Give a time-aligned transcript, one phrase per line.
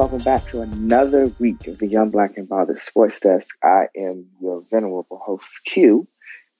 [0.00, 3.54] Hello and welcome back to another week of the Young Black and Bothered Sports Desk.
[3.62, 6.08] I am your venerable host Q,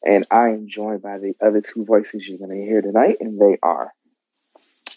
[0.04, 3.40] and I am joined by the other two voices you're going to hear tonight, and
[3.40, 3.94] they are.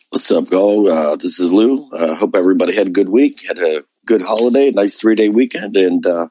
[0.09, 0.89] What's up, go?
[0.89, 1.89] Uh, this is Lou.
[1.93, 5.29] I uh, hope everybody had a good week, had a good holiday, nice three day
[5.29, 6.27] weekend, and uh,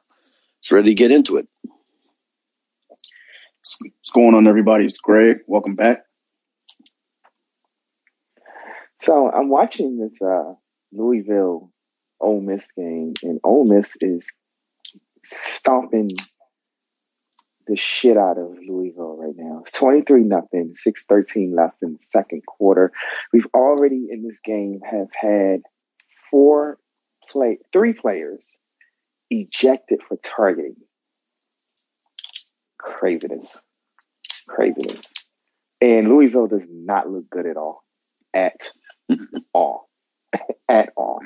[0.59, 1.47] it's ready to get into it.
[3.63, 4.85] What's going on, everybody?
[4.85, 5.37] It's Greg.
[5.47, 6.03] Welcome back.
[9.01, 10.53] So I'm watching this uh,
[10.91, 11.72] Louisville
[12.23, 14.25] Ole Miss game, and Ole Miss is
[15.25, 16.09] stomping
[17.67, 19.61] the shit out of Louisville right now.
[19.61, 22.91] It's 23 nothing, 613 left in the second quarter.
[23.31, 25.61] We've already in this game have had
[26.29, 26.77] four
[27.29, 28.57] play three players
[29.29, 30.75] ejected for targeting.
[32.77, 33.57] Craziness.
[34.47, 35.05] Craziness.
[35.79, 37.83] And Louisville does not look good at all.
[38.33, 38.71] At
[39.53, 39.89] all.
[40.69, 41.19] at all.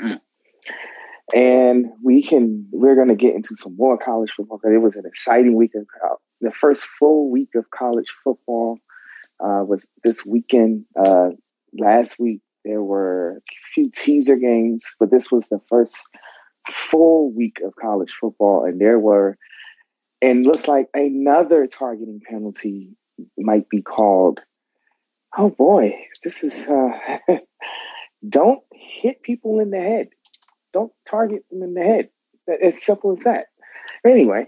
[1.33, 5.05] And we can we're gonna get into some more college football because it was an
[5.05, 5.85] exciting week of
[6.39, 8.79] the first full week of college football
[9.39, 10.85] uh, was this weekend.
[10.95, 11.29] Uh,
[11.77, 13.41] last week there were a
[13.73, 15.97] few teaser games, but this was the first
[16.89, 19.37] full week of college football, and there were,
[20.21, 22.95] and looks like another targeting penalty
[23.37, 24.39] might be called.
[25.37, 26.65] Oh boy, this is.
[26.65, 26.89] Uh,
[28.27, 30.09] don't hit people in the head.
[30.73, 32.09] Don't target them in the head.
[32.61, 33.47] As simple as that.
[34.05, 34.47] Anyway,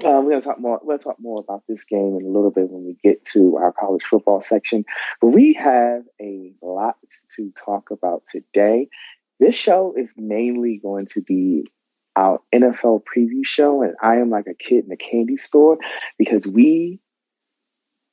[0.00, 0.80] uh, we're gonna talk more.
[0.82, 3.72] We'll talk more about this game in a little bit when we get to our
[3.72, 4.84] college football section.
[5.20, 6.96] But we have a lot
[7.36, 8.88] to talk about today.
[9.38, 11.66] This show is mainly going to be
[12.16, 15.78] our NFL preview show, and I am like a kid in a candy store
[16.18, 17.00] because we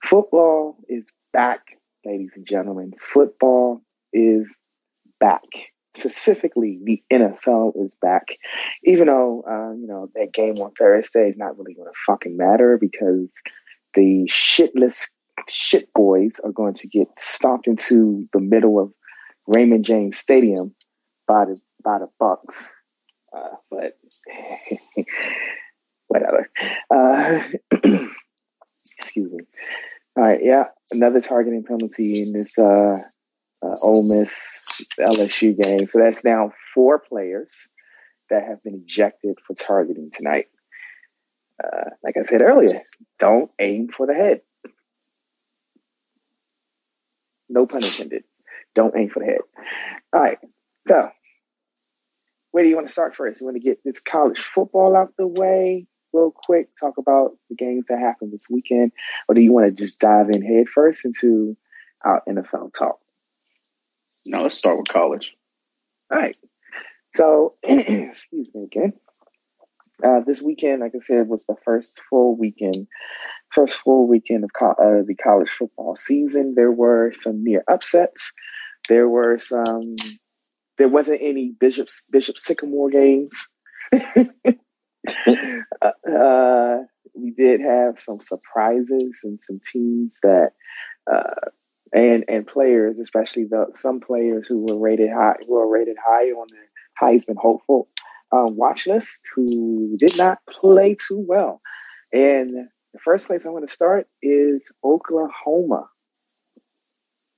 [0.03, 1.61] football is back,
[2.06, 2.94] ladies and gentlemen.
[3.13, 4.47] Football is
[5.19, 5.44] back
[5.99, 8.37] specifically the NFL is back.
[8.83, 12.37] Even though uh, you know that game on Thursday is not really going to fucking
[12.37, 13.31] matter because
[13.95, 15.07] the shitless
[15.47, 18.91] shit boys are going to get stomped into the middle of
[19.47, 20.73] Raymond James Stadium
[21.27, 22.66] by the by the Bucs.
[23.35, 23.97] Uh, but
[26.07, 26.49] whatever.
[26.93, 27.39] Uh,
[28.97, 29.39] excuse me.
[30.16, 32.97] All right, yeah, another targeting penalty in this uh,
[33.63, 34.33] uh, Ole Miss
[35.00, 35.88] LSU game.
[35.88, 37.56] So that's now four players
[38.29, 40.47] that have been ejected for targeting tonight.
[41.62, 42.81] Uh, like I said earlier,
[43.19, 44.41] don't aim for the head.
[47.50, 48.23] No pun intended.
[48.75, 49.41] Don't aim for the head.
[50.13, 50.38] All right.
[50.88, 51.09] So,
[52.51, 53.41] where do you want to start first?
[53.41, 57.56] You want to get this college football out the way real quick, talk about the
[57.56, 58.91] games that happened this weekend,
[59.28, 61.56] or do you want to just dive in head first into
[62.03, 63.00] our NFL talk?
[64.25, 65.35] No, let's start with college.
[66.12, 66.35] All right.
[67.16, 68.94] So, excuse me again.
[70.03, 72.88] Uh, this weekend, like I said, was the first full weekend,
[73.53, 76.53] first full weekend of co- uh, the college football season.
[76.56, 78.31] There were some near upsets.
[78.88, 79.96] There were some.
[80.78, 83.47] There wasn't any Bishop Bishop Sycamore games.
[85.81, 86.78] Uh, uh,
[87.16, 90.52] we did have some surprises and some teams that
[91.12, 91.50] uh,
[91.94, 96.29] and and players, especially the some players who were rated high, who are rated high
[96.31, 97.88] on the Heisman hopeful
[98.31, 101.61] um, watch list, who did not play too well.
[102.11, 105.89] And the first place I want to start is Oklahoma.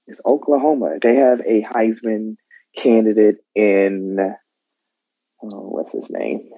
[0.07, 0.97] It's Oklahoma.
[1.01, 2.35] They have a Heisman
[2.77, 4.17] candidate in
[5.43, 6.49] oh, what's his name?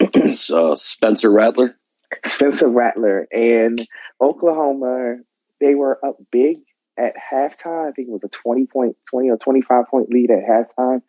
[0.00, 1.78] uh, Spencer Rattler.
[2.24, 3.78] Spencer Rattler and
[4.20, 5.16] Oklahoma.
[5.60, 6.56] They were up big
[6.98, 7.88] at halftime.
[7.88, 11.02] I think it was a 20 point, 20 or 25 point lead at halftime.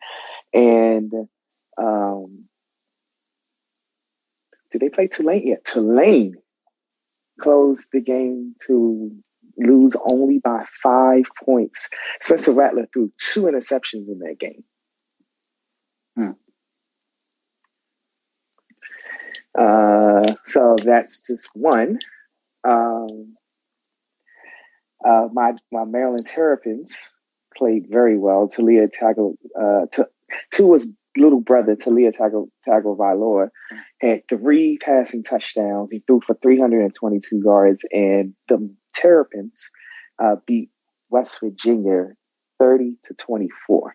[0.52, 1.12] And
[1.78, 2.44] um,
[4.72, 5.46] did they play Tulane?
[5.46, 6.36] Yeah, Tulane
[7.40, 9.10] closed the game to
[9.58, 11.88] lose only by five points.
[12.20, 14.64] Spencer Rattler threw two interceptions in that game.
[16.16, 16.30] Hmm.
[19.58, 21.98] Uh, so that's just one.
[22.64, 23.36] Um,
[25.06, 26.94] uh, my my Maryland Terrapins
[27.56, 28.48] played very well.
[28.48, 30.02] Taulia Tago, uh, T-
[30.52, 33.48] Tua's little brother, Taulia Tago, Tagovailoa,
[34.00, 35.90] had three passing touchdowns.
[35.90, 39.70] He threw for 322 yards, and the Terrapins
[40.18, 40.70] uh, beat
[41.08, 42.08] West Virginia
[42.58, 43.94] 30 to 24.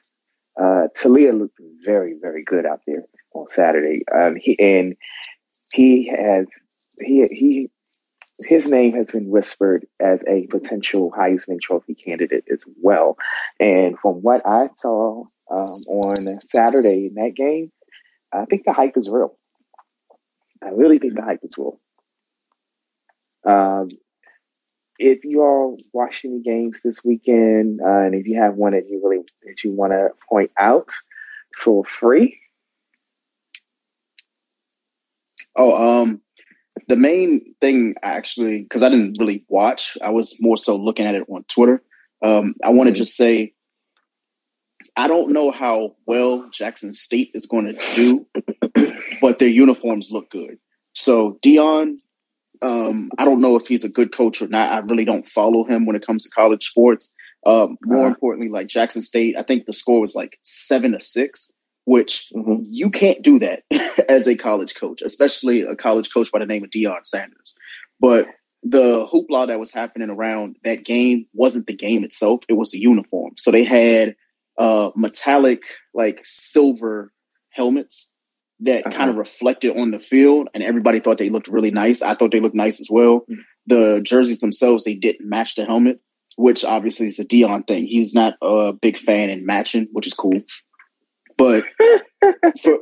[0.60, 3.04] Uh, Taulia looked very, very good out there
[3.34, 4.04] on Saturday.
[4.14, 4.96] Um, he and
[5.72, 6.46] he has
[7.00, 7.69] he he
[8.46, 13.18] his name has been whispered as a potential Heisman Trophy candidate as well.
[13.60, 17.72] And from what I saw um, on Saturday in that game,
[18.34, 19.38] I think the hype is real.
[20.64, 21.80] I really think the hype is real.
[23.46, 23.90] Um,
[25.00, 28.88] if you all watched any games this weekend, uh, and if you have one that
[28.88, 30.90] you really that you want to point out,
[31.58, 32.38] feel free.
[35.56, 36.22] Oh, um,
[36.92, 41.16] the main thing actually, because I didn't really watch, I was more so looking at
[41.16, 41.82] it on Twitter.
[42.22, 42.98] Um, I want to mm-hmm.
[42.98, 43.54] just say,
[44.98, 48.28] I don't know how well Jackson State is going to do,
[49.22, 50.58] but their uniforms look good.
[50.94, 52.00] So Deion,
[52.62, 54.70] um, I don't know if he's a good coach or not.
[54.70, 57.16] I really don't follow him when it comes to college sports.
[57.46, 58.08] Um, more uh-huh.
[58.08, 61.54] importantly, like Jackson State, I think the score was like seven to six
[61.86, 62.63] which mm-hmm.
[62.69, 63.63] you can't do that
[64.10, 67.56] as a college coach, especially a college coach by the name of Deion Sanders.
[68.00, 68.28] But
[68.63, 72.80] the hoopla that was happening around that game wasn't the game itself; it was the
[72.80, 73.33] uniform.
[73.38, 74.16] So they had
[74.57, 75.63] uh, metallic,
[75.94, 77.12] like silver
[77.50, 78.12] helmets
[78.62, 78.95] that uh-huh.
[78.95, 82.01] kind of reflected on the field, and everybody thought they looked really nice.
[82.01, 83.22] I thought they looked nice as well.
[83.22, 83.42] Mm-hmm.
[83.68, 86.00] The jerseys themselves, they didn't match the helmet,
[86.38, 87.86] which obviously is a Deion thing.
[87.86, 90.42] He's not a big fan in matching, which is cool.
[91.38, 91.63] But
[92.62, 92.80] for,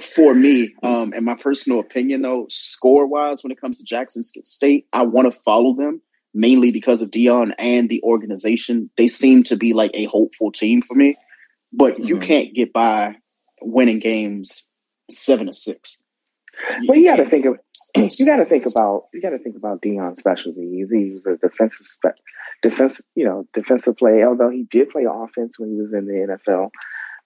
[0.00, 4.22] for me, um, in my personal opinion, though, score wise, when it comes to Jackson
[4.22, 6.02] State, I want to follow them
[6.32, 8.90] mainly because of Deion and the organization.
[8.96, 11.16] They seem to be like a hopeful team for me,
[11.72, 12.04] but mm-hmm.
[12.04, 13.16] you can't get by
[13.60, 14.66] winning games
[15.10, 16.02] seven to six.
[16.86, 17.58] well, you got to think of
[17.96, 20.70] you got to think about you got to think about Deion's specialty.
[20.70, 22.20] He's, he's a defensive spe-
[22.62, 24.22] defense, you know, defensive play.
[24.24, 26.70] Although he did play offense when he was in the NFL,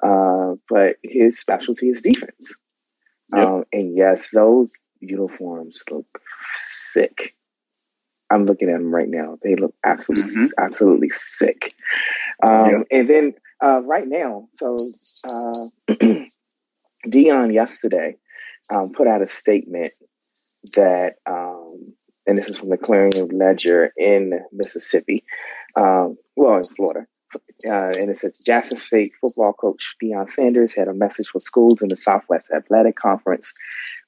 [0.04, 2.54] uh, but his specialty is defense.
[3.34, 3.48] Yep.
[3.48, 6.20] Um, and yes, those uniforms look
[6.58, 7.34] sick.
[8.30, 9.38] I'm looking at them right now.
[9.42, 10.46] They look absolutely, mm-hmm.
[10.58, 11.74] absolutely sick.
[12.42, 12.86] Um, yep.
[12.90, 14.76] And then uh, right now, so
[15.24, 15.68] uh,
[17.06, 18.16] Deion yesterday
[18.74, 19.92] um, put out a statement
[20.74, 21.94] that, um,
[22.26, 25.24] and this is from the Clarion Ledger in Mississippi,
[25.76, 27.06] um, well, in Florida
[27.66, 31.82] uh, and it says Jackson State football coach Deion Sanders had a message for schools
[31.82, 33.52] in the Southwest Athletic Conference,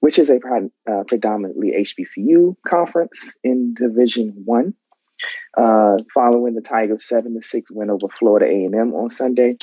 [0.00, 4.74] which is a uh, predominantly HBCU conference in Division One.
[5.56, 9.56] Uh, following the Tigers' seven to six win over Florida A&M on Sunday,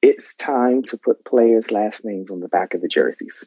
[0.00, 3.46] it's time to put players' last names on the back of the jerseys.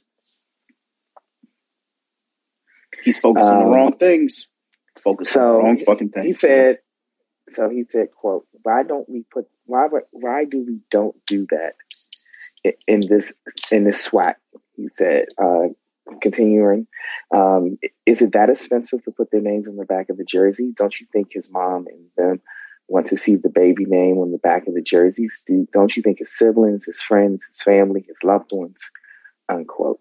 [3.04, 4.52] He's focused um, on the um, wrong things.
[4.98, 6.26] Focus so on the wrong fucking things.
[6.26, 6.80] He said
[7.50, 11.76] so he said, "quote Why don't we put why why do we don't do that
[12.88, 13.34] in this
[13.72, 14.36] in this SWAC?"
[14.76, 15.68] He said, uh,
[16.22, 16.88] continuing,
[17.32, 20.74] um, "Is it that expensive to put their names on the back of the jersey?
[20.76, 22.42] Don't you think his mom and them
[22.88, 25.44] want to see the baby name on the back of the jerseys?
[25.48, 28.90] Do, don't you think his siblings, his friends, his family, his loved ones?"
[29.48, 30.00] Unquote.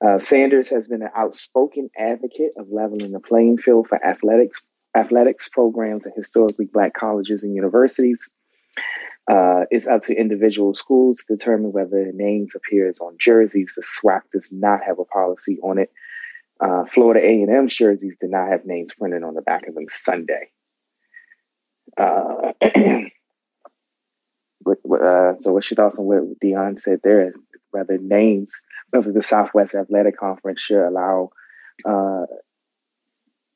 [0.00, 4.60] Uh, Sanders has been an outspoken advocate of leveling the playing field for athletics
[4.96, 8.28] athletics programs at historically black colleges and universities.
[9.28, 13.74] Uh, it's up to individual schools to determine whether names appears on jerseys.
[13.76, 15.90] The SWAC does not have a policy on it.
[16.60, 20.50] Uh, Florida A&M jerseys did not have names printed on the back of them Sunday.
[21.98, 22.52] Uh,
[24.62, 27.34] what, uh, so what's your thoughts on what Deion said there?
[27.72, 28.54] Whether names,
[28.90, 31.30] whether the Southwest Athletic Conference should allow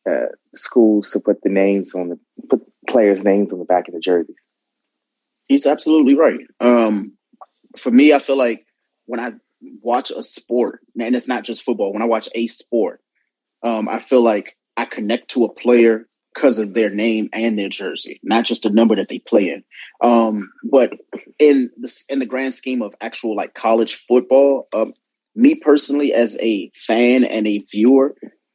[0.09, 3.95] uh, schools to put the names on the put players' names on the back of
[3.95, 4.35] the jersey.
[5.49, 6.41] He's absolutely right.
[6.61, 7.17] Um,
[7.77, 8.67] for me, I feel like
[9.07, 9.33] when I
[9.83, 13.01] watch a sport, and it's not just football, when I watch a sport,
[13.63, 17.69] um, I feel like I connect to a player because of their name and their
[17.69, 19.65] jersey, not just the number that they play in.
[20.03, 20.93] Um, but
[21.39, 24.95] in the in the grand scheme of actual like college football, um,
[25.35, 28.15] me personally as a fan and a viewer,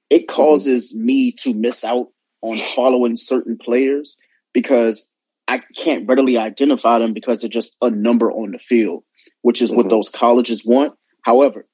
[0.09, 2.07] it causes me to miss out
[2.41, 4.19] on following certain players
[4.53, 5.12] because
[5.47, 9.03] I can't readily identify them because they're just a number on the field,
[9.41, 9.77] which is mm-hmm.
[9.77, 10.93] what those colleges want.
[11.21, 11.67] However,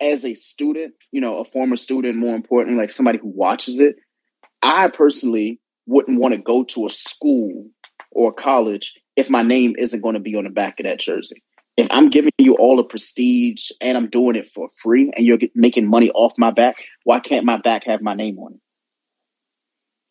[0.00, 3.96] as a student, you know, a former student, more importantly, like somebody who watches it,
[4.62, 7.70] I personally wouldn't want to go to a school
[8.10, 11.42] or college if my name isn't going to be on the back of that jersey
[11.76, 15.38] if I'm giving you all the prestige and I'm doing it for free and you're
[15.54, 18.60] making money off my back, why can't my back have my name on it?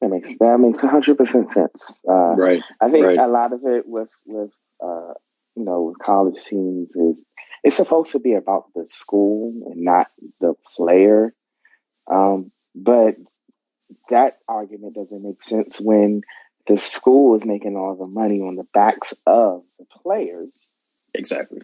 [0.01, 1.93] That makes that makes hundred percent sense.
[2.07, 2.61] Uh, right.
[2.81, 3.17] I think right.
[3.17, 4.51] a lot of it with with
[4.83, 5.13] uh,
[5.55, 7.15] you know with college teams is
[7.63, 10.07] it's supposed to be about the school and not
[10.41, 11.33] the player.
[12.11, 13.15] Um, but
[14.09, 16.23] that argument doesn't make sense when
[16.67, 20.67] the school is making all the money on the backs of the players
[21.13, 21.61] Exactly.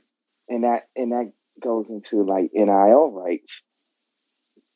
[0.48, 3.62] And that and that goes into like NIL rights,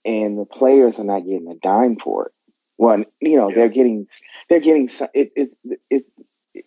[0.06, 2.32] and the players are not getting a dime for it.
[2.77, 3.56] Well, you know, yeah.
[3.56, 4.08] they're getting
[4.50, 5.51] they're getting some it, it
[5.89, 6.06] it
[6.53, 6.65] it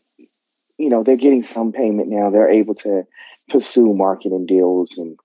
[0.78, 2.30] you know they're getting some payment now.
[2.30, 3.06] They're able to
[3.48, 5.18] pursue marketing deals and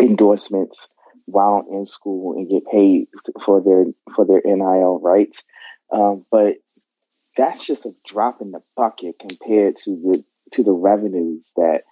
[0.00, 0.88] endorsements
[1.26, 3.06] while in school and get paid
[3.44, 5.44] for their for their NIL rights.
[5.92, 6.56] Um, but
[7.36, 11.82] that's just a drop in the bucket compared to the to the revenues that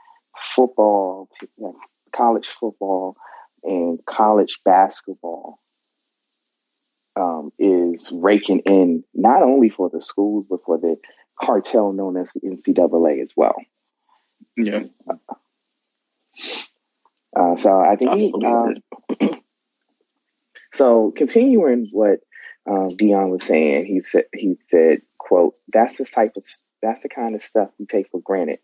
[0.54, 1.28] football,
[2.14, 3.16] college football,
[3.62, 5.60] and college basketball
[7.16, 10.96] um, is raking in not only for the schools but for the
[11.40, 13.56] cartel known as the NCAA as well.
[14.56, 14.80] Yeah.
[17.36, 19.26] Uh, so I think uh,
[20.72, 22.20] so continuing what
[22.68, 26.44] um, Deion was saying, he said he said, "quote That's the type of
[26.82, 28.58] that's the kind of stuff we take for granted.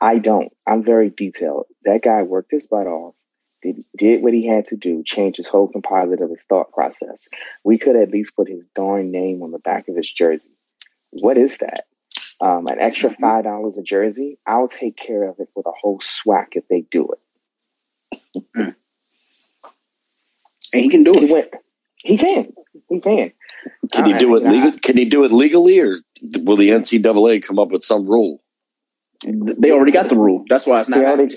[0.00, 0.52] I don't.
[0.66, 1.66] I'm very detailed.
[1.84, 3.14] That guy worked his butt off,
[3.62, 7.28] did, did what he had to do, changed his whole composite of his thought process.
[7.64, 10.50] We could at least put his darn name on the back of his jersey.
[11.10, 11.86] What is that?
[12.40, 13.22] Um, an extra mm-hmm.
[13.22, 14.38] five dollars a jersey?
[14.46, 17.20] I'll take care of it with a whole SWAC if they do it.
[20.72, 21.24] And he can do it.
[21.24, 21.48] He, went,
[21.96, 22.52] he can.
[22.88, 23.32] He can.
[23.92, 24.72] Can he do it legal?
[24.78, 28.42] Can he do it legally, or will the NCAA come up with some rule?
[29.24, 30.44] They already got the rule.
[30.48, 30.98] That's why it's not.
[30.98, 31.36] They already,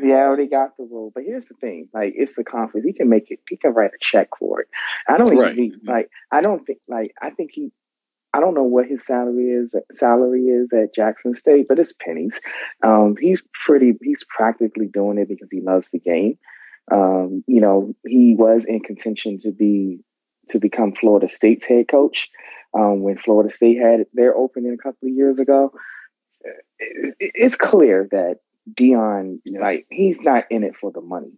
[0.00, 1.12] they already got the rule.
[1.14, 2.86] But here's the thing: like, it's the conference.
[2.86, 3.40] He can make it.
[3.48, 4.68] He can write a check for it.
[5.08, 5.54] I don't right.
[5.54, 6.10] think he, like.
[6.30, 7.14] I don't think like.
[7.20, 7.70] I think he.
[8.34, 9.74] I don't know what his salary is.
[9.92, 12.40] Salary is at Jackson State, but it's pennies.
[12.82, 13.92] Um, he's pretty.
[14.02, 16.38] He's practically doing it because he loves the game.
[16.90, 20.00] Um, you know, he was in contention to be
[20.48, 22.28] to become Florida State's head coach
[22.74, 25.72] um, when Florida State had their opening a couple of years ago
[27.20, 28.36] it's clear that
[28.70, 31.32] Deion, like, he's not in it for the money.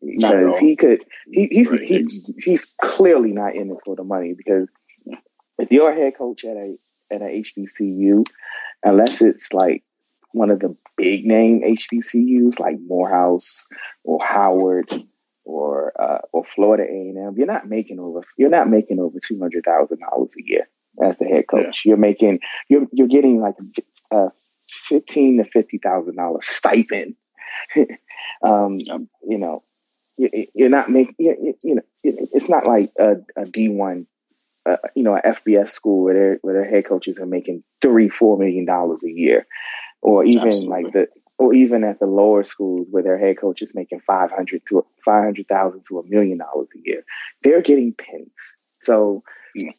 [0.00, 1.82] Because he could, he, he's right.
[1.82, 4.32] he's he's clearly not in it for the money.
[4.36, 4.68] Because
[5.58, 6.76] if you're a head coach at a
[7.10, 8.24] at a HBCU,
[8.84, 9.82] unless it's like
[10.32, 13.66] one of the big name HBCUs like Morehouse
[14.04, 14.88] or Howard
[15.44, 19.18] or uh, or Florida A and M, you're not making over you're not making over
[19.26, 20.68] two hundred thousand dollars a year
[21.02, 21.64] as the head coach.
[21.84, 21.90] Yeah.
[21.90, 23.54] You're making you're you're getting like
[24.12, 24.28] a
[24.68, 27.14] fifteen to fifty thousand dollars stipend.
[28.42, 28.78] um,
[29.26, 29.62] you know,
[30.16, 31.14] you're not making.
[31.18, 34.06] You know, it's not like a, a D one,
[34.66, 38.08] uh, you know, an FBS school where their where their head coaches are making three,
[38.08, 39.46] four million dollars a year,
[40.02, 40.84] or even Absolutely.
[40.84, 41.06] like the
[41.38, 44.84] or even at the lower schools where their head coach is making five hundred to
[45.04, 47.04] five hundred thousand to a million dollars a year.
[47.42, 48.54] They're getting pennies.
[48.82, 49.22] So
[49.54, 49.70] yeah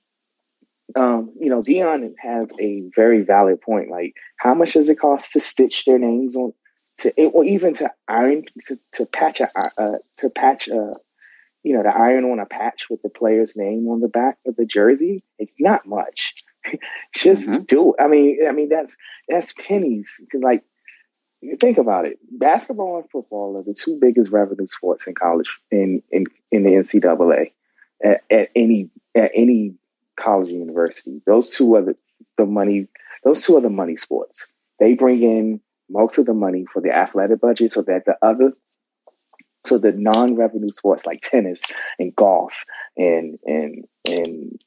[0.95, 3.89] um, you know, Deion has a very valid point.
[3.89, 6.53] Like, how much does it cost to stitch their names on
[6.99, 10.91] to it, or even to iron to, to patch a uh, to patch a
[11.63, 14.55] you know to iron on a patch with the player's name on the back of
[14.55, 15.23] the jersey?
[15.37, 16.33] It's not much.
[17.15, 17.63] Just mm-hmm.
[17.63, 17.93] do.
[17.93, 18.03] It.
[18.03, 20.11] I mean, I mean that's that's pennies.
[20.31, 20.63] Cause like,
[21.59, 22.17] think about it.
[22.31, 26.71] Basketball and football are the two biggest revenue sports in college in in in the
[26.71, 27.51] NCAA
[28.03, 29.75] at, at any at any
[30.21, 31.21] college and university.
[31.25, 31.95] Those two are the,
[32.37, 32.87] the money.
[33.23, 34.47] Those two are the money sports.
[34.79, 38.53] They bring in most of the money for the athletic budget, so that the other,
[39.65, 41.61] so the non-revenue sports like tennis
[41.97, 42.53] and golf
[42.95, 44.59] and and and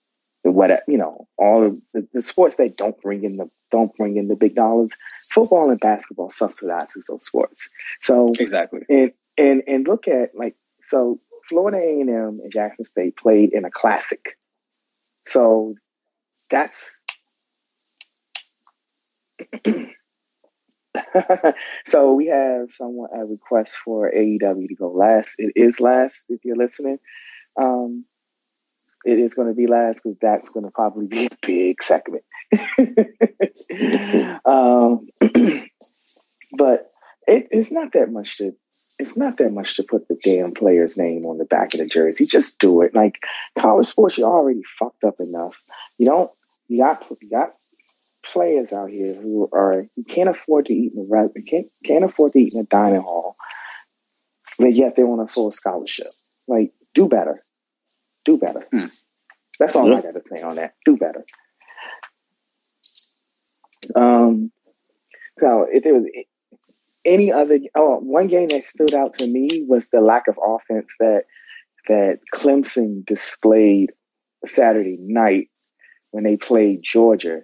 [0.42, 4.16] what you know, all of the, the sports that don't bring in the don't bring
[4.16, 4.90] in the big dollars.
[5.32, 7.68] Football and basketball subsidizes those sports.
[8.00, 12.84] So exactly, and and and look at like so Florida A and M and Jackson
[12.84, 14.36] State played in a classic
[15.26, 15.74] so
[16.50, 16.84] that's
[21.86, 25.34] so we have someone a request for AEW to go last.
[25.38, 26.98] It is last if you're listening.
[27.60, 28.04] Um,
[29.04, 32.24] it is going to be last because that's going to probably be a big segment.
[34.44, 35.08] um,
[36.56, 36.90] but
[37.26, 38.52] it, it's not that much to
[39.02, 41.86] it's not that much to put the damn player's name on the back of the
[41.86, 42.24] jersey.
[42.24, 42.94] Just do it.
[42.94, 43.16] Like
[43.58, 45.56] college sports, you're already fucked up enough.
[45.98, 46.30] You don't.
[46.68, 47.54] You got you got
[48.24, 52.32] players out here who are you can't afford to eat in a can't can't afford
[52.32, 53.34] to eat in a dining hall,
[54.58, 56.06] but yet they want a full scholarship.
[56.46, 57.42] Like do better,
[58.24, 58.66] do better.
[58.72, 58.86] Hmm.
[59.58, 59.98] That's all yeah.
[59.98, 60.74] I got to say on that.
[60.86, 61.24] Do better.
[63.96, 64.52] Um.
[65.40, 66.04] So if there was
[67.04, 70.88] any other oh one game that stood out to me was the lack of offense
[71.00, 71.24] that
[71.88, 73.92] that Clemson displayed
[74.46, 75.48] Saturday night
[76.10, 77.40] when they played Georgia.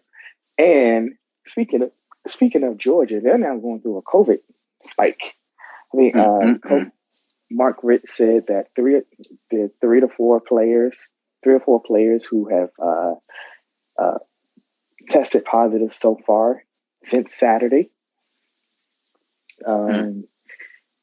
[0.57, 1.12] And
[1.47, 1.91] speaking of
[2.27, 4.38] speaking of Georgia, they're now going through a COVID
[4.85, 5.35] spike.
[5.93, 6.85] I mean, uh,
[7.50, 9.00] Mark Richt said that three,
[9.50, 10.97] the three to four players,
[11.43, 13.15] three or four players who have uh,
[13.99, 14.19] uh,
[15.11, 16.62] tested positive so far
[17.05, 17.91] since Saturday.
[19.67, 20.23] Um, mm.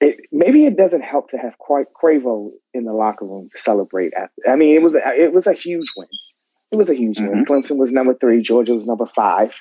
[0.02, 4.14] it, maybe it doesn't help to have quite Quavo in the locker room to celebrate.
[4.14, 4.50] After.
[4.50, 6.08] I mean, it was a, it was a huge win.
[6.72, 7.30] It was a huge mm-hmm.
[7.30, 7.46] win.
[7.46, 8.42] Clemson was number three.
[8.42, 9.52] Georgia was number five.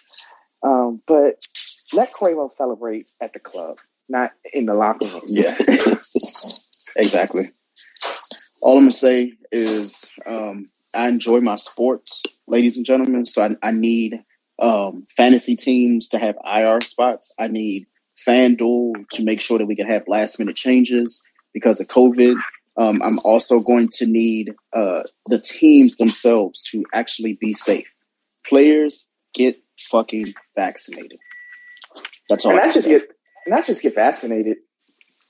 [0.63, 1.45] Um, but
[1.93, 5.23] let Quavo celebrate at the club, not in the locker room.
[5.27, 5.57] Yeah,
[6.97, 7.51] exactly.
[8.63, 13.27] All I'm gonna say is um, I enjoy my sports, ladies and gentlemen.
[13.27, 14.25] So I, I need
[14.59, 17.35] um, fantasy teams to have IR spots.
[17.39, 17.87] I need
[18.27, 22.37] FanDuel to make sure that we can have last minute changes because of COVID.
[22.77, 27.87] Um, I'm also going to need uh, the teams themselves to actually be safe.
[28.47, 30.27] Players get fucking
[30.57, 31.19] vaccinated.
[32.29, 32.53] That's all.
[32.53, 32.99] And not just say.
[32.99, 33.09] get
[33.47, 34.59] not just get vaccinated.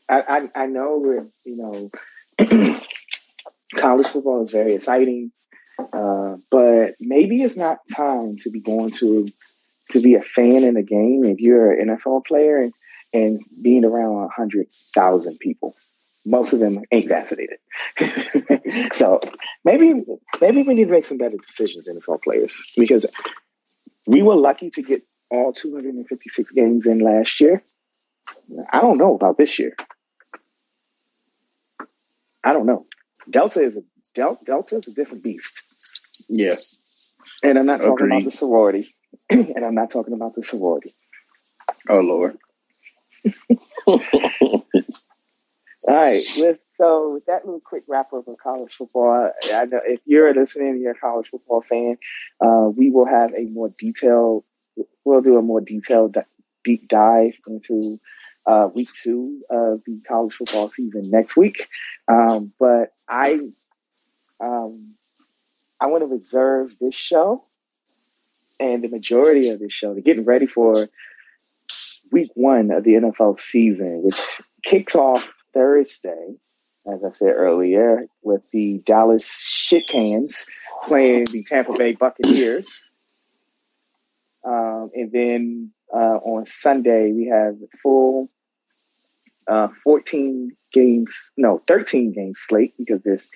[0.08, 1.90] I, I, I know we're you
[2.38, 2.80] know
[3.76, 5.32] college football is very exciting,
[5.78, 9.28] uh, but maybe it's not time to be going to
[9.90, 12.72] to be a fan in a game if you're an NFL player and,
[13.14, 15.74] and being around a hundred thousand people.
[16.26, 17.58] Most of them ain't vaccinated.
[18.92, 19.20] so
[19.64, 20.02] maybe
[20.40, 23.06] maybe we need to make some better decisions, NFL players, because
[24.06, 27.62] we were lucky to get all 256 games in last year.
[28.72, 29.76] I don't know about this year.
[32.42, 32.84] I don't know.
[33.30, 33.82] Delta is a
[34.14, 35.60] Del, Delta is a different beast.
[36.28, 36.54] Yeah.
[37.42, 38.12] And I'm not talking Agreed.
[38.12, 38.94] about the sorority.
[39.30, 40.90] and I'm not talking about the sorority.
[41.88, 42.34] Oh Lord.
[45.86, 46.22] All right.
[46.76, 50.80] So with that little quick wrap up of college football, I know if you're listening,
[50.80, 51.96] you're a college football fan,
[52.40, 54.44] uh, we will have a more detailed.
[55.04, 56.16] We'll do a more detailed
[56.64, 58.00] deep dive into
[58.46, 61.66] uh, week two of the college football season next week.
[62.08, 63.40] Um, but I,
[64.40, 64.94] um,
[65.80, 67.44] I want to reserve this show
[68.58, 70.88] and the majority of this show to getting ready for
[72.14, 76.36] week one of the NFL season, which kicks off Thursday
[76.86, 80.46] as I said earlier, with the Dallas Shit Cans
[80.86, 82.90] playing the Tampa Bay Buccaneers.
[84.44, 88.28] Um, and then uh, on Sunday, we have full
[89.48, 93.30] uh, 14 games, no, 13 games slate because there's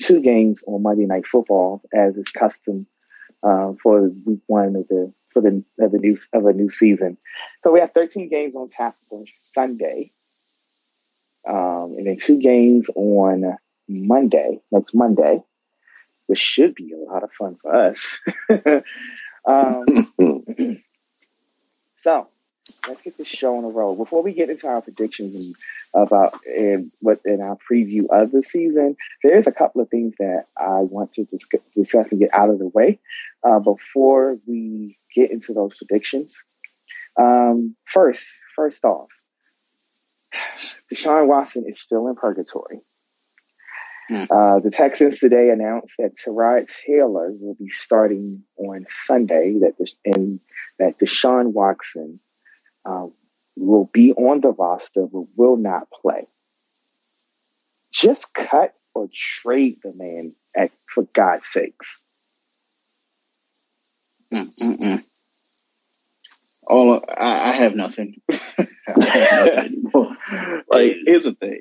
[0.00, 2.86] two games on Monday Night Football, as is custom
[3.42, 7.16] uh, for week one of the for the of the new of a new season.
[7.62, 10.12] So we have 13 games on tap on Sunday.
[11.48, 13.56] Um, and then two games on
[13.88, 15.42] Monday, next Monday,
[16.26, 18.20] which should be a lot of fun for us.
[19.44, 19.84] um,
[21.98, 22.28] so
[22.88, 23.96] let's get this show on the road.
[23.96, 25.54] Before we get into our predictions and
[25.94, 30.44] about and what in our preview of the season, there's a couple of things that
[30.56, 32.98] I want to discuss, discuss and get out of the way
[33.44, 36.36] uh, before we get into those predictions.
[37.18, 38.24] Um, first,
[38.56, 39.08] first off,
[40.92, 42.80] Deshaun Watson is still in purgatory.
[44.10, 44.26] Mm.
[44.30, 49.58] Uh, the Texans today announced that Tyrod Taylor will be starting on Sunday.
[49.60, 50.40] That the, and
[50.78, 52.18] that Deshaun Watson
[52.84, 53.06] uh,
[53.56, 56.26] will be on the roster but will not play.
[57.92, 62.00] Just cut or trade the man at for God's sakes.
[64.32, 65.04] Mm-mm-mm.
[66.66, 68.16] All I, I have nothing.
[68.30, 69.90] I have nothing
[70.70, 71.60] like, here's the thing.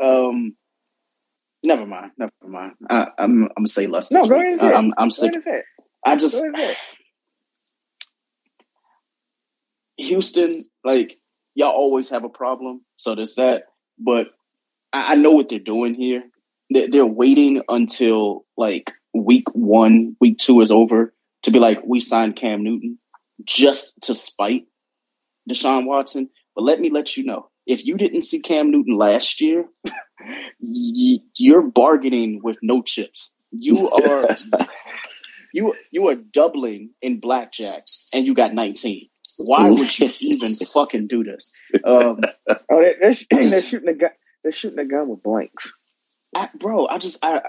[0.00, 0.54] Um,
[1.64, 2.12] never mind.
[2.16, 2.74] Never mind.
[2.88, 4.12] I, am I'm, I'm gonna say less.
[4.12, 4.60] No, go ahead.
[4.60, 5.34] I'm, I'm sick.
[6.04, 6.40] I just
[9.98, 11.18] Houston, like
[11.54, 12.82] y'all always have a problem.
[12.96, 13.64] So there's that.
[13.98, 14.28] But
[14.92, 16.24] I, I know what they're doing here.
[16.70, 22.00] They're, they're waiting until like week one, week two is over to be like, we
[22.00, 22.98] signed Cam Newton
[23.44, 24.66] just to spite
[25.48, 26.30] Deshaun Watson.
[26.54, 29.66] But let me let you know, if you didn't see Cam Newton last year,
[30.60, 33.32] you're bargaining with no chips.
[33.50, 34.36] You are
[35.52, 39.08] you you are doubling in blackjack, and you got 19.
[39.38, 41.52] Why would you even fucking do this?
[41.84, 44.10] Um, oh, they're, they're, just, they're, shooting a gun.
[44.42, 45.72] They're shooting a gun with blanks,
[46.34, 46.86] I, bro.
[46.86, 47.42] I just I.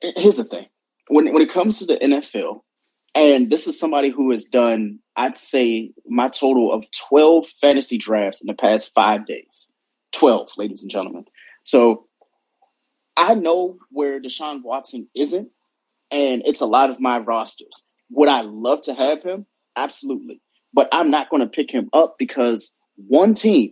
[0.00, 0.66] Here's the thing:
[1.08, 2.60] when when it comes to the NFL,
[3.14, 8.42] and this is somebody who has done, I'd say, my total of 12 fantasy drafts
[8.42, 9.70] in the past five days.
[10.12, 11.24] 12, ladies and gentlemen.
[11.62, 12.06] So
[13.16, 15.48] I know where Deshaun Watson isn't,
[16.10, 17.84] and it's a lot of my rosters.
[18.10, 19.46] Would I love to have him?
[19.76, 20.40] Absolutely.
[20.74, 22.76] But I'm not going to pick him up because
[23.08, 23.70] one team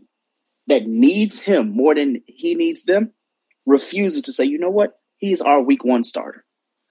[0.68, 3.12] that needs him more than he needs them
[3.66, 4.94] refuses to say, you know what?
[5.18, 6.44] He's our week one starter.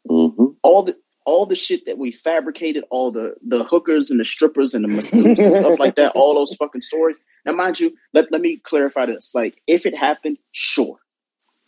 [0.10, 0.45] Mm-hmm.
[0.63, 0.95] All the
[1.26, 4.89] all the shit that we fabricated, all the the hookers and the strippers and the
[4.89, 7.17] masseuses and stuff like that, all those fucking stories.
[7.45, 9.34] Now, mind you, let, let me clarify this.
[9.34, 10.97] Like, if it happened, sure.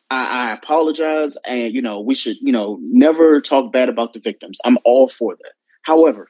[0.10, 4.20] I, I apologize, and you know, we should, you know, never talk bad about the
[4.20, 4.60] victims.
[4.66, 5.54] I'm all for that.
[5.84, 6.30] However,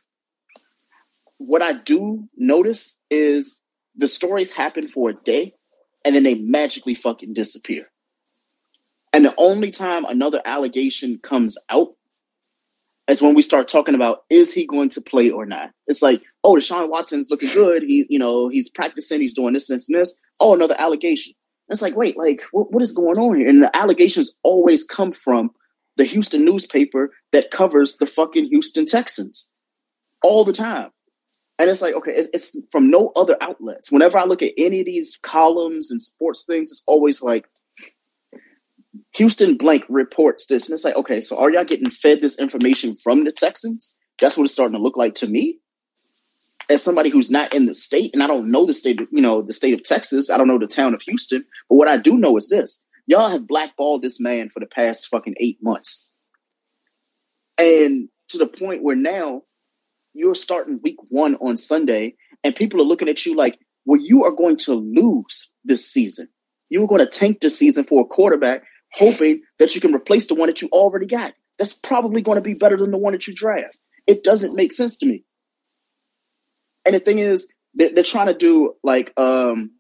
[1.46, 3.62] what I do notice is
[3.96, 5.54] the stories happen for a day
[6.06, 7.86] and then they magically fucking disappear.
[9.14, 11.90] And the only time another allegation comes out
[13.08, 15.72] is when we start talking about is he going to play or not.
[15.88, 17.84] It's like, oh, Deshaun Watson's looking good.
[17.84, 20.20] He, you know, he's practicing, he's doing this, this, and this.
[20.40, 21.34] Oh, another allegation.
[21.70, 23.48] It's like, wait, like, what, what is going on here?
[23.48, 25.52] And the allegations always come from
[25.96, 29.50] the Houston newspaper that covers the fucking Houston Texans
[30.24, 30.90] all the time.
[31.64, 33.90] And it's like, okay, it's, it's from no other outlets.
[33.90, 37.48] Whenever I look at any of these columns and sports things, it's always like,
[39.16, 40.68] Houston blank reports this.
[40.68, 43.94] And it's like, okay, so are y'all getting fed this information from the Texans?
[44.20, 45.60] That's what it's starting to look like to me.
[46.70, 49.42] As somebody who's not in the state, and I don't know the state, you know,
[49.42, 52.18] the state of Texas, I don't know the town of Houston, but what I do
[52.18, 52.86] know is this.
[53.08, 56.12] Y'all have blackballed this man for the past fucking eight months.
[57.58, 59.44] And to the point where now
[60.14, 64.24] you're starting week one on Sunday, and people are looking at you like, well, you
[64.24, 66.28] are going to lose this season.
[66.70, 70.28] You are going to tank the season for a quarterback hoping that you can replace
[70.28, 71.34] the one that you already got.
[71.58, 73.78] That's probably going to be better than the one that you draft.
[74.08, 75.24] It doesn't make sense to me.
[76.86, 79.72] And the thing is, they're, they're trying to do like um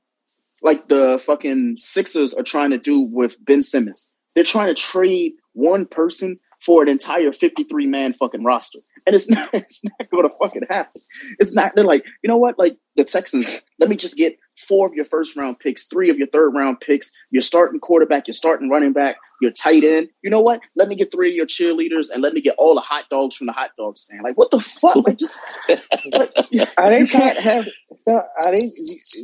[0.61, 4.09] like the fucking Sixers are trying to do with Ben Simmons.
[4.33, 8.79] They're trying to trade one person for an entire 53 man fucking roster.
[9.05, 11.01] And it's not it's not gonna fucking happen.
[11.39, 12.57] It's not they're like, you know what?
[12.57, 16.17] Like the Texans, let me just get four of your first round picks, three of
[16.17, 20.09] your third round picks, your starting quarterback, your starting running back, your tight end.
[20.23, 20.61] You know what?
[20.75, 23.35] Let me get three of your cheerleaders and let me get all the hot dogs
[23.35, 24.23] from the hot dog stand.
[24.23, 24.95] Like, what the fuck?
[24.95, 26.31] Like, just like,
[26.77, 27.67] I you can't have.
[28.05, 28.73] No, I think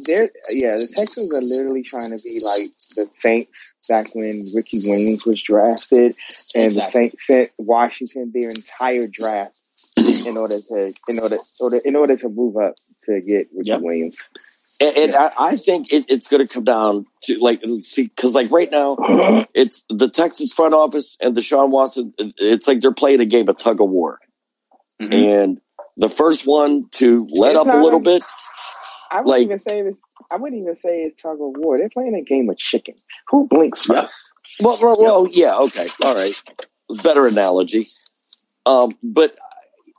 [0.05, 0.77] they're yeah.
[0.77, 3.51] The Texans are literally trying to be like the Saints
[3.89, 6.15] back when Ricky Williams was drafted,
[6.55, 7.09] and exactly.
[7.09, 9.53] the Saints sent Washington their entire draft
[10.07, 13.81] in order to in order, order in order to move up to get Ricky yep.
[13.81, 14.27] Williams.
[14.81, 18.33] And, and I, I, think it, it's going to come down to like see because
[18.33, 18.95] like right now
[19.53, 22.13] it's the Texas front office and Deshaun Watson.
[22.17, 24.19] It's like they're playing a game of tug of war,
[25.01, 25.12] mm-hmm.
[25.12, 25.62] and
[25.97, 28.23] the first one to let it's up a little bit.
[29.12, 29.97] I wouldn't like, even say this.
[30.31, 31.77] I wouldn't even say it's tug of war.
[31.77, 32.95] They're playing a game of chicken.
[33.29, 34.31] Who blinks first?
[34.62, 36.41] Well, well, well, yeah, okay, all right,
[37.03, 37.88] better analogy.
[38.65, 39.35] Um, but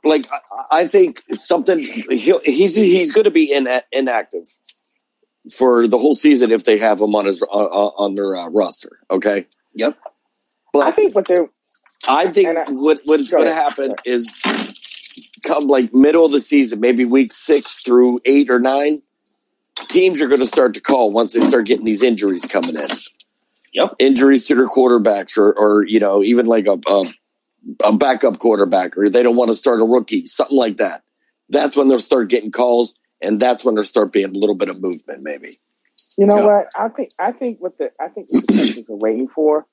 [0.03, 4.47] like I, I think something he'll, he's he's going to be in, inactive
[5.49, 8.49] for the whole season if they have him on his uh, uh, on their uh,
[8.49, 8.99] roster.
[9.09, 9.47] Okay.
[9.73, 9.97] Yep.
[10.73, 11.49] But I think what they're.
[12.07, 14.41] I think I, what what's going to happen is
[15.45, 18.99] come like middle of the season, maybe week six through eight or nine,
[19.87, 22.87] teams are going to start to call once they start getting these injuries coming in.
[23.73, 23.95] Yep.
[23.99, 27.13] Injuries to their quarterbacks, or or you know even like a, a
[27.83, 31.03] a backup quarterback, or they don't want to start a rookie, something like that.
[31.49, 34.69] That's when they'll start getting calls and that's when there start being a little bit
[34.69, 35.57] of movement, maybe.
[36.17, 36.47] You know so.
[36.47, 36.67] what?
[36.77, 39.65] I think I think what the I think what the Texans are waiting for.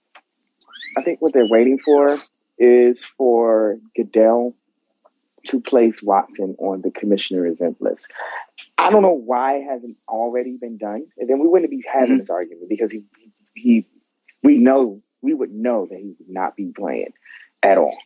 [0.96, 2.16] I think what they're waiting for
[2.58, 4.54] is for Goodell
[5.46, 8.08] to place Watson on the commissioner exempt list.
[8.76, 12.10] I don't know why it hasn't already been done, and then we wouldn't be having
[12.10, 12.18] mm-hmm.
[12.18, 13.02] this argument because he
[13.54, 13.86] he
[14.42, 17.12] we know we would know that he would not be playing
[17.62, 17.98] at all.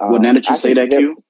[0.00, 1.22] Well, um, now that you I say that, Q,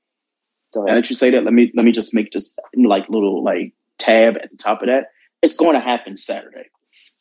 [0.75, 3.73] now that you say that, let me let me just make this like little like
[3.99, 5.09] tab at the top of that.
[5.43, 6.71] It's going to happen Saturday.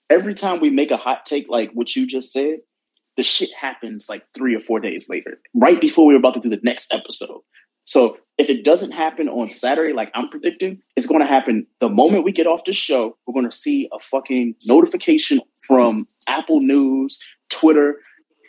[0.09, 2.59] Every time we make a hot take like what you just said,
[3.15, 6.39] the shit happens like three or four days later, right before we were about to
[6.39, 7.41] do the next episode.
[7.85, 11.89] So if it doesn't happen on Saturday, like I'm predicting, it's going to happen the
[11.89, 13.15] moment we get off the show.
[13.25, 17.19] We're going to see a fucking notification from Apple News,
[17.49, 17.99] Twitter.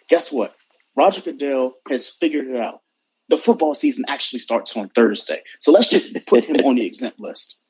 [0.09, 0.56] Guess what?
[0.97, 2.79] Roger Goodell has figured it out
[3.29, 5.41] the football season actually starts on Thursday.
[5.59, 7.61] So let's just put him on the exempt list.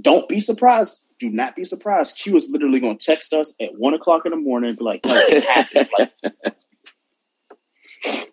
[0.00, 1.06] Don't be surprised.
[1.18, 2.18] Do not be surprised.
[2.18, 4.84] Q is literally going to text us at one o'clock in the morning and be
[4.84, 5.88] like, oh, it happened.
[5.98, 6.12] Like,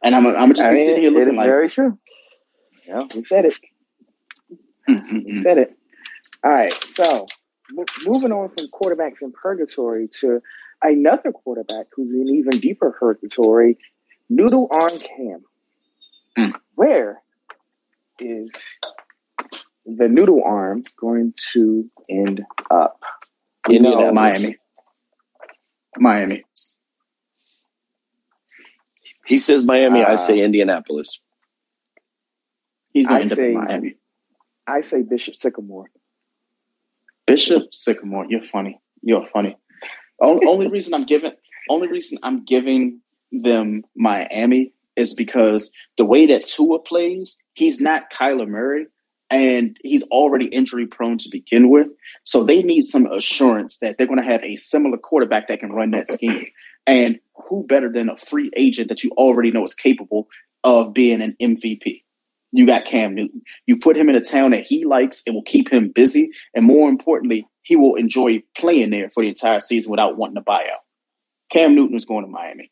[0.03, 1.47] and I'm, I'm just I mean, sitting here looking like.
[1.47, 1.97] very true.
[2.87, 3.55] Yeah, we said it.
[4.87, 5.19] Mm-hmm.
[5.25, 5.69] We said it.
[6.43, 6.71] All right.
[6.71, 7.25] So
[8.05, 10.41] moving on from quarterbacks in purgatory to
[10.89, 13.77] another quarterback who's in even deeper purgatory,
[14.29, 15.41] Noodle Arm Cam.
[16.37, 16.53] Mm.
[16.75, 17.21] Where
[18.19, 18.49] is
[19.85, 23.01] the noodle arm going to end up?
[23.69, 24.13] Indianapolis.
[24.13, 24.57] Miami.
[25.97, 26.43] Miami.
[29.25, 30.03] He says Miami.
[30.03, 31.19] I Uh, say Indianapolis.
[32.91, 33.95] He's going to end up in Miami.
[34.67, 35.89] I say Bishop Sycamore.
[37.25, 38.79] Bishop Sycamore, you're funny.
[39.01, 39.57] You're funny.
[40.21, 41.33] Only, reason I'm giving
[41.69, 43.01] only reason I'm giving
[43.31, 48.87] them Miami is because the way that Tua plays, he's not Kyler Murray,
[49.29, 51.89] and he's already injury prone to begin with.
[52.23, 55.71] So they need some assurance that they're going to have a similar quarterback that can
[55.71, 56.45] run that scheme.
[56.87, 60.27] And who better than a free agent that you already know is capable
[60.63, 62.03] of being an MVP?
[62.51, 63.41] You got Cam Newton.
[63.65, 66.29] You put him in a town that he likes, it will keep him busy.
[66.53, 70.41] And more importantly, he will enjoy playing there for the entire season without wanting to
[70.41, 70.79] buy out.
[71.51, 72.71] Cam Newton is going to Miami.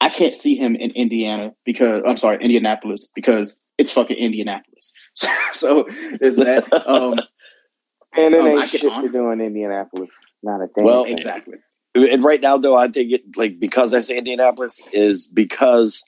[0.00, 4.92] I can't see him in Indiana because I'm sorry, Indianapolis because it's fucking Indianapolis.
[5.52, 5.86] so
[6.20, 7.14] is that um,
[8.16, 10.10] And it Um, ain't shit honor- to do in Indianapolis.
[10.42, 10.84] Not a thing.
[10.84, 11.58] Well, exactly?
[11.96, 16.02] And right now, though, I think it like because I say Indianapolis is because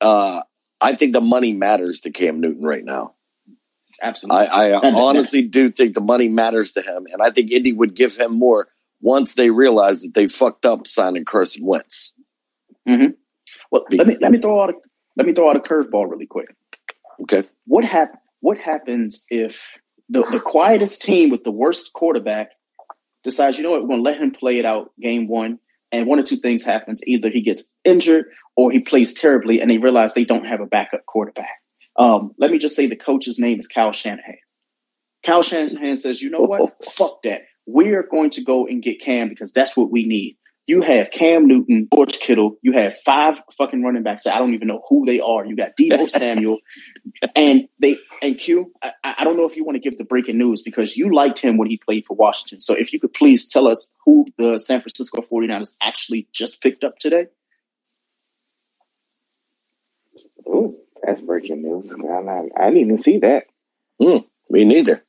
[0.00, 0.42] uh,
[0.80, 3.13] I think the money matters to Cam Newton right now.
[4.02, 4.48] Absolutely.
[4.48, 7.94] I, I honestly do think the money matters to him, and I think Indy would
[7.94, 8.68] give him more
[9.00, 12.14] once they realize that they fucked up signing Carson Wentz.
[12.88, 13.12] Mm-hmm.
[13.70, 14.74] well, let me let me throw out a
[15.16, 16.54] let me throw out a curveball really quick.
[17.22, 19.78] Okay, What hap- What happens if
[20.08, 22.50] the the quietest team with the worst quarterback
[23.22, 25.58] decides, you know what, we're going to let him play it out game one,
[25.92, 28.26] and one or two things happens: either he gets injured
[28.56, 31.62] or he plays terribly, and they realize they don't have a backup quarterback.
[31.96, 34.38] Um, let me just say the coach's name is Kyle Shanahan.
[35.24, 36.72] Kyle Shanahan says, you know what?
[36.84, 37.42] Fuck that.
[37.66, 40.36] We're going to go and get Cam because that's what we need.
[40.66, 42.56] You have Cam Newton, George Kittle.
[42.62, 45.44] You have five fucking running backs that I don't even know who they are.
[45.44, 46.58] You got Deebo Samuel,
[47.36, 48.72] and they and Q.
[48.82, 51.38] I, I don't know if you want to give the breaking news because you liked
[51.38, 52.60] him when he played for Washington.
[52.60, 56.82] So if you could please tell us who the San Francisco 49ers actually just picked
[56.82, 57.26] up today.
[60.48, 60.70] Ooh,
[61.06, 61.90] that's breaking news.
[61.90, 63.44] I'm not, I didn't even see that.
[64.02, 64.18] Hmm,
[64.50, 65.04] me neither.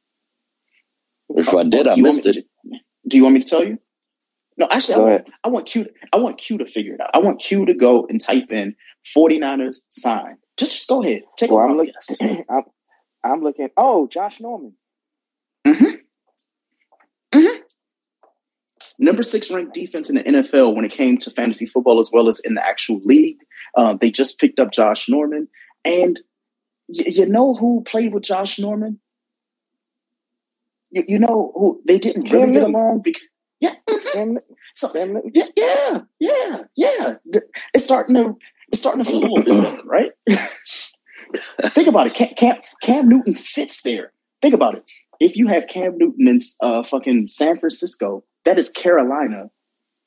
[1.29, 2.33] If I did, I Do you want missed me it.
[2.33, 3.77] to- do you want me to tell you?
[4.57, 5.27] No, actually, I want, ahead.
[5.43, 5.83] I want Q.
[5.83, 7.11] To, I want Q to figure it out.
[7.13, 8.75] I want Q to go and type in
[9.15, 10.37] 49ers sign.
[10.57, 11.21] Just, just go ahead.
[11.37, 11.87] Take Well, a I'm look.
[12.09, 12.45] looking.
[12.49, 12.61] I'm,
[13.23, 13.69] I'm looking.
[13.77, 14.73] Oh, Josh Norman.
[15.67, 15.95] Mm-hmm.
[17.33, 17.61] Mm-hmm.
[18.97, 22.27] Number six ranked defense in the NFL when it came to fantasy football as well
[22.29, 23.37] as in the actual league.
[23.75, 25.49] Um, they just picked up Josh Norman,
[25.85, 26.19] and
[26.87, 28.99] y- you know who played with Josh Norman?
[30.91, 33.23] You, you know who they didn't really get along because
[33.59, 33.73] yeah,
[34.73, 34.89] so,
[35.33, 37.13] yeah, yeah, yeah, yeah.
[37.73, 38.37] It's starting to
[38.69, 40.11] it's starting to feel a little bit better, right?
[41.37, 42.13] Think about it.
[42.13, 44.11] Cam, Cam Cam Newton fits there.
[44.41, 44.83] Think about it.
[45.19, 49.49] If you have Cam Newton in uh, fucking San Francisco, that is Carolina,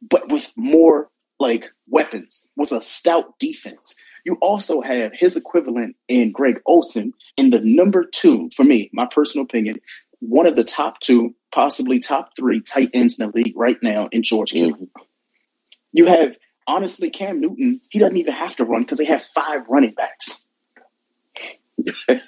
[0.03, 1.11] but with more
[1.41, 3.95] like weapons, with a stout defense.
[4.29, 9.07] You also have his equivalent in Greg Olsen in the number two, for me, my
[9.11, 9.81] personal opinion,
[10.21, 14.07] one of the top two, possibly top three tight ends in the league right now
[14.13, 14.77] in George Kittle.
[14.77, 14.89] Mhm.
[15.95, 16.37] You have
[16.67, 17.81] honestly Cam Newton.
[17.89, 20.41] He doesn't even have to run because they have five running backs.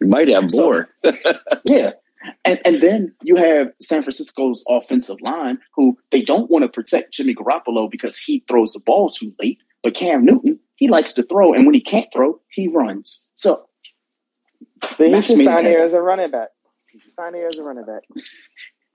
[0.00, 0.88] You might have So- more.
[1.64, 1.90] Yeah.
[2.44, 7.12] And and then you have San Francisco's offensive line, who they don't want to protect
[7.14, 9.58] Jimmy Garoppolo because he throws the ball too late.
[9.82, 13.28] But Cam Newton, he likes to throw, and when he can't throw, he runs.
[13.34, 13.68] So
[14.80, 16.48] But he should sign there as a running back.
[16.90, 18.02] He should sign there as a running back.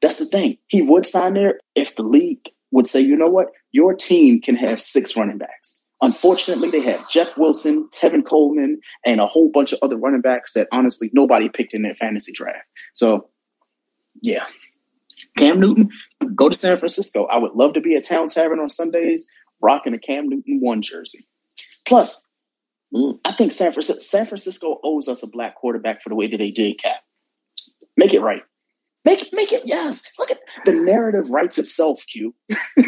[0.01, 0.57] that's the thing.
[0.67, 4.55] He would sign there if the league would say, you know what, your team can
[4.55, 5.83] have six running backs.
[6.01, 10.53] Unfortunately, they have Jeff Wilson, Tevin Coleman, and a whole bunch of other running backs
[10.53, 12.67] that honestly nobody picked in their fantasy draft.
[12.93, 13.29] So,
[14.21, 14.45] yeah.
[15.37, 15.89] Cam Newton,
[16.35, 17.25] go to San Francisco.
[17.25, 19.29] I would love to be at Town Tavern on Sundays
[19.65, 21.27] rocking a Cam Newton one jersey.
[21.87, 22.25] Plus,
[22.95, 23.19] Mm.
[23.25, 26.37] I think San Francisco, San Francisco owes us a black quarterback for the way that
[26.37, 27.01] they did Kap.
[27.97, 28.43] Make it right.
[29.03, 30.11] Make make it yes.
[30.17, 32.05] Look at the narrative writes itself.
[32.07, 32.33] Q.
[32.49, 32.85] the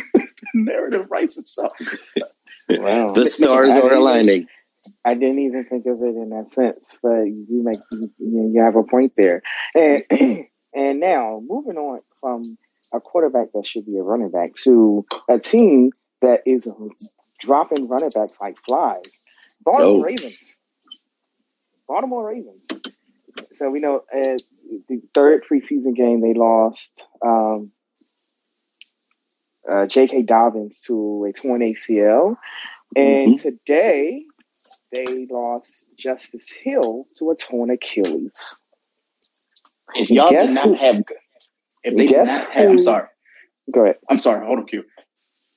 [0.54, 1.74] narrative writes itself.
[2.70, 3.14] Wow.
[3.14, 4.48] The stars I are aligning.
[5.06, 8.12] I didn't even think of it in that sense, but you make you,
[8.54, 9.42] you have a point there.
[9.74, 10.04] And
[10.74, 12.58] and now moving on from
[12.94, 16.68] a quarterback that should be a running back to a team that is
[17.40, 19.12] dropping running backs like flies.
[19.64, 20.06] Baltimore.
[20.06, 20.56] Ravens.
[21.88, 22.66] Baltimore Ravens.
[23.54, 24.38] So we know uh,
[24.88, 27.72] the third preseason game they lost um,
[29.70, 30.24] uh, J.K.
[30.24, 32.38] Dobbins to a torn ACL,
[32.96, 34.24] and today
[34.92, 38.56] they lost Justice Hill to a torn Achilles.
[39.96, 41.04] If y'all did not who- have
[41.84, 43.08] if they did not have, I'm sorry,
[43.72, 43.98] Go ahead.
[44.10, 44.84] I'm sorry, hold on, Q.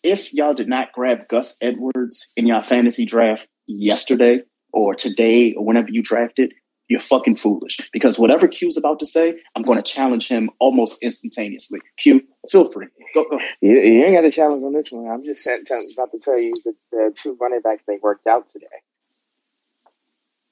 [0.03, 5.65] If y'all did not grab Gus Edwards in y'all fantasy draft yesterday or today or
[5.65, 6.55] whenever you drafted,
[6.89, 7.79] you're fucking foolish.
[7.93, 11.81] Because whatever Q's about to say, I'm going to challenge him almost instantaneously.
[11.97, 12.89] Q, feel free.
[13.15, 13.39] Go, go.
[13.61, 15.09] You, you ain't got a challenge on this one.
[15.09, 18.67] I'm just about to tell you that the two running backs they worked out today.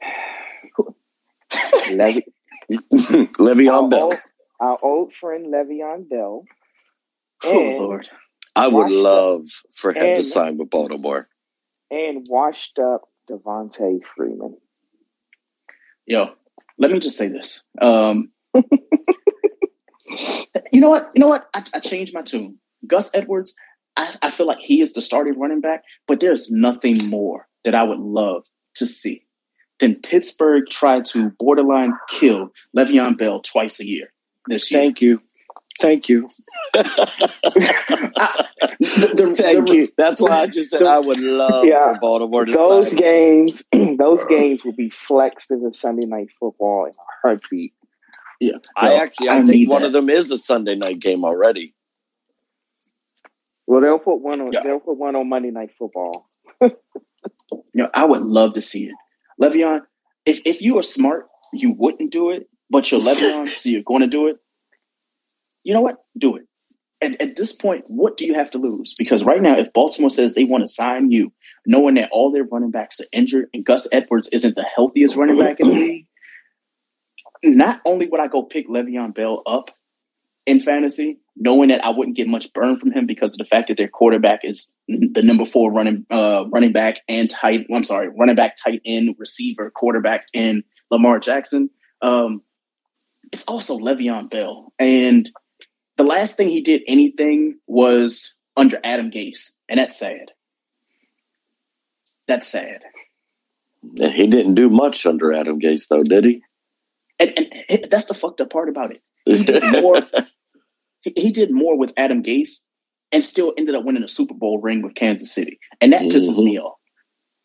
[1.92, 2.22] Levy,
[2.70, 4.02] Le'Veon our, Bell.
[4.04, 4.14] old,
[4.60, 6.44] our old friend Le'Veon Bell
[7.44, 8.08] Oh, Lord.
[8.58, 9.44] I would washed up- love
[9.74, 11.28] for him to sign with Baltimore.
[11.90, 14.56] and washed up Devonta Freeman.
[16.06, 16.32] Yo,
[16.78, 17.62] let me just say this.
[17.80, 18.62] Um, you
[20.80, 21.10] know what?
[21.14, 21.48] You know what?
[21.54, 22.58] I, I changed my tune.
[22.86, 23.54] Gus Edwards,
[23.96, 27.74] I, I feel like he is the starting running back, but there's nothing more that
[27.74, 28.44] I would love
[28.76, 29.26] to see
[29.80, 34.12] than Pittsburgh try to borderline kill Le'Veon Bell twice a year
[34.46, 34.80] this year.
[34.80, 35.20] Thank you.
[35.80, 36.28] Thank you.
[36.74, 36.82] The-
[38.80, 39.88] the- Thank the- you.
[39.96, 41.94] That's why I just said the- I would love Yeah.
[41.94, 42.98] for Baltimore to Those sign.
[43.00, 43.64] games,
[43.98, 47.74] those games will be flexed into Sunday night football in a heartbeat.
[48.40, 49.88] Yeah, I Yo, actually, I, I think one that.
[49.88, 51.74] of them is a Sunday night game already.
[53.66, 54.52] Well, they'll put one on.
[54.52, 54.62] Yeah.
[54.62, 56.26] They'll put one on Monday night football.
[57.74, 58.94] You know, I would love to see it.
[59.42, 59.80] Le'Veon,
[60.24, 64.02] if if you are smart, you wouldn't do it, but you're Le'Veon, so you're going
[64.02, 64.36] to do it.
[65.64, 65.96] You know what?
[66.16, 66.44] Do it.
[67.00, 68.94] And at this point, what do you have to lose?
[68.98, 71.32] Because right now, if Baltimore says they want to sign you,
[71.64, 75.38] knowing that all their running backs are injured and Gus Edwards isn't the healthiest running
[75.38, 76.06] back in the league,
[77.44, 79.70] not only would I go pick Le'Veon Bell up
[80.44, 83.68] in fantasy, knowing that I wouldn't get much burn from him because of the fact
[83.68, 87.66] that their quarterback is the number four running uh, running back and tight.
[87.72, 91.70] I'm sorry, running back, tight end, receiver, quarterback, in Lamar Jackson.
[92.02, 92.42] Um,
[93.32, 95.30] it's also Le'Veon Bell, and
[95.98, 100.30] the last thing he did anything was under Adam Gase, and that's sad.
[102.26, 102.80] That's sad.
[103.96, 106.42] He didn't do much under Adam Gase, though, did he?
[107.18, 109.02] And, and it- that's the fucked up part about it.
[109.24, 110.00] He did more.
[111.02, 112.66] he, he did more with Adam Gase,
[113.12, 116.38] and still ended up winning a Super Bowl ring with Kansas City, and that pisses
[116.38, 116.44] Mhm.
[116.44, 116.76] me off.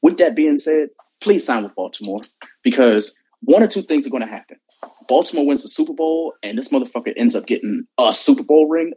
[0.02, 0.90] With that being said,
[1.22, 2.20] please sign with Baltimore
[2.64, 4.58] because one or two things are going to happen.
[5.08, 8.94] Baltimore wins the Super Bowl, and this motherfucker ends up getting a Super Bowl ring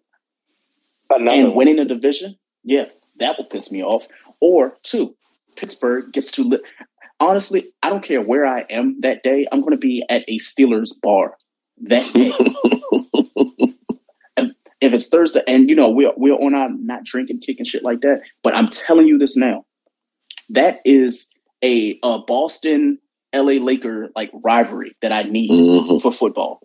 [1.10, 1.56] Another and one.
[1.56, 2.36] winning the division.
[2.64, 4.06] Yeah, that will piss me off.
[4.40, 5.16] Or two,
[5.56, 6.44] Pittsburgh gets to.
[6.44, 6.60] Li-
[7.18, 9.46] Honestly, I don't care where I am that day.
[9.50, 11.36] I'm going to be at a Steelers bar
[11.84, 12.32] that day.
[14.80, 18.02] if it's Thursday, and you know we're we're on our not drinking, kicking shit like
[18.02, 18.20] that.
[18.42, 19.64] But I'm telling you this now,
[20.50, 22.98] that is a, a Boston
[23.34, 26.00] LA Laker like rivalry that I need Mhm.
[26.00, 26.60] for football.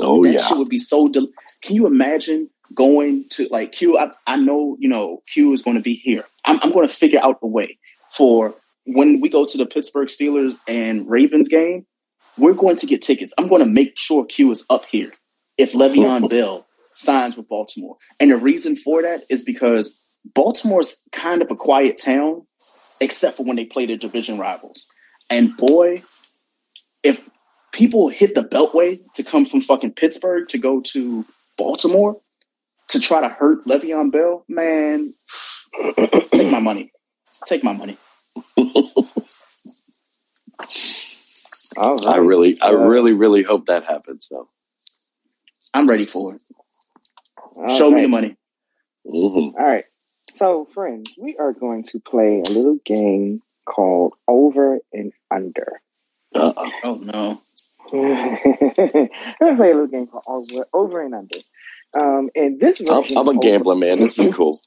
[0.00, 0.46] Oh, that yeah.
[0.46, 1.08] shit would be so.
[1.08, 1.28] Del-
[1.62, 3.98] Can you imagine going to like Q?
[3.98, 6.24] I, I know you know Q is going to be here.
[6.44, 7.78] I'm, I'm going to figure out a way
[8.10, 11.86] for when we go to the Pittsburgh Steelers and Ravens game.
[12.38, 13.32] We're going to get tickets.
[13.38, 15.12] I'm going to make sure Q is up here
[15.56, 17.96] if Le'Veon Bell signs with Baltimore.
[18.20, 20.02] And the reason for that is because
[20.34, 22.46] Baltimore's kind of a quiet town,
[23.00, 24.86] except for when they play their division rivals.
[25.28, 26.02] And boy,
[27.02, 27.28] if
[27.72, 31.24] people hit the beltway to come from fucking Pittsburgh to go to
[31.58, 32.20] Baltimore
[32.88, 35.14] to try to hurt Le'Veon Bell, man,
[36.32, 36.92] take my money.
[37.46, 37.98] Take my money.
[41.76, 42.06] All right.
[42.06, 44.48] I really, I Uh, really, really hope that happens, though.
[45.74, 46.42] I'm ready for it.
[47.56, 48.36] All Show me the money.
[49.06, 49.54] Mhm.
[49.54, 49.84] All right.
[50.34, 55.80] So, friends, we are going to play a little game called Over and Under.
[56.34, 56.70] Uh-uh.
[56.84, 57.42] Oh no.
[57.92, 61.36] We're play a little game called Over, Over and Under.
[61.98, 64.00] Um, and this I'm, I'm a gambler, Over, man.
[64.00, 64.60] This is cool.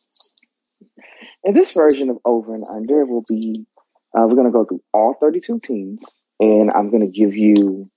[1.43, 3.65] And this version of Over and Under will be
[4.17, 6.03] uh, we're going to go through all 32 teams,
[6.39, 7.89] and I'm going to give you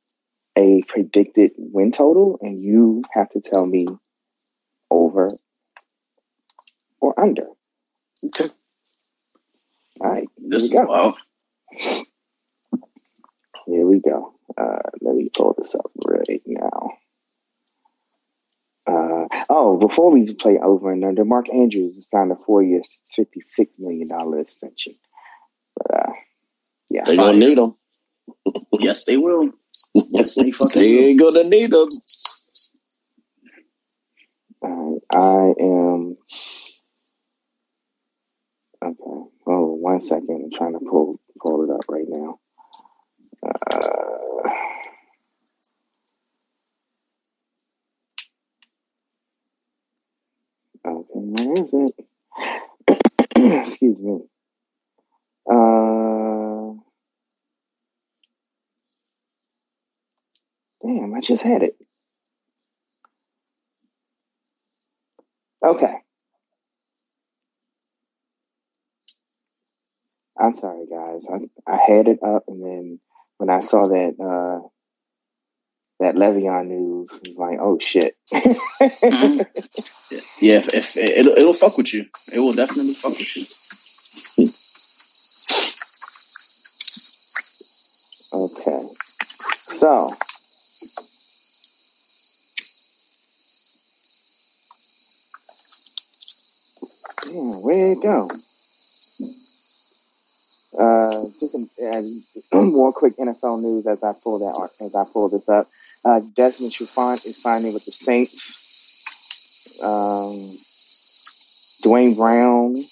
[0.59, 3.87] a predicted win total, and you have to tell me
[4.91, 5.29] over
[7.01, 7.47] or under.
[8.25, 8.53] Okay.
[10.03, 10.91] All right, This is Here we go.
[10.93, 11.15] wild.
[13.67, 14.35] here we go.
[14.59, 16.91] Uh, let me pull this up right now.
[18.85, 22.83] Uh, oh, before we play over and under, Mark Andrews signed a four-year,
[23.17, 24.09] $56 million
[24.41, 24.97] extension.
[25.77, 26.13] But, uh,
[26.91, 27.03] yeah.
[27.07, 27.77] They're going to need them.
[28.81, 29.51] Yes, they will.
[29.95, 31.89] Yes, they fucking They ain't going to need them.
[34.65, 36.17] Alright, I am.
[38.85, 39.31] Okay.
[39.47, 40.43] Oh, one second.
[40.45, 42.39] I'm trying to pull pull it up right now.
[50.85, 51.95] Uh, where is it?
[53.37, 54.21] Excuse me.
[55.51, 56.75] Uh,
[60.83, 61.77] damn, I just had it.
[65.65, 66.02] Okay.
[70.43, 71.23] I'm sorry, guys.
[71.33, 73.01] I, I had it up, and then
[73.39, 74.67] when I saw that uh,
[76.01, 78.17] that Le'Veon news, I was like, oh shit.
[78.33, 79.43] mm-hmm.
[80.41, 83.47] Yeah, if, if it'll, it'll fuck with you, it will definitely fuck with you.
[88.33, 88.83] Okay,
[89.71, 90.15] so
[97.27, 98.31] yeah, where'd it go?
[100.79, 101.69] Uh, just some
[102.53, 105.69] more quick NFL news as I pull that as I pull this up.
[106.05, 108.59] Uh, Desmond Trufant is signing with the Saints.
[109.81, 110.59] Um,
[111.83, 112.85] Duane Brown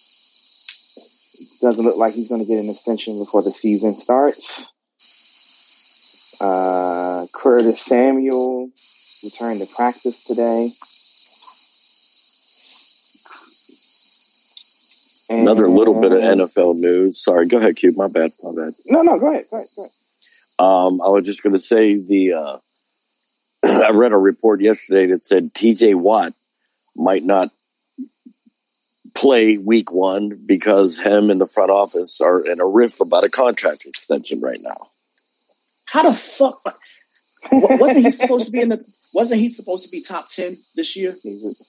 [1.60, 4.72] doesn't look like he's going to get an extension before the season starts.
[6.40, 8.70] Uh, Curtis Samuel
[9.22, 10.72] returned to practice today.
[15.50, 17.20] Another little bit of NFL news.
[17.20, 17.96] Sorry, go ahead, Cube.
[17.96, 18.30] My bad.
[18.40, 18.74] My bad.
[18.86, 19.46] No, no, go ahead.
[19.50, 19.68] Go ahead.
[19.74, 19.92] Go ahead.
[20.60, 22.34] Um, I was just going to say the.
[22.34, 22.58] Uh,
[23.64, 25.94] I read a report yesterday that said T.J.
[25.94, 26.34] Watt
[26.94, 27.50] might not
[29.12, 33.28] play Week One because him and the front office are in a riff about a
[33.28, 34.90] contract extension right now.
[35.86, 36.78] How the fuck?
[37.50, 38.84] wasn't he supposed to be in the?
[39.12, 41.16] Wasn't he supposed to be top ten this year?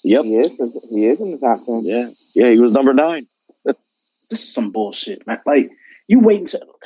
[0.03, 0.51] Yep, he is.
[0.91, 1.83] He is in the top ten.
[1.83, 3.27] Yeah, yeah, he was number nine
[4.31, 5.39] this is some bullshit, man.
[5.45, 5.69] Like
[6.07, 6.79] you wait until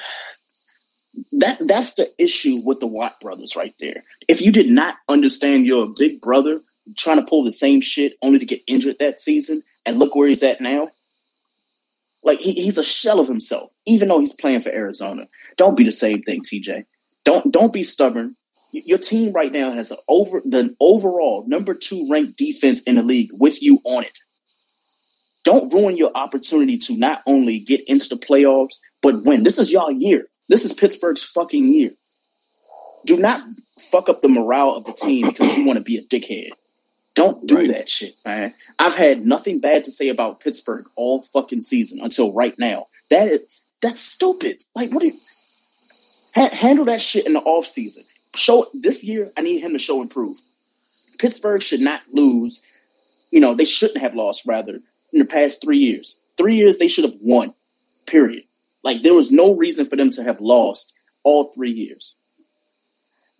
[1.31, 4.03] that that's the issue with the Watt brothers right there.
[4.27, 6.59] If you did not understand your big brother
[6.97, 10.27] trying to pull the same shit only to get injured that season, and look where
[10.27, 10.89] he's at now.
[12.23, 15.27] Like he, he's a shell of himself, even though he's playing for Arizona.
[15.57, 16.85] Don't be the same thing, TJ.
[17.23, 18.35] Don't don't be stubborn.
[18.71, 23.29] Your team right now has over the overall number two ranked defense in the league
[23.31, 24.19] with you on it
[25.45, 29.43] don't ruin your opportunity to not only get into the playoffs, but win.
[29.43, 30.27] This is y'all year.
[30.49, 31.91] This is Pittsburgh's fucking year.
[33.05, 33.43] Do not
[33.79, 36.49] fuck up the morale of the team because you want to be a dickhead.
[37.13, 37.69] Don't do right.
[37.69, 38.53] that shit, man.
[38.77, 42.87] I've had nothing bad to say about Pittsburgh all fucking season until right now.
[43.09, 43.43] That is
[43.81, 44.63] that's stupid.
[44.73, 45.19] Like, what do you
[46.33, 48.03] ha- handle that shit in the off season?
[48.35, 49.31] Show this year.
[49.37, 50.41] I need him to show improve.
[51.19, 52.65] Pittsburgh should not lose.
[53.31, 54.45] You know they shouldn't have lost.
[54.45, 54.79] Rather,
[55.15, 56.19] in the past three years.
[56.37, 57.53] Three years they should have won.
[58.05, 58.43] Period.
[58.83, 60.93] Like there was no reason for them to have lost
[61.23, 62.17] all three years.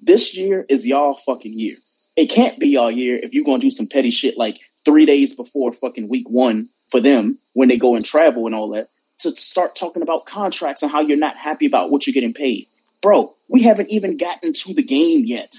[0.01, 1.75] This year is y'all fucking year.
[2.15, 5.35] It can't be y'all year if you're gonna do some petty shit like three days
[5.35, 8.87] before fucking week one for them when they go and travel and all that
[9.19, 12.67] to start talking about contracts and how you're not happy about what you're getting paid.
[13.01, 15.57] Bro, we haven't even gotten to the game yet.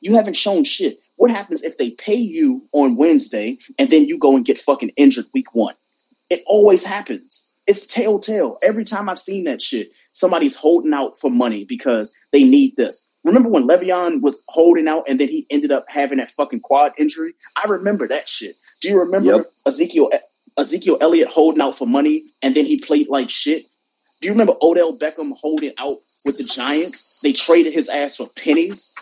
[0.00, 1.00] You haven't shown shit.
[1.20, 4.92] What happens if they pay you on Wednesday and then you go and get fucking
[4.96, 5.74] injured week one?
[6.30, 7.50] It always happens.
[7.66, 8.56] It's telltale.
[8.62, 13.10] Every time I've seen that shit, somebody's holding out for money because they need this.
[13.22, 16.92] Remember when Le'Veon was holding out and then he ended up having that fucking quad
[16.96, 17.34] injury?
[17.62, 18.56] I remember that shit.
[18.80, 19.46] Do you remember yep.
[19.66, 20.08] Ezekiel
[20.56, 23.66] Ezekiel Elliott holding out for money and then he played like shit?
[24.22, 27.20] Do you remember Odell Beckham holding out with the Giants?
[27.22, 28.94] They traded his ass for pennies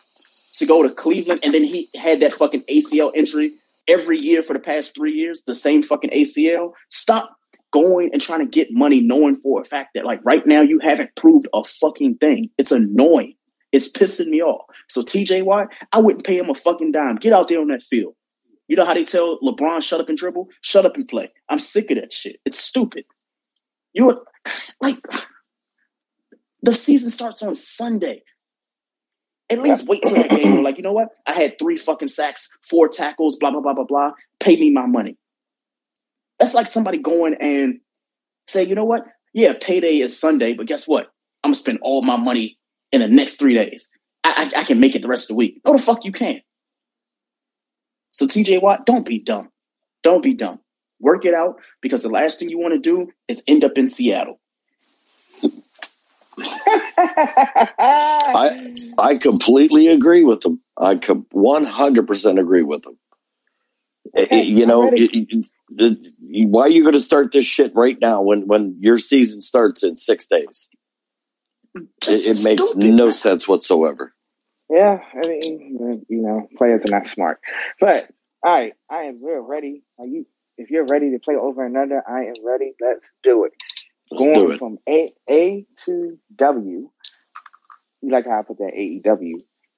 [0.59, 3.54] to go to Cleveland, and then he had that fucking ACL injury
[3.88, 6.72] every year for the past three years, the same fucking ACL.
[6.88, 7.36] Stop
[7.70, 10.78] going and trying to get money knowing for a fact that like right now you
[10.80, 12.50] haven't proved a fucking thing.
[12.59, 13.34] It's annoying.
[13.72, 14.64] It's pissing me off.
[14.88, 17.16] So TJ Watt, I wouldn't pay him a fucking dime.
[17.16, 18.14] Get out there on that field.
[18.66, 20.48] You know how they tell LeBron shut up and dribble?
[20.61, 21.30] Shut up and play.
[21.48, 22.40] I'm sick of that shit.
[22.44, 23.04] It's stupid.
[23.92, 24.22] You're
[24.80, 24.96] like
[26.62, 28.22] the season starts on Sunday.
[29.51, 30.57] At least wait till that game.
[30.57, 31.09] We're like, you know what?
[31.26, 34.11] I had three fucking sacks, four tackles, blah, blah, blah, blah, blah.
[34.40, 35.16] Pay me my money.
[36.38, 37.80] That's like somebody going and
[38.46, 39.07] say, you know what?
[39.32, 41.11] Yeah, payday is Sunday, but guess what?
[41.42, 42.59] I'm gonna spend all my money
[42.92, 43.90] in the next three days.
[44.24, 45.61] I, I, I can make it the rest of the week.
[45.64, 46.40] No, the fuck you can.
[48.12, 49.51] So TJ Watt, don't be dumb.
[50.03, 50.61] Don't be dumb.
[51.01, 53.86] Work it out because the last thing you want to do is end up in
[53.86, 54.40] Seattle.
[57.79, 60.61] I I completely agree with them.
[60.79, 60.95] I
[61.31, 62.99] one hundred percent agree with them.
[64.14, 67.99] Eh, okay, you know, it, the, why are you going to start this shit right
[68.01, 70.69] now when when your season starts in six days?
[71.75, 74.14] It, it, makes no sense whatsoever.
[74.71, 77.39] Yeah, I mean, you know, players are not smart.
[77.81, 78.11] But
[78.43, 79.83] all right, I am real ready.
[79.99, 80.27] Are you
[80.59, 82.73] if you're ready to play over and under, I am ready.
[82.81, 83.53] Let's do it.
[84.11, 86.90] Let's Going from A A to W.
[88.00, 89.34] You like how I put that AEW?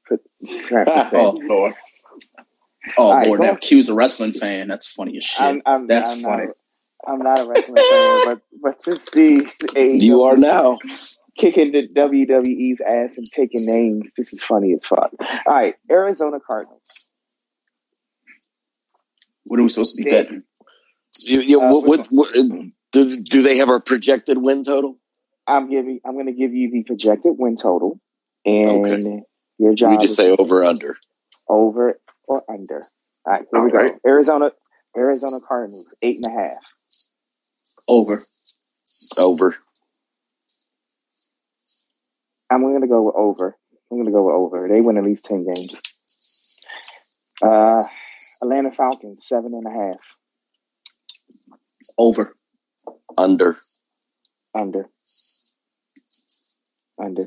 [0.09, 1.13] Put, put that.
[1.15, 1.75] oh Lord.
[2.97, 3.59] Oh All right, Lord, go now on.
[3.59, 4.69] Q's a wrestling fan.
[4.69, 5.45] That's funny as shit.
[5.45, 6.47] I'm, I'm, That's I'm funny.
[6.47, 6.57] Not,
[7.07, 10.79] I'm not a wrestling fan, but but to see AEW You are now.
[11.39, 15.11] kicking the WWE's ass and taking names, this is funny as fuck.
[15.21, 17.07] All right, Arizona Cardinals.
[19.45, 20.23] what are we supposed to be Yeah.
[20.23, 20.43] betting?
[21.23, 22.37] You, you, Uh, what, what, what,
[22.93, 24.97] do, do they have a projected win total?
[25.47, 26.01] I'm giving.
[26.05, 28.01] I'm going to give you the projected win total,
[28.45, 29.23] and Okay.
[29.59, 29.93] your job.
[29.93, 30.97] We just is say over under.
[31.49, 32.83] over or under.
[33.27, 33.99] All right, here we All go.
[34.07, 34.51] Arizona,
[34.97, 36.63] Arizona Cardinals, eight and a half.
[37.89, 38.21] Over.
[39.17, 39.57] Over.
[42.51, 43.57] I'm going to go with over.
[43.91, 44.69] I'm going to go with over.
[44.69, 45.81] They win at least ten games.
[47.43, 47.83] Uh,
[48.43, 50.01] Atlanta Falcons, seven and a half.
[51.99, 52.37] Over.
[53.21, 53.59] Under.
[54.55, 54.89] Under.
[57.03, 57.25] Under.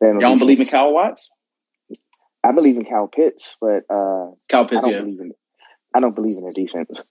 [0.00, 1.32] They Y'all don't believe in Kyle Watts?
[2.44, 5.00] I believe in Cal Pitts, but uh, Kyle I Pitts, don't yeah.
[5.00, 5.32] believe in.
[5.94, 7.04] I don't believe in their defense.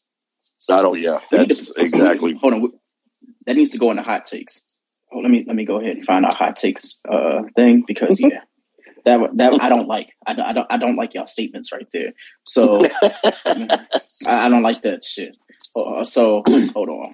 [0.70, 1.00] I don't.
[1.00, 2.34] Yeah, that's to- exactly.
[2.36, 2.72] Hold on.
[3.46, 4.66] That needs to go in the hot takes.
[5.14, 8.20] Oh, let me let me go ahead and find our hot takes uh, thing because
[8.20, 8.42] yeah,
[9.06, 10.10] that that I don't like.
[10.28, 12.12] I, don't- I don't I don't like y'all statements right there.
[12.46, 12.86] So
[13.46, 13.86] I,
[14.28, 15.36] I don't like that shit.
[15.76, 16.44] Uh, so
[16.76, 17.12] hold on.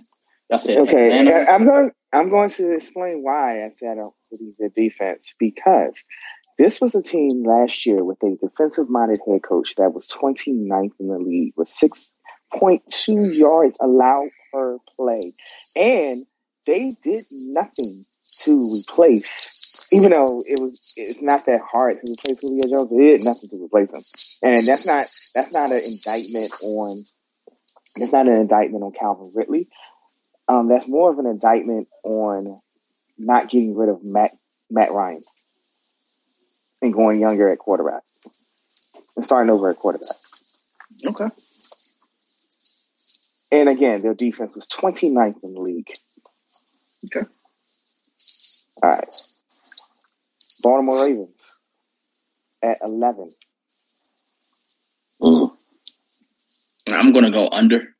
[0.49, 1.51] Y'all said Okay, Atlanta.
[1.51, 1.91] I- I'm going.
[2.13, 5.93] I'm going to explain why I said I don't believe defense because
[6.57, 11.07] this was a team last year with a defensive-minded head coach that was 29th in
[11.07, 15.33] the league with 6.2 yards allowed per play,
[15.75, 16.25] and
[16.65, 18.05] they did nothing
[18.43, 19.87] to replace.
[19.91, 22.89] Even though it was, it's not that hard to replace Julio Jones.
[22.89, 27.03] They did nothing to replace him, and that's not that's not an indictment on.
[27.95, 29.69] It's not an indictment on Calvin Ridley
[30.47, 32.61] um, that's more of an indictment on
[33.17, 34.31] not getting rid of Matt
[34.69, 35.21] Matt Ryan
[36.81, 38.03] and going younger at quarterback
[39.15, 40.15] and starting over at quarterback.
[41.05, 41.27] Okay.
[43.51, 45.89] And again, their defense was 29th in the league.
[47.05, 47.25] Okay.
[48.83, 49.07] All right.
[50.61, 51.55] Baltimore Ravens
[52.61, 53.25] at 11.
[55.21, 55.57] Mm.
[56.89, 57.95] I'm gonna go under.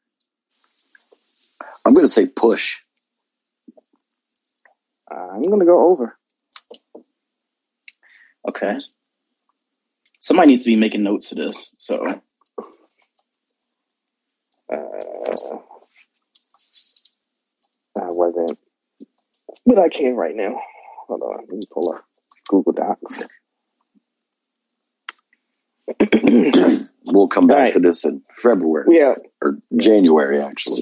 [1.88, 2.82] I'm going to say push.
[5.10, 6.18] I'm going to go over.
[8.48, 8.78] Okay.
[10.20, 11.76] Somebody needs to be making notes for this.
[11.80, 12.06] So
[14.72, 14.76] Uh,
[17.98, 18.60] I wasn't,
[19.66, 20.60] but I can right now.
[21.08, 22.04] Hold on, let me pull up
[22.50, 23.24] Google Docs.
[27.10, 27.74] We'll come back Right.
[27.74, 30.82] to this in February yeah, or January, actually.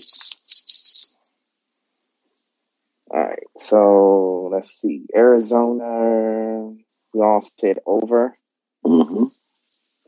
[3.11, 3.43] all right.
[3.65, 5.05] So let's see.
[5.15, 6.71] Arizona,
[7.13, 8.37] we all said over.
[8.85, 9.25] hmm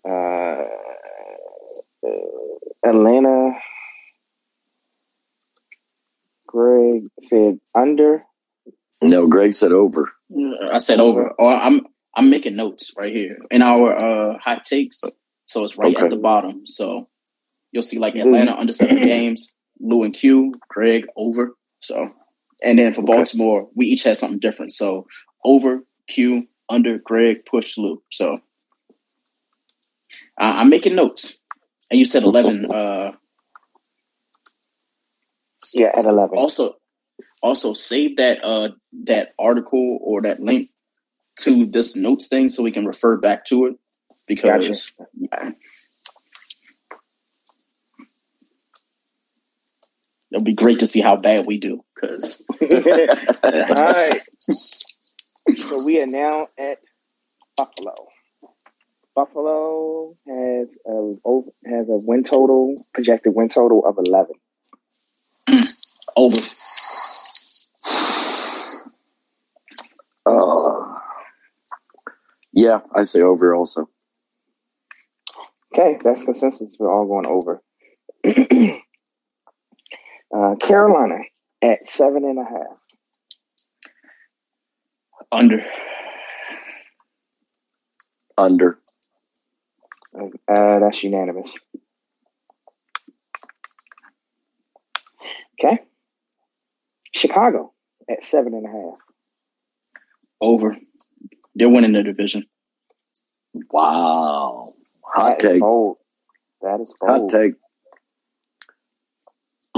[0.07, 0.67] Uh,
[2.05, 2.09] uh,
[2.85, 3.57] Atlanta,
[6.45, 8.23] Greg said under.
[9.01, 10.11] No, Greg said over.
[10.71, 11.31] I said over.
[11.39, 15.01] Or I'm I'm making notes right here in our uh, hot takes.
[15.47, 16.05] So it's right Okay.
[16.05, 16.67] at the bottom.
[16.67, 17.09] So
[17.71, 21.55] you'll see like Atlanta under seven games, Lou and Q, Greg over.
[21.81, 22.07] So
[22.63, 23.13] and then for Okay.
[23.13, 24.71] Baltimore, we each had something different.
[24.71, 25.07] So
[25.43, 28.01] over Q, under Greg, push Lou.
[28.11, 28.35] So
[30.39, 31.37] uh, I'm making notes.
[31.89, 32.65] And you said eleven.
[32.71, 33.13] Uh,
[35.73, 36.37] Yeah, at 11.
[36.37, 36.75] also,
[37.41, 38.69] also save that uh
[39.03, 40.69] that article or that link
[41.39, 43.75] to this notes thing so we can refer back to it
[44.25, 45.51] because yeah.
[50.31, 54.21] it'll be great to see how bad we do because All right.
[55.55, 56.79] So we are now at
[57.55, 58.07] Buffalo.
[59.15, 61.15] Buffalo has a
[61.65, 64.35] has a win total projected win total of eleven.
[66.15, 66.37] over
[70.27, 70.93] Uh,
[72.51, 73.89] yeah, I say over also.
[75.73, 76.75] Okay, that's consensus.
[76.79, 77.61] We're all going over.
[80.35, 81.19] uh, Carolina
[81.61, 82.77] at seven and a half.
[85.31, 85.65] under
[88.37, 88.77] Under.
[90.15, 91.57] Uh, that's unanimous.
[95.59, 95.79] Okay.
[97.13, 97.73] Chicago
[98.09, 98.99] at seven and a half.
[100.39, 100.77] over
[101.55, 102.45] they're winning the division
[103.71, 104.75] Wow.
[105.03, 105.59] Hot That is take.
[105.61, 105.97] bold.
[106.61, 107.31] That is Hot bold.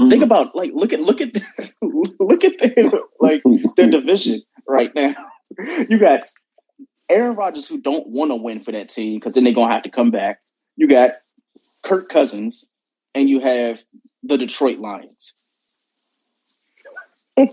[0.00, 0.10] Take.
[0.10, 1.30] Think about like look at look at
[1.82, 2.90] look at their
[3.20, 3.42] like
[3.76, 5.14] their division right now.
[5.88, 6.30] You got
[7.10, 9.82] Aaron Rodgers who don't want to win for that team because then they're gonna have
[9.82, 10.38] to come back.
[10.76, 11.14] You got
[11.82, 12.70] Kirk Cousins,
[13.12, 13.82] and you have
[14.22, 15.36] the Detroit Lions.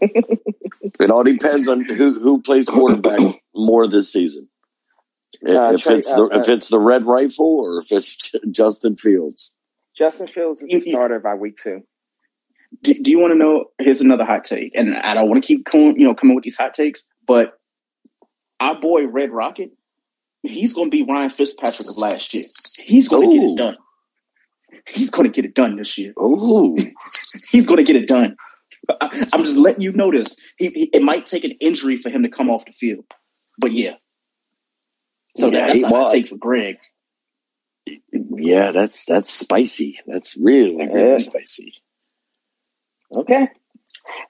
[1.00, 3.20] It all depends on who who plays quarterback
[3.56, 4.50] more this season.
[5.48, 8.96] Uh, if Trey- it's the uh, if it's the red rifle or if it's Justin
[8.96, 9.52] Fields.
[9.98, 11.84] Justin Fields is the starter by week two.
[12.84, 13.66] Do, do you want to know?
[13.80, 16.44] Here's another hot take, and I don't want to keep coming, you know, coming with
[16.44, 17.60] these hot takes, but
[18.60, 19.72] our boy Red Rocket,
[20.44, 22.46] he's going to be Ryan Fitzpatrick of last year.
[22.78, 23.78] He's going to get it done.
[24.88, 26.14] He's going to get it done this year.
[26.20, 26.78] Ooh,
[27.52, 28.38] He's going to get it done.
[29.02, 30.40] I, I'm just letting you know this.
[30.58, 33.04] He, he, it might take an injury for him to come off the field,
[33.58, 33.96] but yeah.
[35.36, 36.78] So Yeah, that, that's a hot take for Greg.
[38.12, 40.00] yeah, that's that's spicy.
[40.08, 41.18] That's really really Yeah.
[41.18, 41.74] spicy.
[43.16, 43.48] Okay.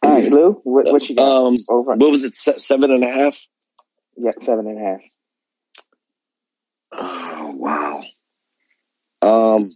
[0.03, 0.53] All right, Lou.
[0.63, 1.47] What, what you got?
[1.47, 1.95] Um, Over.
[1.95, 2.36] what was it?
[2.36, 3.47] Se- seven and a half.
[4.17, 4.99] Yeah, seven and a half.
[6.91, 8.03] Oh wow.
[9.21, 9.69] Um,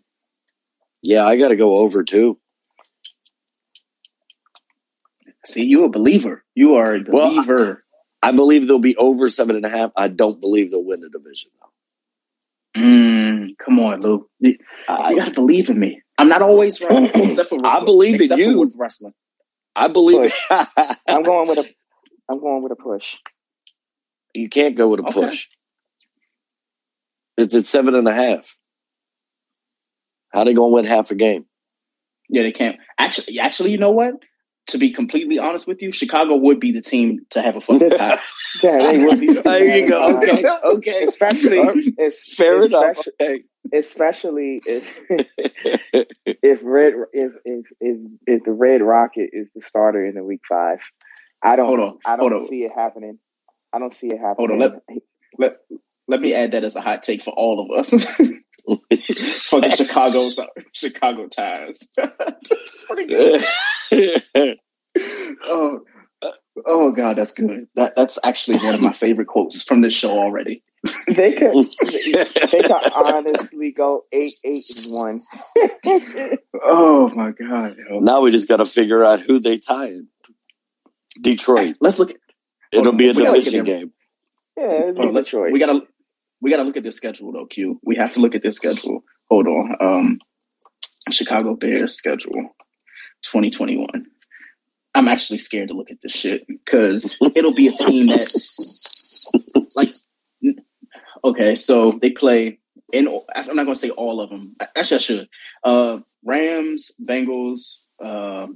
[1.04, 2.38] yeah, I got to go over too.
[5.46, 6.44] See, you a believer.
[6.56, 7.84] You are a Well, I- believer.
[8.24, 9.92] I believe they'll be over seven and a half.
[9.98, 12.82] I don't believe they'll win the division though.
[12.82, 14.30] Mm, come on, Lou.
[14.40, 16.01] You, I, you got to believe in me.
[16.18, 18.60] I'm not always right, except for I believe in except for you.
[18.60, 19.14] with wrestling.
[19.76, 21.70] I believe I'm going with a.
[22.30, 23.16] I'm going with a push.
[24.34, 25.14] you can't go with a Okay.
[25.14, 25.48] push.
[27.38, 28.58] It's at seven and a half.
[30.34, 31.46] How they gonna win half a game?
[32.30, 32.78] Yeah, they can't.
[32.98, 34.14] Actually, actually, you know what?
[34.72, 37.90] To be completely honest with you, Chicago would be the team to have a fucking
[37.92, 38.20] tie.
[38.64, 39.32] Yeah, they would be.
[39.34, 40.18] There you go.
[40.18, 41.04] Okay, okay.
[41.06, 41.60] Especially,
[41.98, 42.98] it's, Fair enough.
[42.98, 43.44] especially, Okay.
[43.74, 45.02] especially if
[46.26, 47.98] if red if, if if
[48.28, 50.80] if the Red Rocket is the starter in the week five.
[51.42, 51.66] I don't.
[51.66, 52.48] Hold on, I don't hold on.
[52.50, 53.20] see it happening.
[53.74, 54.36] I don't see it happening.
[54.38, 54.82] Hold on, let-
[55.38, 55.58] Let
[56.10, 57.94] let me add that as a hot take for all of us.
[58.70, 60.40] Fucking Chicago's
[60.74, 61.92] Chicago ties.
[61.98, 63.44] That's pretty good.
[65.44, 65.82] Oh,
[66.66, 67.66] oh God, that's good.
[67.76, 70.64] That that's actually one of my favorite quotes from this show already.
[71.08, 71.54] they could
[72.52, 75.22] they could honestly go eight eight and one.
[76.64, 77.76] Oh my God.
[77.90, 78.00] yo.
[78.00, 80.08] now we just got to figure out who they tie in.
[81.22, 81.78] Detroit.
[81.80, 82.12] Let's look.
[82.72, 83.16] It'll Hold be a on.
[83.16, 83.94] We gotta look at division game.
[84.58, 85.52] yeah, it'd be Hold on, let- Detroit.
[85.54, 85.88] We gotta
[86.42, 87.80] we gotta look at this schedule though, Q.
[87.84, 89.04] We have to look at this schedule.
[89.30, 89.76] Hold on.
[89.80, 90.20] Um
[91.12, 92.56] Chicago Bears schedule
[93.24, 93.88] 2021.
[94.94, 98.28] I'm actually scared to look at this shit because it'll be a team that
[99.76, 99.96] like
[101.24, 102.60] okay, so they play
[102.92, 104.56] in I'm not gonna say all of them.
[104.76, 105.30] Actually I should.
[105.64, 108.48] Uh Rams, Bengals, uh,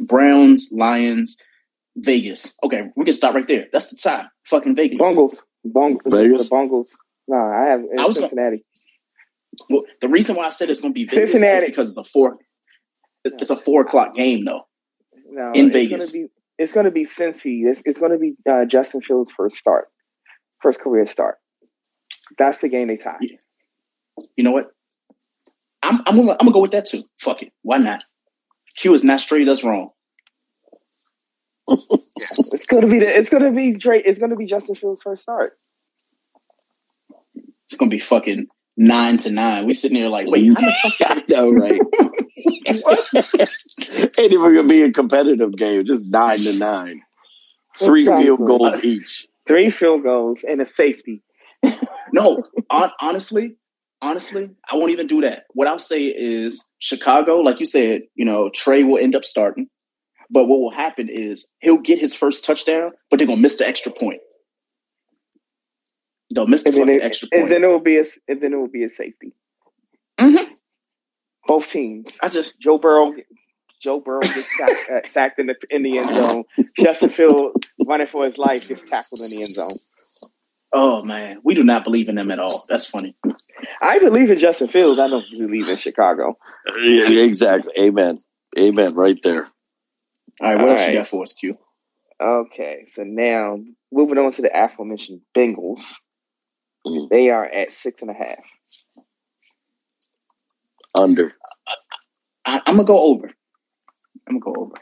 [0.00, 1.42] Browns, Lions,
[1.96, 2.56] Vegas.
[2.62, 3.66] Okay, we can start right there.
[3.72, 4.26] That's the tie.
[4.44, 4.98] Fucking Vegas.
[4.98, 6.44] Bungles, Bung, Vegas?
[6.44, 6.96] the Bungles.
[7.30, 8.64] No, I have I was gonna- Cincinnati.
[9.68, 11.64] Well, the reason why I said it's going to be Vegas Cincinnati.
[11.66, 12.38] is because it's a four.
[13.24, 14.62] It's, it's a four o'clock game though.
[15.30, 16.12] No, In it's Vegas.
[16.12, 17.62] Gonna be, it's going to be Cincy.
[17.70, 19.88] It's, it's going to be uh, Justin Fields' first start,
[20.62, 21.36] first career start.
[22.38, 23.18] That's the game they tie.
[24.36, 24.70] You know what?
[25.82, 27.02] I'm I'm gonna I'm gonna go with that too.
[27.18, 27.52] Fuck it.
[27.62, 28.04] Why not?
[28.76, 29.44] Q is not straight.
[29.44, 29.90] That's wrong.
[32.52, 34.02] It's going to be the, it's going to be Drake.
[34.04, 35.58] It's going to be Justin Fields' first start.
[37.70, 39.64] It's gonna be fucking nine to nine.
[39.66, 40.62] We sitting there like, wait, mm-hmm.
[40.62, 41.08] how the fuck?
[41.08, 41.80] I know, right?
[44.18, 45.84] Ain't even gonna be a competitive game.
[45.84, 47.02] Just nine to nine.
[47.78, 48.24] Three Exactly.
[48.24, 49.28] field goals each.
[49.46, 51.22] Three field goals and a safety.
[52.12, 53.54] No, hon- honestly,
[54.02, 55.44] honestly, I won't even do that.
[55.50, 59.68] What I'll say is Chicago, like you said, you know, Trey will end up starting.
[60.28, 63.68] But what will happen is he'll get his first touchdown, but they're gonna miss the
[63.68, 64.20] extra point.
[66.32, 67.42] They'll miss the And fucking it, extra point.
[67.44, 69.32] and then it will be a and then it will be a safety.
[70.18, 70.48] Mhm.
[71.46, 72.12] Both teams.
[72.22, 73.12] I just Joe Burrow.
[73.82, 76.44] Joe Burrow gets sacked, uh, sacked in the in the end zone.
[76.78, 79.72] Justin Fields running for his life gets tackled in the end zone.
[80.72, 82.64] oh man, we do not believe in them at all.
[82.68, 83.16] That's funny.
[83.82, 85.00] I believe in Justin Fields.
[85.00, 86.36] I don't believe in Chicago.
[86.82, 87.72] Yeah, exactly.
[87.78, 88.22] Amen.
[88.58, 88.94] Amen.
[88.94, 89.44] Right there.
[90.42, 90.92] All right, what All else right.
[90.92, 91.56] you got for us, Q?
[92.22, 93.58] Okay, so now
[93.90, 95.94] moving on to the aforementioned Bengals.
[96.86, 97.08] Mhm.
[97.10, 98.38] They are at six and a half.
[100.94, 101.34] Under.
[102.46, 103.30] I, I'm gonna go over.
[104.28, 104.74] I'm gonna go over.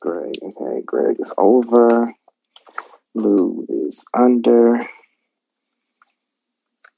[0.00, 2.06] Greg, okay, Greg is over.
[3.14, 4.86] Lou is under.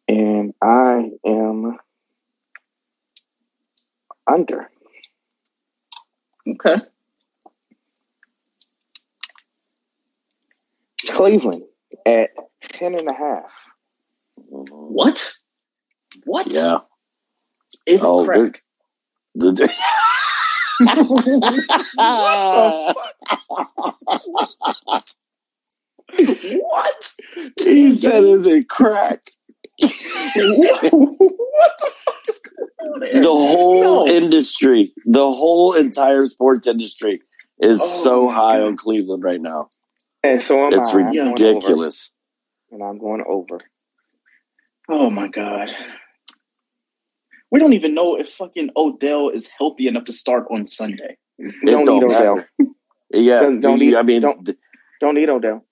[0.08, 1.78] And I am
[4.26, 4.70] under.
[6.48, 6.76] Okay.
[11.08, 11.64] Cleveland
[12.06, 12.30] at
[12.62, 13.52] 10 and a half.
[14.36, 15.32] What?
[16.24, 16.46] What?
[16.52, 16.78] Yeah.
[17.86, 18.62] Is it Oh, crack?
[19.38, 19.68] The, the,
[26.18, 27.12] What?
[27.62, 29.20] he said, "Is it crack?"
[29.80, 29.90] what
[30.90, 33.20] the fuck is going on there?
[33.22, 34.06] The whole No.
[34.06, 37.20] industry, the whole entire sports industry,
[37.60, 38.66] is Oh so high God.
[38.68, 39.68] on Cleveland right now.
[40.26, 41.00] And so am It's I.
[41.00, 41.30] I'm over.
[41.30, 42.12] ridiculous.
[42.70, 43.60] And I'm going over.
[44.88, 45.72] Oh my god.
[47.50, 51.16] We don't even know if fucking Odell is healthy enough to start on Sunday.
[51.38, 52.44] It Don't don't need Odell.
[53.10, 54.58] Yeah, Don't- don't need- I mean, don't- th-
[55.00, 55.64] Don't need Odell.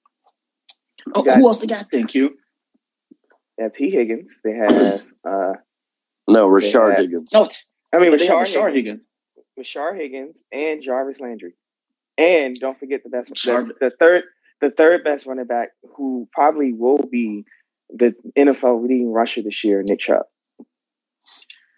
[1.14, 1.86] Oh, got- who else they got?
[1.90, 2.38] Thank you.
[3.56, 3.90] They have T.
[3.90, 4.34] Higgins.
[4.44, 4.70] They have,
[5.28, 5.54] uh,
[6.28, 7.00] no, Rashard Yeah.
[7.02, 7.32] Higgins.
[7.32, 7.56] No, t-
[7.92, 9.06] I mean, they Rashard Rashard Higgins.
[9.56, 9.68] Higgins.
[9.74, 11.54] Rashard Higgins and Jarvis Landry.
[12.18, 14.24] And don't forget the best Jarvis- the, the third
[14.60, 17.44] the third best running back who probably will be
[17.90, 20.22] the NFL leading rusher this year, Nick Chubb.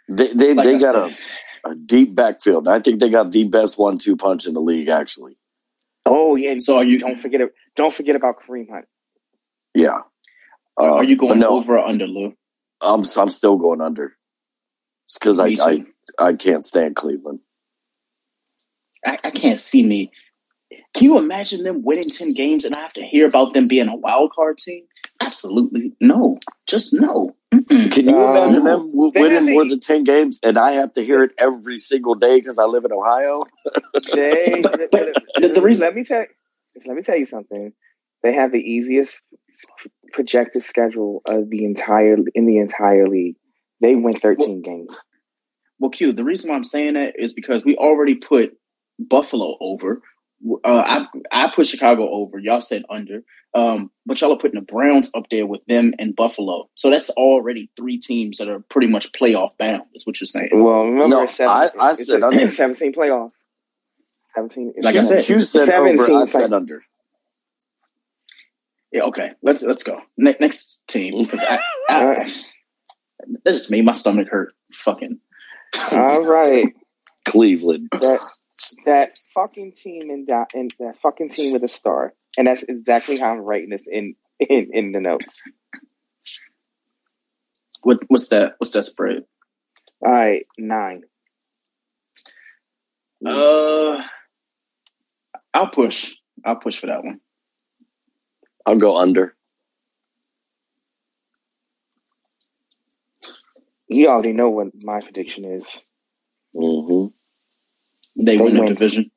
[0.08, 1.18] They they, Like they got said.
[1.64, 2.68] a, a deep backfield.
[2.68, 4.88] I think they got the best one-two punch in the league.
[4.88, 5.36] Actually,
[6.04, 8.86] Oh yeah, and So are you don't forget it don't forget about Kareem Hunt.
[9.74, 9.98] yeah.
[10.78, 12.34] Uh, are you going no, over or under, Lou?
[12.82, 14.14] I'm I'm still going under.
[15.06, 15.84] It's because I, I.
[16.18, 17.40] I can't stand Cleveland.
[19.04, 20.12] I, I can't see me.
[20.94, 23.88] Can you imagine them winning 10 games and I have to hear about them being
[23.88, 24.84] a wild card team?
[25.20, 26.38] Absolutely no.
[26.66, 27.36] Just no.
[27.54, 27.90] Mm-mm.
[27.92, 31.22] Can you imagine them w- winning more than ten games, and I have to hear
[31.22, 33.44] it every single day because I live in Ohio?
[34.12, 36.26] They, But- but the- the reason- let me tell
[36.84, 37.72] let me tell you something.
[38.22, 39.20] They have the easiest
[40.12, 43.36] projected schedule of the entire in the entire league.
[43.80, 45.00] They win thirteen games.
[45.78, 48.58] Well, Q, the reason why I'm saying that is because we already put
[48.98, 50.02] Buffalo over.
[50.44, 52.38] Uh, I I put Chicago over.
[52.38, 53.22] Y'all said under.
[53.54, 56.68] Um, but y'all are putting the Browns up there with them and Buffalo.
[56.74, 59.84] So that's already three teams that are pretty much playoff bound.
[59.94, 60.50] Is what you're saying.
[60.52, 62.50] Well, remember, No, it's seven, I- I it's said a- under.
[62.50, 63.32] seventeen playoff.
[64.34, 64.74] Seventeen.
[64.76, 66.82] it's Like I said, you said over, 17 I said under.
[68.92, 69.02] Yeah.
[69.04, 69.32] Okay.
[69.42, 71.58] Let's let's go ne- next team because I,
[71.88, 72.14] I,
[73.44, 74.52] that just made my stomach hurt.
[74.70, 75.18] Fucking.
[75.92, 76.72] All right,
[77.26, 77.88] Cleveland.
[77.92, 78.20] that
[78.84, 83.18] that fucking team in that in that fucking team with a star, and that's exactly
[83.18, 85.42] how I'm writing this in in in the notes.
[87.82, 88.54] What what's that?
[88.58, 89.24] What's that spread?
[90.04, 91.02] All right, nine.
[93.24, 94.02] Uh,
[95.54, 96.14] I'll push.
[96.44, 97.20] I'll push for that one.
[98.66, 99.34] I'll go under.
[103.88, 105.82] You already know what my prediction is.
[106.54, 106.95] hmm
[108.16, 109.10] They, They win the division.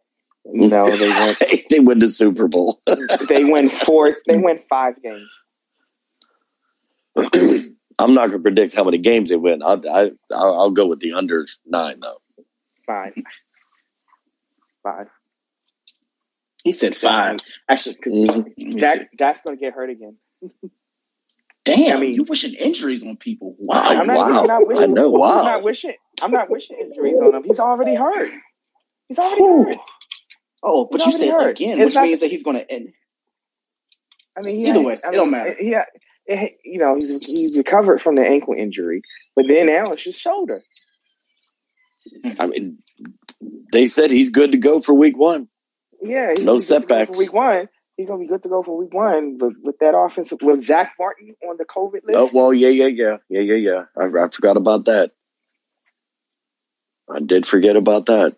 [0.46, 1.36] No, they win.
[1.70, 2.82] they win the Super Bowl.
[3.28, 4.16] They win four.
[4.28, 5.30] They win five games.
[8.00, 9.62] I'm not going to predict how many games they win.
[9.62, 12.18] I'll, I, I'll, I'll go with the under nine though.
[12.86, 13.14] Five.
[14.84, 15.08] Five.
[16.64, 17.38] He said five.
[17.68, 18.80] Actually, Mhm.
[18.82, 20.18] That that's gonna get hurt again.
[21.66, 23.56] damn, I mean- you wishing injuries on people.
[23.60, 23.82] Wow.
[23.82, 24.44] I- I'm not, wow.
[24.46, 25.40] Not wishing, I know, wow.
[25.40, 25.94] I'm not wishing.
[26.22, 27.44] I'm not wishing injuries on him.
[27.44, 28.32] He's already hurt.
[29.10, 29.64] He's already Whew.
[29.66, 29.78] hurt.
[30.64, 31.60] Oh, but He's you already said hurt.
[31.60, 32.94] again, It's which not- means that he's going to end.
[34.38, 35.56] I mean, Either had- way, I it don't matter.
[35.60, 35.86] Yeah,
[36.64, 39.02] you know, he's he's recovered from the ankle injury,
[39.36, 40.62] but then now it's his shoulder.
[42.40, 42.78] I mean,
[43.74, 45.48] they said he's good to go for week one.
[46.02, 47.12] Yeah, he's No he's good to go setbacks.
[47.14, 49.38] For week one, he's gonna be good to go for week one.
[49.38, 52.88] But with that offense, with Zack Martin on the COVID list, Oh well, yeah, yeah,
[52.88, 53.84] yeah, yeah, yeah, yeah.
[53.98, 55.12] I, I forgot about that.
[57.10, 58.36] I did forget about that.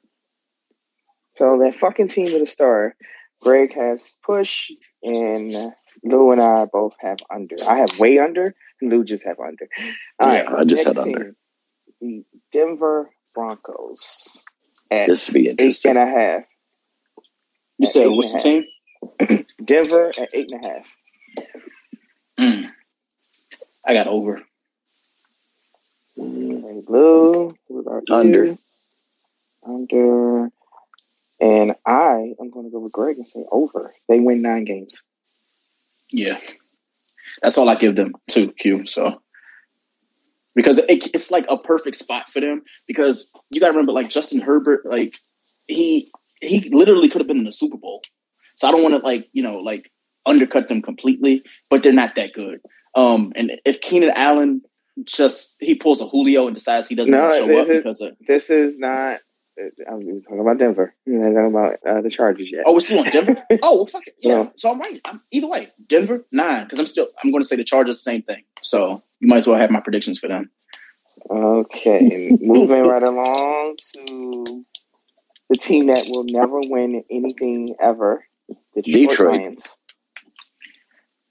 [1.41, 2.95] So that fucking team with a star.
[3.41, 4.69] Greg has push,
[5.01, 5.71] and uh,
[6.03, 7.55] Lou and I both have under.
[7.67, 9.67] I have way under, and Lou just have under.
[10.19, 11.31] All Yeah, right, I just next had under.
[11.99, 14.43] The Denver Broncos
[14.91, 15.97] at This would be interesting.
[15.97, 16.43] and a half.
[17.79, 18.39] You said what's the
[19.19, 19.45] team?
[19.65, 20.85] Denver at eight and a half.
[22.39, 22.71] Mm.
[23.87, 24.43] I got over.
[26.19, 28.15] Mm, Okay, Lou, what about you?
[28.15, 28.57] Under.
[31.41, 33.91] And I am going to go with Greg and say over.
[34.07, 35.01] They win nine games.
[36.11, 36.39] Yeah,
[37.41, 38.53] that's all I give them too.
[38.53, 38.85] Q.
[38.85, 39.21] So
[40.53, 44.09] because it, it's like a perfect spot for them because you got to remember like
[44.09, 45.17] Justin Herbert, like
[45.67, 46.11] he
[46.41, 48.01] he literally could have been in the Super Bowl.
[48.55, 49.91] So I don't want to like you know like
[50.25, 52.59] undercut them completely, but they're not that good.
[52.93, 54.61] Um, and if Keenan Allen
[55.05, 57.77] just he pulls a Julio and decides he doesn't No, want to show up is-
[57.77, 59.21] because of This is not
[59.59, 60.93] I was talking about Denver.
[61.05, 62.63] We're not talking about uh, the Chargers yet.
[62.65, 63.43] Oh, we're still on Denver.
[63.61, 64.15] oh, well, fuck it.
[64.21, 64.43] Yeah.
[64.43, 64.49] Yeah.
[64.55, 64.99] So I'm right.
[65.05, 67.07] I'm, either way, Denver nine because I'm still.
[67.23, 68.43] I'm going to say the Chargers same thing.
[68.61, 70.51] So you might as well have my predictions for them.
[71.29, 74.65] Okay, moving right along to
[75.49, 78.25] the team that will never win anything ever,
[78.73, 79.41] the Detroit, Detroit.
[79.41, 79.77] Lions.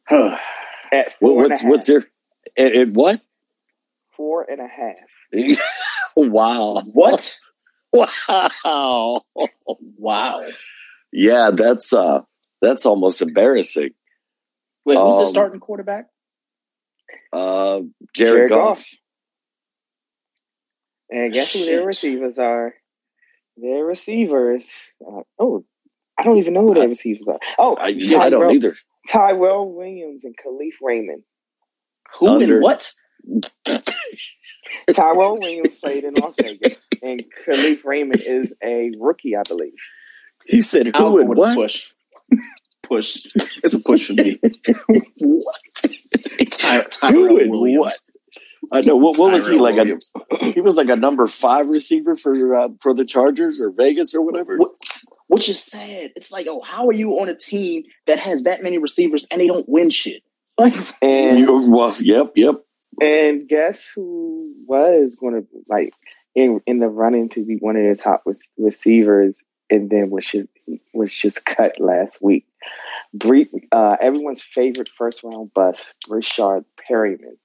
[0.08, 0.38] Huh.
[0.92, 1.70] At What, four and a what's half.
[1.70, 2.04] what's your
[2.56, 3.20] it, it what?
[4.16, 5.58] Four and a half.
[6.16, 6.82] wow.
[6.92, 7.38] what?
[8.64, 9.22] Wow.
[9.98, 10.42] Wow.
[11.12, 12.22] Yeah, that's uh
[12.62, 13.90] that's almost embarrassing.
[14.84, 16.06] Wait, who's the Um, starting quarterback?
[17.32, 17.80] Uh
[18.14, 18.84] Jared, Goff.
[21.10, 22.74] And guess who their receivers are?
[23.56, 24.70] Their receivers.
[25.04, 25.64] Uh, oh,
[26.16, 27.40] I don't even know who their receivers are.
[27.58, 28.74] Oh, I, I don't Tyrell, either.
[29.08, 31.24] Tyrell Williams and Kalif Raymond.
[32.18, 32.92] Who under- and what?
[34.94, 39.72] Tyrell Williams played in Las Vegas, and Kalif Raymond is a rookie, I believe.
[40.46, 41.54] He said I'll who go and with a what?
[41.56, 41.90] push.
[42.82, 43.26] push.
[43.62, 44.38] It's a push for me.
[45.18, 45.56] what?
[46.50, 47.78] Ty- Tyrell Who and Williams.
[47.78, 47.94] what?
[48.72, 50.12] I know what what was he like Williams.
[50.40, 54.14] a he was like a number five receiver for uh, for the Chargers or Vegas
[54.14, 54.56] or whatever.
[54.58, 54.72] What-
[55.28, 56.10] Which is sad.
[56.16, 59.40] It's like, oh, how are you on a team that has that many receivers and
[59.40, 60.22] they don't win shit?
[60.58, 62.56] Like, And You- well, yep, yep.
[63.00, 65.94] And guess who was going to like
[66.34, 68.24] in in the running to be one of the top
[68.58, 69.34] receivers,
[69.68, 70.48] and then was just
[70.92, 72.46] was just cut last week.
[73.14, 77.36] Bre- uh, everyone's favorite first round bust, Breshad Perriman.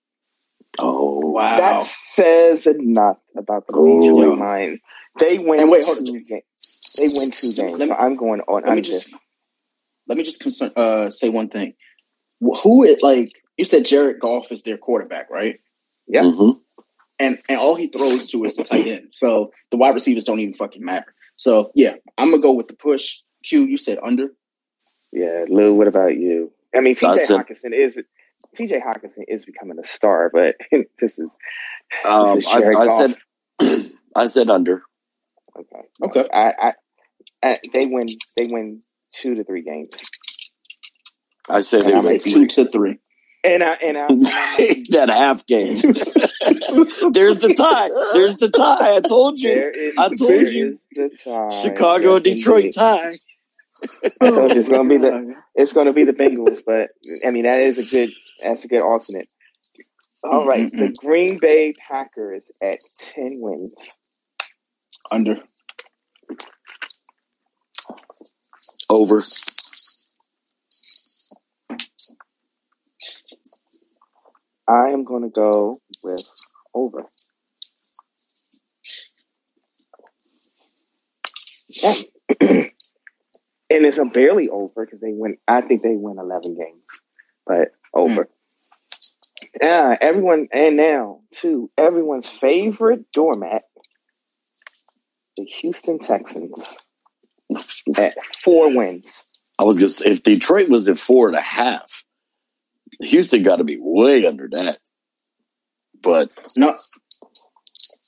[0.79, 1.57] Oh wow.
[1.57, 3.73] That says enough about the.
[3.73, 4.79] Detroit Lions.
[5.19, 6.43] They win And wait, hold two games.
[6.97, 7.79] They win two games.
[7.79, 8.81] Let me- so I'm going on let me under.
[8.81, 9.13] just
[10.07, 11.73] let me just concern, uh, say one thing.
[12.41, 13.31] Who is like?
[13.57, 15.59] You said Jared Goff is their quarterback, right?
[16.07, 16.23] Yeah.
[16.23, 16.59] Mhm.
[17.19, 19.09] And and all he throws to is the tight end.
[19.11, 21.13] So the wide receivers don't even fucking matter.
[21.37, 23.19] So yeah, I'm gonna go with the push.
[23.43, 24.33] Q, you said under.
[25.11, 25.73] Yeah, Lou.
[25.73, 26.51] What about you?
[26.75, 27.17] I mean, T.J.
[27.19, 27.97] said- Hockenson is
[28.55, 28.81] T.J.
[28.81, 30.55] Hockenson is becoming a star, but
[30.99, 31.29] this is
[32.03, 33.15] Um, is I, Jared I Goff.
[33.59, 34.81] said I said under.
[35.57, 35.87] okay.
[36.21, 36.29] Okay.
[36.33, 36.73] I, I,
[37.43, 38.07] I they win.
[38.35, 38.81] They win
[39.13, 40.03] two to three games,
[41.49, 42.99] I said And they I'm Say two to three.
[43.45, 44.07] And I and I.
[44.07, 45.73] And I'm that half game.
[47.13, 47.89] There's the tie.
[48.13, 48.95] There's the tie.
[48.95, 49.71] I told you.
[49.73, 50.79] is, I told you.
[50.91, 51.61] is the tie.
[51.61, 53.19] Chicago, Detroit tie.
[54.21, 56.89] I told you it's gonna be the it's going to be the Bengals, but
[57.25, 59.29] I mean that is a good that's a good alternate.
[60.23, 63.73] All right, the Green Bay Packers at ten wins.
[65.11, 65.37] under.
[68.89, 69.21] Over.
[74.67, 76.27] I am going to go with
[76.73, 77.05] over.
[81.69, 81.93] Yeah.
[83.69, 85.37] and it's a barely over because they win.
[85.47, 86.83] I think they win eleven games,
[87.45, 88.23] but over.
[88.23, 88.31] Hmm.
[89.61, 93.63] Yeah, everyone, and now to everyone's favorite doormat,
[95.37, 96.83] the Houston Texans
[97.97, 99.27] at four wins.
[99.57, 102.03] I was gonna say if Detroit was at four and a half,
[103.05, 104.79] Houston got to be way under that.
[106.01, 106.75] But No.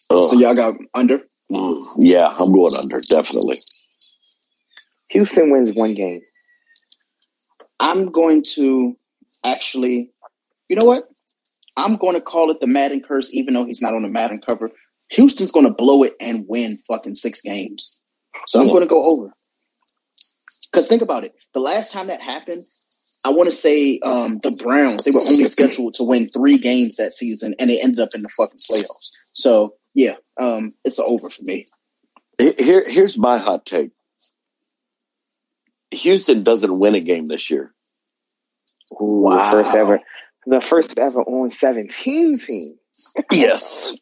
[0.10, 1.20] So y'all got under.
[1.52, 3.62] mm, yeah, I'm going under definitely.
[5.10, 6.22] Houston wins one game.
[7.80, 8.98] I'm going to
[9.44, 10.12] actually,
[10.70, 11.08] you know what?
[11.76, 14.42] I'm going to call it the Madden curse, even though he's not on the Madden
[14.42, 14.72] cover.
[15.12, 18.02] Houston's going to blow it and win fucking six games.
[18.48, 19.32] So I'm going to go over.
[20.72, 21.34] Because think about it.
[21.54, 22.66] The last time that happened,
[23.28, 26.96] I want to say um, the Browns, they were only scheduled to win three games
[26.96, 29.12] that season, and they ended up in the fucking playoffs.
[29.34, 31.66] So, yeah, um, it's over for me.
[32.40, 33.92] Here, here's my hot take.
[35.92, 37.74] Houston doesn't win a game this year.
[38.94, 39.56] Ooh, Wow.
[39.56, 40.00] The first ever,
[40.46, 42.76] the first ever on seventeen team.
[43.32, 43.94] Yes.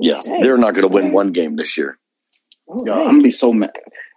[0.00, 0.38] Yes, Hey.
[0.40, 1.98] they're not going to win one game this year.
[2.66, 2.92] All Yo.
[2.94, 3.72] I'm going to be so mad.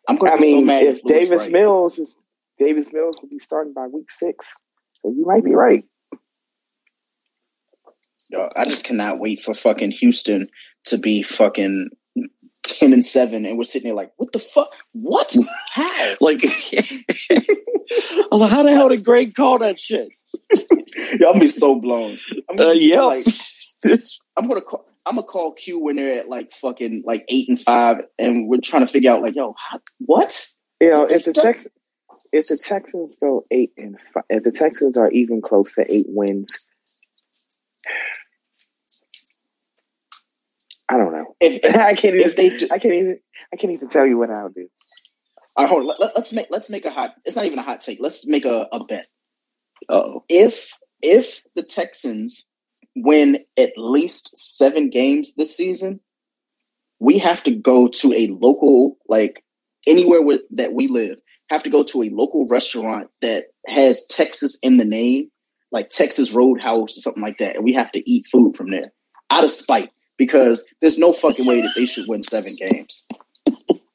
[0.07, 1.51] I'm going I to be so mean, mad if Louis Davis right.
[1.51, 2.17] Mills is
[2.61, 4.53] Davis Mills will be starting by week six,
[5.01, 5.83] so you might be right.
[8.29, 10.47] Yo, I just cannot wait for fucking Houston
[10.85, 11.89] to be fucking
[12.63, 14.69] ten and seven, and we're sitting there like, what the fuck?
[14.93, 15.35] What?
[15.73, 16.13] How?
[16.21, 20.09] Like, I was like, how the hell did Greg call that shit?
[21.19, 22.15] Gonna be so blown.
[22.49, 23.03] I'm gonna Uh, yep.
[23.03, 23.25] like,
[24.37, 24.85] I'm gonna call.
[25.05, 28.59] I'm gonna call Q when they're at like fucking like eight and five, and we're
[28.61, 30.47] trying to figure out like, yo, how, what?
[30.79, 31.67] You know, if the stuff- Tex,
[32.31, 36.07] if the Texans go eight and five, if the Texans are even close to eight
[36.07, 36.65] wins,
[40.89, 41.35] I don't know.
[41.39, 42.27] If I can't even.
[42.27, 43.19] if they do, I can't even.
[43.53, 44.69] I can't even tell you what I'll do.
[45.55, 45.95] All right, hold on.
[45.99, 47.15] Let, us make let's make a hot.
[47.25, 47.99] It's not even a hot take.
[48.01, 49.07] Let's make a, a bet.
[49.89, 52.49] Oh, if if the Texans
[52.95, 55.99] win at least seven games this season,
[56.99, 59.43] we have to go to a local, like
[59.87, 61.19] anywhere with, that we live,
[61.51, 65.29] have to go to a local restaurant that has Texas in the name,
[65.71, 68.93] like Texas Roadhouse or something like that, and we have to eat food from there
[69.29, 73.05] out of spite because there's no fucking way that they should win seven games.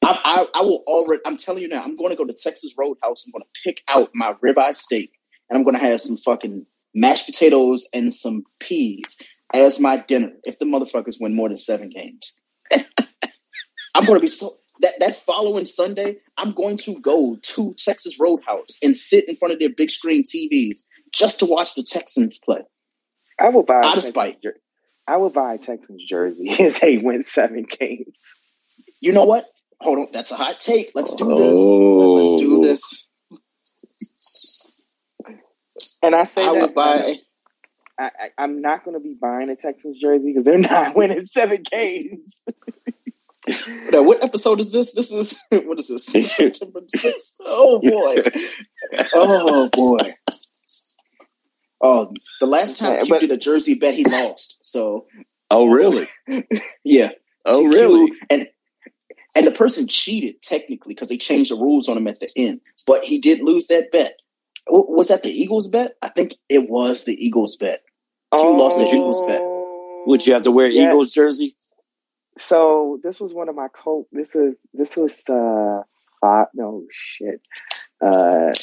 [0.05, 1.21] I, I, I will already.
[1.25, 1.81] I'm telling you now.
[1.81, 3.25] I'm going to go to Texas Roadhouse.
[3.25, 5.11] I'm going to pick out my ribeye steak,
[5.49, 9.19] and I'm going to have some fucking mashed potatoes and some peas
[9.51, 10.33] as my dinner.
[10.43, 12.35] If the motherfuckers win more than seven games,
[13.95, 14.51] I'm going to be so.
[14.81, 19.53] That, that following Sunday, I'm going to go to Texas Roadhouse and sit in front
[19.53, 22.61] of their big screen TVs just to watch the Texans play.
[23.39, 24.41] I will buy out of spite.
[24.41, 24.59] Jer-
[25.07, 28.35] I will buy a Texans jersey if they win seven games.
[28.99, 29.45] You know what?
[29.79, 30.91] Hold on, that's a hot take.
[30.95, 31.57] Let's do this.
[31.57, 32.13] Oh.
[32.13, 33.07] Let's do this.
[36.01, 37.15] And I say I that would buy.
[37.99, 41.25] I, I, am not going to be buying a Texans jersey because they're not winning
[41.27, 42.41] seven games.
[43.91, 44.93] now, what episode is this?
[44.93, 46.05] This is what is this?
[46.05, 47.37] September sixth.
[47.45, 48.17] Oh boy.
[49.13, 50.15] Oh boy.
[51.81, 54.65] Oh, the last time Q did a jersey bet, he lost.
[54.65, 55.07] So.
[55.49, 56.07] Oh really?
[56.83, 57.11] yeah.
[57.45, 58.07] Oh really?
[58.07, 58.47] Q, and
[59.35, 62.61] and the person cheated technically because they changed the rules on him at the end,
[62.85, 64.13] but he did lose that bet.
[64.69, 65.93] Was that the Eagles bet?
[66.01, 67.81] I think it was the Eagles bet.
[68.33, 69.41] Q oh, lost the Eagles bet.
[70.07, 70.87] Would you have to wear yeah.
[70.87, 71.56] Eagles jersey?
[72.39, 74.07] So this was one of my co.
[74.11, 75.83] This was this was uh
[76.21, 76.47] five.
[76.53, 77.41] No shit.
[78.01, 78.53] Uh,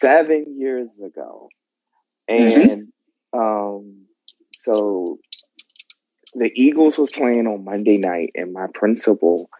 [0.00, 1.48] seven years ago,
[2.28, 2.70] mm-hmm.
[2.70, 2.92] and
[3.34, 3.38] mm-hmm.
[3.38, 4.06] um,
[4.62, 5.18] so
[6.34, 9.50] the Eagles was playing on Monday night, and my principal,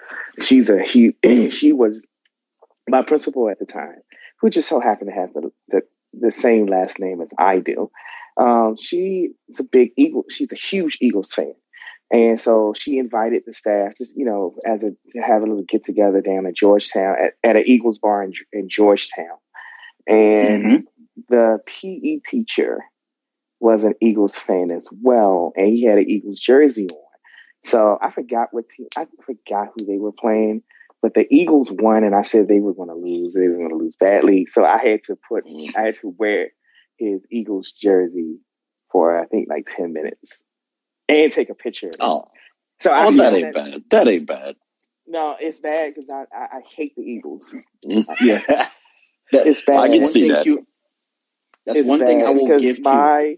[0.41, 1.15] she's a he,
[1.51, 2.07] she was
[2.89, 4.01] my principal at the time,
[4.41, 5.83] who just so happened to have the the,
[6.13, 7.91] the same last name as I do.
[8.37, 10.25] Um, she is a big Eagle.
[10.31, 11.55] She's a huge Eagles fan,
[12.11, 15.63] and so she invited the staff, just you know, as a to have a little
[15.63, 19.39] get together down at Georgetown at, at an Eagles bar in, in Georgetown,
[20.07, 20.77] and mm-hmm.
[21.29, 22.81] the PE teacher
[23.61, 26.97] was an Eagles fan as well, and he had an Eagles jersey on.
[27.65, 28.89] So I forgot what team.
[28.97, 30.63] I forgot who they were playing,
[31.03, 33.35] but the Eagles won, and I said they were going to lose.
[33.35, 35.45] They were going to lose badly, so I had to put.
[35.77, 36.49] I had to wear
[36.97, 38.39] his Eagles jersey
[38.91, 40.39] for I think like ten minutes,
[41.11, 41.91] and take a picture.
[42.01, 42.25] Oh,
[42.81, 43.85] so I oh, that ain't that, bad.
[43.91, 44.57] That ain't bad.
[45.07, 47.55] No, it's bad because I, I, I hate the Eagles.
[47.85, 48.27] Mm-hmm.
[48.27, 48.69] yeah,
[49.33, 49.79] it's bad.
[49.79, 50.47] I can see that.
[50.47, 50.67] You,
[51.67, 53.37] that's one thing I will give my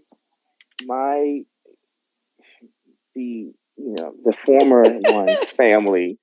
[0.79, 0.87] you.
[0.87, 1.41] my
[3.15, 6.19] the you know the former one's family.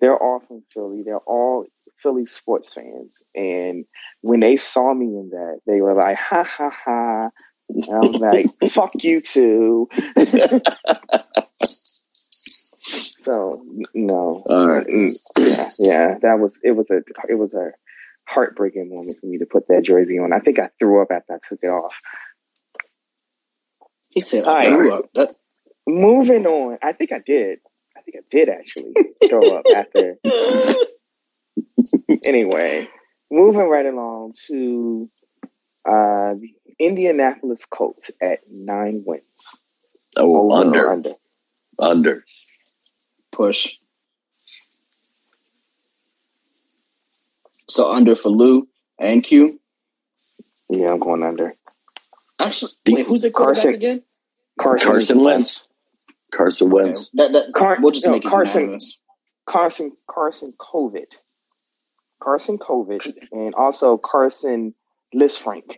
[0.00, 1.02] They're all from Philly.
[1.04, 1.66] They're all
[2.02, 3.84] Philly sports fans, and
[4.22, 7.28] when they saw me in that, they were like, "Ha ha ha!"
[7.68, 9.88] And I was like, "Fuck you too."
[12.78, 16.72] so no, all right, mm, yeah, yeah, that was it.
[16.72, 16.98] Was a
[17.28, 17.72] it was a
[18.26, 20.32] heartbreaking moment for me to put that jersey on.
[20.32, 21.94] I think I threw up after I took it off.
[24.10, 25.34] He said, "I threw up." That-
[25.86, 27.58] Moving on, I think I did.
[27.94, 28.94] I think I did actually
[29.28, 30.16] throw up after.
[32.24, 32.88] anyway,
[33.30, 35.10] moving right along to
[35.86, 39.22] uh, the Indianapolis Colts at nine wins.
[40.16, 40.90] Oh, under.
[40.90, 41.14] under.
[41.78, 42.24] Under.
[43.32, 43.78] Push.
[47.68, 48.68] So under for Lou
[48.98, 49.60] and Q.
[50.68, 51.54] Yeah, I'm going under.
[52.38, 54.02] Actually, wait, who's the quarterback Carson, again?
[54.60, 55.68] Carson, Carson Wentz.
[56.32, 57.10] Carson Wentz.
[57.14, 57.32] Okay.
[57.32, 58.60] That, that, Car- we'll just no, make it Carson.
[58.60, 59.00] Unanimous.
[59.48, 59.92] Carson.
[60.08, 61.16] Carson COVID.
[62.24, 63.02] Carson COVID,
[63.32, 64.74] and also Carson
[65.14, 65.76] Lisfranc.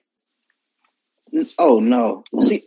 [1.58, 2.24] Oh no!
[2.40, 2.62] See,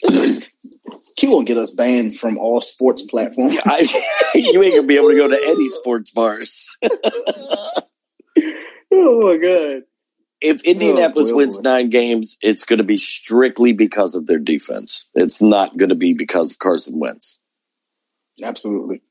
[1.18, 3.58] Q won't get us banned from all sports platforms.
[3.66, 3.88] I,
[4.36, 6.68] you ain't gonna be able to go to any sports bars.
[6.84, 6.92] oh
[8.92, 9.84] my god!
[10.42, 11.64] If oh, oh, Indianapolis oh, wins boy.
[11.64, 15.06] nine games, it's going to be strictly because of their defense.
[15.14, 17.40] It's not going to be because of Carson Wentz.
[18.42, 19.02] Absolutely.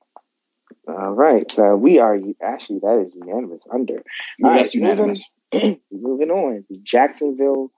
[0.89, 1.51] All right.
[1.51, 4.03] So we are actually that is unanimous under.
[4.39, 5.29] Yeah, that's right, unanimous.
[5.53, 6.65] Moving, moving on.
[6.71, 7.73] The Jacksonville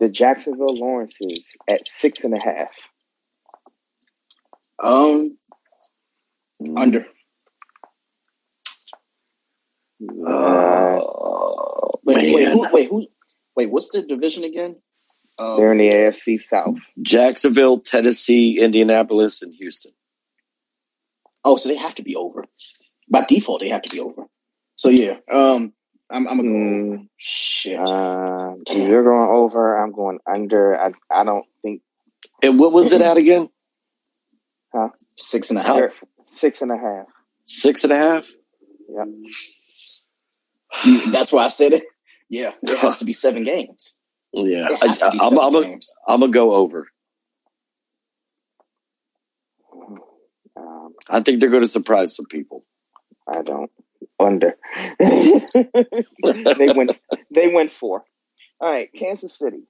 [0.00, 2.70] the Jacksonville Lawrences at six and a half.
[4.82, 5.38] Um
[6.76, 7.06] under.
[10.26, 10.98] Uh,
[12.04, 13.06] wait, wait, who, wait, who,
[13.54, 14.76] wait, what's their division again?
[15.38, 16.76] Um, They're in the AFC South.
[17.02, 19.92] Jacksonville, Tennessee, Indianapolis, and Houston.
[21.44, 22.44] Oh, so they have to be over.
[23.10, 24.26] by default they have to be over.
[24.76, 25.74] So yeah, um,
[26.10, 26.92] I'm, I'm gonna Mm.
[26.94, 27.02] over.
[27.18, 27.78] Shit.
[27.78, 29.78] Uh, you're going over.
[29.82, 30.76] I'm going under.
[30.78, 31.82] I I don't think
[32.42, 33.48] And what was it at again?
[34.74, 34.88] Huh?
[35.16, 35.76] Six and a half.
[35.76, 35.92] they're
[36.24, 37.06] six and a half.
[37.44, 38.30] Six and a half?
[38.88, 39.08] Yep.
[41.12, 41.84] That's why I said it.
[42.28, 43.96] Yeah, it has to be seven games.
[44.32, 44.68] Yeah.
[44.82, 45.92] I, has to be am seven I'm a, games.
[46.06, 46.88] I'm gonna go over.
[50.56, 52.64] Um, I think they're going to surprise some people.
[53.28, 53.70] I don't
[54.20, 54.56] under.
[54.98, 56.92] they went.
[57.34, 58.04] They went four.
[58.60, 59.62] All right, Kansas City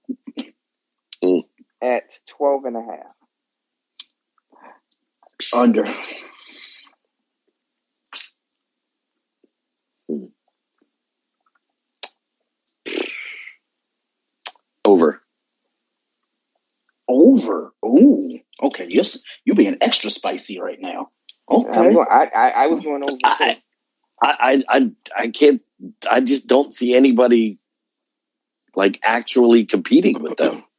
[1.23, 1.43] Mm.
[1.83, 3.13] at 12 and a half.
[5.55, 5.85] Under.
[14.85, 15.23] Over.
[17.09, 17.73] Over.
[17.85, 18.39] Ooh.
[18.63, 18.87] Okay.
[18.89, 19.23] Yes.
[19.45, 21.11] You being extra spicy right now.
[21.51, 21.93] Okay.
[21.93, 23.17] going, I, I I was going over.
[23.25, 23.61] I,
[24.23, 25.63] I, I, I, can't.
[26.11, 27.59] I just don't see anybody
[28.75, 30.65] like actually competing with them.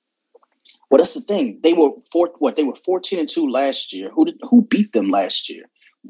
[0.90, 1.62] Well, that's the thing.
[1.64, 2.32] They were four.
[2.40, 4.10] What they were fourteen and two last year.
[4.14, 5.64] Who did who beat them last year?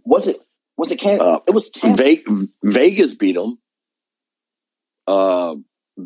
[0.04, 0.38] Was it
[0.76, 1.22] was it Can?
[1.22, 2.04] Uh, it was Tampa.
[2.64, 3.60] Vegas beat them.
[5.06, 5.58] Uh,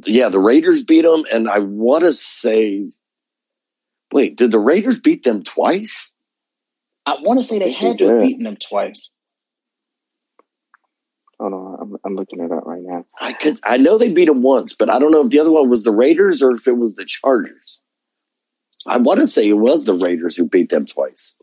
[0.05, 2.89] yeah, the Raiders beat them, and I want to say,
[4.11, 6.11] wait, did the Raiders beat them twice?
[7.05, 9.11] I want to say they had to have beaten them twice.
[11.39, 13.05] Hold on, I'm, I'm looking it up right now.
[13.19, 15.51] I could, I know they beat them once, but I don't know if the other
[15.51, 17.81] one was the Raiders or if it was the Chargers.
[18.87, 21.35] I want to say it was the Raiders who beat them twice.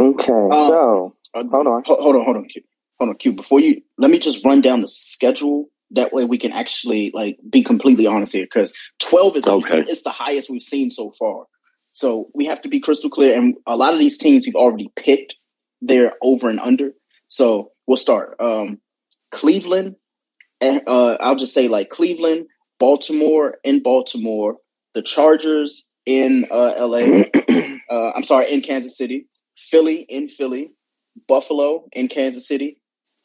[0.00, 1.82] Okay, so Uh, hold on.
[1.86, 2.62] Hold on, hold on, Q.
[2.98, 3.32] Hold on, Q.
[3.34, 5.68] Before you, let me just run down the schedule.
[5.90, 9.80] That way, we can actually like be completely honest here, because twelve is Okay.
[9.80, 11.46] it's the highest we've seen so far.
[11.92, 13.38] So we have to be crystal clear.
[13.38, 15.36] And a lot of these teams we've already picked
[15.80, 16.92] their over and under.
[17.28, 18.34] So we'll start.
[18.40, 18.80] Um,
[19.34, 19.96] Cleveland.
[20.60, 22.46] and, Uh, I'll just say like Cleveland,
[22.78, 24.58] Baltimore in Baltimore,
[24.94, 27.30] the Chargers in uh, L.A.
[27.90, 30.72] Uh, I'm sorry, in Kansas City, Philly in Philly,
[31.28, 32.80] Buffalo in Kansas City,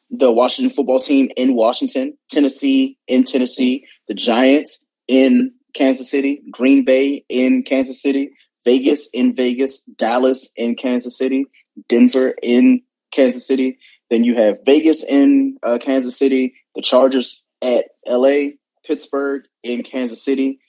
[0.09, 6.83] the Washington football team in Washington, Tennessee in Tennessee, the Giants in Kansas City, Green
[6.83, 8.31] Bay in Kansas City,
[8.65, 11.45] Vegas in Vegas, Dallas in Kansas City,
[11.87, 12.81] Denver in
[13.11, 13.77] Kansas City.
[14.09, 18.51] Then you have Vegas in uh, Kansas City, the Chargers at LA,
[18.85, 20.59] Pittsburgh in Kansas City,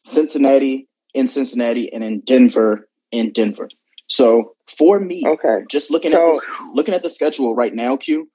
[0.00, 3.68] Cincinnati in Cincinnati, and in Denver in Denver.
[4.08, 7.96] So for me, okay, just looking So- at this, looking at the schedule right now,
[7.96, 8.28] Q,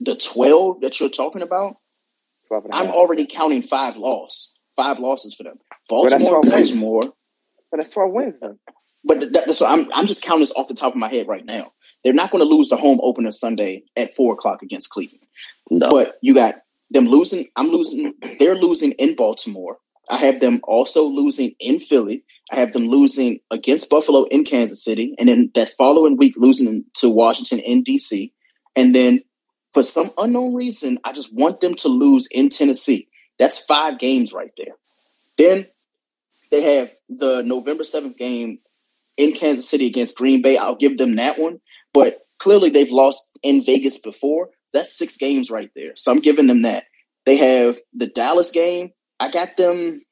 [0.00, 1.76] the twelve that you're talking about,
[2.48, 5.58] 12 and a I'm already counting five loss, five losses for them.
[5.88, 6.50] Baltimore, 12.
[6.50, 7.12] Baltimore,
[7.70, 8.34] But that's 12 wins.
[9.04, 9.90] But that's what I'm.
[9.94, 11.72] I'm just counting this off the top of my head right now.
[12.04, 15.24] They're not going to lose the home opener Sunday at four o'clock against Cleveland.
[15.70, 16.56] No, But you got
[16.90, 17.46] them losing.
[17.56, 18.14] I'm losing.
[18.38, 19.78] They're losing in Baltimore.
[20.10, 22.24] I have them also losing in Philly.
[22.50, 26.84] I have them losing against Buffalo in Kansas City, and then that following week losing
[26.96, 28.32] to Washington in DC.
[28.76, 29.22] And then
[29.72, 33.08] for some unknown reason, I just want them to lose in Tennessee.
[33.38, 34.74] That's five games right there.
[35.38, 35.66] Then
[36.50, 38.58] they have the November 7th game
[39.16, 40.56] in Kansas City against Green Bay.
[40.56, 41.60] I'll give them that one.
[41.92, 44.50] But clearly they've lost in Vegas before.
[44.72, 45.92] That's six games right there.
[45.96, 46.84] So I'm giving them that.
[47.26, 48.92] They have the Dallas game.
[49.20, 50.02] I got them.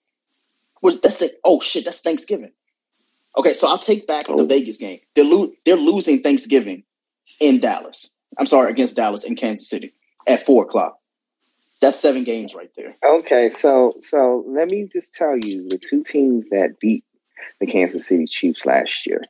[0.81, 1.85] What, that's the oh shit.
[1.85, 2.52] That's Thanksgiving.
[3.36, 4.44] Okay, so I'll take back the Oh.
[4.47, 5.01] Vegas game.
[5.15, 6.85] They're lo- they're losing Thanksgiving
[7.40, 8.15] in Dallas.
[8.39, 9.93] I'm sorry, against Dallas in Kansas City
[10.27, 10.98] at four o'clock.
[11.81, 12.97] That's seven games right there.
[13.05, 17.05] Okay, so so let me just tell you the two teams that beat
[17.61, 19.23] the Kansas City Chiefs last year.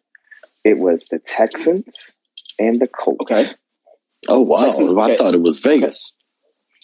[0.64, 2.12] It was the Texans
[2.61, 3.23] and the Colts.
[3.23, 3.45] Okay.
[4.28, 6.12] oh wow, Texans- I thought it was Vegas.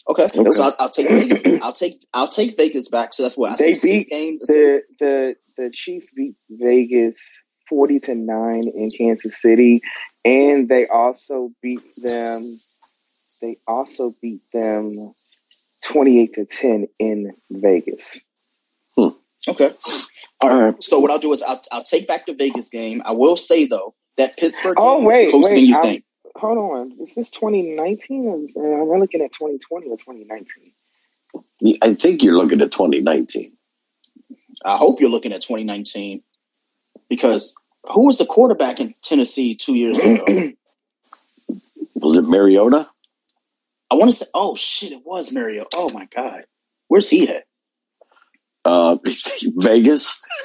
[0.08, 0.50] Okay, Okay.
[0.52, 1.42] so I'll, I'll take Vegas.
[1.62, 3.12] I'll take I'll take Vegas back.
[3.12, 3.88] So that's what I They said.
[3.88, 4.40] Beat games.
[4.46, 7.18] The the the Chiefs beat Vegas
[7.68, 9.80] forty to nine in Kansas City,
[10.24, 12.56] and they also beat them.
[13.42, 15.12] They also beat them
[15.84, 18.20] twenty eight to ten in Vegas.
[18.96, 19.08] Hmm.
[19.48, 19.72] Okay.
[20.42, 20.82] Alright.
[20.82, 23.02] So what I'll do is I'll, I'll take back the Vegas game.
[23.04, 24.76] I will say though that Pittsburgh.
[24.78, 26.04] Oh, game was wait, than wait, you I'm- think.
[26.36, 28.50] Hold on, is this twenty nineteen?
[28.54, 30.72] Or am I looking at twenty twenty or twenty nineteen?
[31.82, 33.52] I think you're looking at 2019.
[34.64, 36.22] I hope you're looking at 2019
[37.08, 40.24] because who was the quarterback in Tennessee two years ago?
[41.94, 42.88] Was it Mariota?
[43.90, 45.68] I want to say, oh shit, it was Mariota.
[45.74, 46.42] Oh my god,
[46.88, 47.44] where's he at?
[48.64, 48.96] Uh,
[49.56, 50.20] Vegas.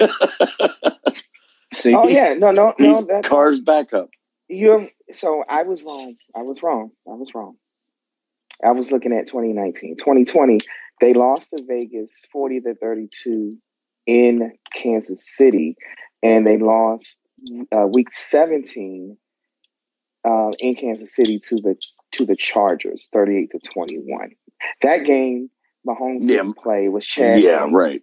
[1.72, 3.02] See, Oh yeah, no, no, no.
[3.02, 4.10] That's Carr's backup.
[4.48, 6.16] You're so I was wrong.
[6.36, 6.90] I was wrong.
[7.08, 7.56] I was wrong.
[8.64, 9.96] I was looking at 2019.
[9.96, 10.58] 2020,
[11.00, 13.56] they lost to Vegas 40 to 32
[14.06, 15.76] in Kansas City,
[16.22, 17.18] and they lost
[17.74, 19.16] uh, week 17
[20.24, 21.76] uh, in Kansas City to the
[22.12, 24.30] to the Chargers, 38 to 21.
[24.82, 25.50] That game,
[25.86, 26.36] Mahomes Yeah.
[26.36, 27.40] didn't play was Chad.
[27.40, 28.02] Yeah, right.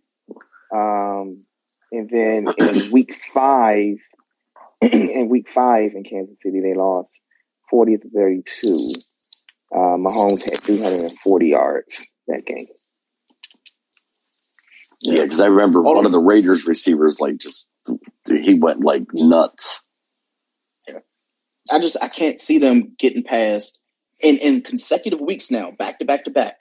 [0.73, 1.45] Um,
[1.91, 3.95] and then in week five,
[4.81, 7.09] in week five in Kansas City, they lost
[7.69, 8.87] 40 to 32.
[9.71, 12.65] Uh, Mahomes had 340 yards that game.
[15.01, 17.67] Yeah, because I remember one of the Raiders receivers like just
[18.27, 19.83] he went like nuts.
[21.71, 23.85] I just I can't see them getting past
[24.19, 26.57] in in consecutive weeks now, back to back to back.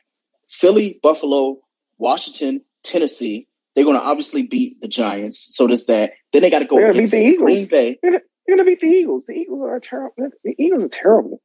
[0.49, 1.59] Philly, Buffalo,
[1.99, 3.48] Washington, Tennessee.
[3.79, 5.55] They're going to obviously beat the Giants.
[5.55, 6.15] So does that.
[6.33, 7.45] Then they got to go They're gonna against beat the Eagles.
[7.45, 7.99] Green Bay.
[8.03, 9.27] You're gonna beat the Eagles.
[9.27, 10.15] The Eagles are terrible.
[10.43, 11.41] The Eagles are terrible.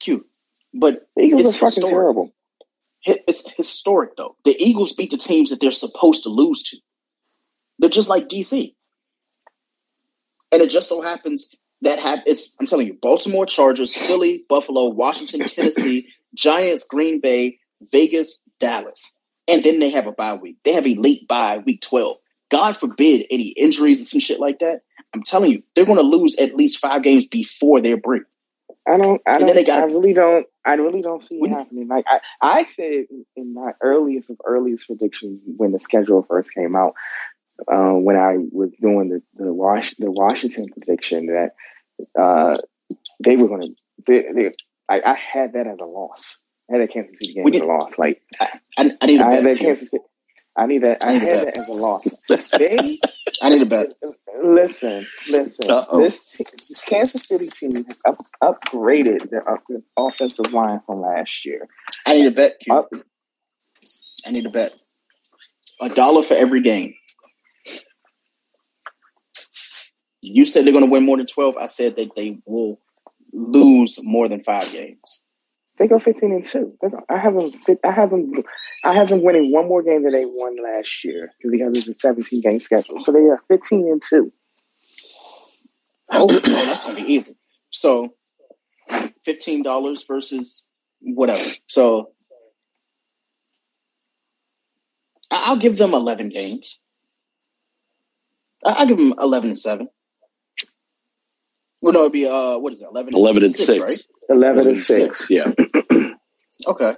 [0.00, 0.26] Cute,
[0.72, 1.90] but The Eagles It's are fucking historic.
[1.92, 2.34] terrible.
[3.04, 4.36] it's historic though.
[4.46, 6.78] The Eagles beat the teams that they're supposed to lose to.
[7.78, 8.74] They're just like DC,
[10.52, 12.56] and it just so happens that have it's.
[12.60, 17.58] I'm telling you, Baltimore Chargers, Philly, Buffalo, Washington, Tennessee, Giants, Green Bay,
[17.92, 19.15] Vegas, Dallas,
[19.48, 20.58] and then they have a bye week.
[20.64, 22.18] They have a late bye week twelve.
[22.50, 24.82] God forbid any injuries and some shit like that.
[25.14, 28.22] I'm telling you, they're going to lose at least five games before their break.
[28.86, 29.20] I don't.
[29.26, 29.54] I don't.
[29.54, 30.46] they got- I really don't.
[30.64, 31.88] I really don't see it happening.
[31.88, 33.06] Like I, I said
[33.36, 36.94] in my earliest of earliest predictions when the schedule first came out.
[37.66, 42.54] Uh, when I was doing the the, Wash, the Washington prediction that uh,
[43.24, 43.62] they were going
[44.06, 44.52] to.
[44.88, 46.38] I, I had that as a loss.
[46.68, 47.92] I had that Kansas City game We as a loss.
[47.98, 49.58] Like I, I, I need a I had bet.
[49.58, 50.04] that Kansas City.
[50.58, 51.04] I need that.
[51.04, 52.06] I I need had that as a loss.
[52.58, 52.98] They
[53.42, 53.88] I need a bet.
[54.42, 55.70] Listen, listen.
[55.70, 56.00] Uh-oh.
[56.00, 61.44] This, this Kansas City team has up, upgraded their, up, their offensive line from last
[61.44, 61.68] year.
[62.06, 62.54] I need a bet.
[62.70, 62.88] Up,
[64.26, 64.80] I need a bet.
[65.80, 66.94] A dollar for every game.
[70.22, 71.56] You said they're going to win more than 12.
[71.56, 72.80] I said that they will
[73.32, 75.20] lose more than five games.
[75.78, 76.76] They go fifteen and two.
[76.80, 77.50] They go- I have them.
[77.84, 78.32] I have them.
[78.84, 81.94] I have them winning one more game than they won last year because it's a
[81.94, 83.00] seventeen game schedule.
[83.00, 84.32] So they are fifteen and two.
[86.10, 87.34] Oh, oh that's going to be easy.
[87.70, 88.14] So,
[88.90, 90.66] $15 versus
[91.00, 91.42] whatever.
[91.66, 92.06] So,
[95.30, 96.80] I- I'll give them 11 games.
[98.64, 99.88] I- I'll give them 11 and 7.
[101.82, 103.78] Well, no, it'd be, uh, what is it, 11 Eleven and six.
[103.78, 104.06] right?
[104.28, 105.30] Eleven and 11 six.
[105.30, 105.52] Yeah.
[106.66, 106.94] Okay.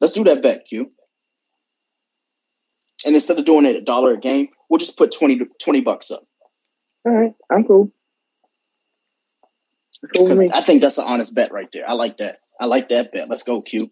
[0.00, 0.92] Let's do that bet, Q.
[3.04, 6.10] And instead of doing it a dollar a game, we'll just put 20, 20 bucks
[6.10, 6.20] up.
[7.04, 7.90] All right, I'm cool.
[10.02, 10.40] Because.
[10.52, 11.88] I think that's an honest bet right there.
[11.88, 12.36] I like that.
[12.60, 13.28] I like that bet.
[13.28, 13.90] Let's go, Q.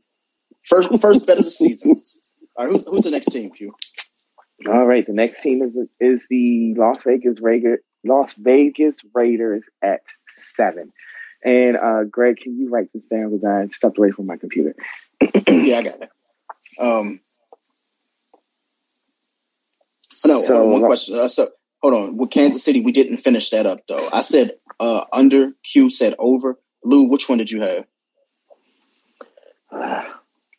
[0.65, 1.97] First first bet of the season.
[2.57, 3.73] All right, who, who's the next team, Q?
[4.69, 7.81] All right, the next team is is the Las Vegas Raiders.
[8.05, 10.93] Las Vegas Raiders at seven.
[11.45, 14.75] And uh, Greg, can you write this down because I stepped away from my computer.
[15.49, 16.09] yeah, I got it.
[16.79, 17.21] Um,
[20.27, 21.19] no, So- on, one question.
[21.19, 21.49] Uh, so,
[21.83, 22.17] hold on.
[22.17, 24.09] With Kansas City, we didn't finish that up, though.
[24.13, 26.57] I said uh, under, Q said over.
[26.83, 27.85] Lou, which one did you have?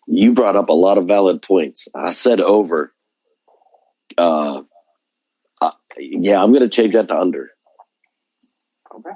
[0.08, 1.88] You brought up a lot of valid points.
[1.96, 2.92] I said over.
[4.18, 4.64] Uh,
[5.62, 7.50] uh, yeah, I'm going to change that to under.
[8.94, 9.12] Okay.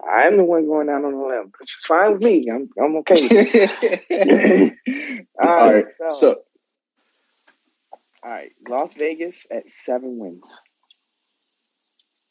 [0.00, 2.48] So I'm the one going down on the limb, which is fine with me.
[2.50, 3.66] I'm I'm okay.
[5.40, 6.36] All All right, right, so, so
[8.22, 10.60] all right, Las Vegas at seven wins.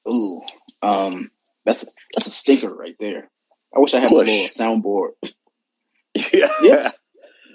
[0.08, 0.42] Ooh,
[0.82, 1.30] um,
[1.66, 3.30] that's that's a stinker right there.
[3.76, 4.28] I wish I had Push.
[4.28, 5.12] a little soundboard.
[6.34, 6.48] yeah.
[6.62, 6.92] Yeah.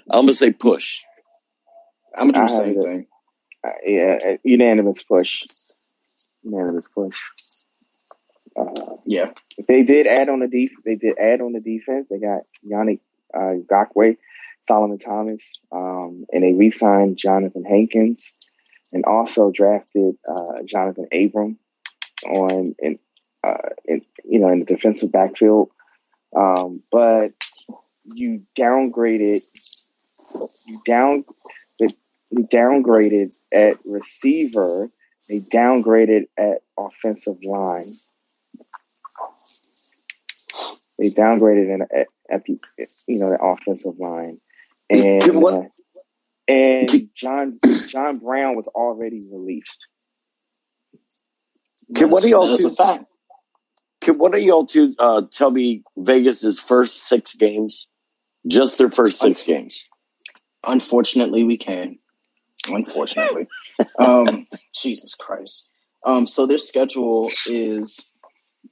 [0.09, 0.99] I'm going to say push.
[2.15, 2.83] I'm gonna do the same it.
[2.83, 3.07] thing.
[3.65, 5.43] Uh, yeah, uh, unanimous push.
[6.43, 7.17] Unanimous push.
[8.55, 9.31] Uh, Yeah,
[9.67, 12.07] They did add on the def- They did add on the defense.
[12.09, 12.99] They got Yannick
[13.33, 14.17] uh, Ngakoue,
[14.67, 18.31] Solomon Thomas, um, and they re-signed Jonathan Hankins,
[18.91, 21.57] and also drafted uh, Jonathan Abram
[22.25, 22.99] on in,
[23.43, 25.69] uh, in you know in the defensive backfield.
[26.35, 27.31] Um, but
[28.05, 29.41] you downgraded.
[30.67, 31.25] You down.
[31.79, 34.89] You downgraded at receiver.
[35.29, 37.85] They downgraded at offensive line.
[40.99, 42.59] They downgraded in at, at the
[43.07, 44.37] you know the offensive line,
[44.89, 45.63] and uh,
[46.47, 47.59] and John
[47.89, 49.87] John Brown was already released.
[51.95, 53.05] Can one of y'all That is two- a fact.
[54.01, 57.87] Can one of y'all two uh, tell me Vegas's first six games?
[58.45, 59.87] Just their first six games.
[60.67, 61.97] Unfortunately, we can.
[62.67, 63.47] Unfortunately,
[63.99, 65.71] um, Jesus Christ.
[66.05, 68.12] Um, so their schedule is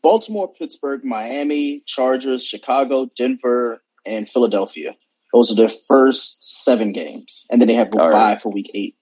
[0.01, 4.95] Baltimore, Pittsburgh, Miami, Chargers, Chicago, Denver, and Philadelphia.
[5.33, 8.41] Those are their first seven games, and then they have a bye right.
[8.41, 8.95] for week eight.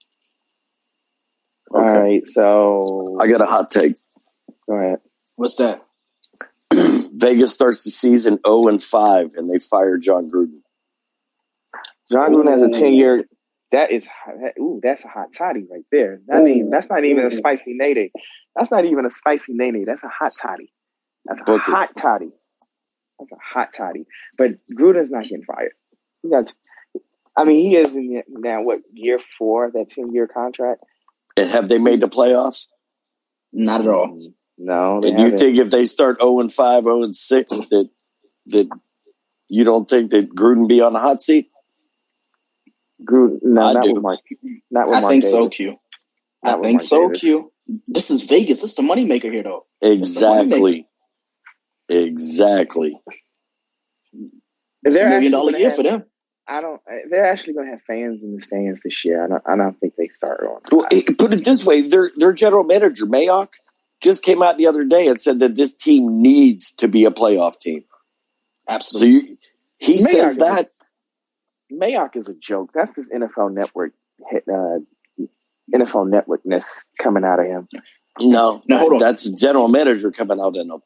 [1.72, 1.80] Okay.
[1.80, 3.96] All right, so I got a hot take.
[4.68, 5.00] Go ahead.
[5.36, 5.82] What's that?
[6.72, 10.60] Vegas starts the season 0 and 5 and they fire Jon Gruden.
[12.12, 13.24] Jon Gruden has a 10 year
[13.72, 14.04] that is
[14.58, 16.18] ooh, that's a hot toddy right there.
[16.26, 18.10] That means that's not even a spicy nene.
[18.56, 19.84] That's not even a spicy nene.
[19.86, 20.72] That's a hot toddy.
[21.30, 22.00] That's a hot it.
[22.00, 22.30] toddy.
[23.18, 24.04] That's a hot toddy.
[24.36, 25.72] But Gruden's not getting fired.
[26.22, 26.52] He got,
[27.36, 30.82] I mean, he is in now what year four that ten year contract.
[31.36, 32.66] And have they made the playoffs?
[33.52, 34.32] Not at all.
[34.58, 35.02] No.
[35.02, 37.88] And you think if they start 0 and 5, 0 and 6, that
[38.46, 38.80] that
[39.48, 41.46] you don't think that Gruden be on the hot seat?
[43.04, 43.94] Gruden, no, I not do.
[43.94, 44.20] with Mark.
[44.70, 45.32] Not with I Mark think Davis.
[45.32, 45.76] so, Q.
[46.42, 47.20] Not I think Mark so, Davis.
[47.20, 47.50] Q.
[47.88, 48.60] This is Vegas.
[48.60, 49.64] This is the moneymaker here, though.
[49.80, 50.86] Exactly.
[51.90, 52.96] Exactly.
[54.84, 56.04] Is there a million dollar year have, for them?
[56.46, 56.80] I don't.
[57.10, 59.24] They're actually going to have fans in the stands this year.
[59.24, 59.42] I don't.
[59.46, 60.60] I don't think they start on.
[60.70, 60.88] Well,
[61.18, 63.48] put it this way: their their general manager Mayock
[64.00, 67.10] just came out the other day and said that this team needs to be a
[67.10, 67.82] playoff team.
[68.68, 69.08] Absolutely.
[69.08, 69.36] So you,
[69.78, 70.70] he Mayock says that.
[71.70, 72.70] A, Mayock is a joke.
[72.72, 73.92] That's this NFL Network
[74.30, 74.78] hit, uh,
[75.74, 76.66] NFL Networkness
[76.98, 77.66] coming out of him.
[78.18, 78.98] No, no, hold on.
[78.98, 80.80] That's general manager coming out in him.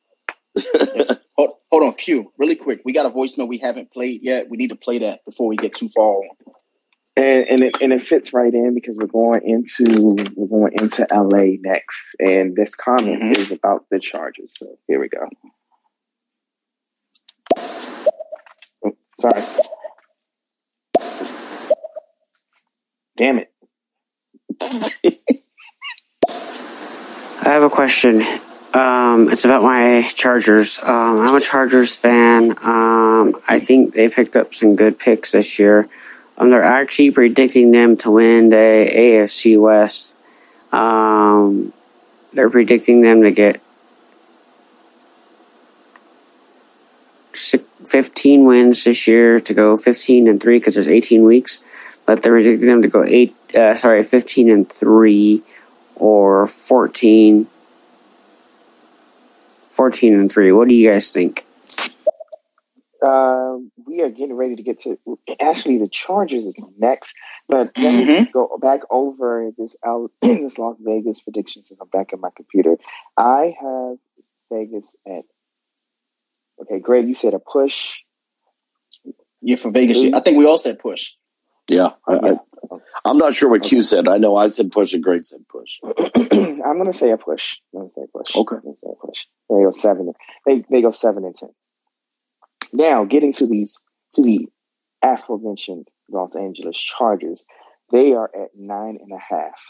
[1.36, 2.80] hold, hold on, Q, really quick.
[2.84, 4.46] We got a voicemail we haven't played yet.
[4.48, 6.36] We need to play that before we get too far on
[7.16, 11.06] and and it, and it fits right in because we're going into we're going into
[11.12, 13.42] LA next, and this comment mm-hmm.
[13.42, 14.54] is about the Chargers.
[14.58, 15.20] So here we go.
[18.84, 19.42] Oh, sorry.
[23.16, 23.52] Damn it.
[27.46, 28.24] I have a question.
[28.74, 30.80] Um, it's about my Chargers.
[30.82, 32.50] Um, I'm a Chargers fan.
[32.64, 35.88] Um, I think they picked up some good picks this year.
[36.36, 38.56] Um, they're actually predicting them to win the
[38.92, 40.16] AFC West.
[40.72, 41.72] Um,
[42.32, 43.60] they're predicting them to get
[47.32, 51.64] 15 wins this year to go 15 and 3 because there's 18 weeks.
[52.06, 55.42] But they're predicting them to go 8, uh, sorry, 15 and 3
[55.94, 57.46] or 14.
[59.74, 60.52] 14 and 3.
[60.52, 61.44] What do you guys think?
[63.04, 63.56] Uh,
[63.86, 64.98] we are getting ready to get to
[65.38, 67.14] actually the Chargers is next,
[67.48, 68.30] but let me mm-hmm.
[68.32, 72.76] go back over this out this Las Vegas prediction since I'm back in my computer.
[73.18, 73.98] I have
[74.50, 75.24] Vegas at
[76.62, 76.78] okay.
[76.78, 77.92] Greg, you said a push.
[79.42, 81.12] Yeah, for Vegas, I think we all said push.
[81.68, 82.34] Yeah, I, yeah.
[83.04, 84.08] I, am not sure what Q said.
[84.08, 85.78] I know I said push and Greg said push.
[85.84, 87.56] I'm going to say a push.
[87.74, 88.36] I'm going to say push.
[88.36, 88.56] Okay.
[89.48, 90.12] They go seven.
[90.46, 91.50] They they go seven and ten.
[92.72, 93.78] Now, getting to these
[94.14, 94.48] to the
[95.02, 97.44] aforementioned Los Angeles Chargers,
[97.92, 99.60] they are at nine and a half.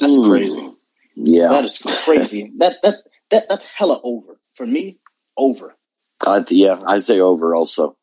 [0.00, 0.28] That's Ooh.
[0.28, 0.70] crazy.
[1.14, 2.52] Yeah, that is crazy.
[2.58, 2.94] that that
[3.30, 4.98] that that's hella over for me.
[5.36, 5.76] Over.
[6.26, 7.96] Uh, yeah, I say over also.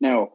[0.00, 0.32] Now,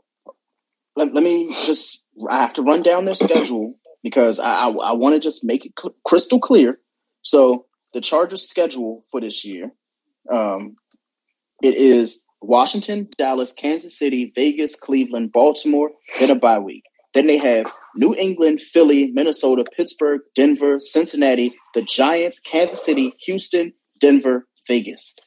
[0.96, 2.08] let, let me just.
[2.30, 5.66] I have to run down their schedule because I I, I want to just make
[5.66, 6.80] it crystal clear.
[7.26, 9.72] So the Chargers' schedule for this year
[10.32, 10.76] um,
[11.64, 16.84] it is Washington, Dallas, Kansas City, Vegas, Cleveland, Baltimore, then a bye week.
[17.14, 23.74] Then they have New England, Philly, Minnesota, Pittsburgh, Denver, Cincinnati, the Giants, Kansas City, Houston,
[24.00, 25.18] Denver, Vegas.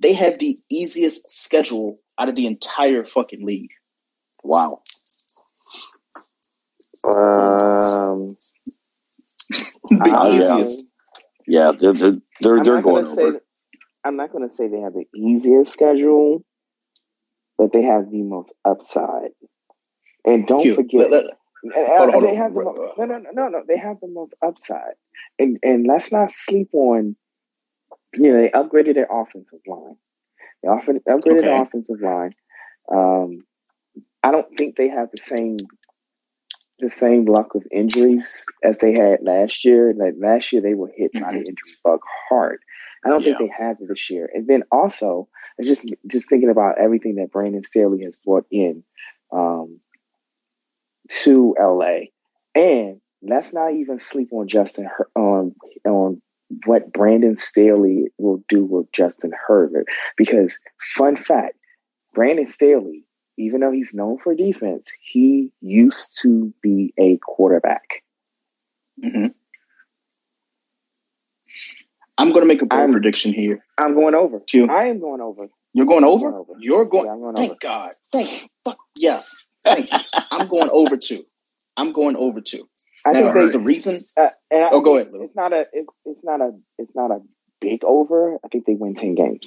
[0.00, 3.70] They have the easiest schedule out of the entire fucking league.
[4.44, 4.82] Wow.
[7.04, 8.36] Um,
[9.90, 10.87] the easiest.
[11.48, 13.40] Yeah, they're they're they're, they're going over.
[14.04, 16.44] I'm not going to say they have the easiest schedule,
[17.56, 19.30] but they have the most upside.
[20.24, 20.76] And don't Cute.
[20.76, 21.24] forget, let,
[21.64, 24.94] let, hold, they have the most, no, no, no, no, they have the most upside.
[25.38, 27.16] And and let's not sleep on.
[28.14, 29.96] You know, they upgraded their offensive line.
[30.62, 31.46] They often upgraded okay.
[31.46, 32.32] the offensive line.
[32.92, 33.38] Um,
[34.22, 35.58] I don't think they have the same
[36.78, 39.92] the same luck of injuries as they had last year.
[39.96, 41.24] Like last year, they were hit mm-hmm.
[41.24, 42.60] by the injury bug hard.
[43.04, 43.36] I don't yeah.
[43.36, 44.28] think they have it this year.
[44.32, 45.28] And then also,
[45.62, 48.84] just just thinking about everything that Brandon Staley has brought in
[49.32, 49.80] um,
[51.22, 52.08] to LA,
[52.54, 56.22] and let's not even sleep on Justin on on
[56.64, 59.86] what Brandon Staley will do with Justin Herbert.
[60.16, 60.58] Because
[60.96, 61.56] fun fact,
[62.14, 63.04] Brandon Staley,
[63.38, 68.02] even though he's known for defense, he used to be a quarterback.
[69.02, 69.26] hmm
[72.20, 73.64] I'm going to make a bold I'm- prediction here.
[73.78, 74.40] I'm going over.
[74.40, 74.66] Q.
[74.68, 75.46] I am going over.
[75.72, 76.30] You're going over.
[76.32, 76.52] Going over.
[76.58, 77.06] You're going.
[77.06, 77.58] Yeah, going thank over.
[77.60, 77.92] God.
[78.10, 78.50] Thank.
[78.64, 79.46] Fuck yes.
[79.64, 79.98] Thank you.
[80.32, 81.22] I'm going over two.
[81.76, 82.68] I'm going over two.
[83.06, 84.00] I now, think the reason.
[84.16, 85.22] Uh, and I Oh, go ahead, Lou.
[85.24, 85.66] It's not a.
[85.72, 86.50] It, it's not a.
[86.78, 87.20] It's not a
[87.60, 88.36] big over.
[88.44, 89.46] I think they win ten games.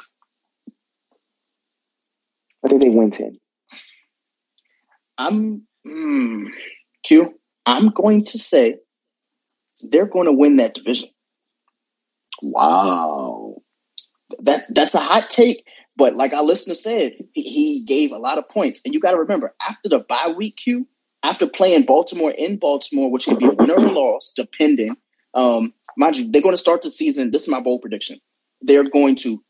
[2.63, 3.40] I think they win ten.
[5.17, 6.47] I'm mm,
[7.03, 7.39] Q.
[7.65, 8.77] I'm going to say
[9.83, 11.09] they're going to win that division.
[12.43, 13.55] Wow.
[14.39, 15.65] That that's a hot take,
[15.95, 18.81] but like our listener said, he, he gave a lot of points.
[18.85, 20.87] And you got to remember, after the bye week, Q,
[21.23, 24.95] after playing Baltimore in Baltimore, which could be a win or a loss, depending.
[25.33, 27.31] Um, mind you, they're going to start the season.
[27.31, 28.19] This is my bold prediction.
[28.61, 29.43] They're going to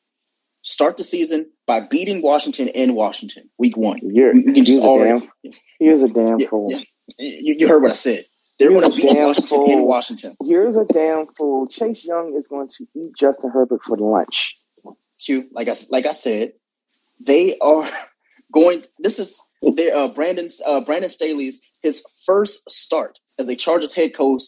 [0.63, 3.99] start the season by beating Washington in Washington, week one.
[4.03, 5.53] You're, We- can just already- damn.
[5.79, 6.67] You're a damn Yeah, fool.
[6.69, 6.79] yeah.
[7.17, 8.25] You, you heard what I said.
[8.59, 9.87] They're going to beat Damn Washington in fool.
[9.87, 10.33] Washington.
[10.45, 11.67] Here's a damn fool.
[11.67, 14.57] Chase Young is going to eat Justin Herbert for lunch.
[15.23, 16.51] Q, like I like I said,
[17.19, 17.87] they are
[18.53, 18.83] going.
[18.99, 24.13] This is their uh, Brandon's uh, Brandon Staley's his first start as a Chargers head
[24.13, 24.41] coach,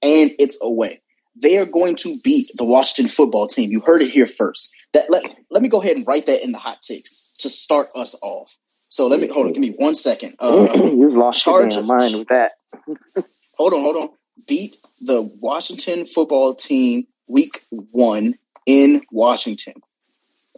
[0.00, 1.02] and it's away.
[1.40, 3.70] They are going to beat the Washington football team.
[3.70, 4.72] You heard it here first.
[4.94, 7.88] That let let me go ahead and write that in the hot takes to start
[7.94, 8.58] us off.
[8.88, 9.52] So let me hold on.
[9.52, 10.36] Give me one second.
[10.38, 12.52] Uh, You've lost your mind with that.
[13.56, 14.08] hold on, hold on.
[14.46, 18.34] Beat the Washington football team week one
[18.66, 19.74] in Washington.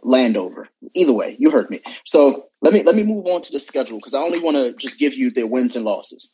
[0.03, 0.69] Landover.
[0.95, 1.79] Either way, you heard me.
[2.05, 4.73] So let me let me move on to the schedule because I only want to
[4.73, 6.31] just give you their wins and losses.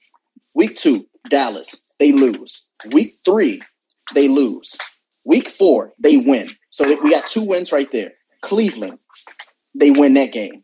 [0.54, 2.72] Week two, Dallas, they lose.
[2.92, 3.62] Week three,
[4.14, 4.78] they lose.
[5.24, 6.50] Week four, they win.
[6.78, 8.12] So we got two wins right there.
[8.44, 9.00] Cleveland,
[9.74, 10.64] they win that game.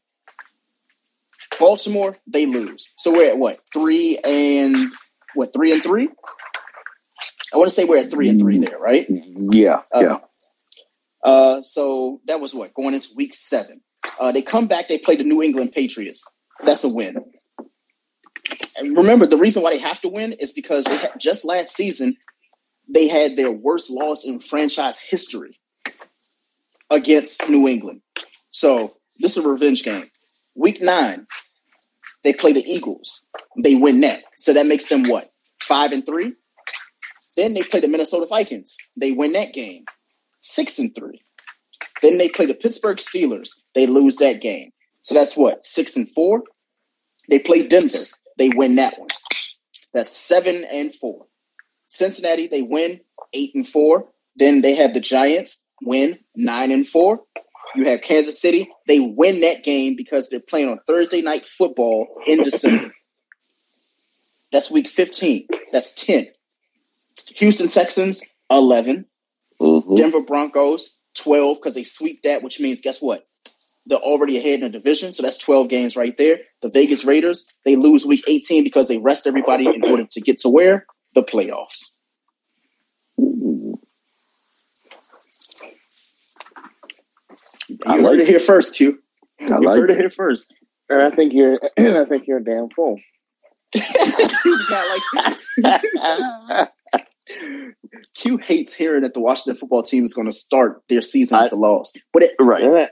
[1.60, 2.94] Baltimore, they lose.
[2.98, 3.62] So we're at what?
[3.74, 4.92] Three and
[5.34, 5.54] what?
[5.54, 6.08] Three and three?
[7.52, 9.08] I want to say we're at three and three there, right?
[9.10, 9.82] Yeah.
[9.92, 10.18] Uh, Yeah.
[11.24, 13.82] Uh, so that was what going into week seven.
[14.20, 14.90] Uh, they come back.
[14.90, 16.24] They play the New England Patriots.
[16.64, 17.16] That's a win.
[18.78, 21.76] And remember, the reason why they have to win is because they had, just last
[21.76, 22.18] season
[22.88, 25.60] they had their worst loss in franchise history
[26.90, 28.02] against New England.
[28.52, 28.90] So
[29.20, 30.10] this is a revenge game.
[30.56, 31.28] Week nine,
[32.24, 33.28] they play the Eagles.
[33.62, 34.24] They win that.
[34.38, 35.26] So that makes them what
[35.62, 36.34] five and three.
[37.36, 38.78] Then they play the Minnesota Vikings.
[38.96, 39.86] They win that game
[40.40, 41.22] six and three.
[42.02, 43.64] Then they play the Pittsburgh Steelers.
[43.74, 44.72] They lose that game.
[45.02, 46.44] So that's what six and four.
[47.30, 47.98] They play Denver.
[48.38, 49.10] They win that one.
[49.94, 51.28] That's seven and four.
[51.88, 53.02] Cincinnati they win
[53.34, 54.10] eight and four.
[54.36, 57.22] Then they have the Giants win nine and four.
[57.76, 58.70] You have Kansas City.
[58.88, 62.94] They win that game because they're playing on Thursday night football in December.
[64.52, 65.48] That's week 15.
[65.72, 66.28] That's 10.
[67.38, 69.08] Houston Texans, 11.
[69.60, 69.96] Mhm.
[69.96, 73.26] Denver Broncos, 12, because they sweep that, which means guess what?
[73.86, 76.42] They're already ahead in the division, so that's 12 games right there.
[76.62, 80.38] The Vegas Raiders, they lose week 18 because they rest everybody in order to get
[80.40, 80.86] to where?
[81.14, 81.93] The playoffs.
[87.86, 89.00] You I heard like it here first, Q.
[89.42, 90.00] I you like heard it it.
[90.00, 90.54] here first.
[90.90, 91.60] And I think you're.
[91.78, 92.98] and I think you're a damn fool.
[93.76, 95.02] You got
[95.64, 96.70] like-
[98.16, 101.54] Q hates hearing that the Washington football team is going to start their season with
[101.54, 101.94] a loss.
[102.12, 102.62] But it, Right.
[102.62, 102.90] They're not,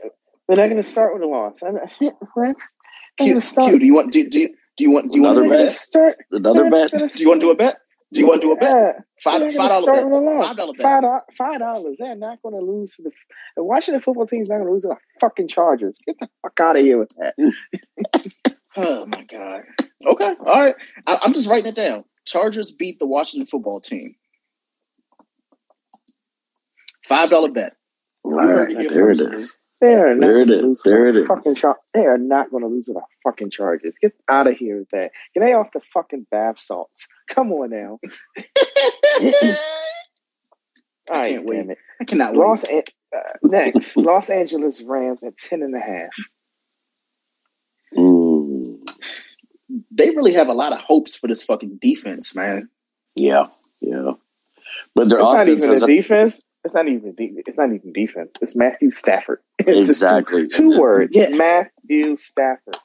[0.48, 1.58] they're not going to start with a loss.
[1.66, 1.76] I'm,
[2.34, 2.56] what?
[3.18, 3.70] They're Q, going to start.
[3.70, 4.48] Q, do you want do, do,
[4.78, 5.72] do you want do you want Another to they're do a gonna bet?
[5.72, 6.16] start.
[6.32, 6.92] Another bet.
[6.92, 7.78] gonna Do you want to do a bet?
[8.14, 8.72] Do you want to do a bet?
[8.76, 8.92] Yeah.
[9.24, 10.06] Five five gonna dollar start bet.
[10.06, 10.40] with a loss.
[10.48, 10.84] Five dollar bet.
[10.84, 11.96] Five five dollars.
[11.98, 13.12] They're not going to lose to the.
[13.56, 15.98] The Washington football team's not going to lose to the fucking Chargers.
[16.06, 17.36] Get the fuck out of here with that.
[18.78, 19.64] Oh my god.
[20.06, 20.34] Okay.
[20.46, 20.76] All right.
[21.06, 22.06] I, I'm just writing it down.
[22.24, 24.16] Chargers beat the Washington football team.
[27.04, 27.74] Five dollar bet.
[28.24, 28.48] All right.
[28.48, 29.58] heard it here There it first, is.
[29.82, 31.28] They are not There it gonna lose to There it is.
[31.28, 33.96] Fucking Char- they are not going to lose to the fucking Chargers.
[34.00, 35.10] Get out of here with that.
[35.34, 37.08] Get they off the fucking bath salts.
[37.30, 38.00] Come on now.
[41.10, 41.70] All right, can't wait.
[41.70, 41.78] it.
[42.00, 42.90] I cannot Los wait.
[43.14, 46.10] An- uh, next, Los Angeles Rams at ten and a half.
[47.98, 48.90] Mm,
[49.92, 52.70] They really have a lot of hopes for this fucking defense, man.
[53.16, 53.48] yeah.
[53.82, 54.12] Yeah.
[54.96, 56.42] But their It's not offense even has a a, defense.
[56.64, 57.16] It's not even.
[57.16, 58.34] De- it's not even defense.
[58.42, 59.40] It's Matthew Stafford.
[59.60, 60.48] It's just two- exactly.
[60.48, 61.16] Two, words.
[61.16, 61.30] Yeah.
[61.30, 62.78] Matthew Stafford.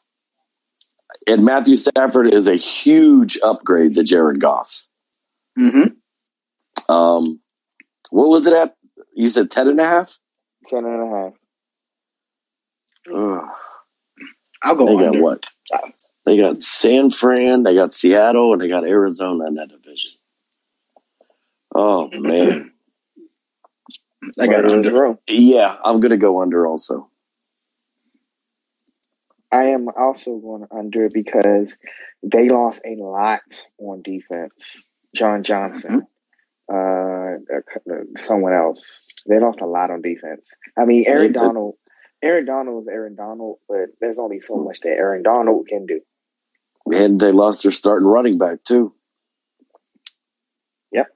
[1.26, 4.86] And Matthew Stafford is a huge upgrade to Jared Goff.
[5.58, 6.92] Mm-hmm.
[6.92, 7.40] Um,
[8.10, 8.76] what was it at?
[9.14, 10.18] You said 10 and a half?
[10.66, 11.32] Ten and a half.
[13.14, 13.48] Ugh.
[14.62, 15.46] I'll go They got what?
[16.24, 20.10] They got San Fran, they got Seattle, and they got Arizona in that division.
[21.74, 22.72] Oh man,
[24.38, 25.18] I got Right in under.
[25.28, 27.08] yeah, I'm gonna go under also.
[29.52, 31.76] I am also going under because
[32.22, 33.42] they lost a lot
[33.78, 34.82] on defense.
[35.14, 36.06] John Johnson,
[36.70, 37.36] uh, uh,
[38.16, 39.08] someone else.
[39.26, 40.50] They lost a lot on defense.
[40.76, 41.76] I mean, Aaron They- Donald.
[42.22, 46.00] Aaron Donald is Aaron Donald, but there's only so much that Aaron Donald can do.
[46.92, 48.94] And they lost their starting running back too,
[50.92, 51.08] Yep.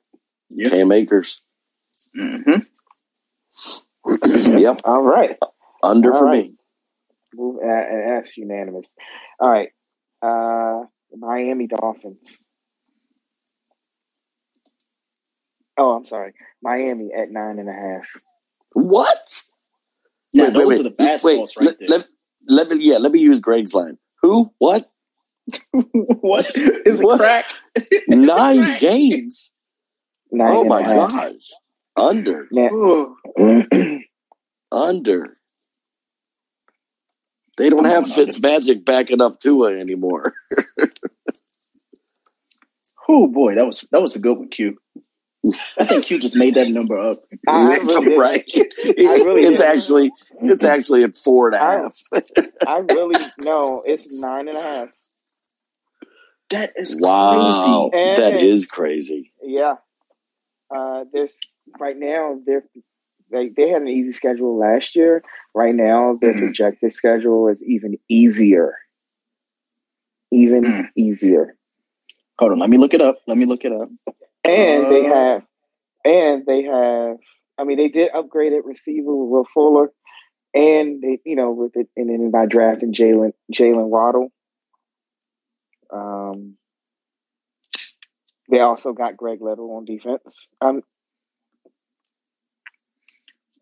[0.69, 1.41] Cam Akers.
[2.15, 2.59] hmm
[4.61, 5.37] yep, All right.
[5.82, 6.45] under All for right.
[6.45, 6.55] me.
[7.35, 8.95] Move, uh, and that's unanimous.
[9.39, 9.69] All right.
[10.23, 12.39] Uh, Miami Dolphins.
[15.78, 16.35] Oh, I'm sorry.
[16.62, 18.07] Miami at nine and a half.
[18.74, 19.43] What?
[20.35, 21.89] Now Wait, those wait, are the bad wait, sauce right let, there.
[21.89, 22.07] let,
[22.47, 23.97] let me, yeah, let me use Greg's line.
[24.23, 24.53] Who?
[24.59, 24.91] What?
[26.20, 27.05] what is it?
[27.05, 27.19] What?
[27.19, 27.47] Crack?
[28.09, 28.81] Nine crack.
[28.81, 29.53] games.
[30.31, 31.51] Nine oh my a gosh.
[32.01, 32.48] Under.
[34.72, 35.36] Under.
[37.59, 38.32] They don't I'm have going under.
[38.32, 40.35] Fitzmagic backing up Tua anymore.
[43.12, 44.78] Oh boy, that was that was a good one, Q.
[45.77, 47.16] I think Q just made that number up.
[47.48, 48.16] I really did.
[48.18, 48.44] right.
[48.55, 49.66] really it's did.
[49.68, 51.97] actually it's actually at four and a half.
[52.12, 52.85] and a I- half.
[52.90, 53.82] I really no.
[53.85, 54.89] It's nine and a half.
[56.51, 57.89] That is Wow.
[57.93, 58.20] crazy.
[58.20, 59.32] That And- is crazy.
[59.43, 59.74] Yeah.
[60.72, 61.36] Uh, there's
[61.79, 62.65] right now they're
[63.31, 65.23] they they had an easy schedule last year.
[65.55, 66.39] Right now their Mhm.
[66.39, 68.75] projected schedule is even easier.
[70.33, 70.89] Even Mm.
[70.97, 71.57] easier.
[72.39, 73.19] Hold on, let me look it up.
[73.27, 73.89] Let me look it up.
[74.45, 75.43] And they Uh, have
[76.05, 77.19] and they have
[77.59, 79.93] I mean they did upgrade at receiver with Will Fuller
[80.55, 84.33] and they you know with it and then by drafting Jaylen Jaylen Waddle.
[85.93, 86.57] Um
[88.51, 90.49] they also got Greg Little on defense.
[90.61, 90.83] Um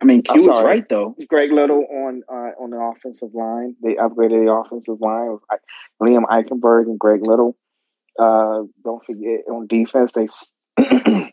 [0.01, 0.65] I mean, Q is sorry.
[0.67, 1.17] right though.
[1.29, 3.75] Greg Little on uh, on the offensive line.
[3.83, 5.57] They upgraded the offensive line with I-
[6.03, 7.57] Liam Eichenberg and Greg Little.
[8.19, 10.29] Uh, don't forget on defense they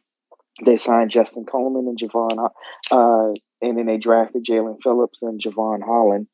[0.66, 2.50] they signed Justin Coleman and Javon,
[2.92, 6.28] uh, and then they drafted Jaelan Phillips and Jevon Holland.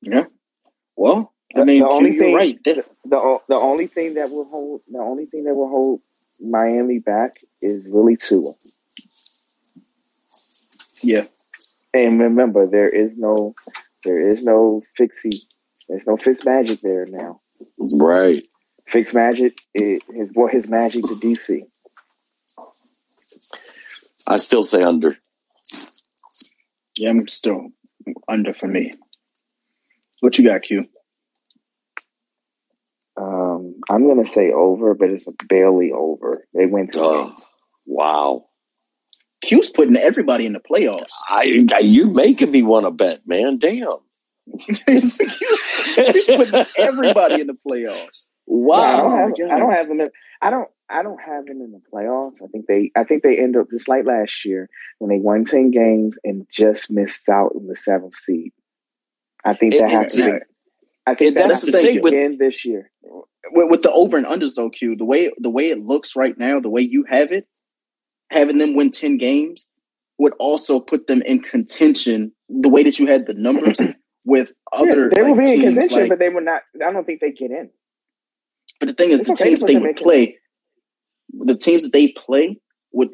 [0.00, 0.24] Yeah.
[0.96, 2.64] Well, I The- mean, the Q, only you're thing- right.
[2.64, 6.00] That- The the only thing that will hold the only thing that will hold
[6.40, 8.42] Miami back is really Tua.
[11.02, 11.24] Yeah.
[11.94, 13.54] And remember, there is no
[14.04, 15.42] there is no fixie.
[15.88, 17.40] There's no Fitzmagic there now.
[17.98, 18.44] Right.
[18.92, 21.62] Fitzmagic is his brought his magic to DC.
[24.26, 25.16] I still say under.
[26.96, 27.70] Yeah, I'm still
[28.28, 28.92] under for me.
[30.20, 30.86] What you got, Q?
[33.20, 36.46] Um, I'm gonna say over, but it's barely over.
[36.54, 37.28] They win two Oh.
[37.28, 37.50] games.
[37.86, 38.47] Wow.
[39.48, 41.10] Q's putting everybody in the playoffs.
[41.28, 43.58] I, I you making me want to bet, man.
[43.58, 43.88] Damn.
[44.86, 45.16] He's
[46.26, 48.26] putting everybody in the playoffs.
[48.46, 49.16] No, I don't Wow.
[49.16, 49.50] have.
[49.50, 50.00] I don't have them.
[50.00, 50.10] In,
[50.40, 50.68] I don't.
[50.90, 52.42] I don't have them in the playoffs.
[52.42, 52.90] I think they.
[52.96, 54.68] I think they end up just like last year
[54.98, 58.52] when they won ten games and just missed out in the seventh seed.
[59.44, 60.44] I think It- that it- happens.
[61.06, 62.90] I think that that's the thing with- again this year.
[63.52, 66.36] with, with the over and unders though, Q, the way the way it looks right
[66.38, 67.46] now, the way you have it,
[68.30, 69.68] having them win ten games
[70.18, 72.32] would also put them in contention.
[72.48, 73.80] The way that you had the numbers
[74.24, 76.62] with other yeah, they like, will be in contention, like- but they would not.
[76.84, 77.70] I don't think they get in.
[78.80, 80.38] But the thing is, It's the okay teams they would play,
[81.32, 82.60] the teams that they play
[82.92, 83.10] would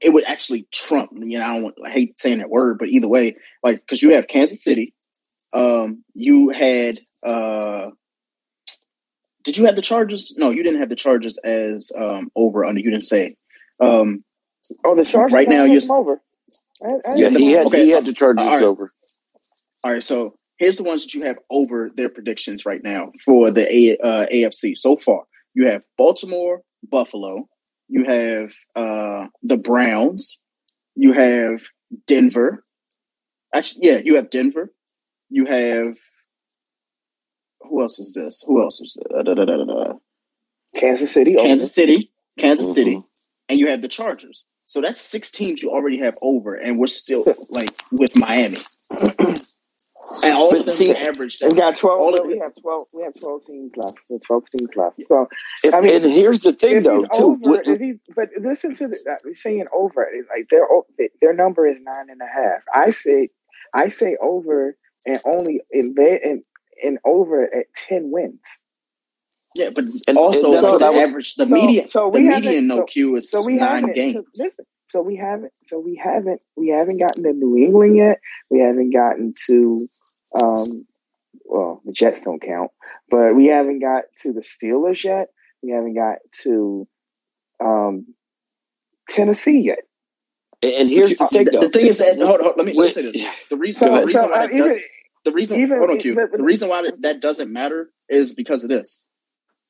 [0.00, 1.10] it would actually trump.
[1.14, 4.14] You know, I don't I hate saying that word, but either way, like because you
[4.14, 4.94] have Kansas City,
[5.52, 6.96] um, you had.
[7.24, 7.90] uh
[9.44, 12.80] Did you have the charges No, you didn't have the charges as um over under.
[12.80, 13.34] You didn't say.
[13.80, 14.24] Um,
[14.84, 16.20] Oh, the Chargers Right now, you're- over.
[16.84, 17.84] I, I Yeah, he had Okay.
[17.84, 18.62] he had the Chargers All right.
[18.64, 18.92] over.
[19.84, 23.50] all right, so here's the ones that you have over their predictions right now for
[23.50, 25.24] the A, uh, AFC so far.
[25.54, 27.48] You have Baltimore, Buffalo.
[27.88, 30.38] You have uh, the Browns.
[30.94, 31.62] You have
[32.06, 32.64] Denver.
[33.54, 34.72] Actually, yeah, you have Denver.
[35.28, 35.96] You have
[37.60, 38.44] who else is this?
[38.46, 39.06] Who else is this?
[39.10, 39.92] Da, da, da, da, da.
[40.76, 41.34] Kansas City.
[41.34, 42.74] Kansas City, Kansas Mhm.
[42.74, 43.02] City,
[43.48, 44.46] and you have the Chargers.
[44.64, 48.58] So that's six teams you already have over, and we're still like with Miami.
[50.22, 51.38] And all But of them see, average.
[51.42, 51.98] We got twelve.
[52.00, 52.84] all no, of we it- have twelve.
[52.92, 53.96] We have twelve teams left.
[54.10, 55.00] We have twelve teams left.
[55.08, 55.28] So
[55.64, 57.24] If- I mean, and here's the thing, if though, he's too.
[57.24, 60.02] over, What- if he, but listen to the, uh, saying over.
[60.12, 60.66] It's like their
[61.22, 62.62] their number is nine and a half.
[62.74, 63.28] I say
[63.74, 64.76] I say over
[65.06, 66.42] and only in they and,
[66.84, 68.40] and over at ten wins.
[69.54, 72.10] Yeah, but And- also and that's like, what the was- average, the so- median, so
[72.10, 74.14] the we haven't- median no so- Q is So we nine haven't games.
[74.14, 74.64] So, listen.
[74.90, 75.52] So we haven't.
[75.68, 76.42] So we haven't.
[76.56, 78.20] We haven't gotten to New England yet.
[78.50, 79.86] We haven't gotten to.
[80.34, 80.86] Um,
[81.46, 82.70] well, the Jets don't count,
[83.10, 85.28] but we haven't got to the Steelers yet.
[85.62, 86.86] We haven't got to
[87.60, 88.14] um,
[89.08, 89.80] Tennessee yet.
[90.62, 92.80] And here's the thing, the, the thing is, that, hold, hold, let me, let me
[92.82, 92.94] Wait.
[92.94, 94.78] say this: the reason, So, the reason so why uh, that even does,
[95.24, 96.14] the reason, even- hold on, Q.
[96.14, 99.04] but- but- the reason why that, that doesn't matter is because of this.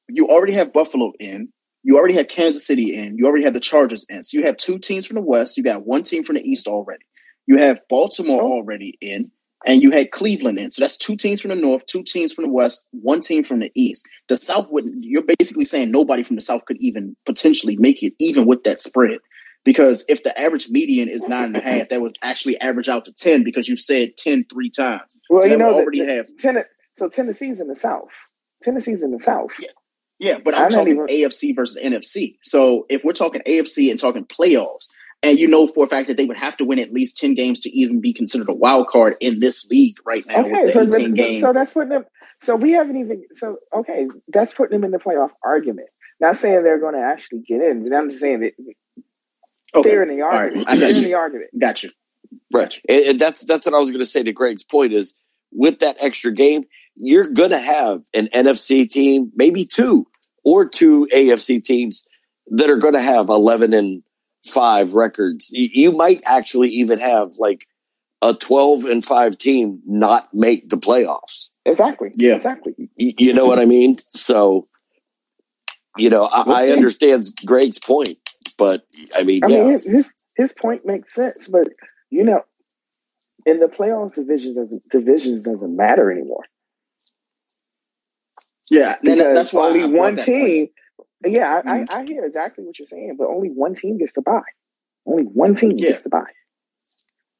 [0.08, 1.48] You already have Buffalo in.
[1.84, 3.16] You already have Kansas City in.
[3.18, 4.22] You already have the Chargers in.
[4.22, 5.56] So you have two teams from the West.
[5.56, 7.04] You got one team from the East already.
[7.46, 8.52] You have Baltimore Oh.
[8.52, 9.32] already in,
[9.66, 10.70] and you had Cleveland in.
[10.70, 13.58] So that's two teams from the North, two teams from the West, one team from
[13.58, 14.06] the East.
[14.28, 15.02] The South wouldn't.
[15.04, 18.78] You're basically saying nobody from the South could even potentially make it, even with that
[18.78, 19.18] spread.
[19.64, 23.04] Because if the average median is nine and a half, that would actually average out
[23.06, 25.02] to ten because you've said 10 three times.
[25.30, 26.64] well, so you know, already that- have Ten-
[26.96, 28.08] so Tennessee's in the South.
[28.62, 29.50] Tennessee's in the South.
[29.60, 29.68] Yeah,
[30.44, 32.36] but I'm, I'm talking even- AFC versus NFC.
[32.43, 34.89] So if we're talking AFC and talking playoffs,
[35.23, 37.35] and you know for a fact that they would have to win at least ten
[37.35, 40.73] games to even be considered a wild card in this league right now Okay, with
[40.73, 41.40] so, the 18 game.
[41.40, 42.05] so that's putting them.
[42.40, 43.24] So we haven't even.
[43.35, 45.89] So okay, that's putting them in the playoff argument.
[46.20, 48.53] Not saying they're going to actually get in, but I'm just saying that
[49.74, 50.69] okay, they're in the all right, argument.
[50.69, 51.51] I they're got in the argument.
[51.61, 51.90] Got you.
[52.53, 52.78] Right.
[52.89, 55.15] And, and that's that's what I was going to say to Greg's point is
[55.53, 56.65] with that extra game,
[56.97, 60.07] you're going to have an NFC team, maybe two
[60.44, 62.05] or two AFC teams
[62.48, 64.02] that are going to have 11 and
[64.47, 65.51] 5 records.
[65.52, 67.66] You, you might actually even have like
[68.20, 71.48] a 12 and 5 team not make the playoffs.
[71.64, 72.10] Exactly.
[72.16, 72.35] Yeah.
[72.35, 72.74] Exactly.
[72.97, 73.97] You, you know what I mean?
[73.98, 74.69] So
[75.98, 78.19] you know, I, We'll I understand Greg's point,
[78.56, 78.86] but
[79.16, 79.59] I mean, I yeah.
[79.59, 81.69] mean, his, his his point makes sense, but
[82.10, 82.43] you know,
[83.44, 86.44] in the playoffs, division doesn't divisions doesn't matter anymore
[88.73, 90.39] Yeah, and because that's why only I brought one that point.
[90.39, 90.47] Mm-hmm.
[90.47, 90.69] team.
[91.35, 94.23] Yeah, I, I, I hear exactly what you're saying, but only one team gets to
[94.23, 94.43] buy.
[95.07, 95.90] Only one team Yeah.
[95.90, 96.24] gets to buy.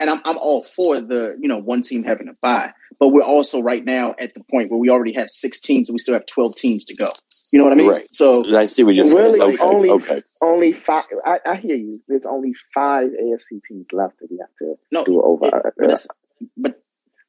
[0.01, 3.23] and I'm I'm all for the you know one team having to buy, but we're
[3.25, 6.15] also right now at the point where we already have six teams and we still
[6.15, 7.09] have 12 teams to go.
[7.53, 7.89] You know what I mean?
[7.91, 8.07] Right.
[8.15, 9.41] So I see what you're saying.
[9.43, 10.23] Okay, only- okay.
[10.43, 11.05] Only five.
[11.25, 12.01] I, I hear you.
[12.09, 15.47] There's only five AFC teams left that we have to no, do over.
[15.47, 16.09] it- but, it's-
[16.57, 16.82] but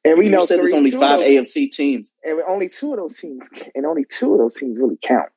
[0.04, 2.12] and we you know said there's only five those- AFC teams.
[2.22, 5.30] and only two of those teams, and only two of those teams really count.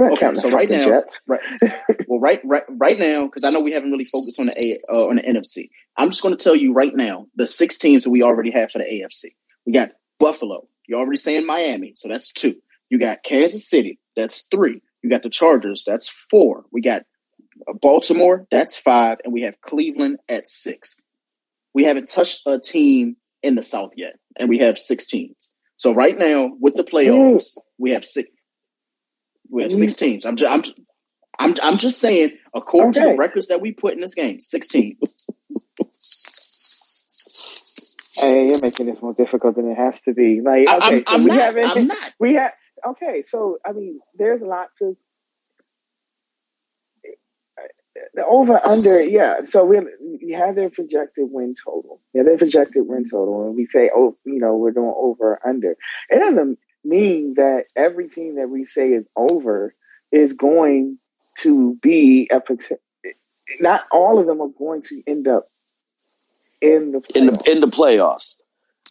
[0.00, 1.20] Okay, so right now- Jets.
[2.08, 4.80] Well, right, right, right now, because I know we haven't really focused on the A
[4.92, 5.68] uh, on the NFC.
[5.96, 8.70] I'm just going to tell you right now the six teams that we already have
[8.70, 9.26] for the AFC.
[9.66, 10.66] We got Buffalo.
[10.86, 12.56] You're already saying Miami, so that's two.
[12.90, 13.98] You got Kansas City.
[14.16, 14.82] That's three.
[15.02, 15.84] You got the Chargers.
[15.86, 16.64] That's four.
[16.72, 17.02] We got
[17.68, 18.46] uh, Baltimore.
[18.50, 20.98] That's five, and we have Cleveland at six.
[21.74, 25.50] We haven't touched a team in the South yet, and we have six teams.
[25.76, 28.28] So right now, with the playoffs, we have six.
[29.50, 30.04] We have six mm-hmm.
[30.04, 30.24] teams.
[30.24, 30.74] I'm just, I'm, ju-
[31.38, 34.68] I'm, I'm just saying, according to the records that we put in this game, six
[34.68, 34.98] teams.
[38.14, 40.40] Hey, you're making this more difficult than it has to be.
[40.40, 41.38] Like, okay, I'm, so I'm we not.
[41.38, 41.70] haven't.
[41.70, 42.14] I'm not.
[42.20, 42.52] We have.
[42.86, 44.96] Okay, so I mean, there's lots of
[48.14, 49.02] the over under.
[49.02, 49.80] Yeah, so we
[50.22, 52.00] we have their projected win total.
[52.12, 55.48] Yeah, their projected win total, and we say, oh, you know, we're doing over or
[55.48, 55.76] under.
[56.10, 59.74] It doesn't mean that every team that we say is over
[60.10, 60.98] is going
[61.38, 62.40] to be a
[63.60, 65.44] not all of them are going to end up
[66.60, 68.36] in the in the in the playoffs.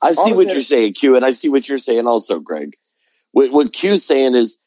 [0.01, 2.73] I see All what you're saying, Q, and I see what you're saying also, Greg.
[3.33, 4.57] What, what Q's saying is,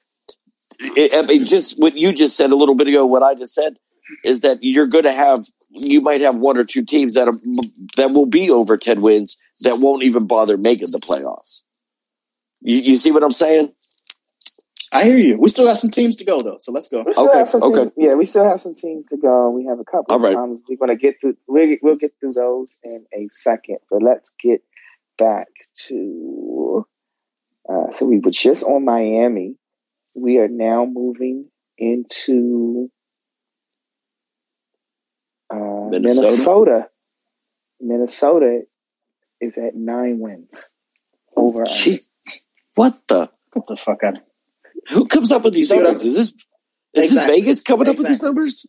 [0.80, 3.04] I I mean, just what you just said a little bit ago.
[3.04, 3.76] What I just said
[4.24, 7.38] is that you're going to have, you might have one or two teams that are
[7.96, 11.60] that will be over ten wins that won't even bother making the playoffs.
[12.60, 13.72] You, you see what I'm saying?
[14.92, 15.38] I hear you.
[15.38, 17.02] We still got some teams to go though, so let's go.
[17.02, 17.80] We still Okay, have some okay.
[17.80, 19.50] teams, yeah, we still have some teams to go.
[19.50, 21.36] We have a couple All of times we're going to get through.
[21.48, 24.62] We, we'll get through those in a second, but let's get
[25.18, 25.48] back
[25.88, 26.86] to.
[27.68, 29.56] Uh, so we were just on Miami.
[30.14, 32.90] We are now moving into
[35.52, 36.26] uh, Minnesota?
[36.30, 36.88] Minnesota.
[37.80, 38.60] Minnesota
[39.40, 40.68] is at nine wins
[41.36, 41.62] over.
[41.62, 41.70] under.
[41.74, 42.00] Gee,
[42.74, 43.30] what the?
[43.52, 44.18] Get the fuck out.
[44.90, 46.04] Who comes up with these numbers?
[46.04, 46.34] Is this
[46.94, 48.66] is this Vegas coming up with these numbers?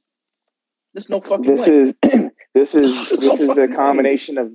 [0.93, 1.73] There's no fucking This way.
[1.76, 1.93] is
[2.53, 4.52] this is this so is a fucking combination of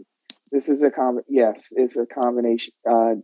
[0.51, 3.15] this is a com yes it's a combination uh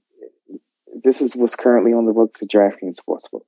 [1.03, 3.43] this is what's currently on the books of DraftKings Sportsbook.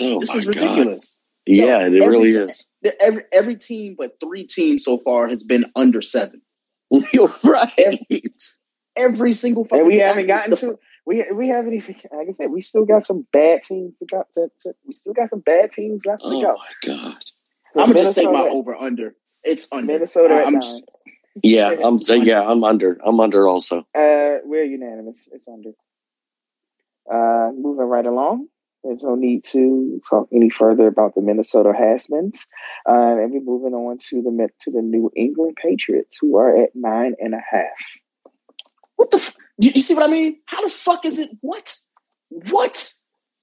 [0.00, 0.98] Oh this my is God.
[1.46, 1.70] Ridiculous.
[1.80, 2.66] Yeah, it every really ti- is.
[2.82, 6.42] The- Every every team but three teams so far has been under seven.
[7.12, 7.98] You're right.
[8.96, 12.32] every single fucking and we haven't gotten The- to we we haven't even like I
[12.32, 15.40] said we still got some bad teams to go to, to we still got some
[15.40, 16.56] bad teams left to go.
[16.56, 17.24] Oh my god.
[17.76, 19.14] I'm gonna just say my over under.
[19.42, 19.86] It's under.
[19.92, 20.60] Minnesota I- at I'm nine.
[20.62, 20.82] just-
[21.42, 22.98] Yeah, I'm saying yeah, I'm under.
[23.02, 23.78] I'm under also.
[23.94, 25.28] Uh, we're unanimous.
[25.32, 25.70] It's under.
[27.10, 28.48] Uh, moving right along.
[28.84, 32.46] There's no need to talk any further about the Minnesota Hasmans.
[32.88, 36.70] Uh, and we're moving on to the to the New England Patriots, who are at
[36.74, 38.32] nine and a half.
[38.96, 39.18] What the?
[39.18, 40.38] F- you, you see what I mean?
[40.46, 41.30] How the fuck is it?
[41.40, 41.74] What?
[42.28, 42.92] What?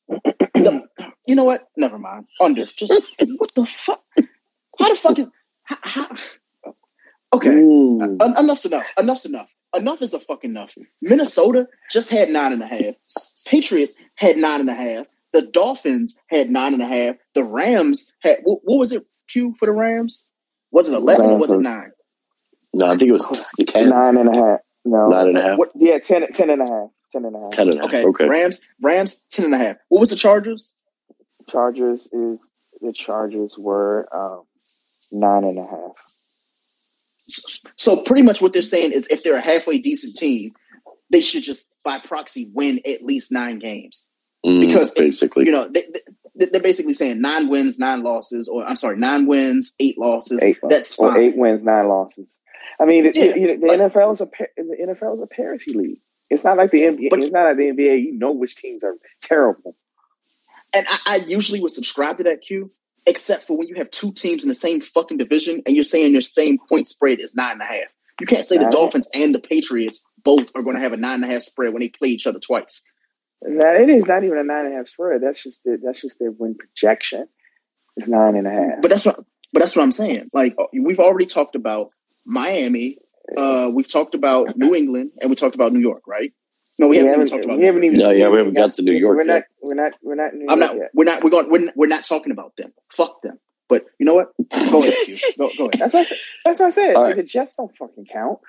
[0.55, 0.89] The-
[1.25, 1.67] you know what?
[1.77, 2.25] Never mind.
[2.41, 2.65] Under.
[2.65, 2.91] Just
[3.37, 4.03] what the fuck?
[4.77, 5.31] How the fuck is?
[5.63, 6.15] How, how-
[7.33, 7.49] okay.
[7.49, 8.21] Mm.
[8.21, 8.91] En- enough's enough.
[8.99, 9.55] Enough's enough.
[9.75, 10.75] Enough is a fucking enough.
[11.01, 12.95] Minnesota just had nine and a half.
[13.45, 15.07] Patriots had nine and a half.
[15.33, 17.15] The Dolphins had nine and a half.
[17.35, 19.03] The Rams had what, what was it?
[19.29, 20.25] Q for the Rams?
[20.71, 21.91] Was it eleven or was it nine?
[22.73, 23.27] No, I think it was
[23.67, 24.59] 10, Nine and a half.
[24.85, 25.07] No.
[25.07, 25.71] nine and a half, What?
[25.75, 26.89] Yeah, 10, 10 and a half.
[27.11, 27.51] 10 and a half.
[27.51, 27.87] 10 and a half.
[27.87, 28.05] Okay.
[28.05, 28.27] Okay.
[28.27, 28.65] Rams.
[28.81, 29.77] Rams ten and a half.
[29.89, 30.73] What was the Chargers?
[31.47, 32.51] Chargers is
[32.81, 34.43] the Chargers were um,
[35.11, 35.95] nine and a half.
[37.75, 40.51] So pretty much what they're saying is if they're a halfway decent team,
[41.11, 44.05] they should just by proxy win at least nine games.
[44.45, 45.83] Mm, Because basically, You know, they,
[46.35, 50.41] they, they're basically saying nine wins, nine losses, or I'm sorry, nine wins, eight losses.
[50.41, 52.37] Eight, That's or eight wins, nine losses.
[52.79, 54.25] I mean, it, Yeah, you know, the like- NFL is a
[54.57, 55.99] the NFL is a parity league.
[56.29, 57.09] It's not like the NBA.
[57.09, 58.03] But- it's not like the NBA.
[58.03, 59.75] You know which teams are terrible.
[60.73, 62.71] And I, I usually would subscribe to that cue,
[63.05, 66.11] except for when you have two teams in the same fucking division and you're saying
[66.11, 67.87] your same point spread is nine and a half.
[68.21, 71.15] You can't say the Dolphins and the Patriots both are going to have a nine
[71.15, 72.83] and a half spread when they play each other twice.
[73.41, 75.21] Now, it is not even a nine and a half spread.
[75.21, 77.27] That's just the, that's just their win projection.
[77.95, 78.81] It's nine and a half.
[78.81, 79.19] But that's what.
[79.51, 80.29] But that's what I'm saying.
[80.31, 81.91] Like we've already talked about
[82.25, 82.99] Miami.
[83.35, 86.33] Uh, we've talked about New England, and we talked about New York, right?
[86.77, 87.57] No, we, haven't, even talked about.
[87.57, 87.97] we haven't New York.
[87.97, 88.07] even.
[88.07, 89.43] No, yeah, we haven't got to New York We're not.
[89.61, 89.93] We're not.
[90.01, 90.33] We're not.
[90.33, 90.77] New I'm York not.
[90.77, 90.91] yet.
[90.93, 91.23] We're not.
[91.23, 91.51] We're going.
[91.51, 92.71] We're, we're not talking about them.
[92.89, 93.39] Fuck them.
[93.67, 94.31] But you know what?
[94.49, 94.93] Go ahead.
[95.05, 95.17] Q.
[95.37, 95.79] Go, go ahead.
[95.79, 95.99] That's what.
[95.99, 96.17] I said.
[96.45, 96.95] That's what I said.
[96.95, 97.15] All right.
[97.15, 98.39] The Jets don't fucking count.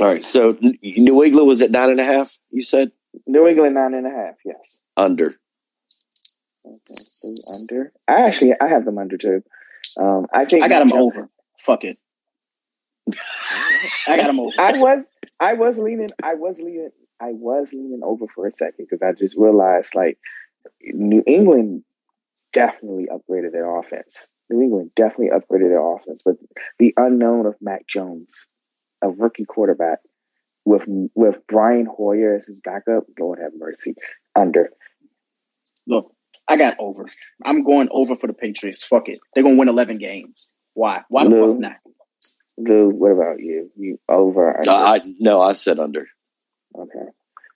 [0.00, 0.22] all right.
[0.22, 2.38] So New England was at nine and a half.
[2.52, 2.92] You said
[3.26, 4.34] New England nine and a half.
[4.44, 4.80] Yes.
[4.96, 5.34] under.
[6.64, 6.94] Okay.
[6.98, 7.92] So under.
[8.08, 9.42] I actually I have them under too.
[9.98, 11.30] Um, I think I got them over.
[11.58, 11.98] Fuck it.
[14.08, 14.52] I got them over.
[14.58, 16.90] I was I was leaning I was leaning
[17.20, 20.18] I was leaning over for a second because I just realized like
[20.82, 21.84] New England
[22.52, 24.26] definitely upgraded their offense.
[24.50, 26.36] New England definitely upgraded their offense, but
[26.78, 28.46] the unknown of Mac Jones,
[29.02, 29.98] a rookie quarterback,
[30.66, 30.82] with
[31.14, 33.94] with Brian Hoyer as his backup, Lord have mercy,
[34.34, 34.70] under.
[35.86, 36.12] Look,
[36.48, 37.06] I got over.
[37.44, 38.84] I'm going over for the Patriots.
[38.84, 39.20] Fuck it.
[39.34, 40.52] They're gonna win 11 games.
[40.74, 41.02] Why?
[41.08, 41.52] Why the No.
[41.52, 41.76] fuck not?
[42.58, 43.70] Lou, what about you?
[43.76, 44.56] You over?
[44.58, 44.70] Under?
[44.70, 46.06] I, I no, I said under.
[46.76, 47.06] Okay.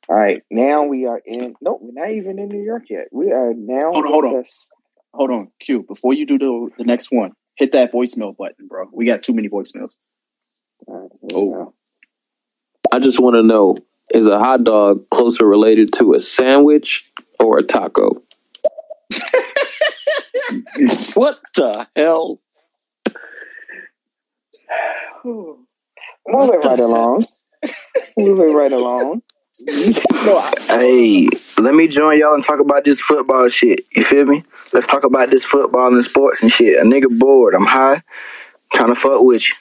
[0.08, 0.42] All right.
[0.50, 1.54] Now we are in.
[1.60, 3.08] No, we're not even in New York yet.
[3.12, 3.92] We are now.
[3.92, 4.34] Hold on, hold on.
[4.36, 4.68] with
[5.12, 5.82] Hold on, Q.
[5.82, 8.86] Before you do the the next one, hit that voicemail button, bro.
[8.92, 9.90] We got too many voicemails.
[10.86, 11.50] Uh, all right, Oh.
[11.50, 11.74] now.
[12.92, 13.78] I just want to know
[14.12, 18.22] is a hot dog closer related to a sandwich or a taco?
[21.14, 22.40] What the hell?
[25.24, 26.78] Moving right heck?
[26.78, 27.24] along.
[28.18, 29.22] Moving right along.
[30.66, 33.84] Hey, let me join y'all and talk about this football shit.
[33.94, 34.42] You feel me?
[34.72, 36.78] Let's talk about this football and sports and shit.
[36.78, 37.54] A nigga bored.
[37.54, 38.02] I'm high.
[38.74, 39.54] Trying to fuck with you.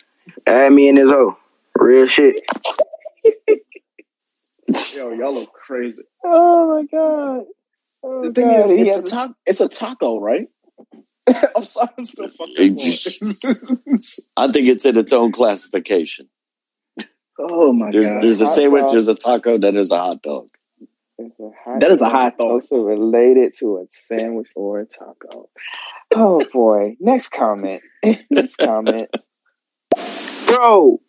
[0.47, 1.37] Add me in this hoe.
[1.75, 2.43] Real shit.
[4.95, 6.03] Yo, y'all look crazy.
[6.23, 7.45] Oh my god.
[8.03, 8.65] Oh The thing god.
[8.65, 9.33] is, it's a taco.
[9.45, 10.47] It's a taco, right?
[11.55, 12.77] I'm sorry, I'm still fucking.
[14.37, 16.29] I think it's in its own classification.
[17.39, 18.91] oh my There's, god, there's a Hot sandwich, dog.
[18.91, 20.49] there's a taco, then there's a hot dog.
[21.19, 21.23] A
[21.63, 22.47] hot That is a hot dog.
[22.51, 25.49] Also related to a sandwich or a taco.
[26.15, 26.95] Oh boy.
[26.99, 27.81] Next comment.
[28.29, 29.09] Next comment.
[30.47, 31.01] Bro.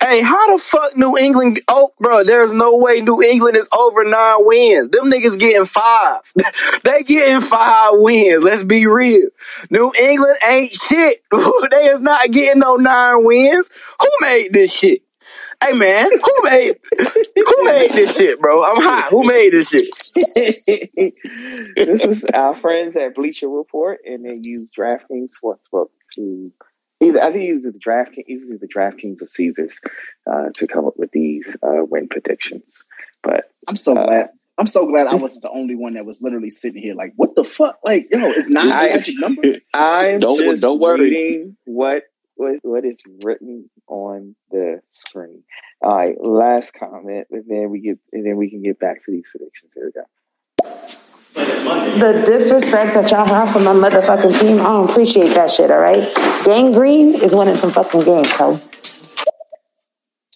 [0.00, 1.60] Hey, how the fuck New England?
[1.68, 4.88] Oh, bro, there's no way New England is over nine wins.
[4.90, 6.20] Them niggas getting five.
[6.84, 8.44] they getting five wins.
[8.44, 9.28] Let's be real.
[9.70, 11.22] New England ain't shit.
[11.70, 13.70] they is not getting no nine wins.
[14.00, 15.02] Who made this shit?
[15.64, 18.62] Hey man, who made who made this shit, bro?
[18.62, 19.08] I'm hot.
[19.08, 19.88] Who made this shit?
[21.76, 26.52] this is our friends at Bleacher Report, and they use DraftKings Sportsbook to
[27.00, 29.78] either I think either the DraftKings, either the DraftKings or Caesars
[30.26, 32.84] uh, to come up with these uh, win predictions.
[33.22, 34.30] But I'm so Uh, glad.
[34.58, 37.34] I'm so glad I wasn't the only one that was literally sitting here like, what
[37.36, 37.78] the fuck?
[37.84, 39.42] Like, yo, is nine the I- magic number?
[39.74, 41.00] I'm Don't- just don't worry.
[41.10, 42.04] reading what
[42.36, 45.42] what what is written on the screen.
[45.82, 49.10] All right, last comment, and then we get and then we can get back to
[49.10, 49.72] these predictions.
[49.74, 50.06] Here we go.
[51.36, 55.78] The disrespect that y'all have for my motherfucking team, I don't appreciate that shit, all
[55.78, 56.08] right?
[56.44, 58.58] Gang Green is winning some fucking games, so.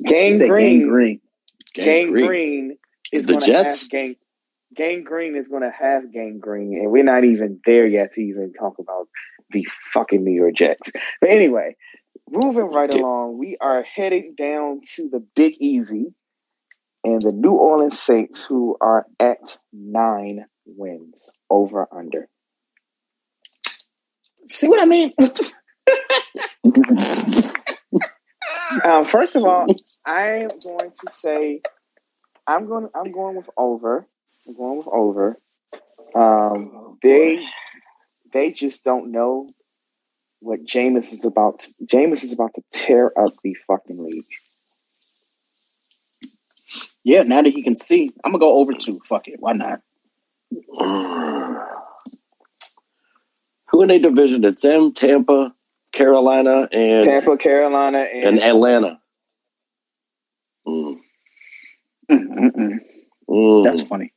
[0.05, 1.21] Gang Say Green, Gang Green.
[1.75, 2.79] Gang Green
[3.13, 3.83] is The going to Jets?
[3.83, 4.17] have gang.
[4.77, 8.21] Gang Green is going to have Gang Green, and we're not even there yet to
[8.21, 9.09] even talk about
[9.51, 10.91] the fucking New York Jets.
[11.21, 11.77] But anyway,
[12.31, 16.15] moving right along, we are heading down to the Big Easy
[17.05, 20.45] and the New Orleans Saints, who are at nine
[20.77, 22.29] wins over under.
[24.49, 25.13] See what I mean?
[28.85, 29.67] Um, first of all,
[30.07, 31.61] I am going to say
[32.47, 32.89] I'm going.
[32.95, 34.07] I'm going with over.
[34.47, 35.39] I'm going with over.
[36.15, 37.45] Um, they
[38.33, 39.47] they just don't know
[40.39, 41.61] what Jameis is about.
[41.61, 44.25] To, Jameis is about to tear up the fucking league.
[47.03, 49.01] yeah, now that he can see, I'm gonna go over two.
[49.05, 49.81] Fuck it, why not?
[53.69, 54.45] Who in their division?
[54.45, 55.55] It's them, Tampa,
[55.93, 58.99] Carolina, and Tampa, Carolina, and, and Atlanta.
[60.67, 60.97] Mm.
[63.31, 63.65] Mm.
[63.65, 64.13] That's funny.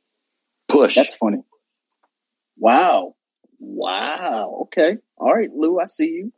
[0.68, 0.96] push.
[0.96, 1.44] That's funny.
[2.58, 3.14] Wow.
[3.60, 4.62] Wow.
[4.62, 4.98] Okay.
[5.16, 6.32] All right, Lou, I see you.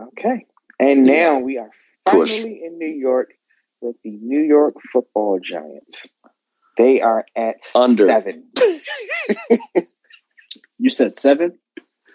[0.00, 0.46] okay.
[0.80, 1.70] And now we are
[2.06, 2.38] Push.
[2.38, 3.30] finally in New York
[3.80, 6.06] with the New York Football Giants.
[6.78, 8.06] They are at Under.
[8.06, 8.44] seven.
[10.80, 11.58] You said seven.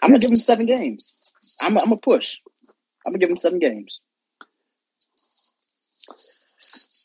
[0.02, 1.12] I'm gonna give them seven games.
[1.60, 2.38] I'm I'm gonna push.
[3.06, 4.00] I'm gonna give them seven games.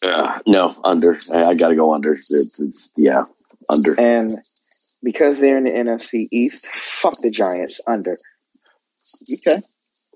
[0.01, 1.19] Uh, no, under.
[1.33, 2.13] I, I got to go under.
[2.13, 3.23] It's, it's- yeah,
[3.69, 3.99] under.
[3.99, 4.41] And
[5.03, 6.65] because they're in the NFC East,
[7.01, 8.17] fuck the Giants under.
[9.33, 9.61] Okay.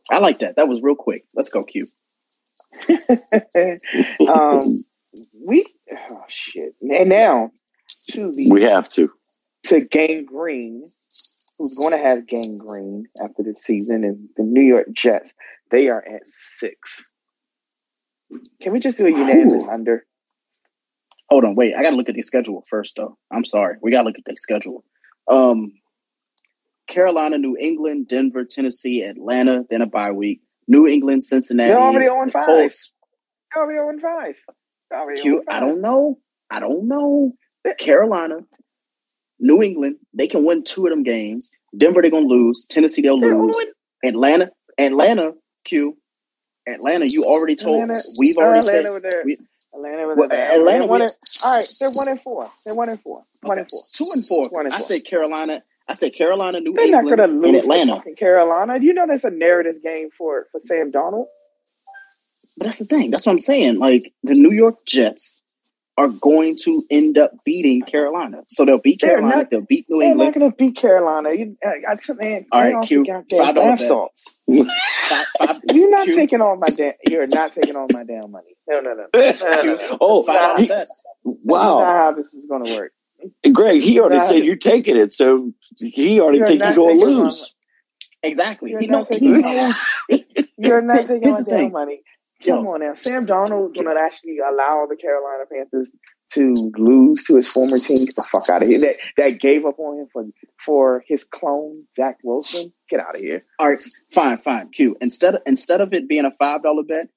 [0.09, 0.55] I like that.
[0.55, 1.25] That was real quick.
[1.33, 1.85] Let's go, Q.
[4.29, 4.85] um,
[5.45, 5.65] we
[6.11, 6.75] oh shit.
[6.81, 7.51] And now
[8.11, 9.11] to the we have to.
[9.65, 10.89] to Gang Green,
[11.57, 15.33] who's going to have Gang Green after this season, and the New York Jets.
[15.71, 17.07] They are at six.
[18.61, 19.69] Can we just do a unanimous Ooh.
[19.69, 20.05] under?
[21.29, 21.73] Hold on, wait.
[21.75, 23.17] I gotta look at the schedule first though.
[23.31, 23.77] I'm sorry.
[23.81, 24.83] We gotta look at the schedule.
[25.27, 25.73] Um
[26.87, 30.41] Carolina, New England, Denver, Tennessee, Atlanta, then a bye week.
[30.67, 31.71] New England, Cincinnati.
[31.71, 32.45] They're already on five.
[32.45, 32.91] Colts.
[33.53, 34.35] They're already on five.
[35.21, 36.19] Q, I don't know.
[36.49, 37.33] I don't know.
[37.79, 38.39] Carolina,
[39.39, 41.49] New England, they can win two of them games.
[41.75, 42.65] Denver, they're gonna lose.
[42.65, 43.57] Tennessee, they'll lose.
[44.03, 45.33] Atlanta, Atlanta,
[45.65, 45.97] Q.
[46.67, 49.37] Atlanta, you already told Atlanta- we've uh, already Atlanta said we-
[49.73, 50.29] Atlanta Well.
[50.31, 51.11] Atlanta, we- and-
[51.43, 52.51] all right, they're one and four.
[52.63, 53.23] They're one and four.
[53.41, 53.83] One and four.
[53.91, 54.47] two and four.
[54.49, 54.87] One and I four.
[54.87, 55.63] said Carolina.
[55.87, 58.03] I said Carolina, New They're not England, to and lose to Atlanta.
[58.17, 58.79] Carolina.
[58.79, 61.25] Do you know that's a narrative game for for Sam Darnold?
[62.57, 63.11] But that's the thing.
[63.11, 63.79] That's what I'm saying.
[63.79, 65.39] Like the New York Jets
[65.95, 68.41] are going to end up beating Carolina.
[68.47, 69.35] So they'll beat They're Carolina.
[69.37, 70.19] not- they'll beat New England.
[70.21, 71.29] They're not going to beat Carolina.
[71.33, 74.33] You, I, I, man, All lay Q, goddamn $5 salts.
[74.49, 76.93] Five, five, You're not Q, taking all my damn.
[77.07, 78.55] You're not taking all my damn money.
[78.67, 79.05] No, no, no.
[79.13, 81.79] no, no, no, oh, five dollar That's wow.
[81.79, 82.91] not how this is going to work.
[83.53, 86.99] Greg, he already said you're taking it, so he already thinks You're thinks he's going
[86.99, 87.55] to lose.
[88.23, 88.71] Exactly.
[88.71, 89.81] You're He, know, not he taking- knows.
[90.57, 92.01] You're not taking my damn money.
[92.45, 92.93] Come on now.
[92.93, 95.89] Sam Darnold is going to actually allow the Carolina Panthers
[96.33, 98.05] to lose to his former team.
[98.05, 98.79] Get the fuck out of here.
[98.79, 100.25] That that gave up on him for
[100.65, 102.73] for his clone Zach Wilson.
[102.89, 103.41] Get out of here.
[103.59, 104.69] All right, fine, fine.
[104.69, 104.97] Q.
[105.01, 107.09] Instead of instead of it being a five dollar bet,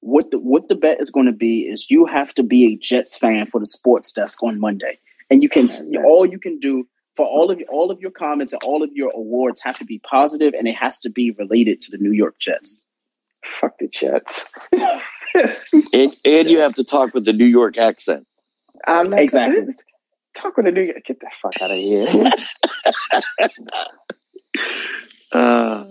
[0.00, 2.76] what the what the bet is going to be is you have to be a
[2.76, 4.98] Jets fan for the sports desk on Monday,
[5.30, 5.66] and you can
[6.04, 6.86] all you can do
[7.16, 9.98] for all of all of your comments and all of your awards have to be
[9.98, 12.84] positive, and it has to be related to the New York Jets.
[13.60, 14.46] Fuck the Jets.
[15.92, 18.26] And, and you have to talk with the New York accent.
[18.86, 19.74] I'm Exactly.
[20.34, 21.04] Talk with the New York.
[21.04, 22.30] Get the fuck out of here.
[25.30, 25.84] Uh,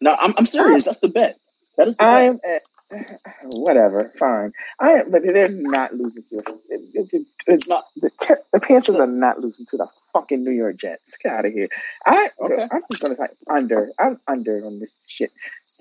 [0.00, 0.86] No, I'm, I'm serious.
[0.86, 1.38] That's the bet.
[1.76, 2.10] That is the bet.
[2.14, 3.20] I'm at,
[3.58, 4.12] whatever.
[4.18, 4.52] Fine.
[4.80, 8.10] I am, but they're not losing to it, it, it, it's not the,
[8.52, 11.16] the Panthers are not losing to the fucking New York Jets.
[11.22, 11.68] Get out of here.
[12.06, 12.66] I Okay.
[12.70, 13.90] I'm just gonna type under.
[13.98, 15.32] I'm under on this shit.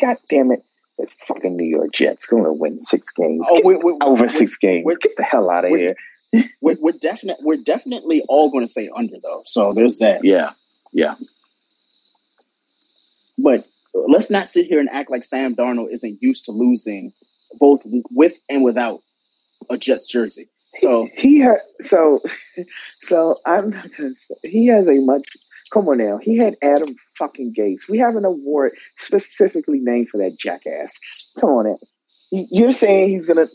[0.02, 0.64] God damn it.
[0.98, 3.46] The fucking New York Jets going to win six games.
[3.50, 4.86] Oh, we're, we're, over we're- six games.
[5.02, 5.96] Get the hell out of we're-
[6.34, 6.46] here.
[6.62, 9.44] We're, we're definitely we're definitely all going to say under though.
[9.46, 10.24] So there's that.
[10.24, 10.52] yeah.
[10.92, 11.14] Yeah.
[13.38, 17.14] But let's not sit here and act like Sam Darnold isn't used to losing
[17.60, 19.02] both with and without
[19.70, 20.50] a Jets jersey.
[20.76, 22.22] So he had so
[23.04, 25.24] so I'm not gonna say he has a much
[25.72, 26.18] come on now.
[26.22, 27.88] He had Adam fucking Gase.
[27.90, 30.92] We have an award specifically named for that jackass.
[31.40, 31.80] Come on now.
[32.32, 33.48] You- You're saying he's gonna.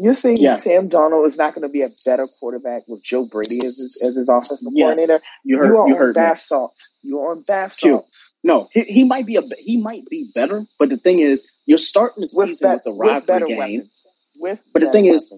[0.00, 0.62] You're saying Yes.
[0.62, 4.00] Sam Darnold is not going to be a better quarterback with Joe Brady as his,
[4.06, 4.94] as his offensive Yes.
[4.96, 5.24] coordinator.
[5.44, 5.66] You heard.
[5.70, 6.22] you are You on heard me.
[6.22, 6.88] bath salts.
[7.02, 10.64] You are on bath salts No, he, he might be a he might be better,
[10.78, 13.58] but the thing is, you're starting the with, season bet- with the with rivalry game
[13.58, 14.04] weapons.
[14.38, 15.32] With But the thing is-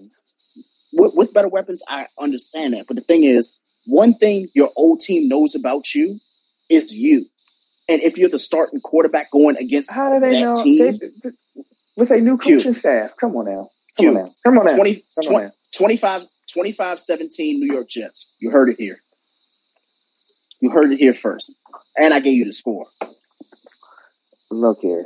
[0.93, 1.81] with, with better weapons.
[1.87, 6.19] I understand that, but the thing is, one thing your old team knows about you
[6.69, 7.25] is you,
[7.89, 10.63] and if you're the starting quarterback going against how do they that know?
[10.63, 11.31] team- They,
[11.97, 12.57] with a new Q.
[12.57, 13.11] coaching staff.
[13.19, 13.69] Come on now.
[13.97, 14.07] Come Q.
[14.09, 14.31] on now.
[14.45, 14.75] Come on now.
[14.75, 15.51] 20, Come on now.
[15.75, 18.31] 25, 25 17 New York Jets.
[18.39, 18.99] You heard it here.
[20.61, 21.53] You heard it here first,
[21.97, 22.85] and I gave you the score.
[24.51, 25.05] Look here.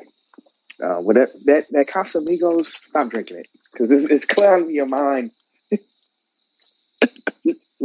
[0.83, 3.47] Uh, with that, that, that Casamigos, stop drinking it.
[3.71, 5.31] Because it's, it's clouding your mind.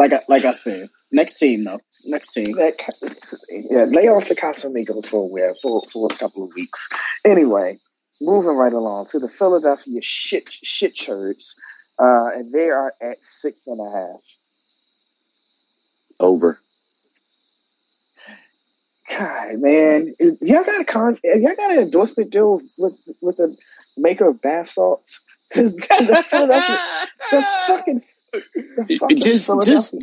[0.00, 1.80] Like I like I said, next team though.
[2.06, 2.56] Next team.
[2.56, 6.88] Yeah, lay off the Casamigos for a while, for, for a couple of weeks.
[7.22, 7.78] Anyway,
[8.22, 11.54] moving right along to the Philadelphia shit shit shirts.
[11.98, 14.20] Uh, and they are at six and a half.
[16.18, 16.58] Over.
[19.10, 21.18] God, man, y'all got a con?
[21.22, 23.54] Y'all got an endorsement deal with with the
[23.98, 25.20] maker of bath salts?
[25.54, 26.24] the the
[27.30, 28.02] the fucking
[29.18, 29.94] Just- just-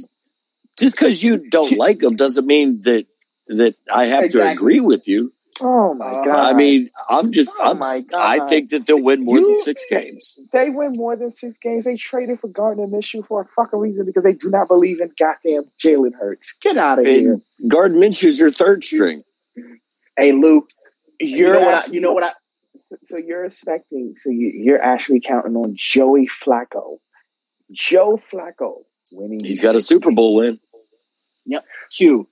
[0.78, 3.08] Just because you don't like them doesn't mean that
[3.48, 5.34] that I have to agree with you.
[5.60, 6.30] oh my god!
[6.30, 7.52] I mean, I'm just.
[7.60, 10.38] Oh I'm, my I think that they'll win more than six games.
[10.54, 11.86] they win more than six games.
[11.86, 15.10] They traded for Gardner Minshew for a fucking reason because they do not believe in
[15.18, 16.56] goddamn Jalen Hurts.
[16.62, 17.42] Get out of here!
[17.60, 19.24] And Gardner Minshew's your third string.
[20.16, 20.70] Hey Luke,
[21.20, 22.32] you You're know what I, you know what I
[22.78, 24.14] So, so you're expecting.
[24.18, 26.98] So you, you're actually counting on Joey Flacco.
[27.72, 29.44] Joe Flacco winning.
[29.44, 30.60] He's got a Super Bowl win.
[31.46, 31.64] Yep.
[31.96, 32.28] Q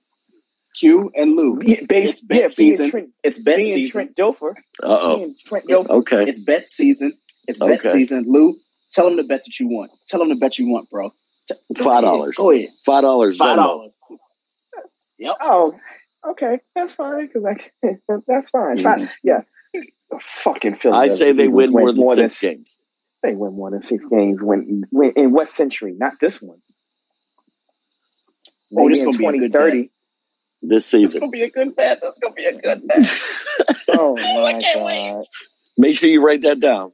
[0.78, 1.60] Q and Lou.
[1.64, 2.84] Yeah, base, It's bet yeah, season.
[2.84, 3.90] Being Trent, It's bet season.
[3.90, 4.54] Trent Dilfer.
[4.82, 5.16] Uh oh.
[5.16, 6.24] Being Trent It's- Okay.
[6.24, 7.16] It's bet season.
[7.48, 7.88] It's bet Okay.
[7.90, 8.24] season.
[8.28, 8.56] Lou,
[8.92, 9.90] tell them the bet that you want.
[10.08, 11.12] Tell them the bet you want, bro.
[11.48, 12.36] T- Five dollars.
[12.36, 12.70] Go ahead.
[12.84, 13.36] Five dollars.
[13.36, 13.92] Five dollars.
[15.18, 15.36] Yep.
[15.44, 15.72] Oh,
[16.30, 17.26] okay, that's fine.
[17.28, 17.88] Because I,
[18.26, 18.76] that's fine.
[18.78, 18.98] Fine.
[19.22, 19.40] Yeah.
[20.42, 20.96] Fucking Philly.
[20.96, 22.78] I say they win more than six than games.
[23.26, 24.40] They win more than six games.
[24.40, 25.94] Win, win in what century?
[25.98, 26.58] Not this one.
[28.72, 29.90] Oh, Maybe this in gonna be a good 2030.
[30.62, 31.20] this It's season.
[31.22, 31.98] gonna be a good bet.
[32.00, 33.04] That's gonna be a good bet.
[33.88, 34.16] Oh
[34.46, 35.10] I my can't wait.
[35.12, 35.24] god!
[35.78, 36.92] Make sure you write that down.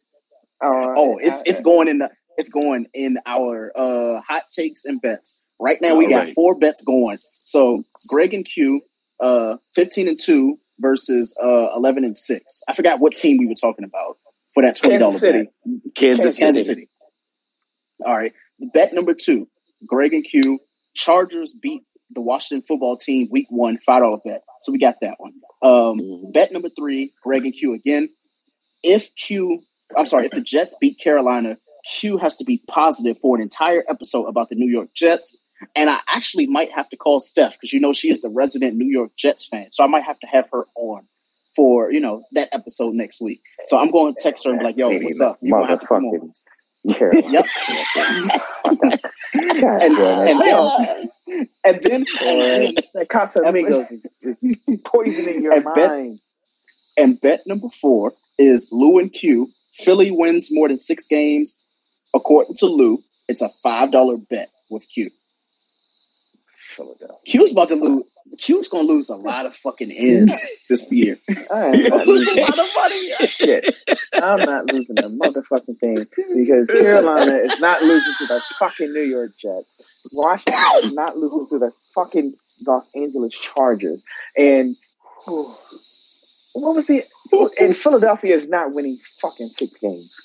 [0.62, 0.94] All right.
[0.96, 5.00] Oh, it's I- it's going in the it's going in our uh hot takes and
[5.02, 5.38] bets.
[5.60, 6.34] Right now we got Alright.
[6.34, 7.18] four bets going.
[7.30, 8.80] So Greg and Q,
[9.20, 12.62] uh, fifteen and two versus uh eleven and six.
[12.68, 14.16] I forgot what team we were talking about
[14.54, 15.46] for that twenty dollar bet.
[15.94, 16.82] Kansas, Kansas City.
[16.82, 16.88] City.
[18.04, 18.32] All right.
[18.72, 19.48] Bet number two,
[19.86, 20.60] Greg and Q.
[20.94, 21.82] Chargers beat
[22.14, 24.42] the Washington football team week one, five dollar bet.
[24.60, 25.32] So we got that one.
[25.62, 26.32] Um, Mhm.
[26.32, 28.10] bet number three, Greg and Q again.
[28.82, 29.62] If Q,
[29.96, 31.56] I'm sorry, if the Jets beat Carolina,
[31.98, 35.38] Q has to be positive for an entire episode about the New York Jets.
[35.76, 38.76] And I actually might have to call Steph because you know she is the resident
[38.76, 39.70] New York Jets fan.
[39.70, 41.04] So I might have to have her on
[41.56, 43.40] for, you know, that episode next week.
[43.66, 45.38] So I'm going to text her and be like, yo, what's up?
[45.42, 46.32] You gonna have to come on.
[46.86, 46.96] Motherfucking.
[46.98, 47.28] Carolina.
[47.32, 49.00] Yep.
[49.34, 49.82] And, damn it.
[49.84, 51.08] and then,
[51.64, 53.86] and then, and then, That Casamigos
[54.20, 56.20] is, is poisoning your And bet- mind.
[56.98, 59.50] and bet number four is Lou and Q.
[59.74, 61.62] Philly wins more than six games.
[62.14, 65.10] According to Lou, it's a five dollar bet with Q.
[66.76, 67.16] Philadelphia.
[67.24, 68.04] Q's about to lose.
[68.38, 71.18] Q's gonna lose a lot of fucking ends this year.
[71.28, 73.10] I am not gonna a losing lot of money.
[73.26, 73.78] shit.
[74.14, 79.02] I'm not losing a motherfucking thing because Carolina is not losing to the fucking New
[79.02, 79.78] York Jets.
[80.14, 82.34] Washington is not losing to the fucking
[82.66, 84.02] Los Angeles Chargers.
[84.36, 84.76] And
[85.24, 87.04] what was the?
[87.58, 90.20] And Philadelphia is not winning fucking six games.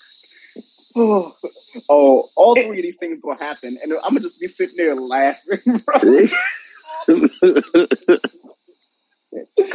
[0.99, 1.31] Oh,
[1.89, 4.95] oh, all three of these things gonna happen, and I'm gonna just be sitting there
[4.95, 5.59] laughing.
[7.07, 8.17] Bro.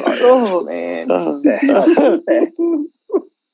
[0.05, 1.83] Oh man, uh, what the hell?
[1.83, 2.89] What the,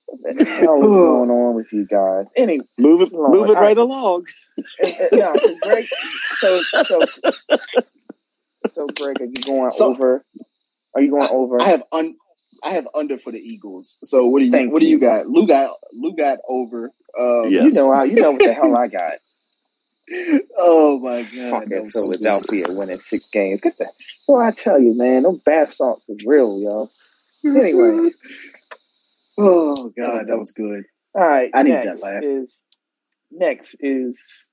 [0.07, 2.27] what the hell is going on with you guys?
[2.37, 4.27] Anyway, Move it, Lord, move it I- right along.
[4.57, 4.67] and-
[5.01, 5.87] and- yeah, so Greg,
[6.39, 7.07] so so
[8.71, 10.25] so Greg, are you going So- over?
[10.95, 11.61] Are you going over?
[11.61, 12.17] I have un,
[12.63, 13.97] I have under for the Eagles.
[14.03, 14.93] So what do you Thank what do you.
[14.97, 15.27] you got?
[15.29, 16.93] Lou got Lou got over.
[17.19, 17.65] Um, Yeah.
[17.65, 19.15] You know, how- you know what the hell I got.
[20.59, 22.03] Oh my god, Fucking was so.
[22.03, 23.61] Philadelphia winning six games.
[23.61, 23.89] Get the
[24.27, 26.91] well, I tell you, man, those bath salts is real, yo.
[27.45, 28.11] Anyway,
[29.39, 30.85] Oh god, that was good.
[31.15, 31.51] all right.
[31.55, 32.23] I need that laugh.
[32.23, 32.61] Is
[33.31, 34.47] next is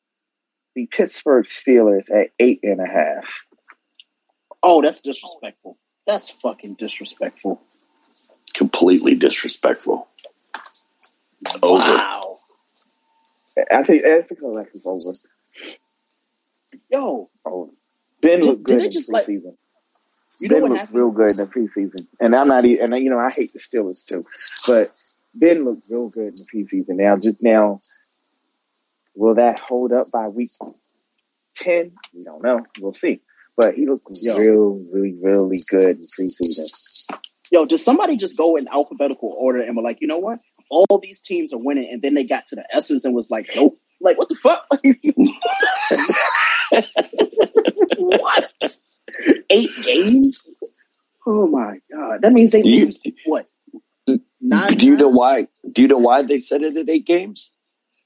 [0.76, 3.26] the Pittsburgh Steelers at eight and a half.
[4.61, 5.77] Oh, that's disrespectful.
[6.06, 7.60] That's fucking disrespectful.
[8.53, 10.07] Completely disrespectful.
[11.64, 11.84] Over.
[11.84, 12.38] Wow.
[13.72, 15.11] I think that's a collective over.
[16.90, 17.72] Yo, over.
[18.22, 19.56] Ben Did- looked good in just, like- preseason.
[20.40, 20.95] you know ben looked happened?
[20.98, 22.66] real good in the preseason, and I'm not.
[22.66, 22.94] even.
[22.94, 24.24] And you know, I hate the Steelers too,
[24.68, 24.91] but
[25.34, 26.95] Ben looked real good in the preseason.
[26.98, 27.80] Now, just now,
[29.16, 30.52] will that hold up by week
[31.56, 31.91] ten?
[32.14, 32.66] We don't know.
[32.80, 33.22] We'll see.
[33.57, 34.38] But he looked Yo.
[34.38, 36.70] real, really, really good in preseason.
[37.52, 40.40] Yo, did somebody just go in alphabetical order and were like, you know what?
[40.70, 43.49] All these teams are winning, and then they got to the essence and was like,
[43.56, 43.78] nope.
[44.02, 44.68] Like, what the fuck?
[47.97, 48.52] what?
[49.49, 50.47] Eight games?
[51.26, 52.22] Oh my god!
[52.22, 53.45] That means they You- lose what?
[54.41, 54.73] Nine.
[54.77, 55.47] Do you know why?
[55.73, 57.49] Do you know why they said it at eight games?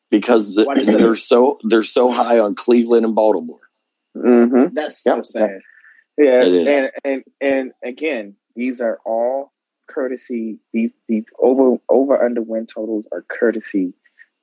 [0.09, 3.59] Because the, they said they're so they're so high on Cleveland and Baltimore.
[4.15, 4.73] Mm-hmm.
[4.73, 5.25] That's so Yep.
[5.25, 5.59] sad.
[6.17, 6.67] Yeah, It is.
[6.67, 9.51] and and and again, these are all
[9.87, 10.59] courtesy.
[10.73, 13.93] These these over over under win totals are courtesy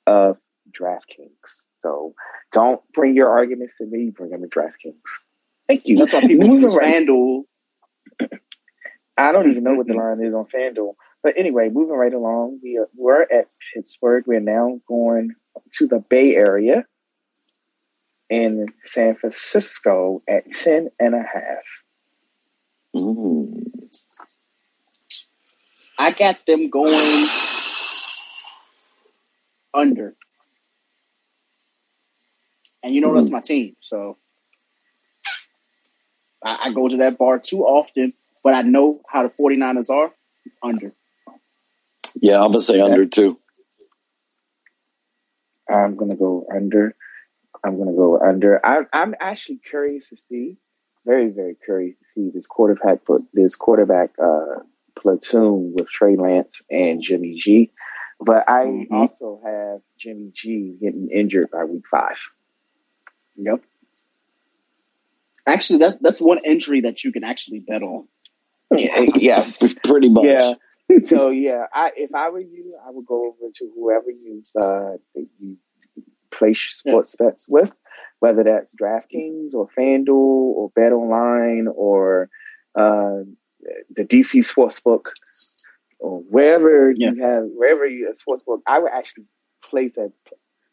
[0.06, 0.36] of
[0.70, 1.62] DraftKings.
[1.86, 2.14] So
[2.50, 4.12] don't bring your arguments to me.
[4.16, 4.98] Bring them to DraftKings.
[5.68, 5.98] Thank you.
[5.98, 7.42] That's why people Moving use FanDuel.
[9.18, 10.94] I don't even know what the line is on FanDuel.
[11.22, 14.24] But anyway, moving right along, we are, we're at Pittsburgh.
[14.26, 15.30] We're now going
[15.74, 16.84] to the Bay Area
[18.28, 21.64] in San Francisco at 10 and a half.
[22.94, 23.62] Mm.
[25.98, 27.28] I got them going
[29.72, 30.14] under.
[32.82, 34.16] And you know that's my team, so
[36.44, 38.12] I, I go to that bar too often,
[38.44, 40.12] but I know how the 49ers are
[40.62, 40.92] under.
[42.20, 43.38] Yeah, I'm gonna say under too.
[45.68, 46.94] I'm gonna go under.
[47.64, 48.64] I'm gonna go under.
[48.64, 50.56] I'm I'm actually curious to see,
[51.04, 54.60] very very curious to see this quarterback put this quarterback uh,
[54.98, 57.70] platoon with Trey Lance and Jimmy G.
[58.20, 58.86] But I Mhm.
[58.92, 62.16] also have Jimmy G getting injured by week five.
[63.36, 63.60] Yep.
[65.46, 68.06] Actually, that's that's one injury that you can actually bet on.
[68.76, 69.62] yes.
[69.84, 70.24] Pretty much.
[70.24, 70.54] Yeah.
[71.02, 74.92] So yeah, I if I were you, I would go over to whoever you uh
[75.40, 75.56] you
[76.32, 77.72] place sports bets with,
[78.20, 82.28] whether that's DraftKings or FanDuel or Bet Online or
[82.76, 83.24] uh,
[83.96, 85.06] the DC Sportsbook
[85.98, 87.10] or wherever Yeah.
[87.10, 88.60] you have wherever you a sportsbook.
[88.68, 89.24] I would actually
[89.68, 90.12] place a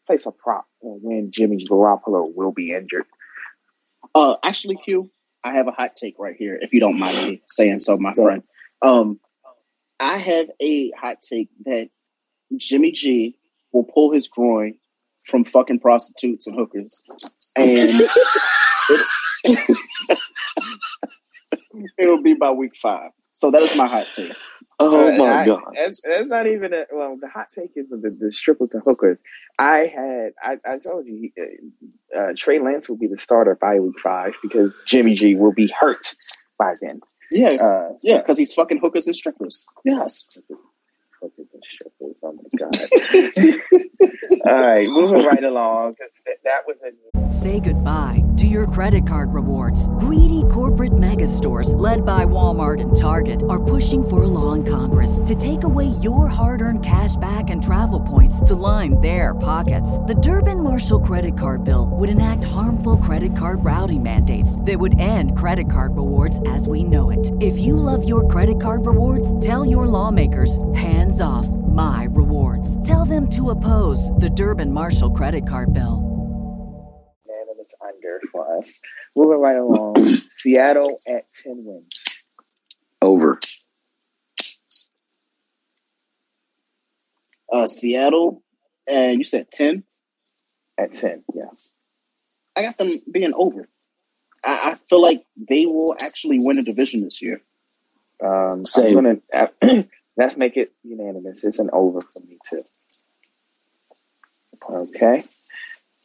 [0.06, 3.06] place a prop on when Jimmy Garoppolo will be injured.
[4.14, 5.10] Uh, actually, Q,
[5.42, 8.14] I have a hot take right here, if you don't mind me saying so, my
[8.14, 8.42] friend.
[8.82, 9.18] Um,
[10.00, 11.88] I have a hot take that
[12.56, 13.36] Jimmy G
[13.72, 14.74] will pull his groin
[15.26, 17.00] from fucking prostitutes and hookers,
[17.56, 18.08] and
[19.44, 19.60] it,
[21.98, 23.10] it'll be by week five.
[23.32, 24.32] So that is my hot take.
[24.80, 25.62] Oh Uh, my I- god.
[25.74, 27.16] That's, that's not even a well.
[27.16, 29.18] The hot take is the, the strippers and hookers.
[29.58, 33.78] I had I, I told you uh, uh, Trey Lance will be the starter by
[33.78, 36.14] week five because Jimmy G will be hurt
[36.58, 37.00] by then.
[37.30, 39.64] Yeah, Uh, yeah, because he's fucking hookers and strippers.
[39.84, 40.36] Yes.
[41.24, 42.16] Hookers and strippers.
[42.22, 43.60] Oh my god!
[44.46, 45.96] All right, moving right along.
[45.98, 49.88] That, that was a Say goodbye to your credit card rewards.
[49.98, 54.62] Greedy corporate mega stores, led by Walmart and Target, are pushing for a law in
[54.62, 59.34] Congress to take away your hard earned cash back and travel points to line their
[59.34, 59.98] pockets.
[60.00, 65.00] The Durbin Marshall credit card bill would enact harmful credit card routing mandates that would
[65.00, 67.32] end credit card rewards as we know it.
[67.40, 72.80] If you love your credit card rewards, tell your lawmakers hands off my rewards.
[72.86, 76.14] Tell them to oppose the Durbin Marshall credit card bill.
[77.26, 78.80] unanimous under for us.
[79.16, 79.96] Moving right along.
[80.30, 81.88] Seattle at ten wins.
[83.02, 83.38] Over.
[87.52, 88.42] Uh, Seattle,
[88.88, 89.84] and you said 10.
[90.76, 91.70] At ten, yes.
[92.56, 93.68] I got them being over.
[94.44, 97.42] I, I feel like they will actually win a division this year.
[98.24, 98.98] Um, Same.
[98.98, 99.20] I'm
[99.60, 99.86] gonna
[100.16, 101.44] let's make it unanimous.
[101.44, 102.62] It's an over for me too.
[104.70, 105.24] Okay.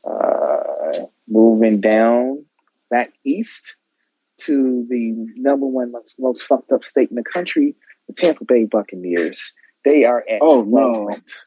[0.08, 2.44] Uh, moving down
[2.90, 3.76] back east
[4.42, 7.76] to the number one most, most fucked up state in the country,
[8.08, 9.54] the Tampa Bay Buccaneers.
[9.86, 10.68] They are at Oh, 12
[11.00, 11.06] no.
[11.06, 11.46] wins.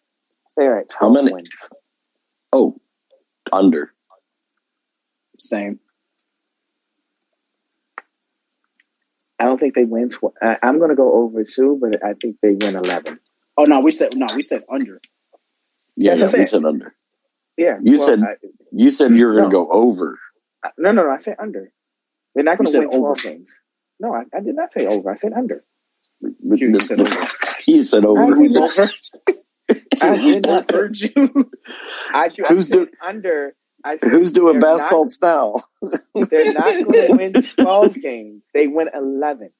[0.56, 1.32] They're at How 12 many?
[1.34, 1.50] wins.
[2.52, 2.76] Oh,
[3.50, 3.92] under.
[5.38, 5.80] Same.
[9.42, 10.08] I don't think they win.
[10.10, 13.18] Tw- I, I'm going to go over too, but I think they win 11.
[13.58, 15.00] Oh no, we said no, we said under.
[15.96, 16.94] Yeah, yeah we said under.
[17.56, 17.78] Yeah.
[17.82, 18.34] You well, said- I,
[18.70, 19.64] You said you were going to No.
[19.66, 20.18] go over.
[20.64, 21.10] Uh, no, no, no.
[21.10, 21.72] I said under.
[22.34, 23.20] They're not going to said win 12 over.
[23.20, 23.52] games.
[24.00, 25.10] No, I, I did not say over.
[25.10, 25.60] I said under.
[26.40, 27.26] You said over.
[27.66, 28.34] You said I over.
[28.36, 28.90] did not- Over.
[30.00, 31.50] I did not say heard you.
[32.14, 33.54] I, I Who's said under.
[33.84, 35.54] I said Who's doing they're bath not- now?
[36.30, 38.48] They're not going to win twelve games.
[38.54, 39.50] They win eleven.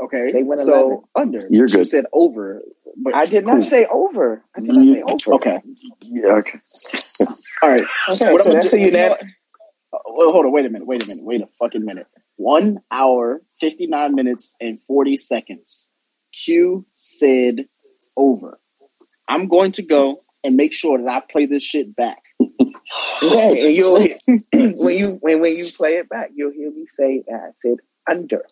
[0.00, 1.38] Okay, They went so under.
[1.50, 1.86] You're You good.
[1.86, 2.62] said over.
[2.96, 4.42] But I did not say over.
[4.56, 5.34] I did not say over.
[5.36, 5.58] Okay,
[6.00, 6.58] Yeah, okay.
[7.62, 7.84] all right.
[8.08, 9.22] Okay, What so I'm that's gonna a do- you know unanimous.
[9.92, 10.52] Uh, well, hold on.
[10.52, 10.88] Wait a minute.
[10.88, 11.24] Wait a minute.
[11.24, 12.06] Wait a fucking minute.
[12.36, 15.86] One hour, fifty nine minutes, and forty seconds.
[16.32, 17.66] Q said
[18.16, 18.58] over.
[19.28, 22.18] I'm going to go and make sure that I play this shit back.
[23.22, 24.16] Okay, and you'll hear,
[24.52, 27.78] when you when when you play it back, you'll hear me say that I said
[28.08, 28.42] under.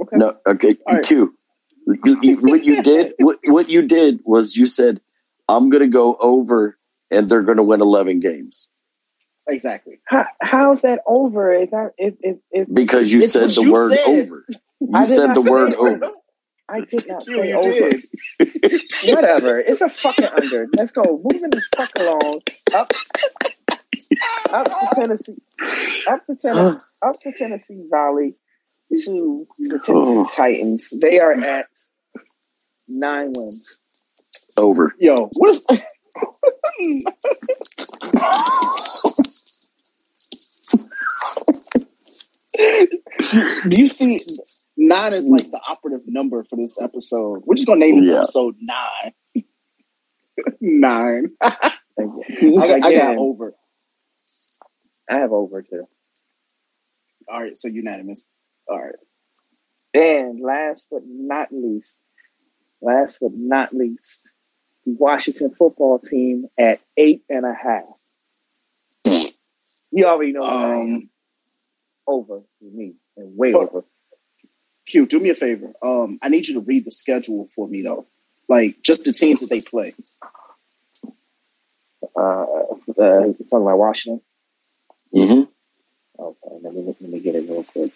[0.00, 0.16] Okay.
[0.16, 0.76] No, okay.
[0.86, 1.04] All right.
[1.04, 1.36] Q.
[1.86, 5.00] You, you, what you did, what, what you did was you said,
[5.48, 6.78] "I'm going to go over,
[7.10, 8.68] and they're going to win 11 games."
[9.46, 10.00] Exactly.
[10.06, 11.52] How, how's that over?
[11.52, 14.08] If I, if if, if Because you said the you word said.
[14.08, 14.44] over.
[14.80, 16.10] You did said the word over.
[16.74, 17.90] I did not Q, say you over.
[19.14, 19.60] Whatever.
[19.60, 20.66] It's a fucking under.
[20.76, 21.02] Let's go.
[21.22, 22.40] Moving the fuck along.
[22.74, 22.90] Up,
[24.52, 25.36] up to Tennessee.
[26.08, 26.78] Up to Tennessee.
[27.02, 28.34] up to Tennessee Valley
[29.04, 30.28] to the Tennessee Oh.
[30.34, 30.90] Titans.
[31.00, 31.66] They are at
[32.88, 33.78] nine wins.
[34.56, 34.94] Over.
[34.98, 35.64] Yo, what is?
[43.68, 44.20] Do you see?
[44.76, 47.42] Nine is like the operative number for this episode.
[47.46, 48.16] We're just gonna name this Yeah.
[48.18, 49.44] episode nine.
[50.60, 51.26] nine.
[51.40, 53.52] I got, I got over.
[55.08, 55.86] I have over too.
[57.28, 58.26] All right, so unanimous.
[58.68, 58.94] All right.
[59.94, 61.96] And last but not least,
[62.82, 64.28] last but not least,
[64.84, 67.84] the Washington football team at eight and a half.
[69.92, 70.80] You already know what I am.
[70.80, 71.10] Um,
[72.08, 73.84] over me and way But- over.
[74.86, 75.72] Q, do me a favor.
[75.82, 78.06] Um, I need you to read the schedule for me though.
[78.48, 79.92] Like just the teams that they play.
[82.16, 84.20] Uh, uh, talking about Washington.
[85.12, 85.42] hmm
[86.16, 87.90] Okay, let me let me get it real quick.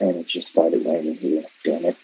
[0.00, 1.44] And it just started raining here.
[1.64, 1.96] Damn it.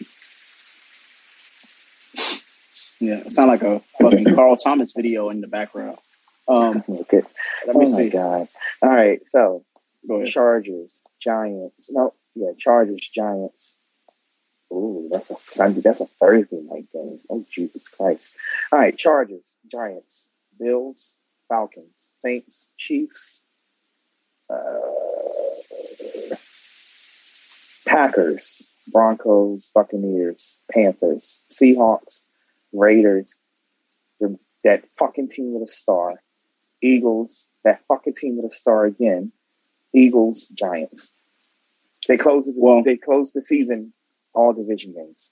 [3.01, 5.97] Yeah, it sounds like a fucking Carl Thomas video in the background.
[6.47, 7.21] Um, Okay.
[7.65, 8.47] let Oh me my god.
[8.81, 9.21] All right.
[9.27, 9.63] So
[10.27, 11.89] Chargers, Giants.
[11.89, 13.75] No, yeah, Chargers, Giants.
[14.71, 15.81] Ooh, that's a Sunday.
[15.81, 17.19] That's a Thursday night game.
[17.29, 18.31] Oh Jesus Christ!
[18.71, 20.27] All right, Chargers, Giants,
[20.59, 21.13] Bills,
[21.49, 23.41] Falcons, Saints, Chiefs,
[24.49, 24.55] uh,
[27.85, 32.23] Packers, Broncos, Buccaneers, Panthers, Seahawks,
[32.71, 33.35] Raiders,
[34.63, 36.21] that fucking team with a star,
[36.81, 39.31] Eagles, that fucking team with a star again,
[39.93, 41.09] Eagles, Giants.
[42.07, 43.93] They closed the Well- they closed the season
[44.33, 45.31] all division games.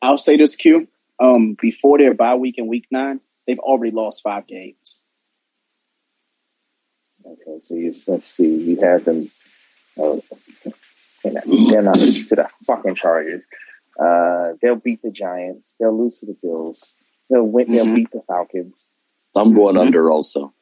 [0.00, 0.88] I'll say this, Q.
[1.20, 5.00] Um, before their bye week in week nine, they've already lost five games.
[7.24, 9.30] Okay, so you, let's see, you have them.
[9.96, 10.22] Oh,
[11.22, 13.44] they're not, they're not losing to the fucking Chargers.
[13.98, 15.76] Uh, they'll beat the Giants.
[15.78, 16.94] They'll lose to the Bills.
[17.30, 17.70] They'll win.
[17.70, 17.94] They'll Mhm.
[17.96, 18.86] beat the Falcons.
[19.36, 19.80] I'm going Mhm.
[19.86, 20.52] under also.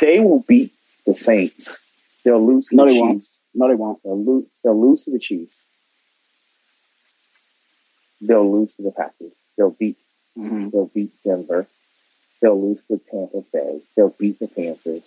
[0.00, 0.72] They will beat
[1.06, 1.80] the Saints.
[2.24, 3.22] They'll lose to No, the they won't.
[3.22, 3.40] Chiefs.
[3.54, 4.02] No, they won't.
[4.04, 4.46] They'll lose.
[4.62, 5.64] They'll lose to the Chiefs.
[8.20, 9.32] They'll lose to the Packers.
[9.56, 9.98] They'll beat.
[10.38, 10.70] Mhm.
[10.70, 11.66] They'll beat Denver.
[12.40, 13.82] They'll lose to Tampa Bay.
[13.96, 15.04] They'll beat the Panthers.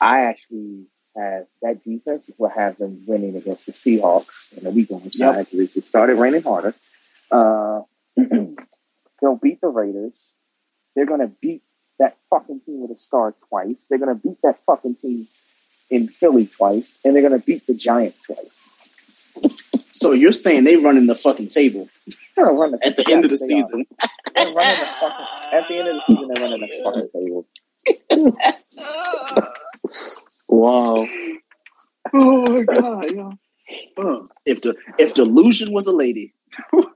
[0.00, 4.90] I actually have that defense will have them winning against the Seahawks in the week
[4.90, 6.74] on side because it started raining harder.
[7.30, 7.82] Uh,
[8.16, 10.32] they'll beat the Raiders.
[10.94, 11.62] They're gonna beat
[11.98, 13.86] that fucking team with a star twice.
[13.88, 15.28] They're gonna beat that fucking team
[15.92, 19.52] in Philly twice, and they're gonna beat the Giants twice.
[19.90, 21.88] So you're saying they running the fucking table
[22.34, 23.86] They're gonna run the at the end of the season?
[24.36, 26.28] Running the fucking at the end of the season.
[26.34, 27.46] They're running the fucking table.
[30.48, 31.06] Wow.
[32.12, 33.30] Oh my god, yeah.
[33.96, 36.34] Uh, if the if delusion was a lady,
[36.72, 36.88] All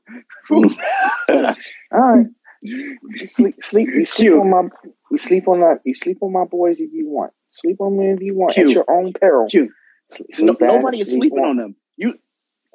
[1.92, 2.26] right.
[2.62, 3.88] You sleep, sleep.
[3.94, 4.68] You sleep on my.
[5.10, 5.80] You sleep on that.
[5.84, 7.32] You sleep on my boys if you want.
[7.56, 8.68] Sleep on them if you want Q.
[8.68, 9.48] at your own peril.
[9.48, 9.70] Q.
[10.12, 11.76] Sleep, no, bad, nobody is sleeping on- on them.
[11.96, 12.18] You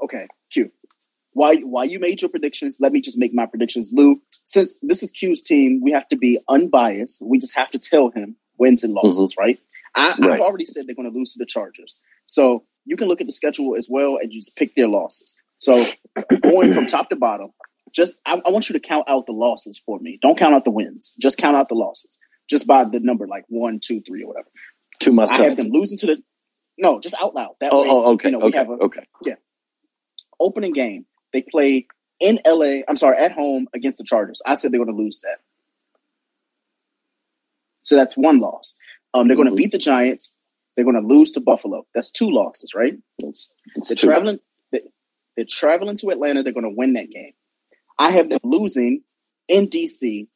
[0.03, 0.28] okay?
[0.52, 0.72] Q.
[1.34, 2.80] Why why you made your predictions?
[2.82, 4.22] Let me just make my predictions, Lou.
[4.45, 7.22] Since this is Q's team, we have to be unbiased.
[7.22, 9.41] We just have to tell him wins and losses, mm-hmm.
[9.41, 9.60] right?
[9.95, 10.32] I, Right.
[10.32, 13.28] I've already said they're going to lose to the Chargers, so you can look at
[13.28, 15.36] the schedule as well and just pick their losses.
[15.58, 15.86] So
[16.41, 17.52] going from top to bottom,
[17.94, 20.18] just I, I want you to count out the losses for me.
[20.22, 21.16] Don't count out the wins.
[21.20, 22.18] Just count out the losses,
[22.52, 24.49] just by the number like one, two, three, or whatever.
[24.99, 26.23] To myself, I have them losing to the
[26.78, 27.56] no, just out loud.
[27.60, 29.36] That Oh, way, oh, okay, you know, okay, a okay.
[30.40, 31.06] opening game.
[31.34, 31.88] They play
[32.19, 32.82] in LA.
[32.88, 34.41] I'm sorry, at home against the Chargers.
[34.45, 35.40] I said they're going to lose that.
[37.84, 38.78] So that's one loss.
[39.14, 39.57] Um, they're going to Mhm.
[39.57, 40.34] beat the Giants.
[40.76, 41.86] They're going to lose to Buffalo.
[41.94, 42.98] That's two losses, right?
[43.19, 44.07] It's, it's They're two.
[44.07, 44.40] traveling.
[44.72, 44.82] They,
[45.36, 46.44] they're traveling to Atlanta.
[46.44, 47.34] They're going to win that game.
[47.99, 49.03] I have them losing
[49.48, 50.28] in DC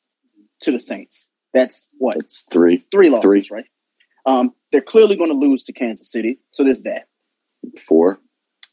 [0.61, 1.27] to the Saints.
[1.56, 2.86] That's what It's three.
[2.91, 3.48] three losses, Three.
[3.49, 3.65] right?
[4.27, 6.38] Um, they're clearly going to lose to Kansas City.
[6.52, 7.07] So there's that.
[7.88, 8.19] Four.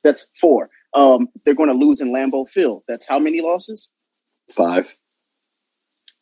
[0.04, 0.68] That's four.
[0.92, 2.82] Um, they're going to lose in Lambeau Field.
[2.88, 3.90] That's how many losses?
[4.50, 4.96] Five.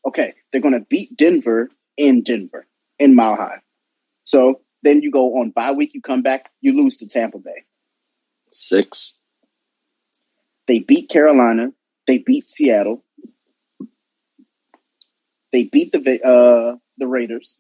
[0.07, 2.67] Okay, they're going to beat Denver in Denver
[2.99, 3.61] in Mile High.
[4.25, 5.93] So then you go on bye week.
[5.95, 6.51] You come back.
[6.61, 7.65] You lose to Tampa Bay.
[8.53, 9.15] Six.
[10.67, 11.73] They beat Carolina.
[12.07, 13.03] They beat Seattle.
[15.53, 17.59] They beat the uh, the Raiders.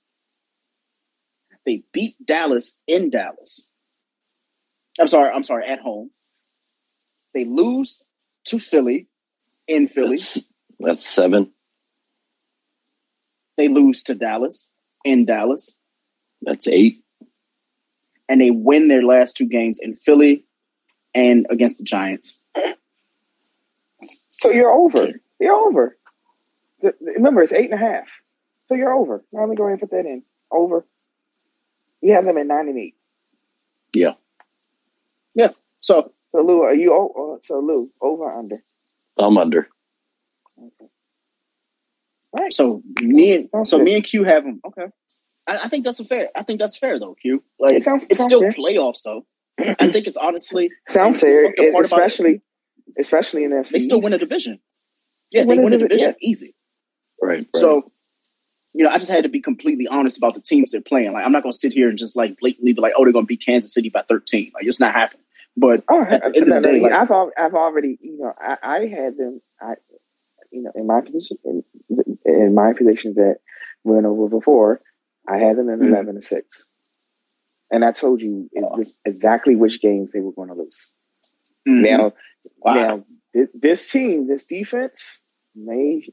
[1.67, 3.65] They beat Dallas in Dallas.
[4.99, 5.31] I'm sorry.
[5.31, 5.67] I'm sorry.
[5.67, 6.11] At home.
[7.35, 8.03] They lose
[8.47, 9.09] to Philly
[9.69, 10.17] in Philly.
[10.17, 10.45] That's,
[10.81, 11.53] that's seven.
[13.57, 14.71] They lose to Dallas
[15.05, 15.75] in Dallas,
[16.43, 17.05] That's eight.
[18.29, 20.47] and they win their last two games in Philly
[21.15, 22.39] and against the Giants.
[24.31, 25.09] So you're over.
[25.39, 25.97] You're over.
[26.82, 28.09] The- the- Remember, it's eight and a half.
[28.69, 29.24] So you're over.
[29.32, 30.23] Now let me go ahead and put that in.
[30.51, 30.85] Over.
[32.01, 32.94] You have them at nine and eight.
[35.82, 36.93] So So Lou, are you?
[36.93, 38.62] o- uh, So Lou, over or under?
[39.19, 39.66] I'm under.
[40.59, 40.70] All
[42.35, 42.52] right.
[42.52, 43.85] So me and Sounds so good.
[43.85, 44.61] me and Q have them.
[44.66, 44.86] Okay,
[45.47, 46.28] I, I think that's a fair.
[46.36, 47.43] I think that's fair though, Q.
[47.59, 48.51] Like It sounds- it's sounds still fair.
[48.52, 49.27] playoffs though.
[49.59, 52.43] I think it's honestly Sounds fair, fucked up part about it, especially
[52.98, 53.70] especially NFC.
[53.70, 54.61] they still win a division.
[55.32, 56.55] Yeah, Win they win a divi- division easy.
[57.21, 57.39] Right.
[57.39, 57.49] right.
[57.57, 57.91] So,
[58.73, 61.13] you know, I just had to be completely honest about the teams they're playing.
[61.13, 63.13] Like, I'm not going to sit here and just like blatantly be like, "Oh, they're
[63.13, 65.25] going to beat Kansas City by 13." Like, it's not happening.
[65.57, 67.99] But Oh, at the end no, of the no, day, like, I've al- I've already
[68.01, 69.75] you know I, I had them I
[70.53, 71.65] you know in my position in,
[72.25, 73.39] in my positions that
[73.83, 74.81] went over before
[75.29, 75.89] I had them in Mhm.
[75.89, 76.65] eleven and six,
[77.71, 80.89] and I told you it was exactly which games they were going to lose.
[81.69, 81.83] mhm.
[81.83, 82.13] Now,
[82.59, 82.75] Wow.
[82.75, 85.19] now this, this team, this defense
[85.57, 86.07] may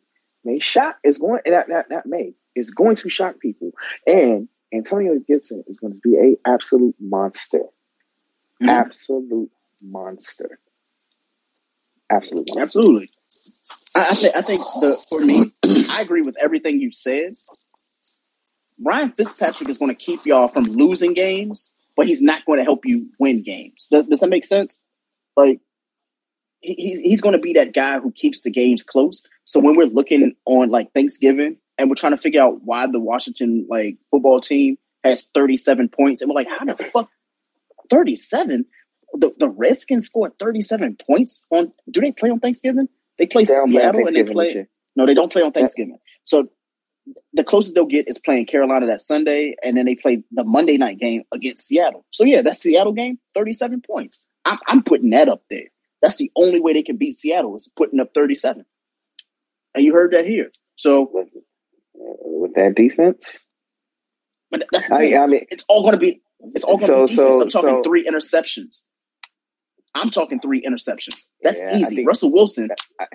[0.47, 3.71] may shock is going not not not may is going to shock people,
[4.07, 7.63] and Antonio Gibson is going to be a absolute monster,
[8.61, 8.69] Mhm.
[8.69, 9.51] absolute
[9.81, 10.59] monster,
[12.09, 12.61] absolute monster.
[12.61, 13.09] Absolutely.
[13.95, 15.51] I, I think I think the for me,
[15.89, 17.33] I agree with everything you said.
[18.83, 22.63] Ryan Fitzpatrick is going to keep y'all from losing games, but he's not going to
[22.63, 23.87] help you win games.
[23.91, 24.81] Does, does that make sense?
[25.35, 25.59] Like
[26.61, 29.23] he, he's he's going to be that guy who keeps the games close.
[29.47, 32.99] So when we're looking on like Thanksgiving and we're trying to figure out why the
[32.99, 37.09] Washington like football team has 37 points, and we're like, how the fuck
[37.89, 38.65] 37?
[39.13, 41.71] The, the Redskins scored 37 points on.
[41.89, 42.89] Do they play on Thanksgiving?
[43.17, 44.67] They play They don't play Seattle and they play.
[44.97, 45.97] No, they don't play on Thanksgiving.
[46.25, 46.49] So
[47.31, 50.77] the closest they'll get is playing Carolina that Sunday, and then they play the Monday
[50.77, 52.05] night game against Seattle.
[52.11, 54.23] So yeah, that Seattle game, thirty-seven points.
[54.43, 55.67] I'm, I'm putting that up there.
[56.01, 58.65] That's the only way they can beat Seattle is putting up thirty-seven.
[59.77, 60.51] And you heard that here.
[60.75, 61.27] So, with,
[61.93, 63.39] with that defense.
[64.51, 65.15] but that's I.
[65.15, 67.15] I mean, it's all going to be it's all going to So- be defense.
[67.15, 68.83] so- I'm talking so- three interceptions.
[69.95, 71.23] I'm talking three interceptions.
[71.41, 71.95] That's Yeah, easy.
[71.95, 72.69] think- Russell Wilson,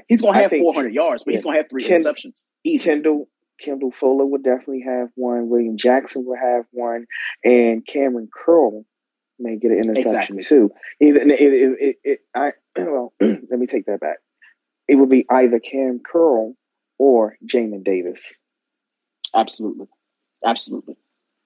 [0.09, 2.43] he's going to have think- 400 yards, but he's going to have three Ken- interceptions.
[2.64, 2.84] Easy.
[2.84, 3.28] Kendall
[3.60, 5.48] Kendall Fuller would definitely have one.
[5.48, 7.06] William Jackson will have one,
[7.44, 8.84] and Kamren Curl
[9.39, 10.43] may get an interception Exactly.
[10.43, 10.70] too.
[11.01, 14.16] Either it, it, it, it, I well, let me take that back.
[14.88, 16.54] It would be either Cam Curl
[16.98, 18.34] or Jamin Davis.
[19.34, 19.86] Absolutely,
[20.44, 20.96] absolutely.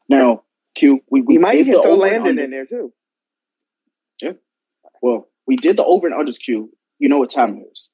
[0.08, 0.42] Now,
[0.74, 2.92] Q, we we might even throw Landon in there too.
[4.20, 4.32] Yeah.
[5.02, 6.40] Well, we did the over and unders.
[6.40, 6.72] Q.
[6.98, 7.90] You know what time it is.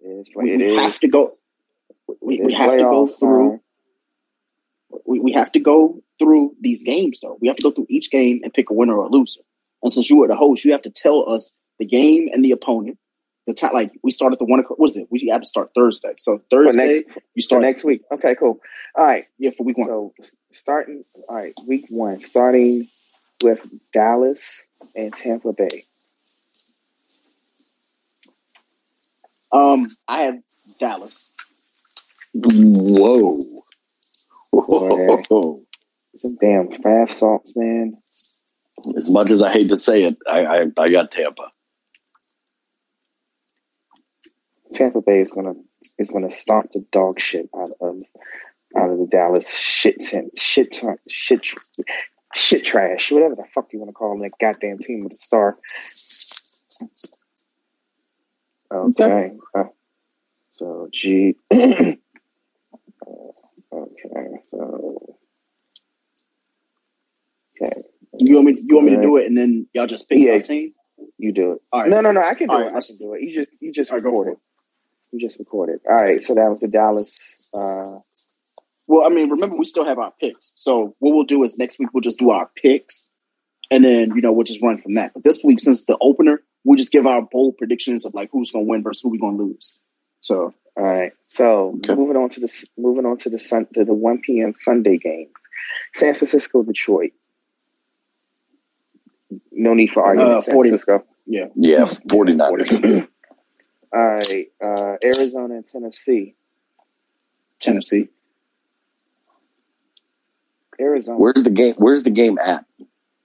[0.00, 0.80] It's, We, it we is.
[0.92, 1.38] have to go.
[2.22, 3.60] We, we have to go through.
[5.06, 7.36] We, we have to go through these games, though.
[7.40, 9.40] We have to go through each game and pick a winner or a loser.
[9.82, 12.52] And since you are the host, you have to tell us the game and the
[12.52, 12.98] opponent.
[13.46, 14.78] The time, like we start at the one o'clock.
[14.78, 15.08] What is it?
[15.10, 16.14] We have to start Thursday.
[16.18, 17.62] So Thursday, next, you start.
[17.62, 18.02] next week.
[18.12, 18.58] Okay, cool.
[18.96, 19.24] All right.
[19.38, 19.88] yeah, for week one.
[19.88, 20.14] So
[20.52, 22.88] starting all right, week one, starting
[23.42, 23.60] with
[23.92, 24.64] Dallas
[24.96, 25.84] and Tampa Bay.
[29.52, 30.38] Um, I have
[30.80, 31.30] Dallas.
[32.34, 33.36] Whoa.
[34.50, 35.62] Whoa.
[36.16, 37.96] Some damn fast salts, man.
[38.96, 41.50] As much as I hate to say it, I I, I got Tampa.
[44.74, 45.54] Tampa Bay is gonna
[45.98, 48.00] is gonna stomp the dog shit out of
[48.76, 51.40] out of the Dallas shit tent, shit shit
[52.34, 55.56] shit trash, whatever the fuck you want to call that goddamn team with a star.
[58.72, 59.30] Okay.
[59.54, 59.64] Uh,
[60.52, 61.36] So G.
[61.52, 61.98] okay,
[64.48, 65.16] so
[67.62, 67.72] okay,
[68.18, 68.54] You want me?
[68.64, 70.32] You want me to do it, and then y'all just pick Yeah.
[70.32, 70.72] your team?
[71.18, 71.62] you do it.
[71.72, 71.90] All right.
[71.90, 72.20] No, no, no.
[72.20, 72.64] I can do All it.
[72.72, 73.22] right, I can do it.
[73.22, 74.36] You just, you just All right, go for
[75.14, 75.22] recorded.
[75.22, 75.80] You just recorded.
[75.88, 76.22] All right.
[76.22, 77.50] So that was the Dallas.
[77.54, 78.00] Uh,
[78.86, 80.52] Well, I mean, remember we still have our picks.
[80.56, 83.08] So what we'll do is next week we'll just do our picks,
[83.70, 85.12] and then you know we'll just run from that.
[85.14, 88.28] But this week, since it's the opener, we'll just give our bold predictions of like
[88.32, 89.80] who's going to win versus who we're going to lose.
[90.20, 91.12] So all right.
[91.28, 91.94] So Okay.
[91.94, 94.52] moving on to the moving on to the sun to the one p.m.
[94.58, 95.30] Sunday games.
[95.94, 97.12] San Francisco, Detroit.
[99.52, 100.34] No need for argument.
[100.36, 100.68] Uh, San 40.
[100.70, 101.04] Francisco.
[101.26, 103.08] yeah, Yeah, 49ers.
[103.94, 104.46] All right.
[104.62, 106.34] Uh, Arizona and Tennessee.
[107.60, 108.08] Tennessee.
[110.80, 111.74] Arizona Where's the game?
[111.78, 112.64] Where's the game at?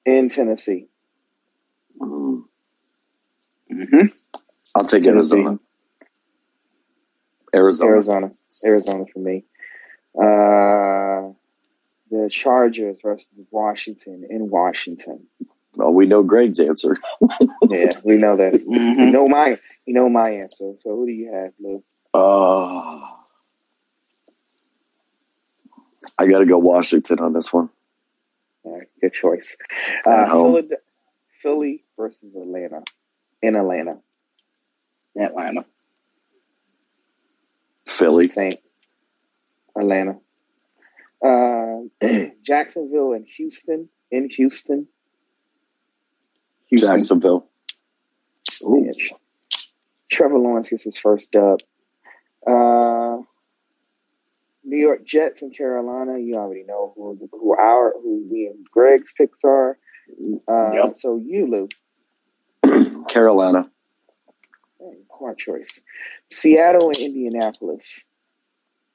[0.05, 0.87] in Tennessee.
[1.99, 2.43] Mm,
[3.71, 4.07] Mm-hmm.
[4.75, 5.35] I'll take Tennessee.
[5.37, 5.59] Arizona.
[7.55, 7.91] Arizona.
[7.91, 8.31] Arizona.
[8.65, 9.45] Arizona for me.
[10.15, 11.33] Uh,
[12.11, 15.27] the Chargers versus Washington in Washington.
[15.75, 16.95] Well, we know Greg's answer.
[17.69, 18.53] Yeah, we know that.
[18.53, 19.11] You Mm-hmm.
[19.11, 19.55] know my
[19.85, 20.69] you know my answer.
[20.79, 21.83] So who do you have, Lou?
[22.15, 23.01] Oh,
[26.17, 27.69] I got to go Washington on this one.
[28.63, 29.55] All right, good choice.
[30.07, 30.25] Uh.
[31.43, 32.81] Philly versus Atlanta
[33.41, 33.97] in Atlanta.
[35.17, 35.63] Atlanta.
[37.87, 38.27] Philly.
[38.27, 38.57] Same.
[39.77, 40.17] Atlanta.
[41.23, 41.81] Uh,
[42.43, 44.87] Jacksonville and Houston in Houston.
[46.69, 46.97] Houston.
[46.97, 47.47] Jacksonville.
[48.61, 48.91] Yeah,
[50.11, 51.59] Trevor Lawrence gets his first dub.
[52.45, 53.17] Uh,
[54.63, 56.17] New York Jets and Carolina.
[56.19, 59.77] You already know who who our who me and Greg's picks are.
[60.49, 60.95] Uh, Yep.
[60.95, 61.69] So you,
[62.63, 63.69] Lou, Carolina.
[64.79, 65.81] Hey, smart choice.
[66.31, 68.03] Seattle and Indianapolis.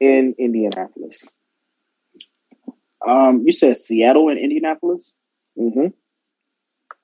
[0.01, 1.29] In Indianapolis.
[3.07, 5.13] Um, you said Seattle and Indianapolis.
[5.57, 5.87] hmm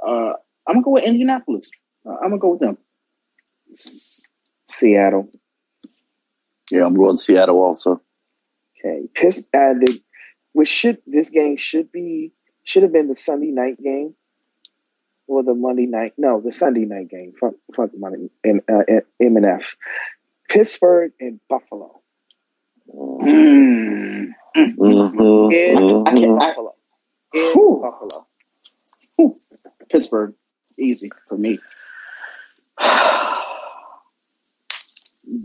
[0.05, 0.33] Uh,
[0.67, 1.71] I'm gonna go with Indianapolis.
[2.07, 2.79] Uh, I'm gonna go with them.
[4.69, 5.27] Seattle.
[6.71, 8.01] Yeah, I'm going to Seattle also.
[8.79, 9.09] Okay.
[9.15, 10.01] Piss, uh, the,
[10.53, 12.33] which should this game should be
[12.65, 14.15] should have been the Sunday night game
[15.27, 16.15] or the Monday night.
[16.17, 17.33] No, the Sunday night game.
[17.39, 19.03] Fuck, fuck Monday in uh, in
[19.35, 19.65] MNF.
[20.49, 22.01] Pittsburgh and Buffalo.
[22.93, 24.35] Mm.
[24.57, 26.39] Mhm, In mhm.
[26.39, 26.75] Buffalo.
[27.31, 27.81] In Whew.
[27.83, 28.27] Buffalo.
[29.91, 30.35] Pittsburgh,
[30.81, 31.59] easy for me.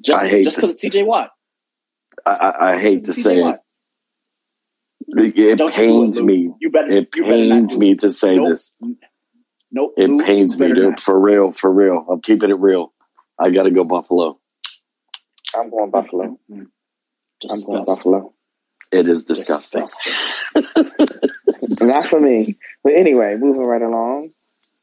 [0.01, 0.91] Just, I hate just because this.
[0.91, 1.31] TJ Watt.
[2.25, 3.41] I, I, I hate to say it.
[3.41, 3.59] Watt.
[5.09, 6.25] It Don't you do pains Lou.
[6.25, 6.53] me.
[6.59, 6.91] You better.
[6.91, 8.49] It you pains do me to say Nope.
[8.49, 8.73] this.
[9.71, 9.93] Nope.
[9.97, 10.89] It Lou, pains me, better dude.
[10.91, 10.99] not.
[10.99, 12.05] For real, for real.
[12.09, 12.93] I'm keeping it real.
[13.39, 14.39] I got to go Buffalo.
[15.57, 16.37] I'm going Buffalo.
[16.51, 18.33] I'm going Buffalo.
[18.91, 19.81] It is disgusting.
[19.81, 20.13] Disgusting.
[21.81, 22.55] Not for me.
[22.83, 24.29] But anyway, moving right along.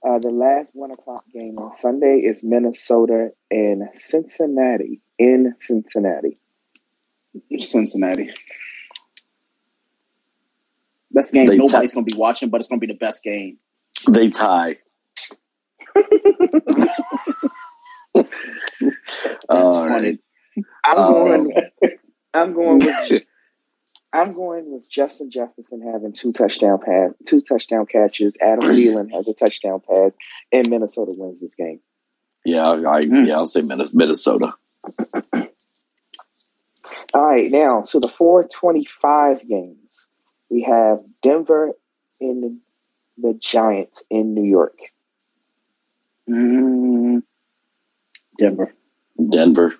[0.04, 6.36] Uh, the last one o'clock game on Sunday is Minnesota and Cincinnati in Cincinnati.
[7.60, 8.30] Cincinnati.
[11.12, 12.98] Best game They nobody's t- going to be watching, but it's going to be the
[12.98, 13.58] best game.
[14.08, 14.78] They tie.
[18.14, 18.28] That's
[19.48, 20.18] All funny.
[20.56, 20.64] right.
[20.84, 21.52] I'm Um, going.
[22.34, 23.22] I'm going with.
[24.12, 28.36] I'm going with Justin Jefferson having two touchdown pass, two touchdown catches.
[28.40, 30.12] Adam Thielen has a touchdown pass,
[30.52, 31.80] and Minnesota wins this game.
[32.44, 33.26] Yeah, I Mm.
[33.26, 34.54] yeah, I'll say Minnesota.
[37.14, 40.08] All right, now so the 425 games
[40.50, 41.72] we have Denver
[42.20, 42.60] in
[43.16, 44.78] the Giants in New York.
[46.28, 47.22] Mm,
[48.38, 48.72] Denver.
[49.30, 49.74] Denver.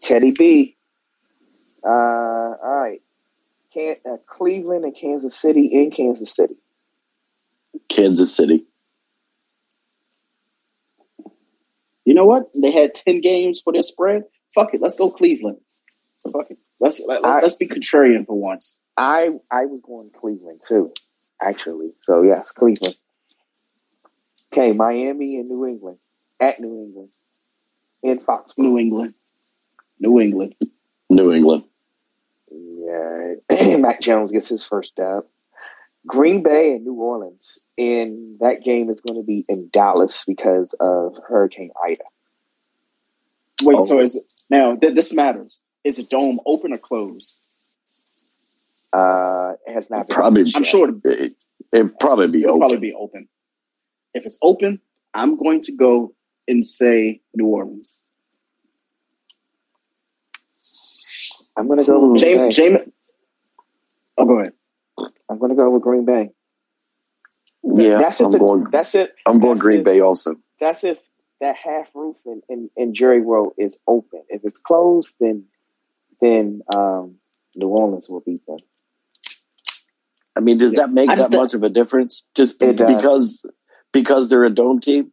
[0.00, 0.73] Teddy B.
[1.84, 3.02] Uh, all right,
[3.72, 6.54] Can, uh, Cleveland and Kansas City in Kansas City.
[7.88, 8.64] Kansas City.
[12.04, 12.50] You know what?
[12.60, 14.24] They had 10 games for this spread.
[14.54, 14.80] Fuck it.
[14.80, 15.58] Let's go Cleveland.
[16.22, 16.58] Fuck it.
[16.80, 18.76] Let's, let, I- let's be contrarian for once.
[18.96, 20.92] I I was going Cleveland too,
[21.42, 21.94] actually.
[22.02, 22.94] So yes, Cleveland.
[24.52, 25.98] Okay, Miami and New England
[26.38, 27.08] at New England
[28.04, 28.58] in Foxborough.
[28.58, 29.14] New England.
[29.98, 30.54] New England.
[31.10, 31.64] New England.
[32.56, 35.24] Yeah, Mac Jones gets his first dub.
[36.06, 40.74] Green Bay and New Orleans, and that game is going to be in Dallas because
[40.78, 42.02] of Hurricane Ida.
[43.62, 43.84] Wait, Oh.
[43.86, 45.64] so is it, now th- this matters.
[45.82, 47.38] Is the dome open or closed?
[48.92, 50.66] Uh, it has not been Probably- I'm yet.
[50.66, 51.32] sure It,
[51.72, 52.60] it'd probably be it'll open.
[52.60, 53.28] probably be open.
[54.12, 54.80] If it's open,
[55.12, 56.14] I'm going to go
[56.46, 57.98] and say New Orleans.
[61.56, 62.50] I'm gonna go with Green Bay.
[62.50, 62.92] James, James.
[64.18, 64.52] Oh, go ahead.
[65.28, 66.30] I'm gonna go with Green Bay.
[67.62, 68.66] Yeah, that's I'm the, going.
[68.70, 69.14] That's it.
[69.26, 70.36] I'm going Green if- Bay also.
[70.60, 70.98] That's if
[71.40, 74.22] that half roof in, in, in Jerry World is open.
[74.28, 75.44] If it's closed, then
[76.20, 77.16] then um,
[77.56, 78.58] New Orleans will beat them.
[80.36, 82.22] I mean, does that make I that much of a difference?
[82.34, 82.94] Just It does.
[82.96, 83.46] because
[83.92, 85.12] because they're a dome team.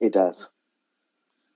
[0.00, 0.48] It does.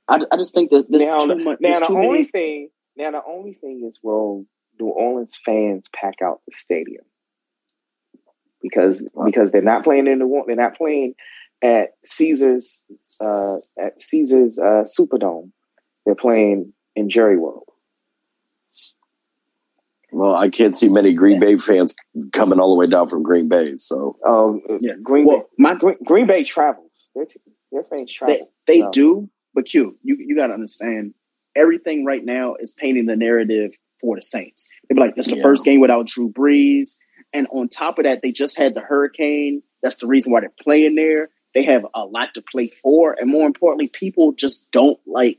[0.09, 1.59] I, I just think that there's now, too much.
[1.61, 2.25] now the too only many.
[2.25, 4.47] thing now the only thing is will
[4.81, 7.05] New Orleans fans pack out the stadium
[8.63, 11.15] because because they're not playing in the Wa- they're not playing
[11.63, 12.83] at Caesars
[13.21, 15.51] uh, at Caesars uh, Superdome.
[16.05, 17.69] They're playing in Jerry World.
[20.11, 21.95] Well, I can't see many Green Bay fans
[22.33, 23.75] coming all the way down from Green Bay.
[23.79, 24.93] So Oh, Yeah.
[25.03, 25.45] Green Well, Bay.
[25.59, 27.09] my Green, Green Bay travels.
[27.15, 27.27] Their
[27.71, 28.53] their fans travel.
[28.67, 31.15] they they So, do, but Q, you you got to understand.
[31.57, 34.69] Everything right now is painting the narrative for the Saints.
[34.89, 35.43] They'd be like, "This is the Yeah.
[35.43, 36.97] first game without Drew Brees,"
[37.33, 39.63] and on top of that, they just had the hurricane.
[39.83, 41.31] That's the reason why they're playing there.
[41.55, 45.39] They have a lot to play for, and more importantly, people just don't like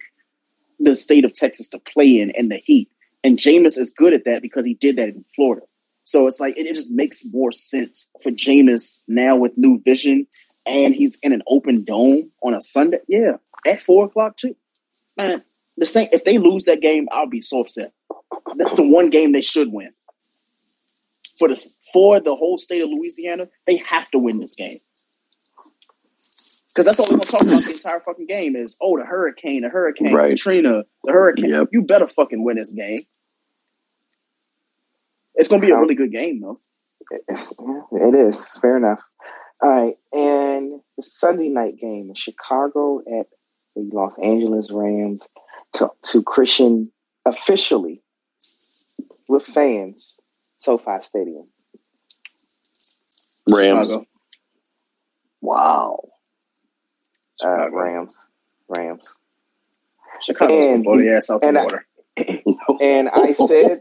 [0.80, 2.90] the state of Texas to play in and the heat.
[3.24, 5.66] And Jameis is good at that because he did that in Florida.
[6.04, 10.28] So it's like it, it just makes more sense for Jameis now with new vision,
[10.66, 13.00] and he's in an open dome on a Sunday.
[13.08, 14.56] Yeah, at four o'clock too.
[15.18, 15.44] Man,
[15.78, 16.08] the same.
[16.12, 17.94] If they lose that game, I'll be so upset.
[18.58, 19.92] That's the one game they should win.
[21.38, 21.60] For the
[21.92, 24.76] for the whole state of Louisiana, they have to win this game.
[26.70, 29.62] Because that's all we're gonna talk about the entire fucking game is oh the hurricane,
[29.62, 30.32] the hurricane, Right.
[30.32, 31.50] Katrina, the hurricane.
[31.50, 31.68] Yep.
[31.72, 33.00] You better fucking win this game.
[35.36, 36.60] It's gonna be a really good game though.
[37.28, 37.54] It's,
[37.92, 39.02] it is fair enough.
[39.62, 43.28] All right, and the Sunday night game in Chicago at
[43.76, 45.28] the Los Angeles Rams
[45.74, 46.92] to to Christian
[47.26, 48.02] officially
[49.28, 50.16] with fans
[50.60, 51.48] SoFi Stadium.
[53.50, 53.90] Rams.
[53.90, 54.08] Chicago.
[55.42, 56.00] Wow.
[57.44, 58.16] Uh, Rams,
[58.70, 59.16] Rams,
[60.22, 61.66] Chicago's gonna And- blow their ass out the and I-
[62.82, 63.80] and I said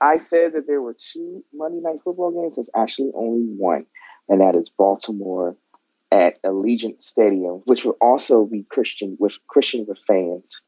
[0.00, 2.56] I said that there were two Monday night football games.
[2.56, 3.86] There's actually only one,
[4.28, 5.56] and that is Baltimore
[6.10, 10.60] at Allegiant Stadium, which will also be Christian with Christian with fans,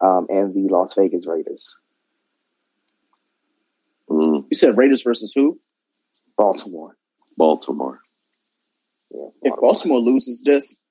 [0.00, 1.76] um, and the Las Vegas Raiders.
[4.10, 5.60] Mm, You said Raiders versus who?
[6.36, 6.96] Baltimore.
[7.36, 8.00] Baltimore.
[9.10, 10.82] Yeah, If Baltimore loses this,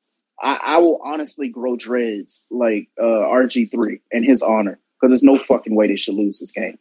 [0.41, 5.23] I, I will honestly grow dreads like uh, RG three in his honor because there's
[5.23, 6.77] no fucking way they should lose this game.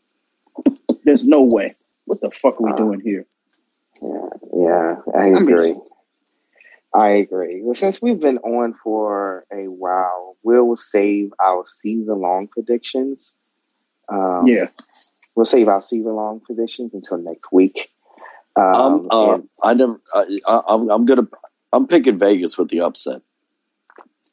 [1.05, 1.75] There's no way.
[2.07, 3.27] What the fuck are we Uh, doing here?
[4.03, 5.75] Yeah, yeah, I I mean, agree.
[6.95, 7.61] I agree.
[7.63, 13.33] Well, since we've been on for a while, we'll save our season long predictions.
[14.09, 14.69] Um, Yeah,
[15.35, 17.91] we'll save our season long predictions until next week.
[18.55, 20.01] Um, Um, uh, and- I never.
[20.15, 20.89] I, I, I'm.
[20.91, 21.27] I'm gonna.
[21.73, 23.23] I'm picking Vegas with the upset.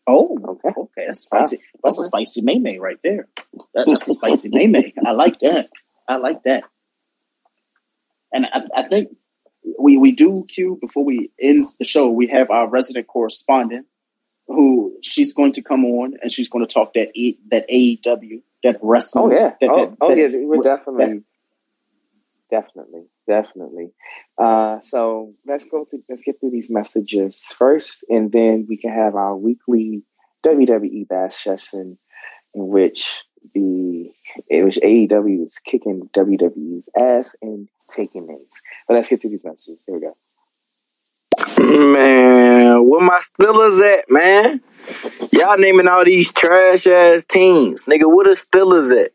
[0.05, 0.69] Oh, Okay.
[0.77, 1.05] okay.
[1.07, 1.57] That's spicy.
[1.83, 2.07] That's a Okay.
[2.07, 3.27] spicy maymay right there.
[3.73, 4.93] That, that's a spicy maymay.
[5.05, 5.69] I like that.
[6.07, 6.63] I like that.
[8.33, 9.15] And I, I think
[9.79, 12.09] we we do Q before we end the show.
[12.09, 13.87] We have our resident correspondent
[14.47, 18.41] who she's going to come on and she's going to talk that e, that AEW
[18.63, 19.31] that wrestling.
[19.33, 19.51] Oh yeah.
[19.61, 20.27] That, oh, that- oh that- yeah.
[20.31, 21.23] We're what- definitely,
[22.49, 23.91] definitely, definitely.
[24.37, 26.03] Uh, so let's go through.
[26.09, 30.03] Let's get through these messages first, and then we can have our weekly
[30.45, 31.97] WWE bash session,
[32.53, 33.05] in which
[33.53, 34.11] the
[34.49, 38.51] in which AEW is kicking WWE's ass and taking names.
[38.87, 39.79] But let's get through these messages.
[39.85, 40.15] Here we go.
[41.59, 42.12] Man,
[42.93, 44.61] where my Steelers at, man?
[45.31, 47.85] Y'all naming all these trash ass teams.
[47.85, 49.11] Nigga, where the Steelers at?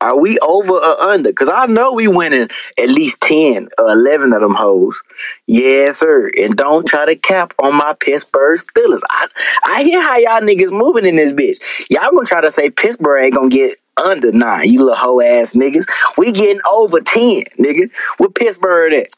[0.00, 1.28] Are we over or under?
[1.28, 5.00] Because I know we winning at least 10 or 11 of them hoes.
[5.46, 6.30] Yes, sir.
[6.38, 9.02] And don't try to cap on my Pittsburgh Steelers.
[9.08, 9.26] I,
[9.66, 11.60] I hear how y'all niggas moving in this bitch.
[11.88, 15.54] Y'all gonna try to say Pittsburgh ain't gonna get under nine, you little hoe ass
[15.54, 15.86] niggas.
[16.16, 17.90] We getting over 10, nigga.
[18.16, 19.08] Where Pittsburgh at?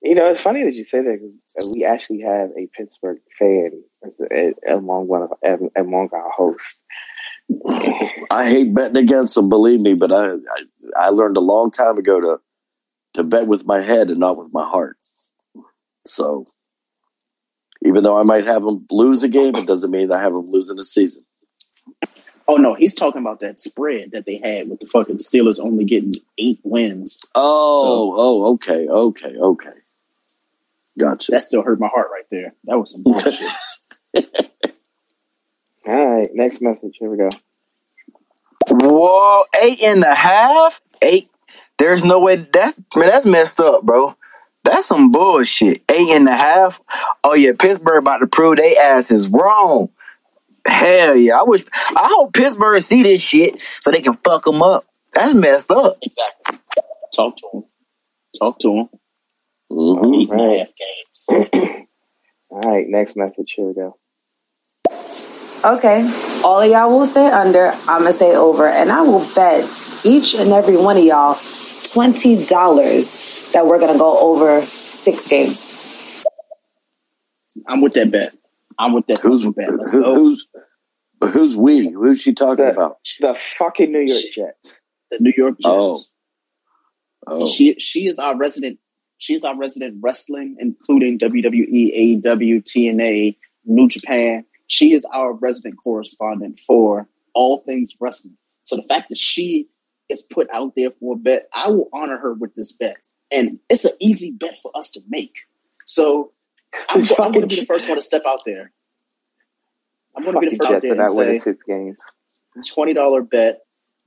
[0.00, 1.18] You know, it's funny that you say that.
[1.18, 6.10] 'cause uh, We actually have a Pittsburgh fan as, as, among one of um, among
[6.12, 6.76] our hosts.
[8.30, 9.48] I hate betting against them.
[9.48, 10.64] Believe me, but I, I
[10.96, 12.40] I learned a long time ago to
[13.14, 14.98] to bet with my head and not with my heart.
[16.06, 16.46] So
[17.84, 20.50] even though I might have them lose a game, it doesn't mean I have them
[20.50, 21.24] losing a season.
[22.46, 25.84] Oh no, he's talking about that spread that they had with the fucking Steelers only
[25.84, 27.20] getting eight wins.
[27.34, 29.72] Oh, oh, okay, okay, okay.
[30.98, 31.32] Gotcha.
[31.32, 32.54] That still hurt my heart right there.
[32.64, 33.50] That was some bullshit.
[35.86, 36.96] All right, next message.
[36.98, 37.30] Here we go.
[38.68, 40.80] What eight and a half.
[41.02, 41.30] Eight.
[41.78, 42.46] There's no way.
[42.52, 43.08] That's man.
[43.08, 44.14] That's messed up, bro.
[44.64, 45.82] That's some bullshit.
[45.90, 46.80] Eight and a half.
[47.24, 49.88] Oh yeah, Pittsburgh about to prove they ass is wrong.
[50.66, 51.38] Hell yeah.
[51.38, 51.64] I wish.
[51.72, 54.84] I hope Pittsburgh see this shit so they can fuck them up.
[55.14, 55.98] That's messed up.
[56.02, 56.58] Exactly.
[57.14, 57.64] Talk to him.
[58.38, 58.88] Talk to him.
[59.72, 60.16] Mhm.
[60.16, 60.58] Eight and a Right.
[60.60, 61.26] half games.
[62.50, 63.52] All right, next message.
[63.56, 63.96] Here we go.
[65.64, 66.08] Okay.
[66.44, 67.68] All of y'all will say under.
[67.88, 69.68] I'm gonna say over, and I will bet
[70.04, 71.36] each and every one of y'all
[71.92, 76.24] twenty dollars that we're gonna go over six games.
[77.66, 78.32] I'm with that bet.
[78.78, 79.74] I'm with that Who's bet.
[79.76, 80.14] Let's who, go.
[80.14, 80.46] who's
[81.32, 81.88] who's we?
[81.90, 82.98] Who's she talking The, about?
[83.20, 84.80] the fucking New York Jets.
[85.10, 85.64] The New York Jets.
[85.66, 86.00] Oh,
[87.26, 88.78] oh, She she is our resident.
[89.18, 94.44] She is our resident wrestling, including WWE, AEW, TNA, New Japan.
[94.68, 98.36] She is our resident correspondent for all things wrestling.
[98.62, 99.68] So the fact that she
[100.08, 102.96] is put out there for a bet, I will honor her with this bet,
[103.30, 105.40] and it's an easy bet for us to make.
[105.84, 106.32] So
[106.88, 108.72] I'm, go- I'm going to be the first one to step out there.
[110.16, 111.10] I'm going to be the first out there and
[111.42, 111.98] say games.
[112.72, 113.60] twenty dollar bet: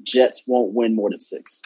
[0.04, 1.60] Jets won't win more than six.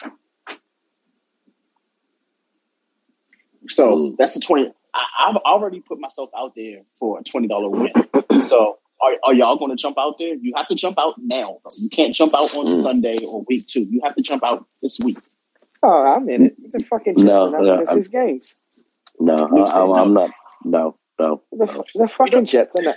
[3.68, 4.72] So that's a twenty.
[4.94, 7.92] I, I've already put myself out there for a twenty dollar win.
[8.42, 10.34] So are, are y'all going to jump out there?
[10.34, 11.58] You have to jump out now.
[11.62, 11.70] Bro.
[11.78, 12.82] You can't jump out on Mm.
[12.82, 13.82] Sunday or week two.
[13.82, 15.18] You have to jump out this week.
[15.82, 16.72] Oh, I'm in it.
[16.72, 18.62] The fucking Jets No, no, I'm- six games.
[19.20, 19.94] no, You I, I'm, no.
[19.96, 20.30] I'm not.
[20.64, 21.42] No, no.
[21.52, 21.84] The, no.
[21.94, 22.96] the fucking Jets are not.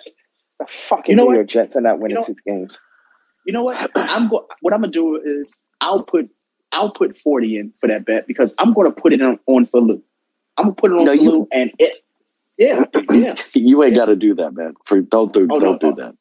[0.59, 1.35] The fucking You know New?
[1.35, 2.79] York Jets are not winning You know- six games.
[3.45, 3.91] You know what?
[3.95, 6.29] I'm go- What I'm gonna do is I'll put
[6.71, 9.65] I'll put forty in for that bet because I'm going to put it on, on
[9.65, 10.03] for Lou.
[10.59, 12.03] I'm gonna put it on No, for you- and it.
[12.57, 13.35] Yeah, yeah.
[13.55, 14.73] You ain't got to do that, man.
[14.85, 15.95] For don't do Oh, don't do oh.
[15.95, 16.17] that.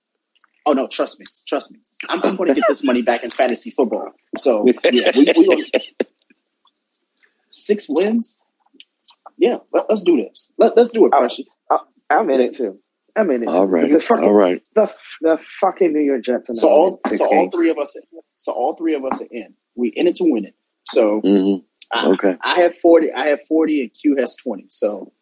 [0.67, 1.81] Oh no, trust me, trust me.
[2.09, 4.13] I'm, I'm going to get this money back in fantasy football.
[4.37, 5.65] So yeah, we, we gonna,
[7.51, 8.39] six wins.
[9.37, 10.53] Yeah, let, us do this.
[10.59, 11.49] Let, let's do it, Precious.
[12.09, 12.79] I'm in it too.
[13.17, 13.49] I'm in it.
[13.49, 14.63] All right, The fucking, all right.
[14.77, 18.01] The, the fucking New York Jets So all so all three of us.
[18.37, 19.55] So all three of us are in.
[19.77, 20.55] We in it to win it.
[20.87, 21.57] So hmm
[21.93, 22.37] I, Okay.
[22.43, 23.13] I have forty.
[23.13, 24.67] I have forty, and Q has twenty.
[24.71, 25.13] So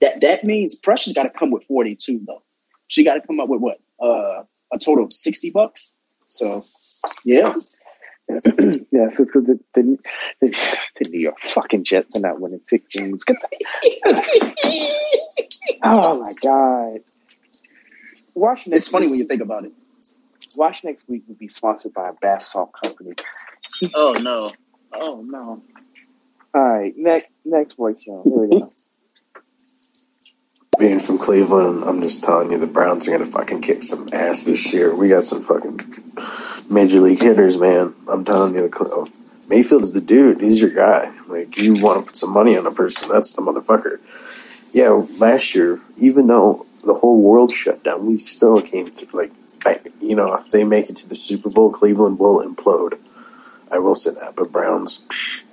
[0.00, 2.42] that that means Precious got to come with forty too, though.
[2.88, 3.80] She got to come up with what?
[4.00, 4.42] Uh,
[4.72, 5.90] a total of sixty bucks.
[6.28, 6.60] So
[7.24, 7.54] yeah,
[8.28, 9.98] yeah, so, so the, the,
[10.40, 13.22] the, the New York fucking Jets are not winning six games.
[15.82, 17.00] Oh my god!
[18.34, 18.78] Watch next.
[18.78, 19.72] it's funny week, when you think about it.
[20.56, 23.14] Watch next week will be sponsored by a bath salt company.
[23.94, 24.52] Oh no!
[24.98, 25.62] Oh no!
[26.54, 28.24] All right, next next voicemail.
[28.24, 28.68] Here we go.
[30.78, 34.44] Being from Cleveland, I'm just telling you, the Browns are gonna fucking kick some ass
[34.44, 34.94] this year.
[34.94, 35.80] We got some fucking
[36.70, 37.94] major league hitters, man.
[38.08, 39.06] I'm telling you, the Cle- oh,
[39.48, 40.40] Mayfield's the dude.
[40.40, 41.12] He's your guy.
[41.28, 44.00] Like you want to put some money on a person, that's the motherfucker.
[44.72, 49.18] Yeah, last year, even though the whole world shut down, we still came through.
[49.18, 49.32] Like,
[49.64, 52.98] I, you know, if they make it to the Super Bowl, Cleveland will implode.
[53.70, 54.34] I will say that.
[54.36, 55.44] But Browns, psh,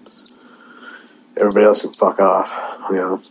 [1.38, 2.60] everybody else can fuck off.
[2.90, 3.22] You know.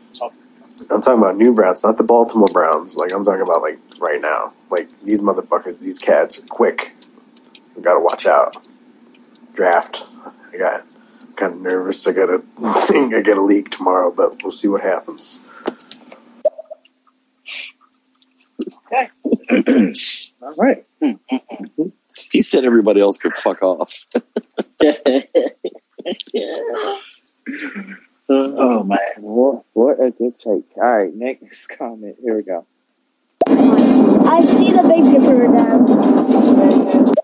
[0.91, 2.97] I'm talking about new Browns, not the Baltimore Browns.
[2.97, 4.53] Like I'm talking about like right now.
[4.71, 6.95] Like these motherfuckers, these cats are quick.
[7.77, 8.57] We gotta watch out.
[9.55, 10.05] Draft.
[10.53, 10.83] I got
[11.21, 12.07] I'm kind of nervous.
[12.07, 12.39] I got a
[12.87, 13.15] thing.
[13.15, 15.43] I got a leak tomorrow, but we'll see what happens.
[20.43, 20.87] All right.
[22.31, 24.07] He said everybody else could fuck off.
[28.29, 28.99] oh man!
[29.19, 30.65] What what a good take.
[30.77, 32.17] All right, next comment.
[32.23, 32.67] Here we go.
[33.47, 35.47] I see the Big Dipper,
[37.07, 37.15] Dad.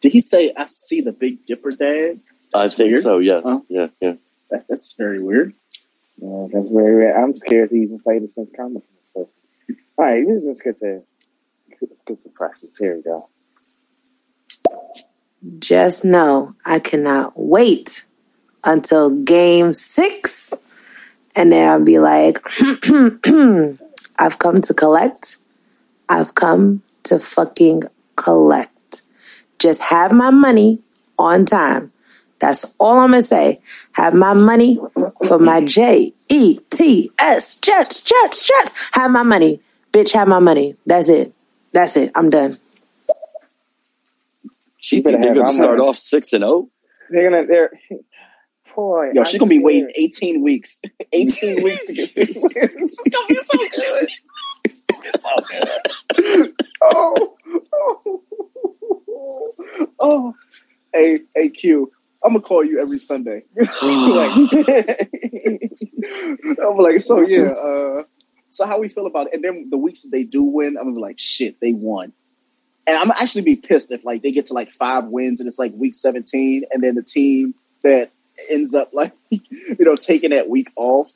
[0.00, 2.20] Did he say I see the Big Dipper, Dad?
[2.54, 3.02] I think weird.
[3.02, 3.18] so.
[3.18, 3.42] Yes.
[3.44, 3.60] Huh?
[3.68, 3.88] Yeah.
[4.00, 4.14] Yeah.
[4.50, 5.54] That, that's very weird.
[6.16, 7.22] Yeah, that's very rare.
[7.22, 9.30] I'm scared to even play this next comment from this person.
[9.96, 11.00] All right, this is get to
[11.80, 12.76] let's get to Precious.
[12.76, 13.28] Here we go.
[15.58, 18.04] Just know I cannot wait
[18.64, 20.52] until game six.
[21.36, 22.40] And then I'll be like,
[24.18, 25.36] I've come to collect.
[26.08, 27.84] I've come to fucking
[28.16, 29.02] collect.
[29.58, 30.80] Just have my money
[31.18, 31.92] on time.
[32.40, 33.60] That's all I'm gonna say.
[33.92, 34.78] Have my money
[35.26, 38.90] for my J E T S Jets, Jets, Jets.
[38.92, 39.60] Have my money.
[39.92, 40.76] Bitch, have my money.
[40.86, 41.34] That's it.
[41.72, 42.12] That's it.
[42.14, 42.58] I'm done.
[44.78, 45.88] She think they're going to our start money.
[45.90, 46.48] off six and oh?
[46.48, 46.68] zero.
[47.10, 47.70] They're gonna they're
[48.78, 49.10] boy.
[49.12, 50.80] Yo, she's gonna be waiting 18 weeks.
[51.12, 52.98] 18 weeks to get six wins.
[53.04, 54.08] It's gonna be so good.
[54.64, 55.30] It's gonna be so
[56.42, 56.54] good.
[56.82, 57.36] Oh,
[57.72, 58.22] oh,
[60.00, 60.34] oh,
[60.92, 61.90] hey, hey, Q.
[62.24, 63.44] I'm gonna call you every Sunday.
[63.56, 63.70] like,
[66.60, 67.50] I'm like, so yeah.
[67.50, 68.02] Uh,
[68.50, 69.34] so how we feel about it?
[69.34, 72.12] And then the weeks that they do win, I'm gonna be like, shit, they won.
[72.88, 75.58] And I'm actually be pissed if like they get to like five wins and it's
[75.58, 78.10] like week 17, and then the team that
[78.50, 81.12] ends up like you know taking that week off,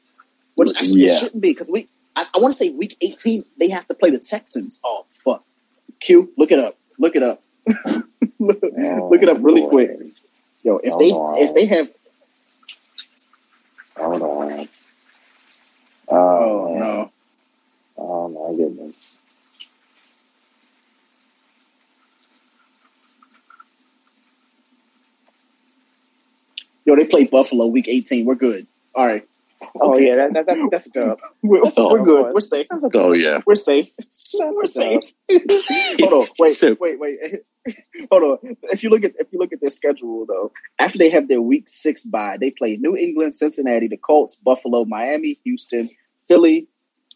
[0.54, 1.14] which actually Yeah.
[1.14, 1.88] it shouldn't be because we.
[2.14, 4.80] I, I want to say week 18 they have to play the Texans.
[4.84, 5.44] Oh fuck,
[5.98, 7.42] Q, look it up, look it up,
[8.38, 9.90] look, oh, look it up really quick.
[10.62, 11.38] Yo, if they on.
[11.38, 11.90] if they have
[13.96, 14.68] Hold on.
[16.08, 17.12] oh Oh, no,
[17.96, 19.20] Oh my goodness.
[26.84, 28.24] Yo, they play Buffalo week 18.
[28.24, 28.66] We're good.
[28.94, 29.26] All right.
[29.80, 30.08] Oh Okay.
[30.08, 31.20] yeah, that, that, that, that's a dub.
[31.42, 32.34] We're, That's we're good.
[32.34, 32.66] We're safe.
[32.68, 33.02] That's a dub.
[33.02, 33.40] Oh yeah.
[33.46, 33.90] We're safe.
[34.40, 35.12] We're safe.
[36.00, 36.28] Hold on.
[36.38, 36.56] Wait.
[36.56, 36.98] So- Wait.
[36.98, 37.18] Wait.
[38.10, 38.56] Hold on.
[38.64, 41.40] If you look at if you look at their schedule though, after they have their
[41.40, 45.88] week six bye, they play New England, Cincinnati, the Colts, Buffalo, Miami, Houston,
[46.26, 46.66] Philly,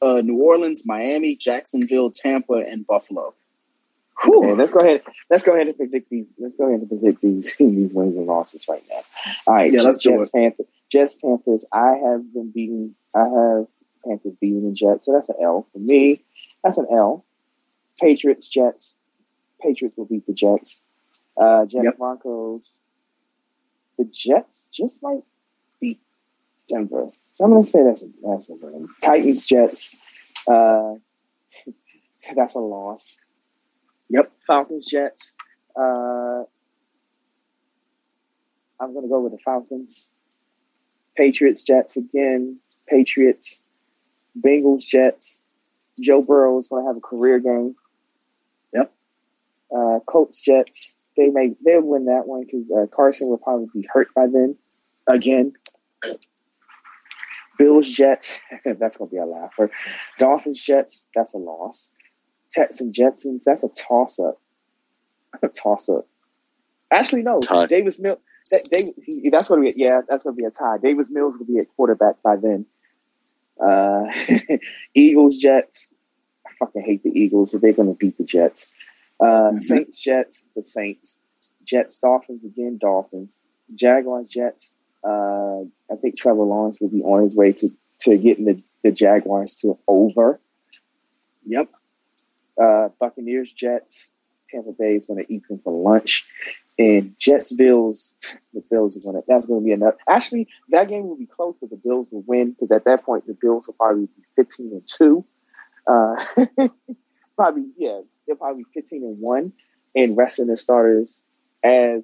[0.01, 3.35] uh, New Orleans, Miami, Jacksonville, Tampa, and Buffalo.
[4.25, 5.03] Okay, let's go ahead.
[5.31, 6.27] Let's go ahead and predict these.
[6.39, 9.01] Let's go ahead and predict these these wins and losses right now.
[9.47, 10.67] All right, Yeah, let's do Jets, Panthers.
[10.91, 11.65] Jets, Panthers.
[11.73, 12.95] I have been beating.
[13.15, 13.67] I have
[14.07, 16.23] Panthers beating the Jets, so that's an L for me.
[16.65, 17.25] That's an L.
[18.01, 18.97] Patriots, Jets.
[19.61, 20.78] Patriots will beat the Jets.
[21.36, 21.99] Uh, Jets, Yep.
[21.99, 22.78] Broncos.
[23.99, 25.23] The Jets just might
[25.81, 26.01] beat
[26.69, 28.89] Denver, so I'm going to say that's a that's a win.
[29.03, 29.95] Titans, Jets.
[30.47, 30.95] Uh,
[32.36, 33.19] that's a loss.
[34.09, 34.33] Yep.
[34.47, 35.35] Falcons, Jets.
[35.76, 36.44] Uh,
[38.81, 40.09] I'm going to go with the Falcons.
[41.17, 42.59] Patriots, Jets again.
[42.89, 43.60] Patriots.
[44.41, 45.43] Bengals, Jets.
[46.01, 47.75] Joe Burrow is going to have a career game.
[48.75, 48.93] Yep.
[49.75, 50.99] Uh, Colts, Jets.
[51.17, 54.57] They may they'll win that one because uh, Carson will probably be hurt by then.
[55.07, 55.55] Again.
[57.59, 58.39] Bills, Jets.
[58.65, 59.70] That's going to be a laugher.
[60.18, 61.07] Dolphins, Jets.
[61.15, 61.91] That's a loss.
[62.50, 63.42] Texans, Jetsons.
[63.44, 64.41] That's a toss up.
[65.33, 66.07] That's a toss up.
[66.91, 67.39] Actually, no.
[67.39, 67.66] Tie.
[67.66, 68.23] Davis Mills.
[68.52, 69.97] That, Davis, he, that's going to be yeah.
[70.08, 70.78] That's going to be a tie.
[70.78, 72.65] Davis Mills will be at quarterback by then.
[73.60, 74.05] Uh,
[74.94, 75.92] Eagles, Jets.
[76.47, 78.68] I fucking hate the Eagles, but they're going to beat the Jets.
[79.20, 79.60] Uh, Mhm.
[79.60, 80.47] Saints, Jets.
[80.55, 81.18] The Saints.
[81.65, 82.78] Jets, Dolphins again.
[82.81, 83.36] Dolphins.
[83.75, 84.73] Jaguars, Jets.
[85.02, 88.91] Uh, I think Trevor Lawrence will be on his way to to getting the, the
[88.92, 90.39] Jaguars to over.
[91.47, 91.68] Yep.
[92.60, 94.12] Uh, Buccaneers, Jets.
[94.49, 96.25] Tampa Bay is going to eat them for lunch.
[96.78, 98.15] And Jets, Bills,
[98.55, 99.94] the Bills are going to, that's going to be enough.
[100.09, 103.26] Actually, that game will be close, but the Bills will win because at that point,
[103.26, 105.25] the Bills will probably be 15 and 2.
[105.89, 106.25] Uh,
[107.36, 109.52] probably, yeah, they'll probably be 15 and 1
[109.97, 111.23] and resting their starters
[111.65, 112.02] as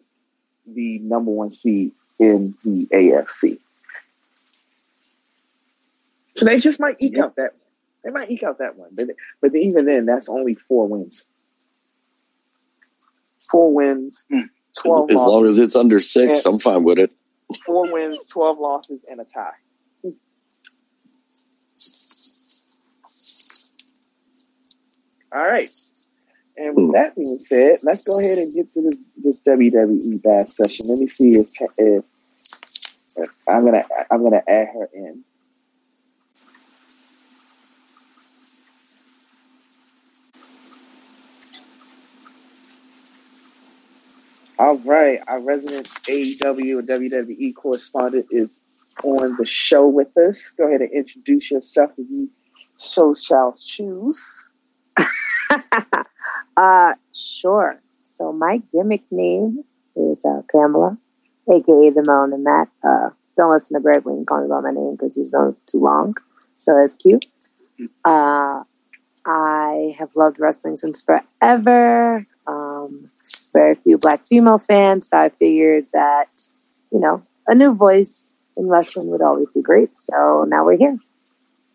[0.67, 3.59] the number one seed in the AFC.
[6.35, 7.25] So they just might eke Yep.
[7.25, 7.55] out that.
[8.05, 9.09] They might eke out that one, but
[9.41, 11.25] but even then, that's only four wins.
[13.51, 14.49] Four wins, Mm.
[14.77, 15.33] twelve As losses.
[15.33, 17.15] long as it's under six, I'm fine with it.
[17.67, 19.53] four wins, twelve losses, and a tie.
[25.33, 25.67] All right.
[26.57, 30.49] And with that being said, let's go ahead and get to this, this WWE bash
[30.49, 30.85] session.
[30.89, 31.49] Let me see if,
[31.79, 32.05] if,
[33.17, 35.25] if I'm gonna I'm gonna add her in.
[44.63, 48.49] All right, our resident AEW and WWE correspondent is
[49.03, 50.51] on the show with us.
[50.57, 52.31] Go ahead and introduce yourself if you
[52.77, 54.49] so shall choose.
[56.57, 57.83] uh, sure.
[58.05, 59.65] So my gimmick name
[59.97, 60.97] is uh, Pamela,
[61.51, 62.69] aka the Melon and Matt.
[62.85, 65.57] Uh, don't listen to Greg when you call me by my name because he's known
[65.67, 66.15] too long.
[66.55, 67.27] So it's cute.
[68.05, 68.63] Uh,
[69.27, 72.29] I have loved wrestling since forever.
[73.53, 76.49] Very few black female fans, so I figured that
[76.91, 79.97] you know a new voice in wrestling would always be great.
[79.97, 80.99] So now we're here.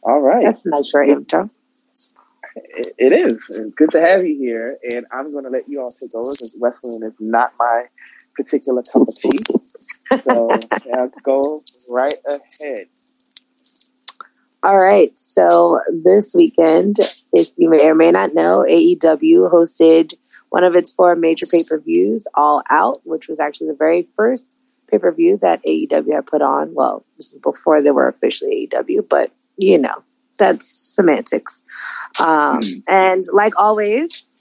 [0.03, 0.43] All right.
[0.43, 1.49] That's a nice short intro.
[2.97, 3.33] It, is.
[3.49, 6.31] It's good to have you here, and I'm going to let you all take over
[6.31, 7.85] because wrestling is not my
[8.35, 9.39] particular cup of tea.
[10.21, 10.49] So
[11.23, 12.87] go right ahead.
[14.63, 15.17] All right.
[15.17, 16.99] So this weekend,
[17.31, 20.13] if you may or may not know, AEW hosted
[20.49, 24.07] one of its four major pay per views, All Out, which was actually the very
[24.15, 24.57] first
[24.89, 26.73] pay per view that AEW had put on.
[26.73, 30.03] Well, this is before they were officially AEW, but you know,
[30.37, 31.63] that's semantics.
[32.19, 34.31] Um, and like always,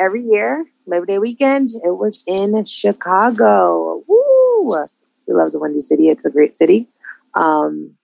[0.00, 4.02] every year, Labor Day weekend, it was in Chicago.
[4.08, 4.84] Woo!
[5.26, 6.08] We love the Windy City.
[6.08, 6.88] It's a great city.
[7.34, 7.94] Um,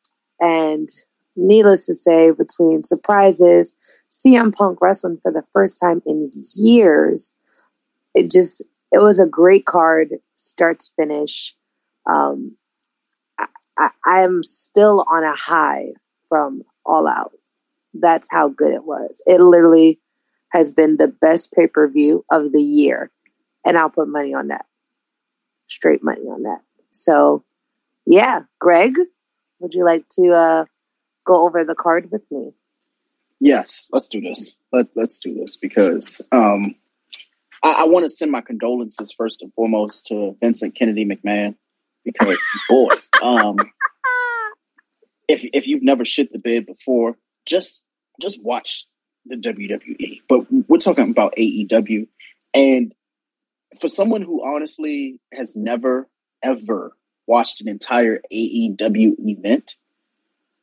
[0.41, 0.89] and
[1.37, 3.75] needless to say, between surprises,
[4.11, 7.35] CM Punk wrestling for the first time in years,
[8.19, 11.55] it just it was a great card, start to finish.
[12.09, 12.57] Um,
[13.39, 15.93] I, I, am still on a high
[16.29, 17.33] from All Out.
[17.93, 19.23] That's how good it was.
[19.27, 20.01] It literally
[20.53, 23.11] has been the best pay per view of the year,
[23.65, 24.65] and I'll put money on that.
[25.69, 26.63] Straight money on that.
[26.91, 27.45] So,
[28.07, 28.97] yeah, Greg,
[29.61, 30.65] would you like to uh,
[31.25, 32.53] go over the card with me?
[33.39, 34.55] Yes, let's do this.
[34.73, 36.75] Let Let's do this because um,
[37.63, 41.57] I, I want to send my condolences first and foremost to Vincent Kennedy McMahon
[42.05, 42.91] because boy,
[43.23, 43.57] um,
[45.29, 47.87] if if you've never shit the bed before, just
[48.21, 48.87] just watch
[49.27, 50.23] the WWE.
[50.29, 52.09] But we're talking about AEW,
[52.55, 52.95] and
[53.79, 56.09] for someone who honestly has never
[56.43, 56.93] ever
[57.27, 59.75] watched an entire AEW event,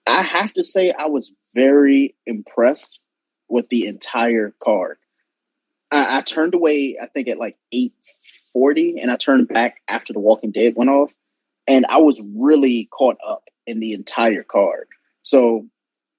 [0.08, 3.02] I have to say I was very impressed
[3.48, 4.98] with the entire card.
[5.96, 7.94] I, I turned away, I think at like eight
[8.54, 11.14] forty, and I turned back after The Walking Dead went off,
[11.68, 14.88] and I was really caught up in the entire card.
[15.24, 15.68] So,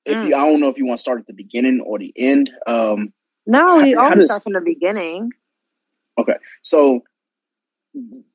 [0.05, 0.29] if Mm.
[0.29, 2.51] you, I don't know if you want to start at the beginning or the end.
[2.67, 3.13] Um,
[3.47, 5.31] No, we How- how always does- start from the beginning.
[6.19, 7.05] Okay, so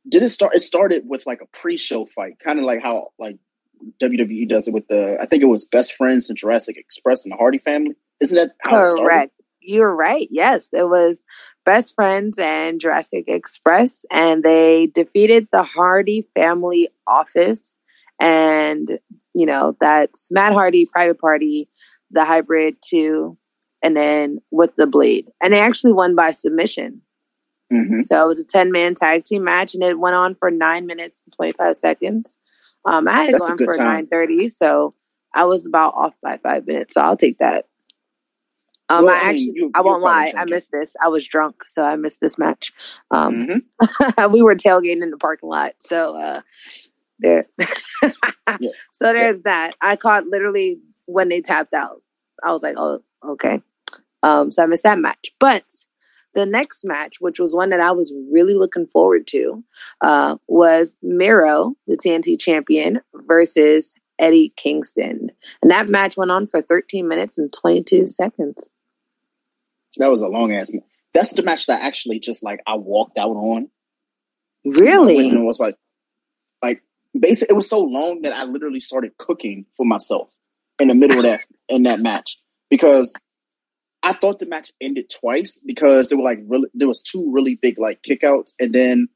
[0.08, 0.56] did it start?
[0.56, 3.38] It started with like a pre-show fight, kind of like how like
[4.02, 5.18] WWE does it with the.
[5.22, 7.95] I think it was Best Friends and Jurassic Express and the Hardy Family.
[8.20, 9.32] Isn't that how it started?
[9.61, 10.27] You're right.
[10.31, 11.23] Yes, it was
[11.65, 17.77] Best Friends and Jurassic Express, and they defeated the Hardy family office.
[18.19, 18.99] And,
[19.33, 21.69] you know, that's Matt Hardy, Private Party,
[22.11, 23.38] the Hybrid 2,
[23.83, 25.30] and then with the Blade.
[25.41, 27.01] And they actually won by submission.
[27.72, 30.51] hmm So it was a 10 man tag team match, and it went on for
[30.51, 32.38] nine minutes and 25 seconds.
[32.85, 34.07] Um, I had That's a for time.
[34.07, 34.95] 9.30, so
[35.33, 37.65] I was about off by five minutes, so I'll take that.
[38.92, 40.95] Um, Well, I I mean, actually, you- I won't lie, I missed this.
[41.02, 42.74] I was drunk, so I missed this match.
[43.10, 43.48] Um,
[43.80, 46.42] hmm we were tailgating in the parking lot, so uh,
[47.20, 47.48] there.
[47.61, 47.70] Yeah.
[48.94, 49.76] So there's that.
[49.82, 52.02] I caught literally when they tapped out.
[52.44, 53.61] I was like, oh, okay.
[54.24, 55.64] Um, so I missed that match, but
[56.34, 59.64] the next match, which was one that I was really looking forward to,
[60.02, 65.32] uh, was Miro, the TNT champion, versus Eddie Kingston,
[65.64, 68.70] and that match went on for 13 minutes and 22 seconds.
[69.98, 70.72] That was a long ass.
[71.14, 73.70] That's the match that actually just like I walked out on.
[74.66, 75.30] Really?
[75.30, 75.76] And It was like,
[76.64, 76.82] like
[77.20, 80.34] basically, it was so long that I literally started cooking for myself
[80.80, 82.38] in the middle of that in that match
[82.70, 83.14] because
[84.03, 87.58] I thought the match ended twice because there were like really there was two really
[87.61, 89.10] big like kickouts and then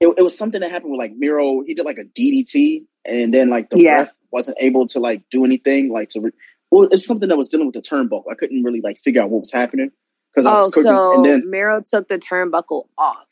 [0.00, 1.62] it, it was something that happened with like Miro.
[1.66, 3.98] He did like a DDT and then like the Yeah.
[3.98, 6.20] ref wasn't able to like do anything like to.
[6.20, 6.30] Re-
[6.74, 8.24] well, it's something that was dealing with the turnbuckle.
[8.30, 9.92] I couldn't really like figure out what was happening
[10.34, 13.26] because I Oh, was cooking so and then Miro took the turnbuckle off.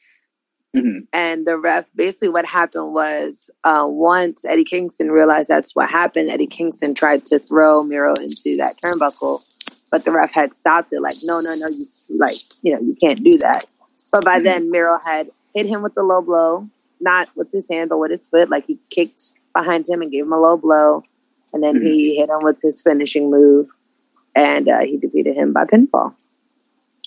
[0.77, 1.07] Mhm.
[1.13, 6.31] And the ref basically what happened was uh, once Eddie Kingston realized that's what happened,
[6.31, 9.43] Eddie Kingston tried to throw Miro into that turnbuckle,
[9.91, 11.03] but the ref had stopped it.
[11.03, 11.85] Like, no, no, no, you
[12.19, 13.67] like, you know, you can't do that.
[14.11, 14.45] But by Mhm.
[14.45, 16.69] then, Miro had hit him with the low blow,
[17.01, 18.49] not with his hand, but with his foot.
[18.49, 21.03] Like he kicked behind him and gave him a low blow,
[21.53, 23.69] and then he hit him with his finishing move,
[24.35, 26.15] and uh, he defeated him by pinfall.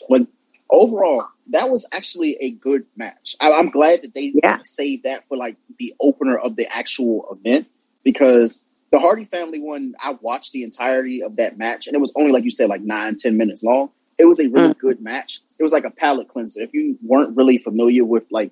[0.09, 0.27] But
[0.69, 3.35] overall, that was actually a good match.
[3.39, 4.59] I, I'm glad that they Yeah.
[4.63, 7.67] saved that for like the opener of the actual event
[8.03, 8.59] because
[8.91, 12.31] the Hardy family one, I watched the entirety of that match and it was only
[12.31, 13.89] like you said, like nine, ten minutes long.
[14.17, 14.77] It was a really Mm.
[14.79, 15.41] good match.
[15.59, 16.61] It was like a palate cleanser.
[16.61, 18.51] If you weren't really familiar with like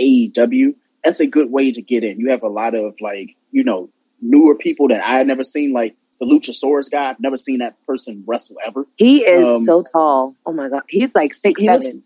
[0.00, 2.18] AEW, that's a good way to get in.
[2.20, 3.90] You have a lot of like, you know,
[4.22, 7.10] newer people that I had never seen, like the Luchasaurus guy.
[7.10, 8.86] I've never seen that person wrestle ever.
[8.96, 10.36] He is Um, so tall.
[10.46, 11.80] Oh my god, he's like six he seven.
[11.82, 11.98] looks-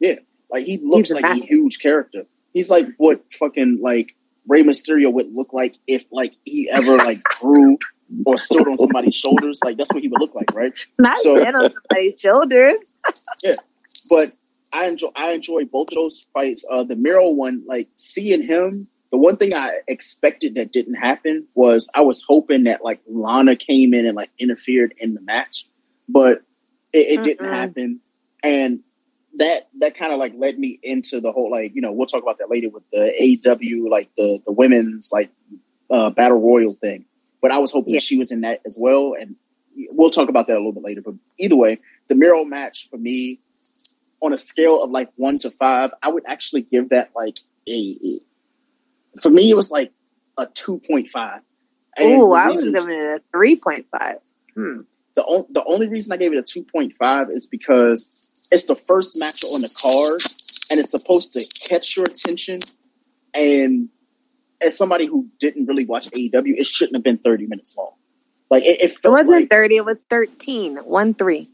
[0.00, 0.14] Yeah,
[0.50, 2.26] like he looks a like a huge character.
[2.52, 4.14] He's like what fucking like
[4.46, 7.78] Rey Mysterio would look like if like he ever like grew
[8.26, 9.60] or stood on somebody's shoulders.
[9.64, 10.72] Like that's what he would look like, right?
[10.98, 12.94] Not So- on somebody's shoulders.
[13.44, 13.54] Yeah,
[14.10, 14.32] but
[14.72, 16.66] I enjoy I enjoy both of those fights.
[16.68, 18.88] Uh, the Miro one, like seeing him.
[19.14, 23.54] The one thing I expected that didn't happen was I was hoping that like Lana
[23.54, 25.68] came in and like interfered in the match,
[26.08, 26.38] but
[26.92, 28.00] it, it didn't happen.
[28.42, 28.80] And
[29.36, 32.24] that that kind of like led me into the whole like you know we'll talk
[32.24, 33.12] about that later with the
[33.46, 35.30] AW like the the women's like
[35.88, 37.04] uh, battle royal thing.
[37.40, 38.00] But I was hoping Yeah.
[38.00, 39.36] she was in that as well, and
[39.92, 41.02] we'll talk about that a little bit later.
[41.02, 41.78] But either way,
[42.08, 43.38] the Miro match for me
[44.20, 48.18] on a scale of like one to five, I would actually give that like a.
[49.20, 49.92] For me, it was like
[50.38, 51.40] a two point five.
[51.98, 54.16] Oh, I was giving it a three point five.
[54.54, 54.80] Hmm.
[55.14, 58.66] The on, the only reason I gave it a two point five is because it's
[58.66, 60.20] the first match on the card,
[60.70, 62.60] and it's supposed to catch your attention.
[63.32, 63.88] And
[64.60, 67.92] as somebody who didn't really watch AEW, it shouldn't have been thirty minutes long.
[68.50, 69.76] Like it, it It wasn't like, thirty.
[69.76, 70.76] It was thirteen.
[70.78, 71.48] One three.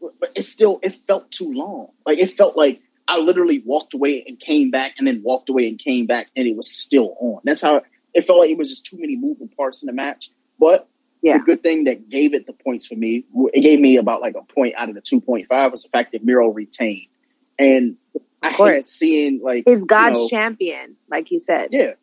[0.00, 1.88] but it still it felt too long.
[2.06, 5.66] Like it felt like I literally walked away and came back, and then walked away
[5.68, 7.40] and came back, and it was still on.
[7.44, 7.82] That's how
[8.14, 8.50] it felt like.
[8.50, 10.30] It was just too many moving parts in the match.
[10.60, 10.88] But
[11.22, 11.38] Yeah.
[11.38, 14.36] the good thing that gave it the points for me, it gave me about like
[14.36, 17.06] a point out of the two point five, was the fact that Miro retained.
[17.58, 17.96] And
[18.42, 21.70] I hate seeing like He's God's you know, champion, like he said.
[21.72, 21.94] yeah,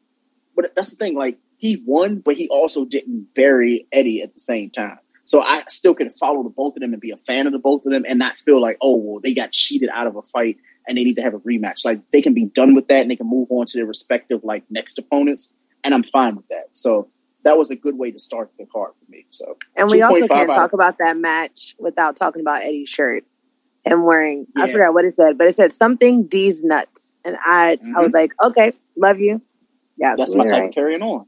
[0.55, 1.15] but that's the thing.
[1.15, 4.99] Like he won, but he also didn't bury Eddie at the same time.
[5.23, 7.59] So I still can follow the both of them and be a fan of the
[7.59, 10.21] both of them, and not feel like, oh, well, they got cheated out of a
[10.21, 10.57] fight
[10.87, 11.83] and they need to have a rematch.
[11.85, 14.43] Like they can be done with that and they can move on to their respective
[14.43, 16.75] like next opponents, and I'm fine with that.
[16.75, 17.09] So
[17.43, 19.25] that was a good way to start the card for me.
[19.29, 23.23] So And we also can't talk of- about that match without talking about Eddie's shirt.
[23.87, 27.13] and wearing, I forgot what it said, but it said something D's nuts.
[27.23, 29.41] And I I was like, okay, love you.
[29.97, 30.17] Yeah, Mm-hmm.
[30.17, 30.69] that's my you're type right.
[30.69, 31.27] of carrying on.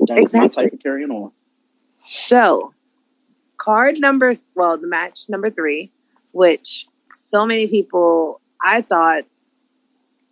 [0.00, 0.64] That is my Exactly.
[0.64, 1.32] type of carrying on.
[2.06, 2.72] So,
[3.58, 5.92] card number, well, the match number three,
[6.32, 9.24] which so many people, I thought,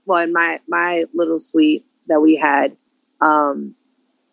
[0.05, 2.77] well, in my my little suite that we had,
[3.21, 3.75] um,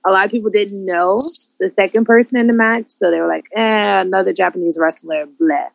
[0.06, 1.22] a lot of people didn't know
[1.60, 5.70] the second person in the match, so they were like, "Eh, another Japanese wrestler, bleh."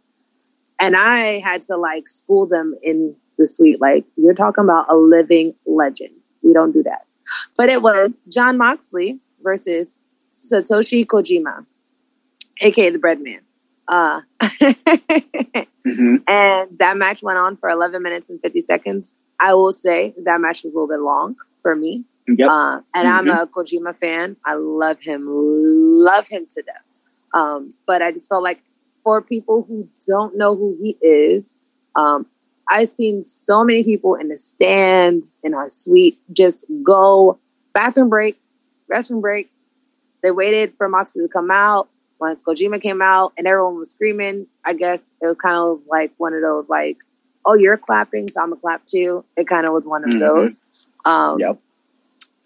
[0.80, 4.96] And I had to like school them in the suite, like, "You're talking about a
[4.96, 6.14] living legend.
[6.42, 7.06] We don't do that."
[7.56, 9.94] But it was Jon Moxley versus
[10.32, 11.66] Satoshi Kojima,
[12.60, 13.40] aka the Bread Man.
[13.88, 14.20] Uh,
[15.86, 16.16] Mm-hmm.
[16.28, 19.14] and that match went on for 11 minutes and 50 seconds.
[19.40, 22.04] I will say that match was a little bit long for me.
[22.26, 22.50] Yep.
[22.50, 24.36] Uh, and I'm a Kojima fan.
[24.44, 26.82] I love him, love him to death.
[27.32, 28.60] Um, but I just felt like
[29.02, 31.54] for people who don't know who he is,
[31.96, 32.26] um,
[32.68, 37.38] I've seen so many people in the stands in our suite just go
[37.72, 38.38] bathroom break,
[38.92, 39.50] restroom break.
[40.22, 41.88] They waited for Moxley to come out.
[42.20, 46.12] Once Kojima came out and everyone was screaming, I guess it was kind of like
[46.18, 46.96] one of those like,
[47.44, 50.20] "Oh, you're clapping, so I'm gonna clap too." It kind of was one of Mhm.
[50.20, 50.60] those.
[51.04, 51.58] Um, Yep.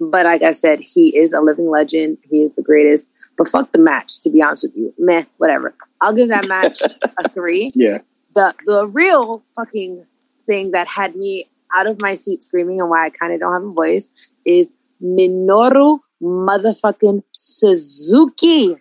[0.00, 2.18] but like I said, he is a living legend.
[2.28, 3.08] He is the greatest.
[3.38, 4.92] But fuck the match, to be honest with you.
[4.98, 5.74] Meh, whatever.
[6.00, 6.80] I'll give that match
[7.18, 7.70] a three.
[7.74, 7.98] Yeah.
[8.34, 10.06] The the real fucking
[10.46, 13.52] thing that had me out of my seat screaming and why I kind of don't
[13.52, 14.10] have a voice
[14.44, 18.76] is Minoru motherfucking Suzuki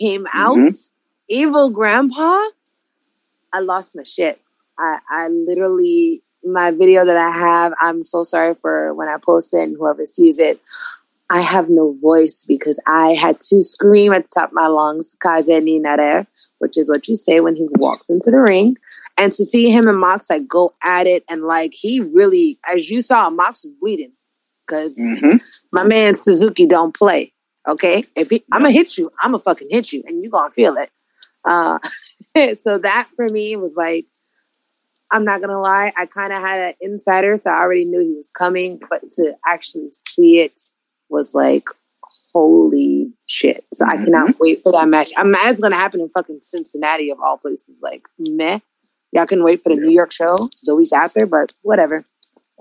[0.00, 0.56] came out.
[0.56, 0.90] Mhm.
[1.28, 2.46] Evil Grandpa.
[3.52, 4.40] I lost my shit.
[4.78, 9.52] I, I literally my video that I have, I'm so sorry for when I post
[9.52, 10.60] it and whoever sees it.
[11.28, 15.14] I have no voice because I had to scream at the top of my lungs,
[15.22, 16.26] Kaze ni nare,
[16.58, 18.76] which is what you say when he walks into the ring.
[19.18, 22.88] And to see him and Mox like go at it and like he really, as
[22.88, 24.12] you saw, Mox was bleeding
[24.66, 25.36] because Mm-hmm.
[25.72, 27.32] my man Suzuki don't play.
[27.70, 30.50] Okay, if he, I'm gonna hit you, I'm gonna fucking hit you, and you gonna
[30.50, 30.90] feel it.
[31.44, 31.78] Uh,
[32.60, 34.06] so that for me was like,
[35.12, 38.14] I'm not gonna lie, I kind of had an insider, so I already knew he
[38.16, 40.60] was coming, but to actually see it
[41.08, 41.68] was like,
[42.34, 43.64] holy shit!
[43.72, 45.12] So I cannot wait for that match.
[45.16, 47.78] I'm mad it's gonna happen in fucking Cincinnati of all places.
[47.80, 48.58] Like, meh.
[49.12, 52.04] Y'all can wait for the New York show the week after, but whatever.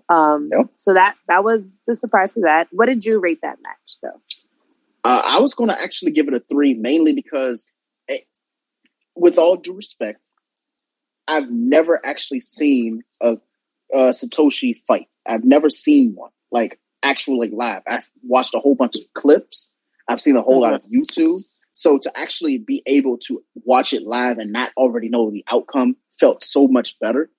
[0.09, 0.67] Um, Yep.
[0.77, 2.67] so that that was the surprise for that.
[2.71, 4.19] What did you rate that match though?
[5.03, 7.65] Uh, I was going to actually give it a three, mainly because,
[8.07, 8.25] it,
[9.15, 10.19] with all due respect,
[11.27, 13.37] I've never actually seen a,
[13.93, 15.07] a Satoshi fight.
[15.27, 17.83] I've never seen one like actually live.
[17.87, 19.71] I've watched a whole bunch of clips.
[20.07, 21.39] I've seen a whole lot of YouTube.
[21.75, 25.95] So to actually be able to watch it live and not already know the outcome
[26.19, 27.29] felt so much better.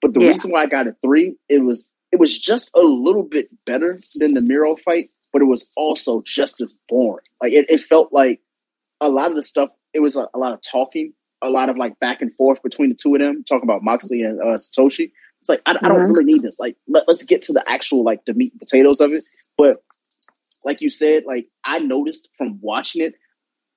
[0.00, 0.28] But the Yeah.
[0.30, 3.98] reason why I got a three, it was it was just a little bit better
[4.16, 7.26] than the Miro fight, but it was also just as boring.
[7.42, 8.40] Like it, it felt like
[9.00, 9.70] a lot of the stuff.
[9.92, 12.88] It was a, a lot of talking, a lot of like back and forth between
[12.90, 15.10] the two of them, talking about Moxley and uh, Satoshi.
[15.40, 16.08] It's like I, I don't Mhm.
[16.08, 16.58] really need this.
[16.60, 19.24] Like let, let's get to the actual like the meat and potatoes of it.
[19.58, 19.78] But
[20.64, 23.14] like you said, like I noticed from watching it,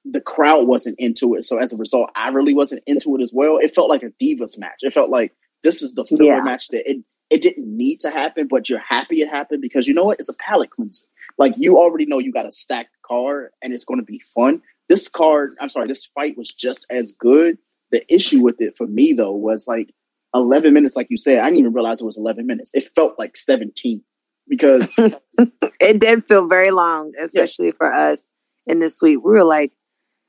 [0.06, 1.44] the crowd wasn't into it.
[1.44, 3.58] So as a result, I really wasn't into it as well.
[3.58, 4.80] It felt like a divas match.
[4.84, 6.42] It felt like this is the filler Yeah.
[6.42, 9.94] match that it it didn't need to happen, but you're happy it happened because you
[9.94, 10.18] know what?
[10.20, 11.06] It's a palate cleanser.
[11.38, 14.62] Like you already know you got a stacked card and it's going to be fun.
[14.90, 17.58] This card, I'm sorry, this fight was just as good.
[17.92, 19.94] The issue with it for me though was like
[20.36, 22.72] 11 minutes, like you said, I didn't even realize it was 11 minutes.
[22.74, 24.02] It felt like 17
[24.48, 24.92] because
[25.80, 28.30] it did feel very long, especially for us
[28.66, 29.24] in this suite.
[29.24, 29.72] We were like,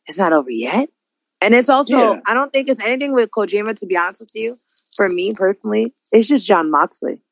[0.07, 0.89] it's not over yet.
[1.41, 2.21] And it's also, Yeah.
[2.27, 4.57] I don't think it's anything with Kojima, to be honest with you.
[4.97, 7.23] For me personally, it's just Jon Moxley.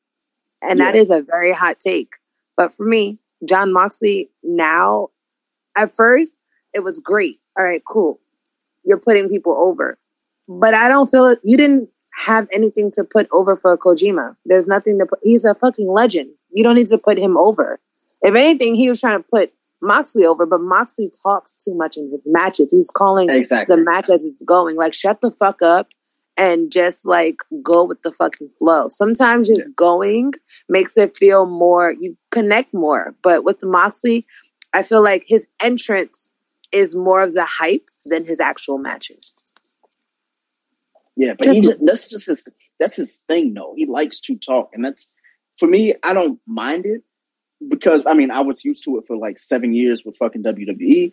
[0.61, 1.01] And that Yeah.
[1.01, 2.13] is a very hot take.
[2.55, 5.09] But for me, Jon Moxley now,
[5.75, 6.39] at first,
[6.73, 7.39] it was great.
[7.57, 8.19] All right, cool.
[8.83, 9.97] You're putting people over.
[10.47, 11.39] But I don't feel it.
[11.43, 11.89] You didn't
[12.25, 14.35] have anything to put over for Kojima.
[14.45, 15.19] There's nothing to put.
[15.23, 16.31] He's a fucking legend.
[16.51, 17.79] You don't need to put him over.
[18.21, 22.09] If anything, he was trying to put Moxley over, but Moxley talks too much in
[22.11, 22.71] his matches.
[22.71, 23.75] He's calling Exactly.
[23.75, 24.75] the match as it's going.
[24.75, 25.89] Like, shut the fuck up
[26.37, 28.89] and just like go with the fucking flow.
[28.89, 30.33] Sometimes just going
[30.69, 33.15] makes it feel more, you connect more.
[33.23, 34.25] But with Moxley,
[34.73, 36.31] I feel like his entrance
[36.71, 39.43] is more of the hype than his actual matches.
[41.15, 43.73] Yeah, but he just, that's just his that's his thing though.
[43.75, 45.11] He likes to talk, and that's
[45.57, 45.95] for me.
[46.03, 47.01] I don't mind it
[47.67, 51.11] because I mean I was used to it for like seven years with fucking WWE,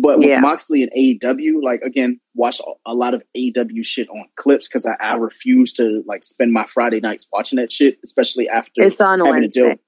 [0.00, 0.40] but with Yeah.
[0.40, 4.94] Moxley and AEW, like again, watch a- lot of AEW shit on clips because I,
[5.00, 9.20] I refuse to like spend my Friday nights watching that shit, especially after It's on
[9.20, 9.66] having to deal.
[9.66, 9.82] Wednesday.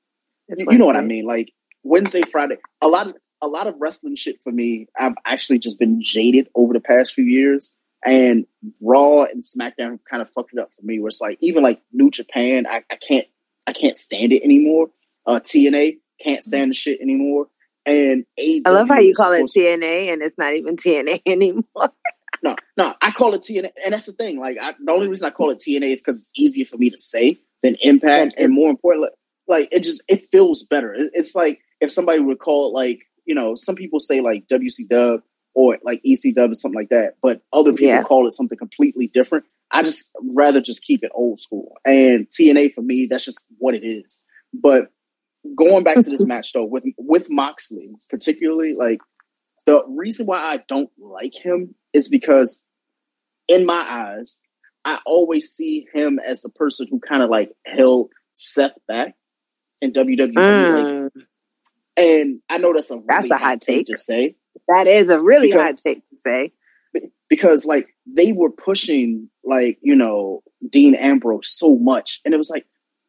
[0.48, 1.24] It's you know what I mean?
[1.24, 1.52] Like
[1.82, 2.56] Wednesday, Friday.
[2.82, 4.86] A lot of a lot of wrestling shit for me.
[4.98, 7.72] I've actually just been jaded over the past few years,
[8.04, 8.46] and
[8.82, 10.98] Raw and SmackDown have kind of fucked it up for me.
[10.98, 13.26] Where it's like even like New Japan, I, I can't
[13.66, 14.88] I can't stand it anymore.
[15.26, 17.48] Uh, TNA can't stand the shit anymore.
[17.86, 21.90] And I love how you call it TNA and it's not even TNA anymore.
[22.42, 24.40] no, no, I call it TNA, and that's the thing.
[24.40, 26.90] Like, I, the only reason I call it TNA is because it's easier for me
[26.90, 29.10] to say than Impact, and more importantly,
[29.48, 30.94] like it just it feels better.
[30.94, 34.46] It- it's like if somebody would call it like you know, some people say like
[34.48, 35.20] WC Dub
[35.54, 38.02] or like ECW or something like that, but other people Yeah.
[38.02, 39.44] call it something completely different.
[39.70, 41.76] I just rather just keep it old school.
[41.86, 44.18] And TNA for me, that's just what it is.
[44.52, 44.90] But
[45.56, 49.00] going back to this match though, with with Moxley particularly, like
[49.66, 52.62] the reason why I don't like him is because
[53.48, 54.40] in my eyes,
[54.84, 59.14] I always see him as the person who kind of like held Seth back
[59.80, 61.02] in WWE.
[61.04, 61.12] Like,
[61.96, 63.08] and I know that's a really Mm.
[63.08, 63.86] That's a hot take.
[63.86, 64.36] to say
[64.68, 66.52] That is a really Because- hot take to say.
[67.28, 72.50] because like they were pushing like you know Dean Ambrose so much, and it was
[72.50, 72.66] like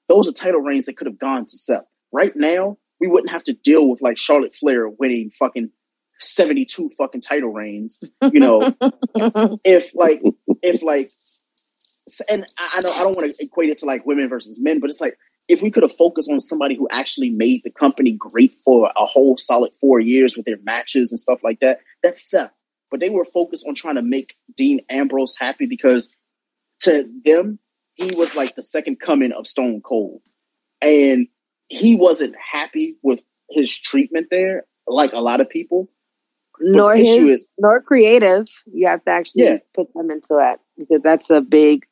[0.09, 1.85] those are title reigns that could have gone to Seth.
[2.15, 5.71] Right now, we wouldn't have to deal with like Charlotte Flair winning fucking
[6.21, 7.99] seventy two fucking title reigns.
[8.21, 8.61] You know,
[9.65, 10.21] if like
[10.63, 11.09] if like,
[12.29, 14.89] and I, know I don't want to equate it to like women versus men, but
[14.89, 15.17] it's like
[15.49, 19.05] if we could have focused on somebody who actually made the company great for a
[19.05, 22.53] whole solid four years with their matches and stuff like that, that's Seth.
[22.89, 26.15] But they were focused on trying to make Dean Ambrose happy because
[26.83, 27.59] to them,
[27.95, 30.21] he was like the second coming of Stone Cold.
[30.81, 31.27] And
[31.67, 35.89] he wasn't happy with his treatment there, like a lot of people.
[36.61, 38.45] nor issue his is- nor creative.
[38.71, 39.57] You have to actually Yeah.
[39.73, 41.85] put them into that because that's a big.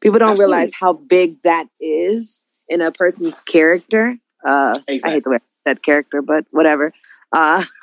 [0.00, 0.56] People don't Absolutely.
[0.56, 4.16] realize how big that is in a person's character.
[4.44, 6.92] Uh, I hate the way I said character, but whatever.
[7.32, 7.64] Uh,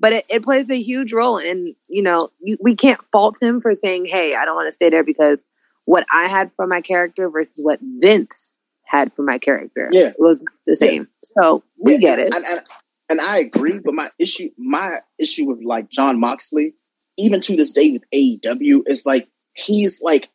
[0.00, 3.60] but it, it plays a huge role, and you know you, we can't fault him
[3.60, 5.44] for saying, "Hey, I don't want to stay there because
[5.84, 8.55] what I had for my character versus what Vince
[8.86, 10.12] had for my character Yeah.
[10.18, 12.34] was not the same." So we Yeah, get it.
[12.34, 12.60] And, and,
[13.08, 16.74] and I agree, but my issue, my issue with like Jon Moxley,
[17.18, 20.28] even to this day with AEW, is like he's like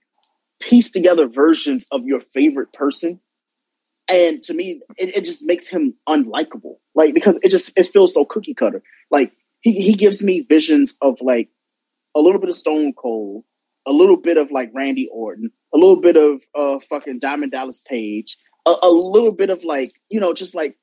[0.59, 3.19] pieced together versions of your favorite person,
[4.07, 6.75] and to me, it, it just makes him unlikable.
[6.95, 8.83] Like because it just it feels so cookie cutter.
[9.09, 9.31] Like
[9.61, 11.49] he he gives me visions of like
[12.15, 13.43] a little bit of Stone Cold,
[13.87, 17.79] a little bit of like Randy Orton, a little bit of uh fucking Diamond Dallas
[17.79, 20.77] Page, a, a little bit of like you know just like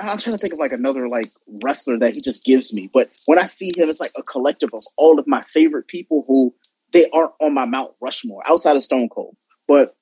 [0.00, 1.28] I'm trying to think of like another like
[1.62, 2.90] wrestler that he just gives me.
[2.92, 6.24] But when I see him, it's like a collective of all of my favorite people
[6.26, 6.54] who
[6.92, 9.36] they aren't on my Mount Rushmore outside of Stone Cold.
[9.66, 9.96] But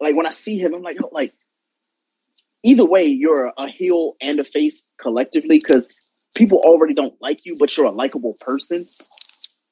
[0.00, 1.32] like when I see him, I'm like, yo, like
[2.62, 5.88] either way, you're a heel and a face collectively because
[6.34, 8.86] people already don't like you, but you're a likable person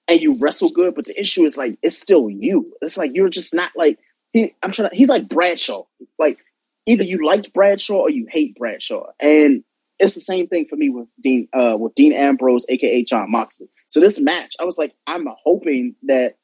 [0.08, 0.94] and you wrestle good.
[0.94, 2.72] But the issue is like it's still you.
[2.82, 3.98] It's like you're just not like
[4.32, 4.54] he.
[4.62, 4.96] I'm trying to.
[4.96, 5.84] He's like Bradshaw.
[6.18, 6.38] Like
[6.86, 9.64] either you liked Bradshaw or you hate Bradshaw, and
[9.98, 13.68] it's the same thing for me with Dean uh, with Dean Ambrose, aka Jon Moxley.
[13.86, 16.36] So this match, I was like, I'm hoping that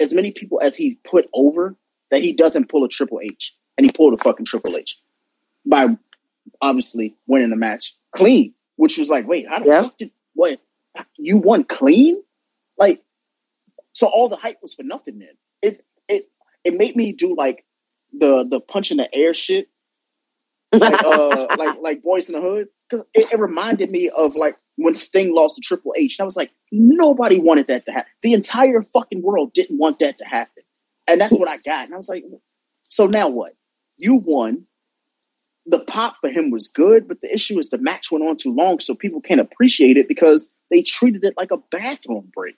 [0.00, 1.76] as many people as he put over,
[2.10, 5.00] that he doesn't pull a Triple H, and he pulled a fucking Triple H
[5.66, 5.96] by
[6.60, 10.60] obviously winning the match clean, which was like, wait, how the fuck did what
[11.16, 12.22] you won clean?
[12.78, 13.02] Like,
[13.92, 15.18] so all the hype was for nothing.
[15.20, 16.30] Then it it
[16.64, 17.64] it made me do like
[18.12, 19.68] the the punch in the air shit,
[20.72, 24.56] like uh like like Boys in the Hood, because it, it reminded me of like
[24.76, 26.18] when Sting lost to Triple H.
[26.18, 28.10] And I was like, nobody wanted that to happen.
[28.22, 30.64] The entire fucking world didn't want that to happen,
[31.06, 31.84] and that's what I got.
[31.86, 32.24] And I was like,
[32.88, 33.56] so now what?
[33.98, 34.66] You won.
[35.66, 38.52] The pop for him was good, but the issue is the match went on too
[38.52, 42.56] long, so people can't appreciate it because they treated it like a bathroom break.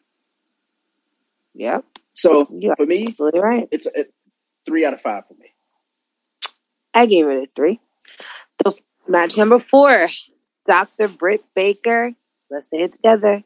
[1.55, 1.85] Yep.
[2.15, 3.68] So You're for me, right.
[3.70, 4.05] it's a,
[4.65, 5.52] three out of five for me.
[6.94, 7.81] I gave it a three.
[8.62, 8.76] So
[9.07, 10.09] match number four,
[10.67, 11.09] Dr.
[11.09, 12.12] Britt Baker.
[12.51, 13.43] Let's say it together.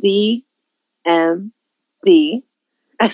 [0.00, 0.44] D
[1.06, 1.52] M
[2.02, 2.44] D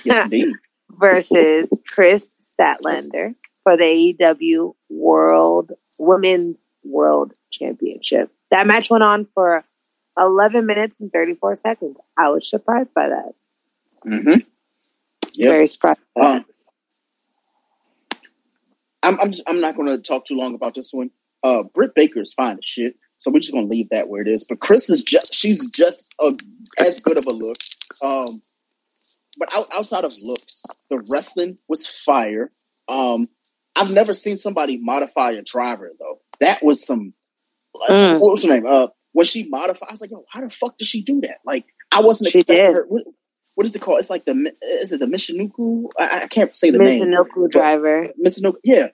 [0.03, 0.31] Yes,
[0.89, 8.31] versus Kris Statlander for the AEW World Women's World Championship.
[8.51, 9.63] That match went on for
[10.17, 11.97] 11 minutes and 34 seconds.
[12.17, 13.33] I was surprised by that.
[14.05, 14.39] Mm-hmm.
[15.33, 15.51] Yep.
[15.51, 16.45] Very surprised by Um,
[19.03, 21.11] I'm I'm, just, I'm not going to talk too long about this one.
[21.43, 24.21] Uh, Britt Baker is fine as shit, so we're just going to leave that where
[24.21, 24.45] it is.
[24.47, 26.35] But Kris is just she's just a,
[26.79, 27.57] as good of a look.
[28.03, 28.41] Um,
[29.37, 32.51] but out, outside of looks, the wrestling was fire.
[32.87, 33.29] Um,
[33.75, 36.19] I've never seen somebody modify a driver though.
[36.39, 37.13] That was some.
[37.75, 38.19] like, Mm.
[38.19, 38.65] What was her name?
[38.65, 38.87] Uh,
[39.17, 41.65] when she modified, I was like, "Yo, how the fuck did she do that?" Like,
[41.91, 42.75] I wasn't She expecting did.
[42.75, 42.85] her.
[42.87, 43.03] What,
[43.55, 43.97] what is it called?
[43.97, 45.89] It's like the is it the Michinoku?
[45.97, 47.07] I, I can't say the Miss name.
[47.07, 48.09] Anoku driver.
[48.15, 48.89] No, yeah.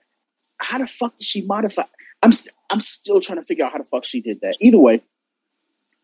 [0.56, 1.82] How the fuck did she modify?
[2.22, 4.56] I'm st- I'm still trying to figure out how the fuck she did that.
[4.62, 5.02] Either way,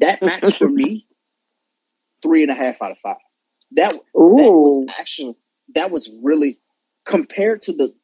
[0.01, 1.07] that match for me,
[2.23, 3.17] three and a half out of five.
[3.73, 5.37] That that was actually
[5.75, 6.59] that was really
[7.07, 7.95] compared to the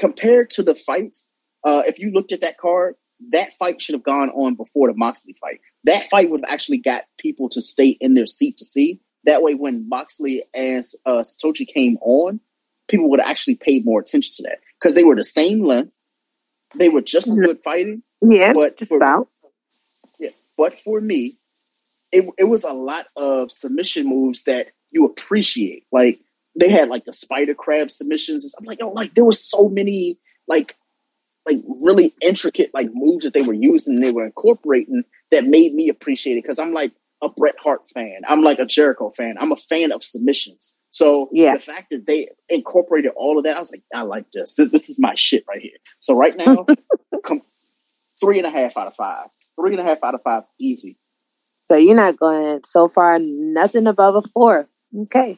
[0.00, 1.28] compared to the fights.
[1.64, 2.96] Uh, if you looked at that card,
[3.30, 5.60] that fight should have gone on before the Moxley fight.
[5.84, 9.00] That fight would have actually got people to stay in their seat to see.
[9.24, 12.40] That way, when Moxley and uh, Satoshi came on,
[12.88, 15.98] people would have actually paid more attention to that because they were the same length.
[16.74, 19.28] They were just as good fighting, Yeah, but just for, about.
[20.18, 21.38] yeah, but for me,
[22.10, 25.84] it it was a lot of submission moves that you appreciate.
[25.92, 26.20] Like
[26.58, 28.54] they had like the spider crab submissions.
[28.58, 30.18] I'm like, oh, like there were so many
[30.48, 30.76] like
[31.46, 35.74] like really intricate like moves that they were using and they were incorporating that made
[35.74, 38.20] me appreciate it because I'm like a Bret Hart fan.
[38.28, 39.36] I'm like a Jericho fan.
[39.38, 40.72] I'm a fan of submissions.
[40.90, 41.54] So Yeah.
[41.54, 44.54] the fact that they incorporated all of that, I was like, I like this.
[44.54, 45.78] This, this is my shit right here.
[46.00, 46.66] So right now,
[47.24, 47.42] come
[48.20, 49.28] three and a half out of five.
[49.58, 50.98] Three and a half out of five, easy.
[51.68, 54.68] So you're not going so far, nothing above a four.
[55.02, 55.36] Okay.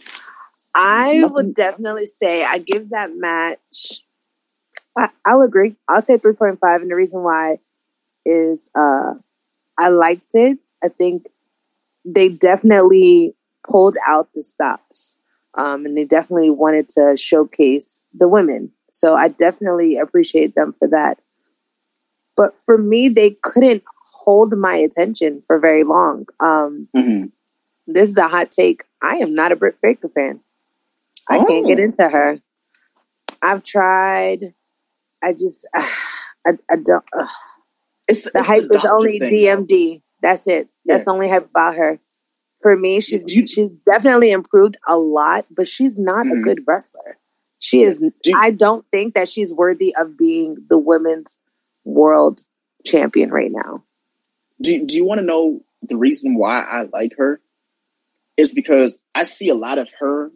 [0.74, 4.02] I Nothing- would definitely say I give that match.
[4.96, 5.76] I, I'll agree.
[5.88, 6.58] I'll say 3.5.
[6.62, 7.58] And the reason why
[8.24, 9.14] is uh,
[9.78, 10.58] I liked it.
[10.82, 11.26] I think
[12.04, 13.34] they definitely
[13.68, 15.14] pulled out the stops.
[15.54, 18.72] Um, and they definitely wanted to showcase the women.
[18.90, 21.18] So I definitely appreciate them for that.
[22.36, 26.26] But for me, they couldn't hold my attention for very long.
[26.40, 27.30] Um, Mhm.
[27.86, 28.84] this is a hot take.
[29.02, 30.40] I am not a Britt Baker fan.
[31.28, 31.82] I can't get Oh.
[31.82, 32.40] into her.
[33.42, 34.54] I've tried.
[35.24, 37.04] I just, I, I don't.
[37.18, 37.28] ugh.
[38.06, 39.30] It's, The it's hype is only thing,
[39.66, 40.02] DMD.
[40.20, 40.68] That's it.
[40.84, 41.04] That's Yeah.
[41.04, 41.98] the only hype about her.
[42.60, 46.44] For me, she's you- she's definitely improved a lot, but she's not a Mhm.
[46.44, 47.18] good wrestler.
[47.58, 47.98] She is.
[47.98, 51.38] Do you- I don't think that she's worthy of being the women's
[51.84, 52.42] world
[52.84, 53.84] champion right now.
[54.60, 57.40] do, do you want to know the reason why I like her?
[58.36, 60.30] Is because I see a lot of her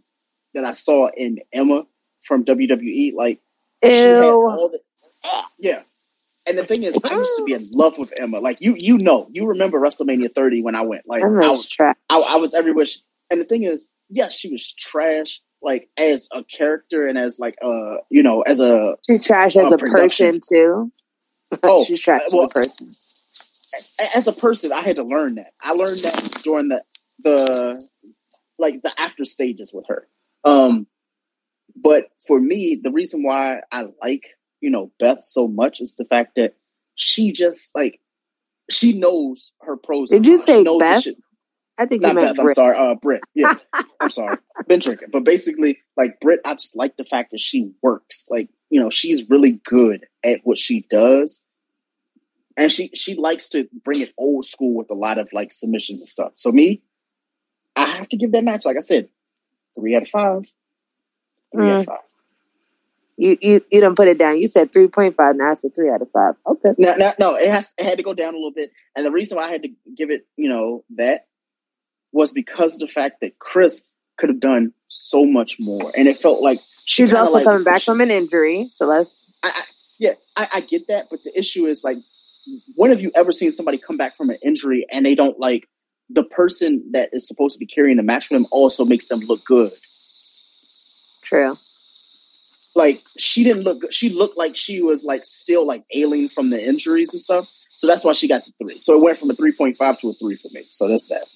[0.54, 1.86] that I saw in Emma
[2.20, 3.12] from WWE.
[3.14, 3.40] Like
[3.82, 4.70] Ew.
[4.72, 4.80] the
[5.58, 5.82] yeah.
[6.48, 8.38] And the thing is, I used to be in love with Emma.
[8.38, 11.02] Like you, you know, you remember WrestleMania 30 when I went.
[11.06, 11.96] Like I was, trash.
[12.08, 12.86] I, I was everywhere.
[12.86, 13.00] She,
[13.30, 15.40] and the thing is, yes, she was trash.
[15.60, 19.72] Like as a character and as like uh, you know, as a She's trash as
[19.72, 20.38] uh, a production.
[20.38, 20.92] person too.
[21.62, 22.88] Oh, she's trash uh, well, as a person.
[24.14, 25.54] as a person, I had to learn that.
[25.62, 26.84] I learned that during the
[27.20, 27.86] the
[28.58, 30.06] like the after stages with her.
[30.44, 30.86] Um,
[31.82, 36.04] but for me, the reason why I like you know Beth so much is the
[36.04, 36.56] fact that
[36.94, 38.00] she just like
[38.70, 40.10] she knows her pros.
[40.10, 40.36] Did you.
[40.36, 41.06] Say Beth?
[41.80, 42.44] I think you Not meant Beth.
[42.44, 42.76] I'm sorry.
[42.76, 43.22] Uh, Britt.
[43.34, 43.54] Yeah,
[44.00, 44.36] I'm sorry.
[44.66, 48.26] Been drinking, but basically, like Britt, I just like the fact that she works.
[48.28, 51.42] Like you know, she's really good at what she does
[52.58, 56.00] and she she likes to bring it old school with a lot of like submissions
[56.00, 56.32] and stuff.
[56.36, 56.82] So me,
[57.76, 59.08] I have to give that match, like I said,
[59.78, 60.52] three out of five.
[61.52, 61.88] Three out of Mm.
[61.88, 61.98] five.
[63.16, 64.38] You you you don't put it down.
[64.40, 65.34] You said three point five.
[65.36, 66.34] Now I said three out of five.
[66.46, 66.70] Okay.
[66.78, 67.34] No, no, no.
[67.36, 69.52] It has it had to go down a little bit, and the reason why I
[69.52, 71.26] had to give it, you know, that
[72.12, 76.16] was because of the fact that Kris could have done so much more, and it
[76.16, 79.26] felt like she She's also like- coming back she- from an injury, so let's.
[79.42, 79.62] I, I,
[79.98, 81.98] yeah, I, I get that, but the issue is like,
[82.76, 85.68] when have you ever seen somebody come back from an injury and they don't like
[86.08, 89.20] the person that is supposed to be carrying the match for them also makes them
[89.20, 89.72] look good?
[91.28, 91.58] True.
[92.74, 93.92] Like she didn't look good.
[93.92, 97.50] She looked like she was like still like ailing from the injuries and stuff.
[97.76, 98.80] So that's why she got the three.
[98.80, 100.64] So it went from a three point five to a three for me.
[100.70, 101.26] So that's that.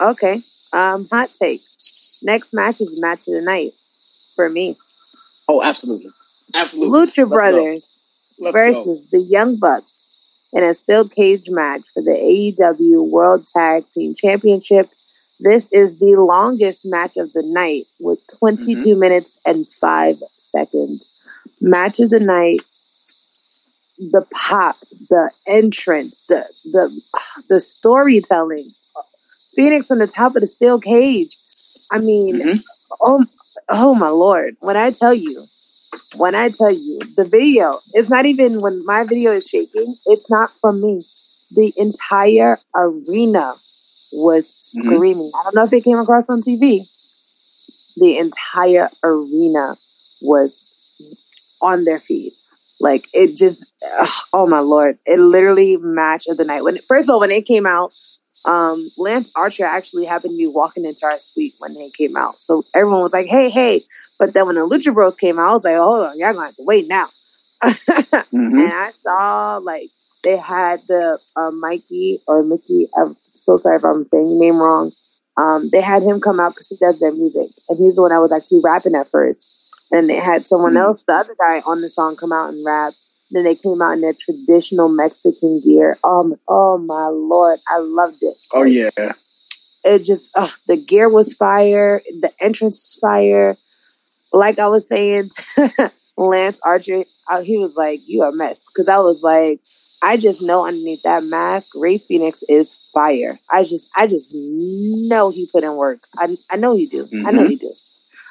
[0.00, 0.42] Okay.
[0.72, 1.62] Um, hot take.
[2.22, 3.72] Next match is the match of the night
[4.36, 4.76] for me.
[5.48, 6.10] Oh, absolutely,
[6.52, 6.98] absolutely.
[6.98, 7.30] Lucha Let's.
[7.30, 7.86] Brothers
[8.38, 9.06] versus go.
[9.12, 10.08] the Young Bucks
[10.52, 14.90] in a steel cage match for the AEW World Tag Team Championship.
[15.40, 19.00] This is the longest match of the night with 22 Mm-hmm.
[19.00, 21.10] minutes and 5 seconds.
[21.60, 22.60] Match of the night.
[23.98, 24.76] The pop,
[25.08, 27.00] the entrance, the the
[27.48, 28.72] the storytelling.
[29.56, 31.36] Fénix on the top of the steel cage.
[31.92, 32.60] I mean, Mhm.
[33.00, 33.24] oh
[33.68, 34.56] oh my lord!
[34.60, 35.46] When I tell you,
[36.16, 39.96] when I tell you the video, it's not even when my video is shaking.
[40.06, 41.06] It's not from me.
[41.52, 43.54] The entire arena
[44.14, 44.54] was Mhm.
[44.62, 45.32] screaming.
[45.34, 46.88] I don't know if it came across on TV.
[47.96, 49.76] The entire arena
[50.22, 50.64] was
[51.60, 52.34] on their feet.
[52.80, 53.64] Like it just,
[54.00, 54.98] ugh, oh my lord!
[55.06, 56.64] It literally match of the night.
[56.64, 57.92] When first of all, when it came out,
[58.44, 62.42] um, Lance Archer actually happened to be walking into our suite when they came out.
[62.42, 63.84] So everyone was like, "Hey, hey!"
[64.18, 66.46] But then when the Lucha Bros came out, I was like, "Hold on, y'all gonna
[66.46, 67.10] have to wait now."
[68.32, 68.58] Mhm.
[68.60, 69.90] And I saw like
[70.24, 72.88] they had the uh, Mikey or Mickey.
[72.96, 74.92] I'm so sorry if I'm saying your name wrong.
[75.36, 78.10] Um, they had him come out because he does their music, and he's the one
[78.12, 79.48] that was actually rapping at first.
[79.90, 80.80] And they had someone Mhm.
[80.80, 82.94] else, the other guy on the song, come out and rap.
[83.30, 85.98] Then they came out in their traditional Mexican gear.
[86.04, 88.36] Um, oh my lord, I loved it.
[88.52, 88.90] Oh yeah.
[89.84, 90.32] It just,
[90.66, 92.00] the gear was fire.
[92.20, 93.56] The entrance was fire.
[94.32, 95.30] Like I was saying,
[96.16, 97.04] Lance Archer,
[97.42, 99.60] he was like, "You a mess," because I was like,
[100.04, 103.40] I just know underneath that mask, Rey Fénix is fire.
[103.50, 106.06] I just, I just know he put in work.
[106.18, 107.08] I, I know he do.
[107.26, 107.48] I know Mhm.
[107.48, 107.74] he do.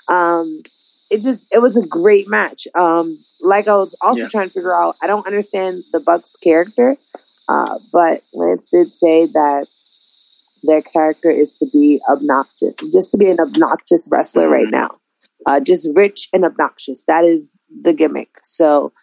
[0.07, 0.61] Um,
[1.09, 2.67] it just, it was a great match.
[2.75, 4.27] Um, like I was also Yeah.
[4.29, 6.97] trying to figure out, I don't understand the Bucks character,
[7.49, 9.67] uh, but Lance did say that
[10.63, 14.91] their character is to be obnoxious, just to be an obnoxious wrestler right now.
[15.45, 17.03] Uh, just rich and obnoxious.
[17.05, 18.37] That is the gimmick.
[18.43, 18.93] So,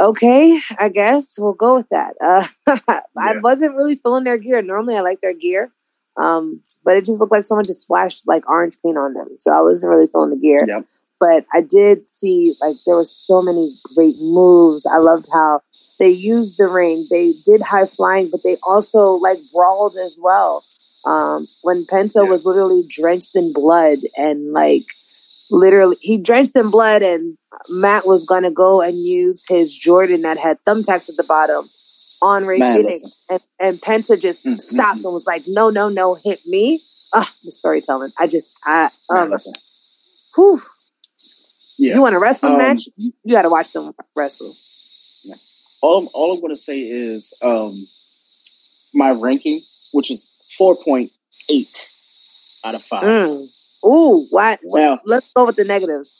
[0.00, 2.14] okay, I guess we'll go with that.
[2.20, 2.46] Uh,
[3.18, 4.62] I wasn't really feeling their gear.
[4.62, 5.72] Normally, I like their gear,
[6.16, 9.28] um, but it just looked like someone just splashed like orange paint on them.
[9.38, 10.64] So I wasn't really feeling the gear.
[10.66, 10.84] Yep.
[11.20, 14.84] But I did see like there was so many great moves.
[14.86, 15.60] I loved how
[15.98, 17.06] they used the ring.
[17.10, 20.64] They did high flying, but they also like brawled as well.
[21.06, 22.30] Um, when Penta Yeah.
[22.30, 24.86] was literally drenched in blood and like
[25.50, 27.36] literally he drenched in blood and
[27.68, 31.68] Matt was gonna go and use his Jordan that had thumbtacks at the bottom
[32.22, 35.04] on Ray Man, Fénix and, and Penta just Mm, mm, stopped mm.
[35.04, 36.82] and was like, No, no, no, hit me.
[37.44, 38.12] The storytelling.
[38.18, 39.32] I just I um
[40.34, 40.60] whew.
[41.76, 41.94] Yeah.
[41.94, 42.88] You want to wrestle Um, match?
[42.96, 44.56] You you gotta watch them wrestle.
[45.80, 47.86] all I'm, all I'm to say is um,
[48.94, 51.12] my ranking, which is four point
[51.48, 51.88] eight
[52.64, 53.04] out of five.
[53.04, 53.48] Mm.
[53.84, 56.18] Ooh, why Now, let's go with the negatives.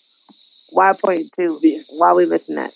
[0.71, 1.59] Why point two?
[1.63, 2.73] the, Why are we missing that?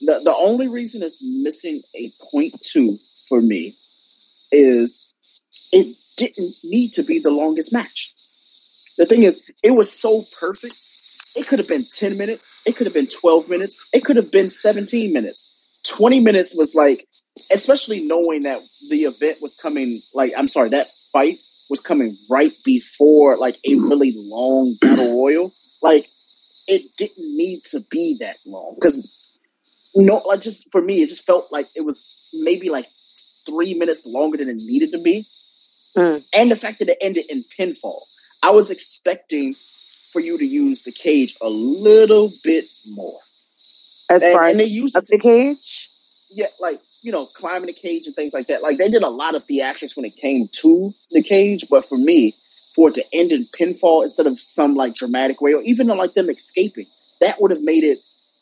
[0.00, 3.76] the the only reason it's missing a point two for me
[4.50, 5.08] is
[5.72, 8.14] it didn't need to be the longest match.
[8.98, 10.76] The thing is, it was so perfect.
[11.34, 12.54] It could have been 10 minutes.
[12.66, 13.86] It could have been 12 minutes.
[13.92, 15.50] It could have been 17 minutes.
[15.88, 17.08] 20 minutes was like,
[17.50, 18.60] especially knowing that
[18.90, 21.38] the event was coming, like, I'm sorry, that fight
[21.72, 25.54] was coming right before like a really long battle royal.
[25.80, 26.10] Like,
[26.68, 29.18] it didn't need to be that long because
[29.94, 32.86] no, like just for me, it just felt like it was maybe like
[33.46, 35.26] three minutes longer than it needed to be.
[35.96, 36.22] Mm.
[36.34, 38.02] And the fact that it ended in pinfall,
[38.42, 39.56] I was expecting
[40.12, 43.18] for you to use the cage a little bit more.
[44.10, 45.90] As And, far and they as used up the cage?
[46.30, 48.62] yeah, like you know, climbing the cage and things like that.
[48.62, 51.98] Like they did a lot of theatrics when it came to the cage, but for
[51.98, 52.36] me,
[52.74, 56.14] for it to end in pinfall instead of some like dramatic way, or even like
[56.14, 56.86] them escaping,
[57.20, 57.98] that would have made it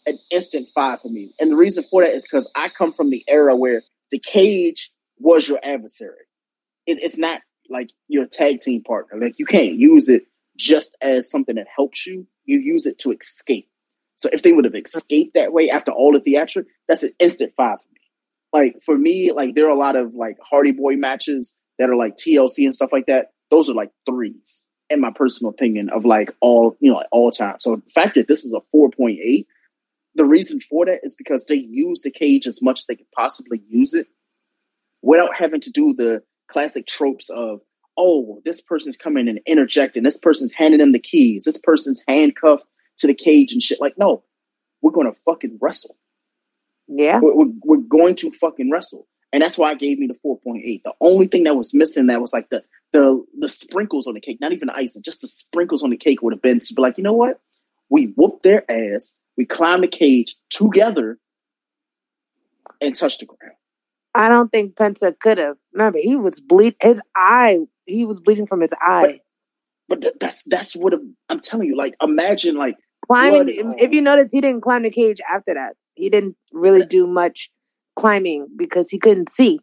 [0.07, 1.35] an instant five for me.
[1.41, 4.93] And the reason for that is because I come from the era where the cage
[5.19, 6.27] was your adversary.
[6.87, 9.19] It, it's not like your tag team partner.
[9.19, 10.25] Like you can't use it
[10.57, 12.27] just as something that helps you.
[12.45, 13.69] You use it to escape.
[14.17, 17.53] So if they would have escaped that way after all the theatric, that's an instant
[17.57, 18.00] five for me.
[18.53, 21.97] Like for me, like there are a lot of like Hardy Boy matches that are
[21.97, 23.29] like TLC and stuff like that.
[23.51, 24.63] Those are like threes.
[24.91, 27.57] in my personal opinion, of like all you know, like all time.
[27.61, 29.47] So the fact that this is a four point eight,
[30.17, 33.11] the reason for that is because they use the cage as much as they could
[33.17, 34.09] possibly use it,
[35.03, 37.61] without having to do the classic tropes of
[37.97, 42.65] oh, this person's coming and interjecting, this person's handing them the keys, this person's handcuffed
[42.97, 43.81] to the cage and shit.
[43.81, 44.25] Like, no,
[44.83, 45.97] we're gonna fucking wrestle.
[46.93, 47.21] Yeah.
[47.21, 49.07] We're, we're, we're going to fucking wrestle.
[49.33, 50.83] And that's why I gave me the 4.8.
[50.83, 54.21] The only thing that was missing that was like the the the sprinkles on the
[54.21, 56.75] cake, not even the icing, just the sprinkles on the cake would have been to
[56.75, 57.41] be like, you know what?
[57.89, 61.19] We whooped their ass, we climbed the cage together
[62.81, 63.55] and touched the ground.
[64.15, 65.57] I don't think Penta could have.
[65.73, 66.75] Remember, he was bleed.
[66.83, 67.59] His eye.
[67.87, 69.21] He was bleeding from his eye.
[69.89, 71.77] But th- that's that's what I'm, I'm telling you.
[71.77, 73.63] Like, imagine like climbing.
[73.63, 75.75] blood- If you notice, he didn't climb the cage after that.
[76.01, 77.51] He didn't really do much
[77.97, 79.61] climbing because he couldn't see.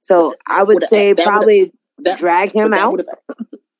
[0.00, 3.00] So I would say probably that- drag him out.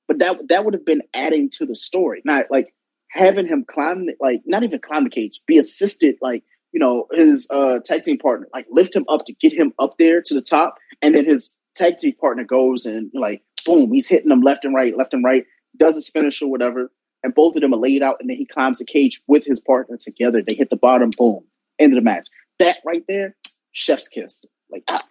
[0.08, 2.74] but that that would have been adding to the story, not like
[3.10, 7.06] having him climb, the, like not even climb the cage, be assisted, like you know
[7.12, 10.34] his uh, tag team partner, like lift him up to get him up there to
[10.34, 14.40] the top, and then his tag team partner goes and like boom, he's hitting them
[14.40, 15.44] left and right, left and right,
[15.76, 16.90] does his finish or whatever,
[17.22, 19.60] and both of them are laid out, and then he climbs the cage with his
[19.60, 20.42] partner together.
[20.42, 21.44] They hit the bottom, boom,
[21.82, 22.28] end of the match.
[22.58, 23.36] That right there,
[23.72, 24.44] chef's kiss.
[24.70, 25.02] Like, ah,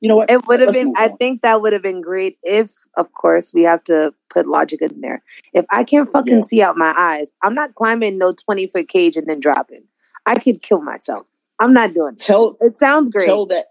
[0.00, 0.30] you know what?
[0.30, 0.94] It would have been.
[0.96, 4.82] I think that would have been great if, of course, we have to put logic
[4.82, 5.22] in there.
[5.52, 6.42] If I can't fucking Yeah.
[6.42, 9.84] see out my eyes, I'm not climbing no twenty foot cage and then dropping.
[10.26, 11.26] I could kill myself.
[11.60, 12.18] I'm not doing it.
[12.18, 13.26] Tell It sounds great.
[13.26, 13.66] tell that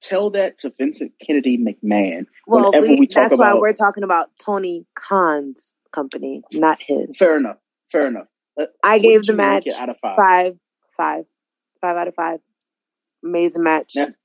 [0.00, 4.04] tell that to Vincent Kennedy McMahon well, whenever we, we, talk that's why we're talking
[4.04, 7.16] about Tony Khan's company, not his.
[7.16, 7.56] fair enough
[7.90, 8.28] fair enough
[8.60, 10.14] Uh, I what gave the match out of five?
[10.16, 10.52] five,
[10.98, 11.24] five,
[11.80, 12.40] five out of five.
[13.24, 13.92] Amazing match.
[13.94, 14.16] That's,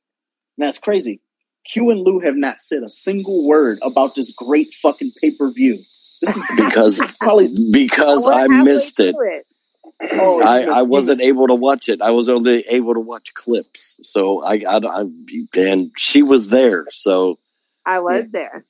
[0.57, 1.21] that's crazy
[1.65, 5.83] Q and Lou have not said a single word about this great fucking pay-per-view
[6.21, 9.15] this is because probably because We're I missed it.
[9.17, 9.45] it.
[10.13, 12.01] oh I, I wasn't able to watch it.
[12.01, 13.99] I was only able to watch clips.
[14.03, 15.05] So I, I, I
[15.55, 16.85] and she was there.
[16.89, 17.39] So
[17.85, 18.27] I was Yeah.
[18.31, 18.65] there.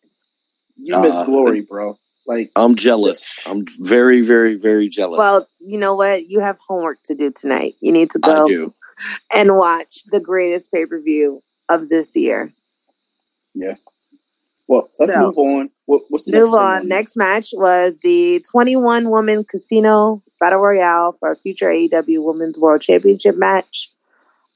[0.78, 3.40] you missed uh, glory bro like I'm jealous.
[3.46, 5.18] I'm very, very, very jealous.
[5.18, 6.28] Well, you know what?
[6.30, 7.76] You have homework to do tonight.
[7.80, 8.74] You need to go
[9.34, 12.54] and watch the greatest pay per view of this year.
[13.56, 13.86] Yes.
[14.68, 16.88] well let's So, move on what, what's the next Move thing on.
[16.88, 22.82] Next match was the 21 woman casino battle royale for a future AEW Women's World
[22.82, 23.92] Championship match.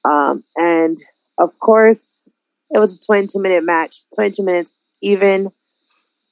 [0.03, 0.97] Um, and
[1.37, 2.29] of course,
[2.71, 5.51] it was a 22 minute match, 22 minutes even.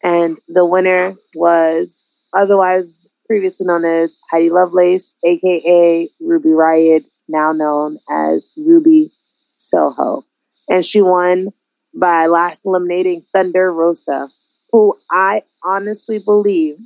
[0.04, 7.98] And the winner was otherwise previously known as Heidi Lovelace, aka Ruby Riot, now known
[8.10, 9.12] as Ruby
[9.58, 10.24] Soho.
[10.70, 11.50] And she won
[11.94, 14.30] by last eliminating Thunder Rosa,
[14.72, 16.78] who I honestly believe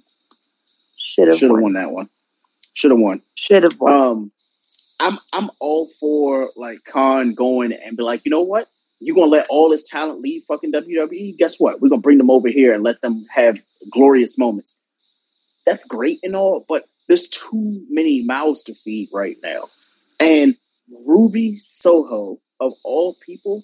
[0.98, 1.62] should have won.
[1.62, 2.10] won that one
[2.74, 3.94] should have won Should have won.
[3.94, 4.32] Um,
[5.00, 8.68] I'm I'm all for like Khan going and be like, you know what?
[9.00, 11.38] You're gonna let all this talent leave fucking WWE.
[11.38, 11.82] Guess what?
[11.82, 13.61] We're gonna bring them over here and let them have
[13.92, 14.78] glorious moments.
[15.66, 19.69] That's great and all, but there's too many mouths to feed right now.
[20.19, 20.58] And
[21.08, 23.64] Ruby Soho, of all people,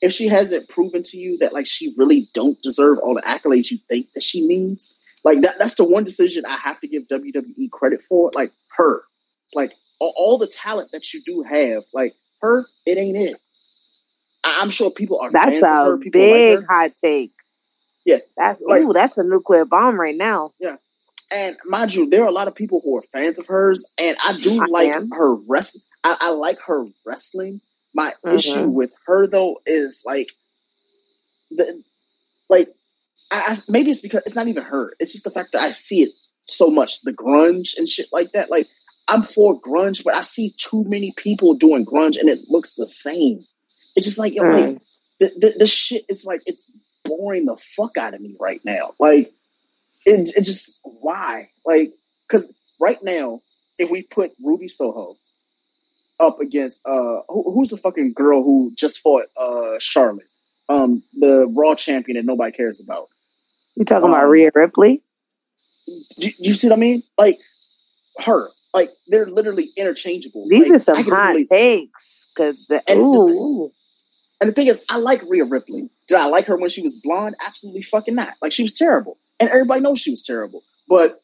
[0.00, 3.70] if she hasn't proven to you that like she really don't deserve all the accolades
[3.70, 4.92] you think that she needs,
[5.24, 8.30] like that that's the one decision I have to give WWE credit for.
[8.34, 9.02] Like her.
[9.54, 13.36] Like all, all the talent that you do have, like her, it ain't it.
[14.44, 15.98] I'm sure people are That's fans of a her.
[15.98, 17.32] People big like hot take.
[18.04, 18.18] Yeah.
[18.36, 20.52] That's Like- ooh, that's a nuclear bomb right now.
[20.58, 20.76] Yeah,
[21.32, 24.16] and mind you, there are a lot of people who are fans of hers, and
[24.24, 25.10] I do I like am.
[25.10, 25.82] her rest.
[26.04, 27.60] I, I like her wrestling.
[27.94, 28.34] My Mhm.
[28.34, 30.32] issue with her though is like
[31.50, 31.82] the
[32.48, 32.74] like
[33.30, 34.92] I, I maybe it's because it's not even her.
[34.98, 36.12] It's just the fact that I see it
[36.48, 38.50] so much, the grunge and shit like that.
[38.50, 38.68] Like
[39.08, 42.86] I'm for grunge, but I see too many people doing grunge, and it looks the
[42.86, 43.44] same.
[43.96, 44.80] It's just like yo, like Mm.
[45.20, 46.70] the, the the shit is like it's
[47.04, 48.94] boring the fuck out of me right now.
[48.98, 49.32] Like
[50.06, 51.92] it, it just why like
[52.28, 53.40] because right now
[53.78, 55.16] if we put Ruby Soho
[56.20, 60.26] up against uh who, who's the fucking girl who just fought uh Charlotte
[60.68, 63.08] um the Raw champion that nobody cares about
[63.76, 65.02] You talking about Um, Rhea Ripley?
[66.16, 67.38] you, you see what I mean like
[68.20, 72.26] her like they're literally interchangeable These Like, are some hot takes.
[72.36, 73.72] Cause the And the- ooh,
[74.42, 75.88] And the thing is, I like Rhea Ripley.
[76.08, 77.36] Did I like her when she was blonde?
[77.46, 78.34] Absolutely fucking not.
[78.42, 80.64] Like she was terrible, and everybody knows she was terrible.
[80.88, 81.22] But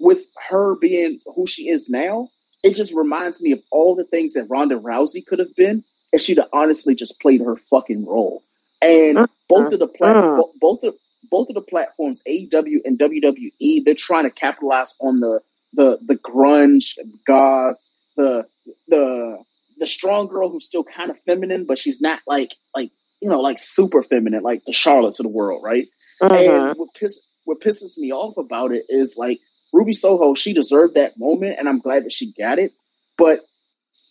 [0.00, 2.30] with her being who she is now,
[2.64, 6.22] it just reminds me of all the things that Ronda Rousey could have been if
[6.22, 8.42] she'd have honestly just played her fucking role.
[8.82, 9.32] And mm-hmm.
[9.48, 10.36] both of the plat- mm-hmm.
[10.36, 10.96] bo- both of
[11.30, 15.40] both of the platforms, AEW and WWE, they're trying to capitalize on the
[15.72, 17.80] the the grunge, goth,
[18.16, 18.46] the
[18.88, 19.38] the
[19.80, 23.40] the strong girl who's still kind of feminine, but she's not like like you know
[23.40, 25.88] like super feminine, like the Charlottes of the world, right?
[26.22, 26.68] Mhm.
[26.70, 29.40] And what piss what pisses me off about it is like
[29.72, 32.72] Ruby Soho, she deserved that moment, and I'm glad that she got it.
[33.16, 33.44] But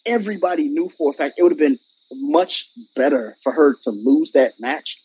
[0.05, 1.79] everybody knew for a fact it would have been
[2.11, 4.97] much better for her to lose that match.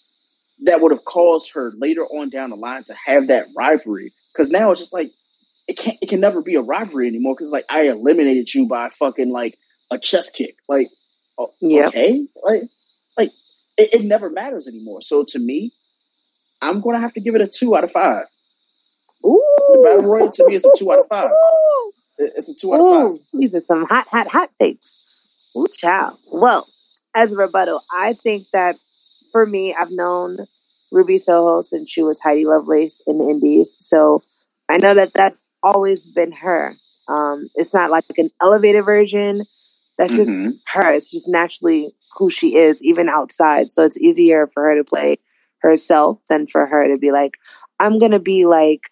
[0.63, 4.13] That would have caused her later on down the line to have that rivalry.
[4.33, 5.11] Because now it's just like
[5.69, 7.35] it can't it can never be a rivalry anymore.
[7.37, 9.59] Because like I eliminated you by fucking like
[9.91, 10.57] a chest kick.
[10.69, 10.89] Like
[11.61, 11.89] Yep.
[11.89, 12.63] okay, like
[13.19, 13.31] like
[13.77, 15.01] it, it never matters anymore.
[15.03, 15.73] So to me,
[16.63, 18.27] I'm gonna have to give it a two out of five.
[19.23, 21.31] The battle royal to me is a two out of five.
[22.17, 23.27] It's a two out of five.
[23.33, 25.01] These are some hot, hot, hot takes.
[25.59, 26.17] Ooh, child.
[26.31, 26.69] Well,
[27.15, 28.77] as a rebuttal, I think that
[29.33, 30.47] for me, I've known
[30.93, 33.77] Ruby Soho since she was Heidi Lovelace in the Indies.
[33.81, 34.23] So
[34.69, 36.77] I know that that's always been her.
[37.09, 39.45] Um, it's not like an elevated version.
[39.99, 40.61] That's just Mhm.
[40.73, 40.93] her.
[40.93, 43.73] It's just naturally who she is, even outside.
[43.73, 45.19] So it's easier for her to play
[45.63, 47.39] herself than for her to be like,
[47.81, 48.91] I'm gonna be like,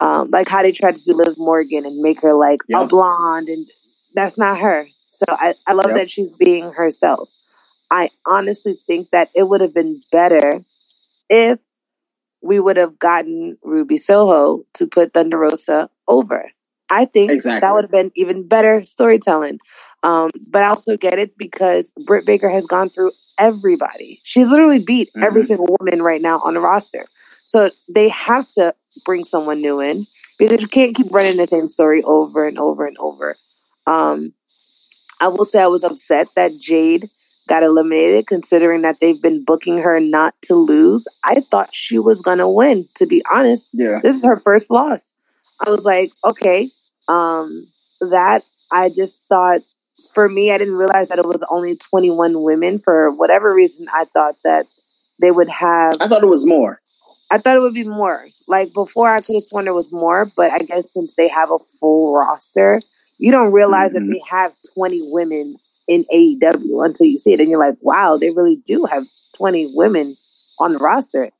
[0.00, 3.48] um, like how they tried to do Liv Morgan and make her like a blonde,
[3.48, 3.66] and
[4.14, 4.88] that's not her.
[5.08, 5.96] So I, I love Yep.
[5.96, 7.28] that she's being herself.
[7.90, 10.64] I honestly think that it would have been better
[11.30, 11.58] if
[12.42, 16.50] we would have gotten Ruby Soho to put Thunder Rosa over.
[16.90, 17.60] I think Exactly.
[17.60, 19.60] that would have been even better storytelling.
[20.02, 24.20] Um, but I also get it because Britt Baker has gone through everybody.
[24.24, 25.46] She's literally beat every Mhm.
[25.46, 27.06] single woman right now on the roster.
[27.46, 28.74] So they have to
[29.04, 30.06] bring someone new in
[30.38, 33.36] because you can't keep running the same story over and over and over.
[33.86, 34.34] Um,
[35.20, 37.10] I will say I was upset that Jade
[37.48, 41.08] got eliminated, considering that they've been booking her not to lose.
[41.24, 42.88] I thought she was gonna win.
[42.96, 44.00] To be honest, Yeah.
[44.02, 45.14] this is her first loss.
[45.66, 46.70] I was like, okay,
[47.08, 47.68] um,
[48.00, 49.62] that I just thought
[50.12, 52.78] for me, I didn't realize that it was only 21 women.
[52.78, 54.66] For whatever reason, I thought that
[55.20, 55.96] they would have.
[56.00, 56.80] I thought it was more.
[57.30, 58.26] I thought it would be more.
[58.46, 61.50] Like before, I could have sworn there was more, but I guess since they have
[61.50, 62.80] a full roster,
[63.18, 63.94] you don't realize Mhm.
[63.94, 65.56] that they have 20 women
[65.88, 69.04] in AEW until you see it, and you're like, wow, they really do have
[69.36, 70.16] 20 women
[70.58, 71.30] on the roster.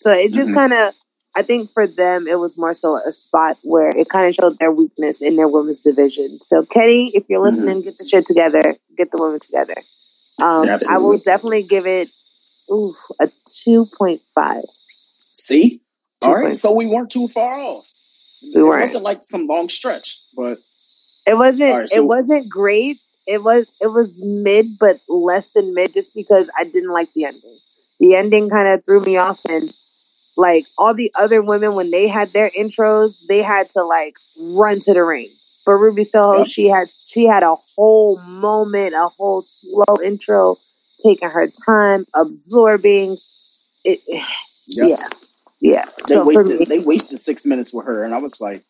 [0.00, 0.54] So it just Mhm.
[0.54, 0.94] kind of,
[1.38, 4.58] I think for them, it was more so a spot where it kind of showed
[4.58, 6.40] their weakness in their women's division.
[6.40, 9.76] So Kenny, if you're listening, get the shit together, get the women together.
[10.42, 12.10] Um, I will definitely give it
[12.68, 14.62] oof, a 2.5.
[15.32, 15.80] See?
[16.22, 16.54] All right.
[16.54, 16.56] 2.5.
[16.56, 17.88] So we weren't too far off.
[18.42, 18.80] We it weren't.
[18.80, 20.58] wasn't like some long stretch, but
[21.24, 21.72] It wasn't.
[21.72, 22.98] Right, so- it wasn't great.
[23.28, 23.66] It was.
[23.80, 27.58] It was mid, but less than mid, just because I didn't like the ending.
[28.00, 29.72] The ending kind of threw me off, and
[30.38, 34.78] like all the other women, when they had their intros, they had to like run
[34.78, 35.30] to the ring.
[35.66, 36.46] But Ruby Soho, Yep.
[36.46, 40.56] she had she had a whole moment, a whole slow intro,
[41.02, 43.18] taking her time, absorbing.
[43.84, 44.00] It,
[44.70, 44.90] Yep.
[44.90, 45.06] yeah,
[45.62, 45.84] yeah.
[46.08, 48.62] they so wasted me, they wasted six minutes with her, and I was like,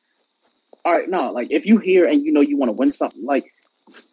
[0.84, 3.24] all right, no, like if you hear and you know you want to win something,
[3.26, 3.52] like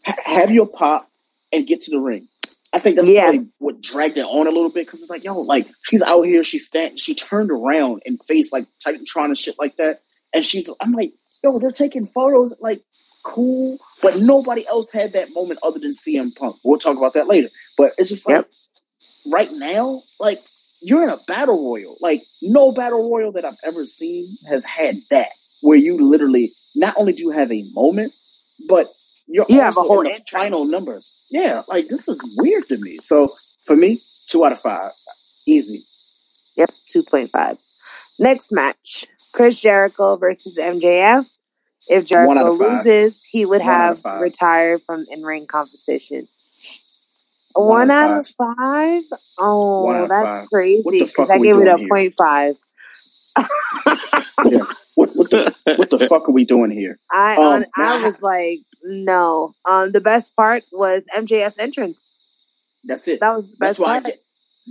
[0.03, 1.06] ha- have your pop
[1.53, 2.27] and get to the ring.
[2.76, 3.22] I think that's Yeah.
[3.22, 6.24] probably what dragged it on a little bit because it's like, yo, like she's out
[6.24, 10.02] here, she's stand, she turned around and faced like Titantron and shit like that,
[10.34, 12.84] and she's, I'm like, yo, they're taking photos, like
[13.24, 16.58] cool, but nobody else had that moment other than CM Punk.
[16.66, 18.50] We'll talk about that later, but it's just like Yep.
[19.28, 20.44] right now, like
[20.82, 21.98] you're in a battle royal.
[22.02, 25.30] Like no battle royal that I've ever seen has had that,
[25.62, 28.12] where you literally not only do you have a moment,
[28.68, 28.92] but
[29.28, 31.16] you're You have a whole final numbers.
[31.30, 32.98] Yeah, like this is weird to me.
[32.98, 33.28] So
[33.66, 34.92] for me, two out of five,
[35.45, 35.86] easy.
[36.56, 37.58] Yep, 2.5.
[38.18, 41.26] Next match Chris Jericho versus MJF.
[41.88, 46.28] If Jericho loses, he would One have retired from in ring competition.
[47.54, 49.04] One One, out of of five?
[49.38, 50.48] Oh, One that's five.
[50.50, 50.84] Crazy.
[50.90, 51.88] Because I gave it a here?
[51.90, 52.56] point five.
[54.45, 54.60] Yeah.
[54.95, 57.00] What, what the what the fuck are we doing here?
[57.12, 59.53] I Um, on, I was like, no.
[59.69, 62.11] Um, the best part was MJF's entrance.
[62.83, 63.19] That's it.
[63.19, 64.05] That was the That's why I part.
[64.05, 64.19] get,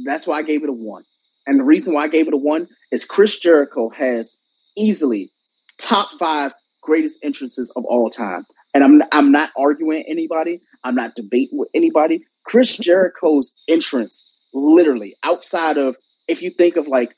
[0.04, 1.04] that's why I gave it a one.
[1.46, 4.36] And the reason why I gave it a one is Chris Jericho has
[4.76, 5.32] easily
[5.78, 8.46] top five greatest entrances of all time.
[8.72, 10.60] And I'm I'm not arguing anybody.
[10.82, 12.24] I'm not debating with anybody.
[12.44, 15.96] Chris Jericho's entrance, literally outside of
[16.28, 17.14] if you think of like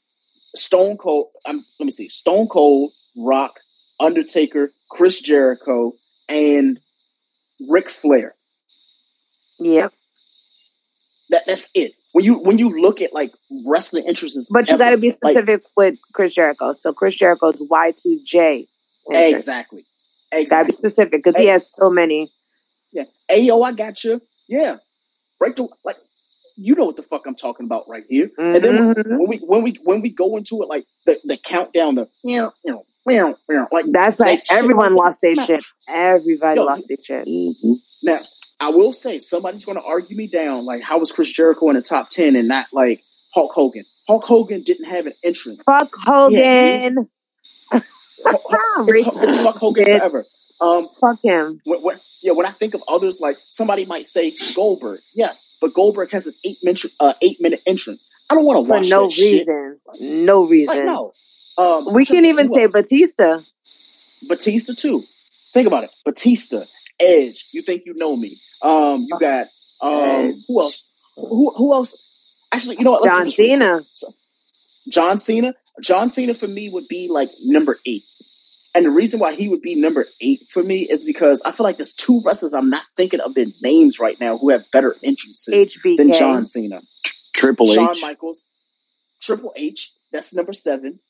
[0.55, 3.55] Stone Cold, um, let me see, Stone Cold, Rock,
[4.01, 5.93] Undertaker, Chris Jericho,
[6.29, 6.81] and
[7.69, 8.35] Ric Flair.
[9.59, 9.89] Yeah.
[11.31, 11.93] That that's it.
[12.13, 13.33] when you when you look at like
[13.67, 16.73] wrestling interests, But you got to be like, specific with Chris Jericho.
[16.73, 18.67] So Chris Jericho's Y2J.
[19.11, 19.85] exactly,
[20.33, 20.73] Got to be exactly.
[20.73, 22.31] specific because he has so many.
[22.93, 23.05] Yeah.
[23.29, 24.21] Hey yo, I got you.
[24.49, 24.77] Yeah.
[25.41, 25.97] Break the like
[26.57, 28.31] you know what the fuck I'm talking about right here.
[28.39, 31.37] And then when, when we when we when we go into it like the, the
[31.37, 35.37] countdown, the you know, you know, you know, like That's like shit everyone lost their
[35.37, 35.65] shit.
[35.89, 37.27] Everybody Yo, lost their shit.
[37.27, 37.73] Mm-hmm.
[38.03, 38.21] Now,
[38.61, 40.65] I will say somebody's going to argue me down.
[40.65, 43.03] Like, how was Chris Jericho in the top ten and not like
[43.35, 43.85] Hulk Hogan?
[44.07, 45.63] Hulk Hogan didn't have an entrance.
[45.67, 47.09] Fuck Yeah, Hogan.
[48.29, 50.27] It's, it's fuck Hogan forever.
[50.61, 51.61] Um, Fuck him.
[51.65, 55.75] when, when, yeah, when I think of others, like somebody might say Goldberg, yes, but
[55.75, 58.09] Goldberg has an eight minute uh, eight minute entrance.
[58.31, 59.47] I don't want to watch no that shit.
[59.47, 59.81] reason.
[60.01, 60.77] No reason.
[60.77, 61.13] Like, no.
[61.59, 62.73] Um, We can't even who say else?
[62.73, 63.41] Batista.
[64.29, 65.05] Batista too.
[65.53, 65.91] Think about it.
[66.05, 66.65] Batista,
[67.01, 67.47] Edge.
[67.53, 68.41] You think you know me?
[68.63, 69.49] Um, you got
[69.81, 70.85] um, who else?
[71.17, 71.97] Who who else?
[72.53, 73.03] Actually, you know what?
[73.03, 73.81] Let's John Cena.
[73.81, 74.15] quick.
[74.89, 75.55] John Cena.
[75.83, 78.05] John Cena for me would be like number eight.
[78.75, 81.65] And the reason why he would be number eight for me is because I feel
[81.65, 84.95] like there's two wrestlers I'm not thinking of their names right now who have better
[85.03, 85.97] entrances HBK.
[85.97, 86.83] than John Cena.
[87.35, 87.75] Triple H.
[87.75, 88.03] Shawn H.
[88.03, 88.45] Michaels,
[89.23, 89.93] Triple H.
[90.13, 91.01] That's number seven.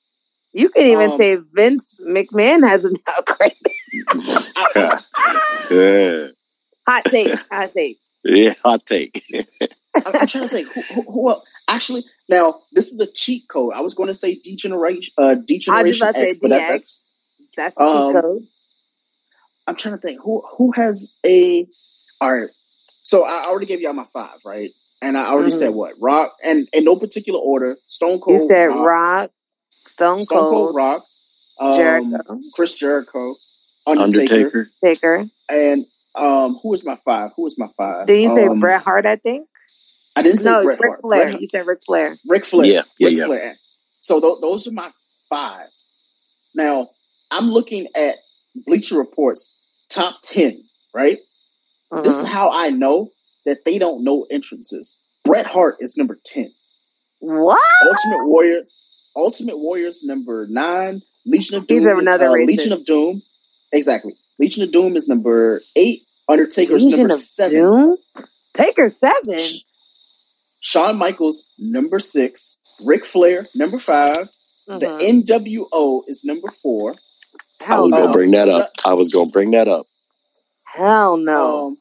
[0.56, 3.52] You can even Um, say Vince McMahon has an upgrade.
[5.70, 6.28] yeah.
[6.88, 7.34] Hot take.
[7.52, 7.98] Hot take.
[8.24, 9.22] yeah, hot take.
[9.94, 11.44] I'm, I'm trying to think who, who, who else?
[11.68, 13.74] Actually, now this is a cheat code.
[13.74, 16.48] I was going to say degeneration, uh, I was degeneration about to say X, but
[16.48, 17.02] that's,
[17.56, 18.42] that's That's the Um, cheat code.
[19.66, 21.66] I'm trying to think who who has a.
[22.20, 22.48] All right,
[23.02, 24.70] so I already gave y'all my five, right?
[25.02, 25.58] And I already Mhm.
[25.58, 27.76] said what Rock, and in no particular order.
[27.88, 28.40] Stone Cold.
[28.40, 29.30] You said Rock, Rock,
[29.86, 31.04] Stone Stone Cold Cold, Rock,
[31.60, 33.36] um, Jericho, Chris Jericho,
[33.86, 34.68] Undertaker, Undertaker.
[34.84, 35.26] Taker.
[35.48, 37.30] and um, who was my five?
[37.36, 38.06] Who was my five?
[38.06, 39.06] Did you say um, Bret Hart?
[39.06, 39.48] I think.
[40.14, 41.00] I didn't say No, Bret Ric Hart.
[41.02, 41.20] Flair.
[41.24, 41.42] Bret Hart.
[41.42, 42.16] You said Ric Flair.
[42.26, 42.66] Ric Flair.
[42.66, 43.26] Yeah, yeah, Ric yeah.
[43.26, 43.56] Flair.
[44.00, 44.90] So th- those are my
[45.28, 45.68] five.
[46.54, 46.90] Now
[47.30, 48.16] I'm looking at
[48.66, 49.58] Bleacher Report's
[49.90, 50.64] top ten.
[50.94, 51.18] Right.
[52.02, 52.30] This is Mhm.
[52.32, 53.10] how I know
[53.44, 54.96] that they don't know entrances.
[55.24, 56.52] Bret Hart is number ten.
[57.20, 57.60] What?
[57.84, 58.62] Ultimate Warrior.
[59.16, 61.02] Ultimate Warrior's number nine.
[61.24, 61.98] Legion of He's Doom.
[61.98, 62.46] another uh, racist.
[62.46, 63.22] Legion of Doom.
[63.72, 64.16] Exactly.
[64.38, 66.02] Legion of Doom is number eight.
[66.28, 67.58] Undertaker's Legion number of seven.
[67.60, 67.96] Doom?
[68.54, 69.40] Taker seven.
[70.60, 72.56] Shawn Michaels number six.
[72.84, 74.28] Ric Flair number 5
[74.68, 74.80] Mhm.
[74.80, 76.94] The NWO is number four.
[77.66, 77.98] I was no.
[77.98, 78.70] gonna bring that up.
[78.84, 79.86] I was gonna bring that up.
[80.64, 81.68] Hell no.
[81.68, 81.78] Um,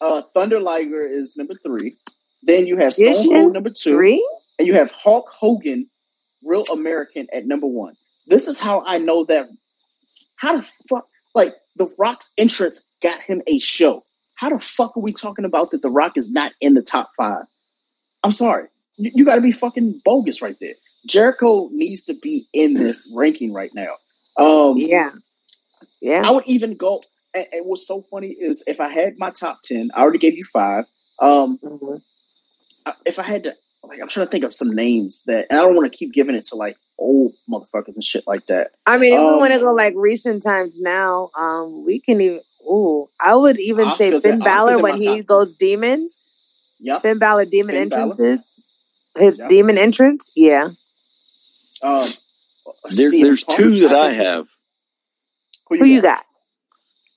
[0.00, 1.96] uh, Thunder Liger is number three.
[2.42, 4.28] Then you have Stone Cold number two, Three?
[4.58, 5.88] and you have Hulk Hogan,
[6.42, 7.94] Real American at number one.
[8.26, 9.48] This is how I know that.
[10.36, 14.04] How the fuck, like the Rock's entrance got him a show.
[14.36, 17.10] How the fuck are we talking about that the Rock is not in the top
[17.16, 17.44] five?
[18.22, 20.74] I'm sorry, you, you got to be fucking bogus right there.
[21.08, 23.94] Jericho needs to be in this ranking right now.
[24.36, 25.10] Um, Yeah.
[26.00, 26.22] Yeah.
[26.24, 27.02] I would even go.
[27.34, 30.36] And, and what's so funny is if I had my top ten, I already gave
[30.36, 30.84] you five.
[31.20, 32.02] Um, Mhm.
[33.04, 33.56] If I had to,
[33.88, 36.12] like, I'm trying to think of some names that, and I don't want to keep
[36.12, 38.72] giving it to like old motherfuckers and shit like that.
[38.86, 42.20] I mean, if we Um, want to go like recent times now, um, we can
[42.20, 42.40] even.
[42.70, 46.22] Ooh, I would even say Finn in- Balor when he top goes demons.
[46.80, 47.02] Yep.
[47.02, 48.02] Finn Balor demon Finn Balor.
[48.02, 48.60] entrances.
[49.16, 49.48] His Yep.
[49.48, 50.30] demon entrance.
[50.36, 50.70] Yeah.
[51.82, 52.08] Um,
[52.90, 54.46] There, CM there's two that I think is- have.
[55.70, 56.24] Who you got?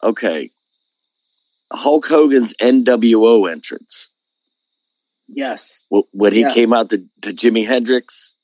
[0.03, 0.51] Okay.
[1.73, 4.09] Hulk Hogan's NWO entrance.
[5.33, 5.87] Yes.
[6.11, 6.53] When he Yes.
[6.53, 8.35] came out to, to Jimi Hendrix,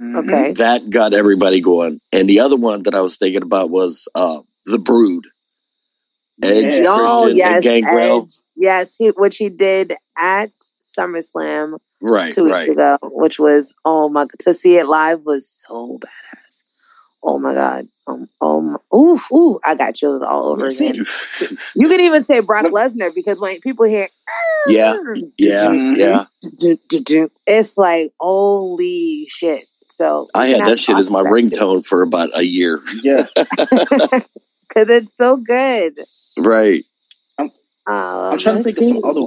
[0.00, 0.16] Mhm.
[0.24, 0.52] Okay.
[0.54, 2.00] that got everybody going.
[2.10, 5.26] And the other one that I was thinking about was uh, The Brood.
[6.42, 6.84] Edge, Yeah.
[6.88, 8.22] Oh Christian, yes, and Gangrel.
[8.22, 8.34] Edge.
[8.56, 10.50] Yes, he, which he did at
[10.98, 12.68] SummerSlam Right, two weeks right.
[12.70, 16.59] ago, which was oh my to see it live was so badass.
[17.22, 17.88] Oh my god.
[18.06, 21.04] Um, oh my, oof, ooh, I got chills all over See, again.
[21.74, 24.08] You can even say Brock Lesnar because when people hear
[24.66, 24.96] Yeah,
[25.38, 25.98] yeah, Mhm.
[25.98, 26.24] yeah.
[27.46, 29.66] it's like holy shit.
[29.92, 32.80] So I had that shit as my talk about ringtone for about a year.
[33.02, 33.26] Yeah.
[33.36, 36.00] Cause it's so good.
[36.38, 36.84] Right.
[37.38, 37.50] Um,
[37.86, 39.26] I'm trying to let's think of some other.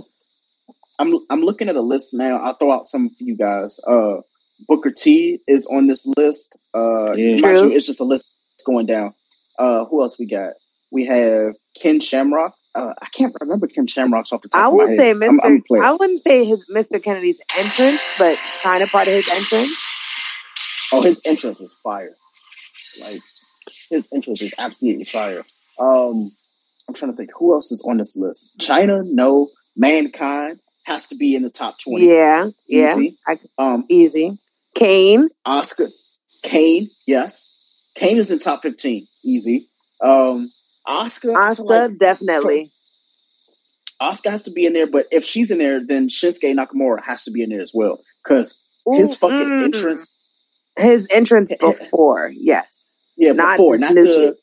[0.97, 2.37] I'm I'm looking at a list now.
[2.37, 3.79] I'll throw out some for you guys.
[3.85, 4.21] Uh,
[4.67, 6.57] Booker T is on this list.
[6.73, 7.37] Uh, Yeah.
[7.37, 7.69] True.
[7.69, 8.25] you, it's just a list
[8.65, 9.13] going down.
[9.59, 10.53] Uh, who else we got?
[10.91, 12.53] We have Ken Shamrock.
[12.75, 14.97] Uh, I can't remember Ken Shamrock's off the top I would head.
[14.97, 15.39] say I'm, Mr.
[15.43, 15.63] I'm.
[15.83, 17.01] I wouldn't say his Mr.
[17.03, 19.75] Kennedy's entrance, but kind of part of his entrance.
[20.91, 22.15] Oh, his entrance was fire.
[23.01, 23.19] Like
[23.89, 25.43] his entrance is absolutely fire.
[25.79, 26.19] Um,
[26.87, 28.51] I'm trying to think who else is on this list.
[28.59, 29.49] Chyna, no.
[29.75, 32.07] Mankind, has to be in the top twenty.
[32.09, 33.17] Yeah, yeah, Easy.
[33.27, 34.39] I, Um, easy.
[34.83, 35.91] Kane, Asuka,
[36.41, 37.55] Kane, yes,
[37.95, 39.07] Kane is in top fifteen.
[39.23, 39.69] Easy.
[40.03, 40.51] Um,
[40.85, 42.73] Asuka, Asuka, like definitely.
[44.01, 47.23] Asuka has to be in there, but if she's in there, then Shinsuke Nakamura has
[47.23, 49.63] to be in there as well because his fucking mm.
[49.63, 50.11] entrance.
[50.77, 54.35] His entrance before, yes, Yeah, Not before, not the,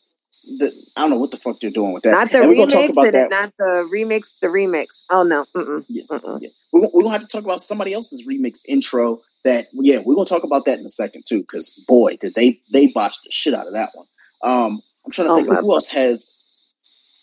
[0.59, 0.73] the.
[0.97, 2.13] I don't know what the fuck they're doing with that.
[2.13, 3.31] not the And we're talk remix, about that.
[3.31, 4.29] not the remix.
[4.41, 5.03] The remix.
[5.11, 6.39] Oh no, mm-mm, Yeah, mm-mm.
[6.41, 6.49] yeah.
[6.73, 9.21] We're, we're gonna have to talk about somebody else's remix intro.
[9.45, 11.41] That yeah, we're gonna talk about that in a second too.
[11.41, 14.07] Because boy, did they they botched the shit out of that one.
[14.43, 16.33] Um, I'm trying to Oh think my of who else has.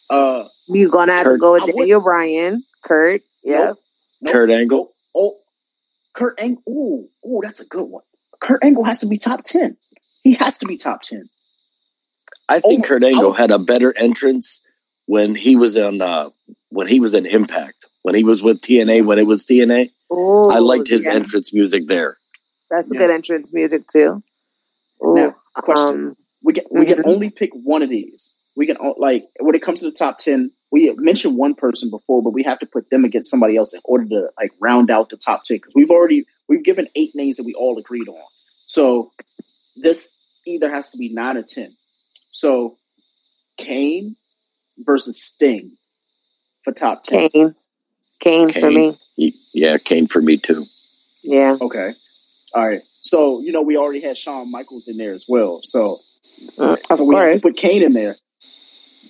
[0.10, 3.22] Uh, You're gonna have to go with I would- Daniel Bryan, Kurt.
[3.44, 3.78] Yeah, Nope.
[4.22, 4.94] nope, Kurt Angle.
[5.16, 5.38] Oh,
[6.14, 6.64] Kurt Angle.
[6.68, 8.04] Ooh, ooh, that's a good one.
[8.40, 9.78] Kurt Angle has to be top ten.
[10.24, 11.30] He has to be top ten.
[12.50, 14.62] I think Oh, Kurt Angle had a better entrance
[15.06, 16.30] when he was on uh,
[16.70, 17.86] when he was in Impact.
[18.08, 21.12] When he was with TNA, when it was TNA, Ooh, I liked his yeah.
[21.12, 22.16] entrance music there.
[22.72, 23.02] That's a Yeah.
[23.02, 24.24] good entrance music too.
[25.06, 27.10] Ooh, Now, question: um, We can we can mhm.
[27.14, 28.32] only pick one of these.
[28.56, 30.52] We can o- like when it comes to the top ten.
[30.72, 33.82] We mentioned one person before, but we have to put them against somebody else in
[33.84, 37.36] order to like round out the top ten because we've already we've given eight names
[37.36, 38.24] that we all agreed on.
[38.68, 39.12] So
[39.76, 40.14] this
[40.46, 41.76] either has to be nine or ten.
[42.32, 42.78] So
[43.58, 44.16] Kane
[44.78, 45.78] versus Sting
[46.64, 47.30] for top ten.
[47.30, 47.56] Kane,
[48.20, 48.98] Kane, for me.
[49.16, 50.66] He- yeah, Kane for me too.
[51.24, 51.94] Yeah, Okay,
[52.54, 52.82] all right.
[53.02, 55.62] So you know we already had Shawn Michaels in there as well.
[55.64, 56.02] So
[56.58, 58.16] uh, of so we have to put Kane in there.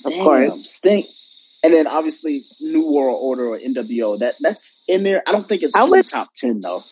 [0.05, 0.69] of Damn, course.
[0.69, 1.05] Sting.
[1.63, 4.19] And then obviously New World Order or NWO.
[4.19, 5.21] That that's in there.
[5.27, 6.83] I don't think it's I truly would- top ten though,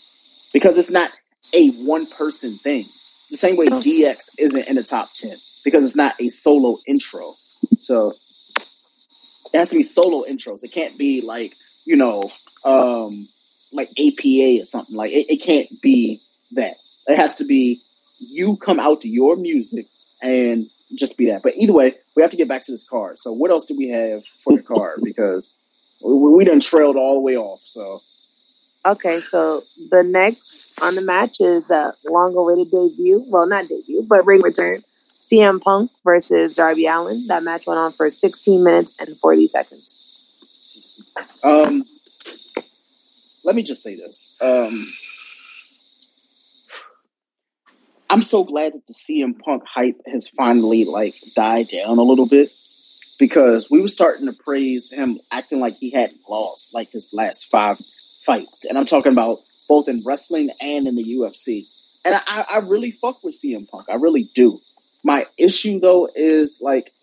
[0.54, 1.12] because it's not
[1.54, 2.88] a one person thing.
[3.32, 7.36] The same way DX isn't in the top ten because it's not a solo intro.
[7.82, 8.14] So
[9.54, 10.64] it has to be solo intros.
[10.64, 11.56] It can't be like
[11.86, 12.32] you know,
[12.64, 13.28] um,
[13.72, 14.96] like APA or something.
[14.96, 16.22] Like it, it can't be
[16.54, 16.78] that.
[17.08, 17.82] It has to be
[18.20, 19.88] you come out to your music
[20.22, 21.44] and just be that.
[21.44, 23.20] But either way, we have to get back to this card.
[23.20, 25.02] So what else do we have for the card?
[25.04, 25.54] Because
[26.04, 27.62] we, we done trailed all the way off.
[27.64, 28.02] So
[28.86, 33.26] Okay, so the next on the match is a long-awaited debut.
[33.28, 34.84] Well, not debut, but ring return.
[35.20, 37.26] CM Punk versus Darby Allin.
[37.26, 40.05] That match went on for 16 minutes and 40 seconds.
[41.44, 41.86] Um,
[43.44, 44.36] let me just say this.
[44.42, 44.92] Um,
[48.10, 52.28] I'm so glad that the CM Punk hype has finally like died down a little
[52.28, 52.52] bit
[53.18, 57.50] because we were starting to praise him acting like he hadn't lost like his last
[57.50, 57.80] five
[58.22, 61.68] fights, and I'm talking about both in wrestling and in the UFC.
[62.04, 63.86] And I, I really fuck with CM Punk.
[63.90, 64.60] I really do.
[65.04, 66.94] My issue though is like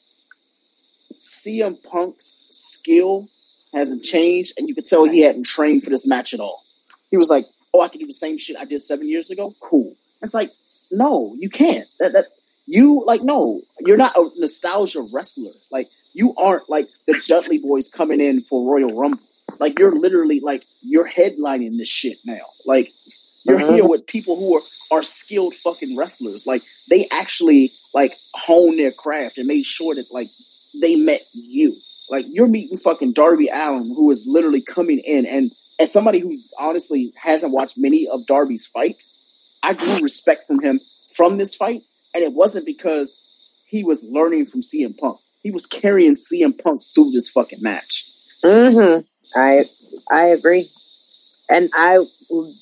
[1.18, 3.28] CM Punk's skill
[3.72, 6.62] hasn't changed, and you could tell he hadn't trained for this match at all.
[7.10, 9.54] He was like, "Oh, I can do the same shit I did seven years ago.
[9.60, 10.52] Cool." It's like,
[10.92, 11.88] no, you can't.
[11.98, 12.26] That, that
[12.66, 15.50] you like, no, you're not a nostalgia wrestler.
[15.70, 19.18] Like, you aren't like the Dudley Boyz coming in for Royal Rumble.
[19.58, 22.46] Like, you're literally like you're headlining this shit now.
[22.64, 22.92] Like,
[23.42, 23.74] you're Mhm.
[23.74, 26.46] here with people who are are skilled fucking wrestlers.
[26.46, 30.28] Like, they actually like hone their craft and made sure that like
[30.80, 31.76] they met you.
[32.08, 36.36] Like you're meeting fucking Darby Allin, who is literally coming in, and as somebody who
[36.58, 39.18] honestly hasn't watched many of Darby's fights,
[39.62, 40.80] I grew respect from him
[41.16, 41.82] from this fight,
[42.14, 43.22] and it wasn't because
[43.66, 45.18] he was learning from CM Punk.
[45.42, 48.10] He was carrying CM Punk through this fucking match.
[48.44, 49.00] Mm-hmm.
[49.34, 49.64] I
[50.10, 50.70] I agree,
[51.48, 51.98] and I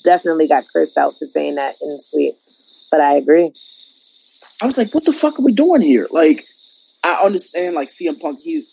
[0.04, 2.36] definitely got cursed out for saying that in the suite,
[2.90, 3.52] but I agree.
[4.62, 6.06] I was like, what the fuck are we doing here?
[6.10, 6.46] Like,
[7.02, 8.66] I understand, like, CM Punk, he.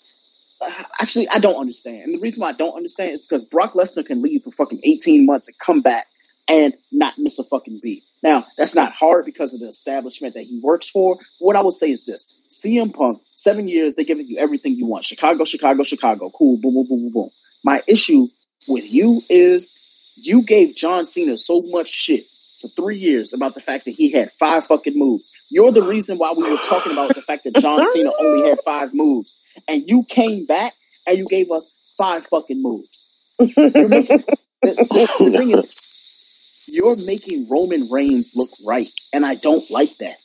[0.99, 2.03] Actually, I don't understand.
[2.03, 4.79] And the reason why I don't understand is because Brock Lesnar can leave for fucking
[4.83, 6.07] 18 months and come back
[6.47, 8.03] and not miss a fucking beat.
[8.23, 11.17] Now, that's not hard because of the establishment that he works for.
[11.39, 14.87] What I will say is this CM Punk, seven years, they're giving you everything you
[14.87, 15.05] want.
[15.05, 16.31] Chicago, Chicago, Chicago.
[16.31, 17.29] Cool, boom, boom, boom, boom, boom.
[17.63, 18.27] My issue
[18.67, 19.77] with you is
[20.15, 22.25] you gave John Cena so much shit
[22.59, 25.31] for three years about the fact that he had five fucking moves.
[25.49, 28.59] You're the reason why we were talking about the fact that John Cena only had
[28.65, 29.39] five moves.
[29.67, 30.73] And you came back
[31.05, 33.11] and you gave us five fucking moves.
[33.39, 34.23] You're making,
[34.61, 38.89] the, the thing is, you're making Roman Reigns look right.
[39.13, 40.17] And I don't like that.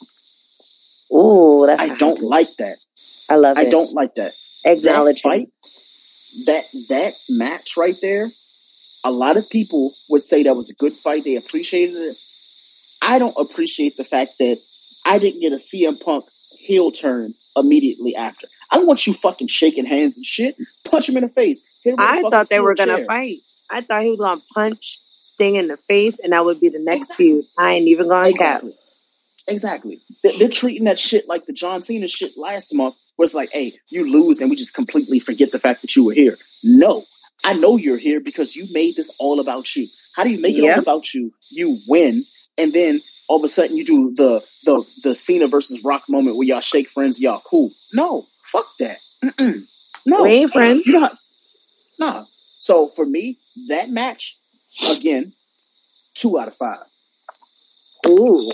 [1.13, 2.79] Ooh, that's I don't like that.
[3.29, 3.63] I love that.
[3.63, 3.71] I it.
[3.71, 4.33] don't like that.
[4.65, 5.49] That fight,
[6.47, 8.31] that that match right there,
[9.05, 11.25] a lot of people would say that was a good fight.
[11.25, 12.17] They appreciated it.
[13.01, 14.61] I don't appreciate the fact that
[15.05, 16.27] I didn't get a CM Punk
[16.59, 18.47] heel turn immediately after.
[18.71, 20.57] I don't want you fucking shaking hands and shit.
[20.85, 21.65] Punch him in the face.
[21.83, 23.07] Hit him with a I thought they were gonna chair.
[23.07, 23.39] fight.
[23.69, 26.79] I thought he was gonna punch Sting in the face, and that would be the
[26.79, 27.45] next feud.
[27.59, 28.63] I ain't even gonna cap.
[28.63, 28.75] Exactly.
[29.49, 30.01] Exactly.
[30.23, 33.51] They- They're treating that shit like the John Cena shit last month, where it's like,
[33.51, 36.39] hey, you lose and we just completely forget the fact that you were here.
[36.63, 37.05] No,
[37.45, 39.89] I know you're here because you made this all about you.
[40.15, 40.75] How do you make it Yeah.
[40.75, 41.33] all about you?
[41.51, 42.25] You win,
[42.59, 46.37] and then all of a sudden you do the the the Cena versus Rock moment
[46.37, 47.73] where y'all shake friends, y'all cool.
[47.93, 48.99] No, fuck that.
[49.25, 49.67] Mm-mm.
[50.07, 50.83] No, We ain't friends.
[50.87, 51.11] You know,
[52.01, 52.25] nah.
[52.59, 53.39] So for me,
[53.69, 54.39] that match
[54.91, 55.33] again,
[56.15, 56.85] two out of five.
[58.07, 58.51] Ooh,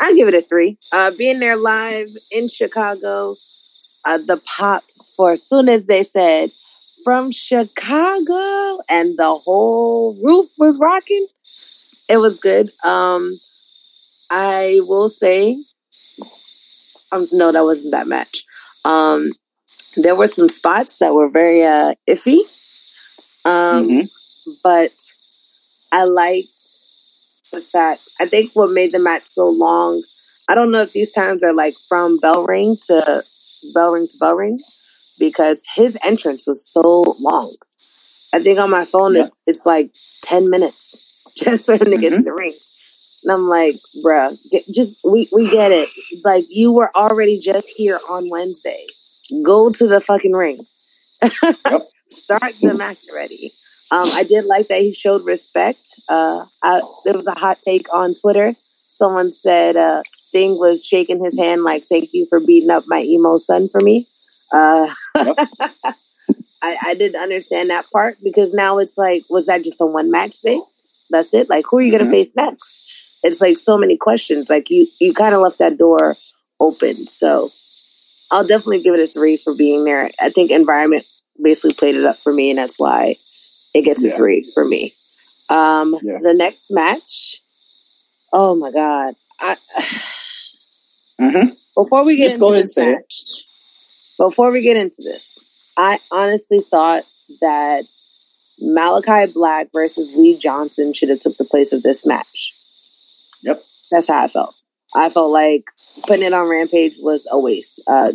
[0.00, 0.78] I give it a three.
[0.90, 3.36] Uh, being there live in Chicago,
[4.04, 4.84] uh, the pop
[5.16, 6.50] for as soon as they said
[7.04, 11.26] from Chicago and the whole roof was rocking,
[12.08, 12.70] it was good.
[12.84, 13.40] Um,
[14.30, 15.62] I will say,
[17.12, 18.44] um, no, that wasn't that match.
[18.84, 19.32] Um,
[19.96, 22.40] there were some spots that were very uh, iffy,
[23.44, 24.10] um, Mhm.
[24.62, 24.92] but
[25.92, 26.48] I liked
[27.52, 28.02] the fact.
[28.20, 30.02] I think what made the match so long.
[30.48, 33.24] I don't know if these times are like from bell ring to
[33.74, 34.60] bell ring to bell ring
[35.18, 37.54] because his entrance was so long.
[38.34, 39.24] I think on my phone Yeah.
[39.26, 39.92] it, it's like
[40.22, 42.24] ten minutes just for him to get to Mhm.
[42.24, 42.54] the ring.
[43.24, 45.88] And I'm like, bruh, get, just we we get it.
[46.24, 48.86] Like you were already just here on Wednesday.
[49.42, 50.66] Go to the fucking ring.
[51.22, 51.88] Yep.
[52.10, 53.52] Start the match already.
[53.90, 55.86] Um, I did like that he showed respect.
[56.08, 58.56] Uh, I, there was a hot take on Twitter.
[58.88, 63.02] Someone said uh, Sting was shaking his hand like, "Thank you for beating up my
[63.02, 64.08] emo son for me."
[64.52, 65.36] Uh, Yep.
[66.64, 70.10] I, I didn't understand that part because now it's like, was that just a one
[70.12, 70.64] match thing?
[71.10, 71.50] That's it.
[71.50, 72.10] Like, who are you going Mhm.
[72.10, 72.78] to face next?
[73.24, 74.48] It's like so many questions.
[74.48, 76.16] Like you, you kind of left that door
[76.60, 77.08] open.
[77.08, 77.50] So
[78.30, 80.10] I'll definitely give it a three for being there.
[80.20, 81.04] I think environment
[81.42, 83.16] basically played it up for me, and that's why
[83.74, 84.94] it gets a three for me.
[85.48, 86.18] Um, Yeah.
[86.22, 87.42] The next match,
[88.32, 89.14] oh my god!
[89.40, 89.56] I,
[91.20, 91.50] Mm-hmm.
[91.76, 93.44] before we get into go ahead and this match,
[94.22, 95.36] before we get into this,
[95.76, 97.04] I honestly thought
[97.40, 97.86] that
[98.62, 102.54] Malakai Black versus Lee Johnson should have took the place of this match.
[103.42, 103.64] Yep.
[103.90, 104.54] That's how I felt.
[104.94, 105.64] I felt like
[106.06, 107.82] putting it on Rampage was a waste.
[107.88, 108.12] Uh,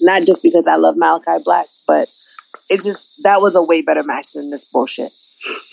[0.00, 2.08] not just because I love Malakai Black, but
[2.68, 5.10] it just that was a way better match than this bullshit.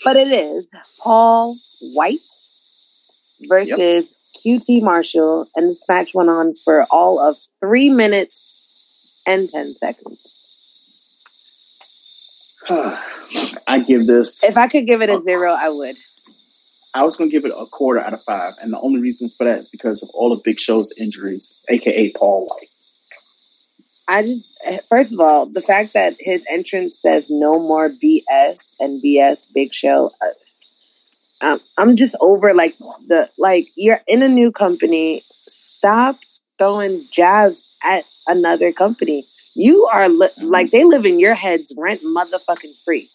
[0.02, 0.66] But it is
[0.98, 2.18] Paul White
[3.48, 4.12] versus
[4.44, 8.47] QT Marshall, and this match went on for all of three minutes
[9.28, 10.46] and ten seconds.
[12.70, 14.42] I give this.
[14.42, 15.96] If I could give it a zero, I would.
[16.94, 19.28] I was going to give it a quarter out of five, and the only reason
[19.28, 22.70] for that is because of all of Big Show's injuries, aka Paul White.
[24.08, 24.48] I just,
[24.88, 29.74] first of all, the fact that his entrance says no more BS and BS Big
[29.74, 30.12] Show.
[30.20, 35.22] Uh, um, I'm just over like the like you're in a new company.
[35.46, 36.16] Stop
[36.58, 39.26] throwing jabs at another company.
[39.54, 40.46] You are li- mm-hmm.
[40.46, 43.10] like they live in your heads rent motherfucking free,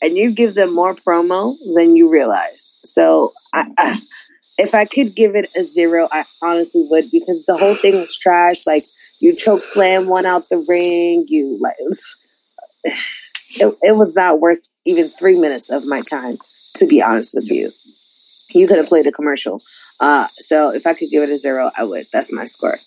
[0.00, 2.76] and you give them more promo than you realize.
[2.84, 3.72] So I, mm-hmm.
[3.78, 4.02] I,
[4.58, 8.16] if I could give it a zero, I honestly would because the whole thing was
[8.16, 8.66] trash.
[8.66, 8.84] Like
[9.20, 11.26] you choke slam one out the ring.
[11.28, 12.94] You like it,
[13.50, 16.38] it, it was not worth even three minutes of my time.
[16.76, 17.72] To be honest with you,
[18.50, 19.62] you could have played a commercial.
[19.98, 22.06] Uh, so if I could give it a zero, I would.
[22.12, 22.78] That's my score.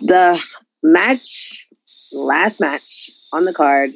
[0.00, 0.40] The
[0.82, 1.66] match,
[2.12, 3.94] last match on the card,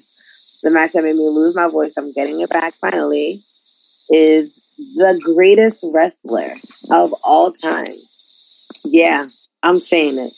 [0.63, 1.97] the match that made me lose my voice.
[1.97, 3.45] I'm getting it back finally.
[4.11, 6.57] Is the greatest wrestler
[6.91, 7.85] of all time.
[8.85, 9.29] Yeah,
[9.63, 10.35] I'm saying it.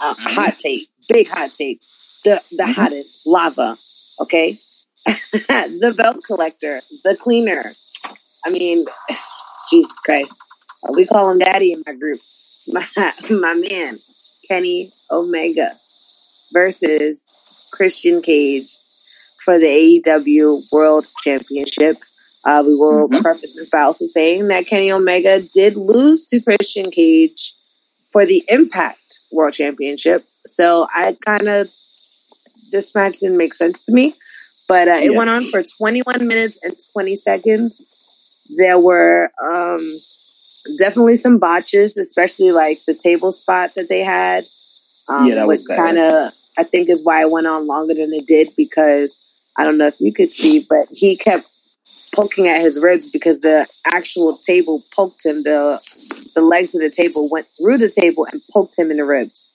[0.00, 1.80] Uh, hot take, big hot take.
[2.24, 3.78] The the hottest lava.
[4.20, 4.58] Okay,
[5.06, 7.74] the belt collector, the cleaner.
[8.44, 8.86] I mean,
[9.70, 10.30] Jesus Christ.
[10.82, 12.20] Uh, we call him Daddy in my group.
[12.70, 12.84] My
[13.30, 13.98] my man,
[14.46, 15.78] Kenny Omega
[16.52, 17.24] versus
[17.70, 18.76] Christian Cage
[19.42, 19.66] for the
[20.04, 21.96] AEW World Championship.
[22.44, 26.90] Uh, we will preface this by also saying that Kenny Omega did lose to Christian
[26.90, 27.54] Cage
[28.10, 30.26] for the Impact World Championship.
[30.46, 31.70] So I kind of,
[32.70, 34.14] this match didn't make sense to me.
[34.68, 35.16] But uh, it Yeah.
[35.16, 37.90] went on for 21 minutes and 20 seconds.
[38.56, 39.98] There were um,
[40.76, 44.46] definitely some botches, especially like the table spot that they had.
[45.08, 48.12] Um, Yeah, that was kind of, I think, is why it went on longer than
[48.12, 49.16] it did because
[49.56, 51.46] I don't know if you could see, but he kept
[52.14, 55.42] poking at his ribs because the actual table poked him.
[55.42, 55.78] The
[56.34, 59.52] the legs of the table went through the table and poked him in the ribs.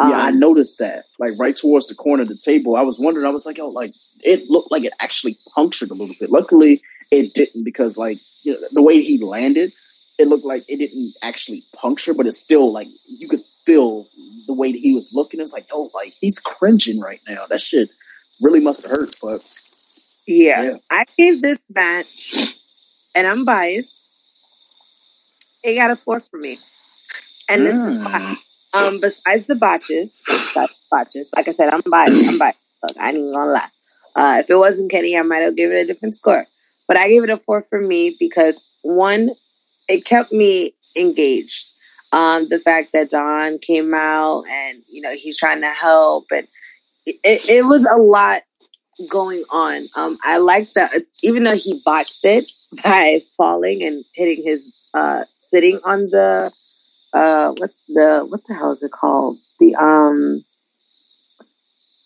[0.00, 1.04] yeah, I Um, noticed that.
[1.18, 3.26] Like right towards the corner of the table, I was wondering.
[3.26, 6.82] I was like, "Oh, like it looked like it actually punctured a little bit." Luckily,
[7.10, 9.72] it didn't because like you know, the way he landed,
[10.18, 14.08] it looked like it didn't actually puncture, but it's still like you could feel
[14.46, 15.40] the way that he was looking.
[15.40, 17.46] It's like, oh, like he's cringing right now.
[17.46, 17.90] That shit
[18.40, 19.14] really must have hurt.
[19.22, 19.44] But
[20.26, 20.62] Yeah.
[20.62, 20.76] Yeah.
[20.90, 22.56] I gave this match,
[23.14, 24.08] and I'm biased.
[25.62, 26.58] It got a four for me.
[27.48, 28.36] And this is why.
[28.74, 32.28] Um, besides the botches, besides the botches, like I said, I'm biased.
[32.28, 32.58] I'm biased.
[32.82, 33.68] Look, I ain't even gonna lie.
[34.16, 36.46] Uh, if it wasn't Kenny, I might have given it a different score.
[36.86, 39.30] But I gave it a four for me because one,
[39.88, 41.70] it kept me engaged.
[42.12, 46.46] Um, the fact that Don came out and you know he's trying to help, and
[47.06, 48.42] it, it was a lot
[49.08, 49.88] going on.
[49.96, 52.52] Um, I like that, even though he botched it
[52.84, 56.52] by falling and hitting his uh, sitting on the
[57.12, 59.38] uh, what the what the hell is it called?
[59.58, 60.44] The um,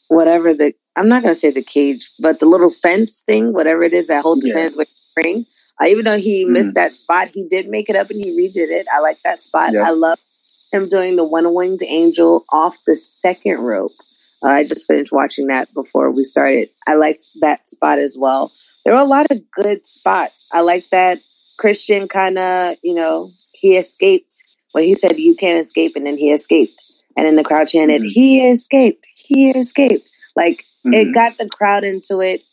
[0.08, 3.92] whatever the I'm not gonna say the cage, but the little fence thing, whatever it
[3.92, 5.46] is that holds the fence with the ring.
[5.80, 8.68] Uh, even though he missed that spot, he did make it up and he redid
[8.70, 8.86] it.
[8.92, 9.72] I like that spot.
[9.86, 10.18] I love
[10.72, 13.92] him doing the one winged angel off the second rope.
[14.42, 16.70] Uh, I just finished watching that before we started.
[16.86, 18.52] I liked that spot as well.
[18.84, 20.46] There were a lot of good spots.
[20.52, 21.20] I like that
[21.58, 24.34] Christian kind of, you know, he escaped.
[24.72, 26.84] when he said, You can't escape, and then he escaped.
[27.16, 30.10] And then the crowd chanted, He escaped, he escaped.
[30.36, 31.14] Like it Mhm.
[31.14, 32.44] got the crowd into it.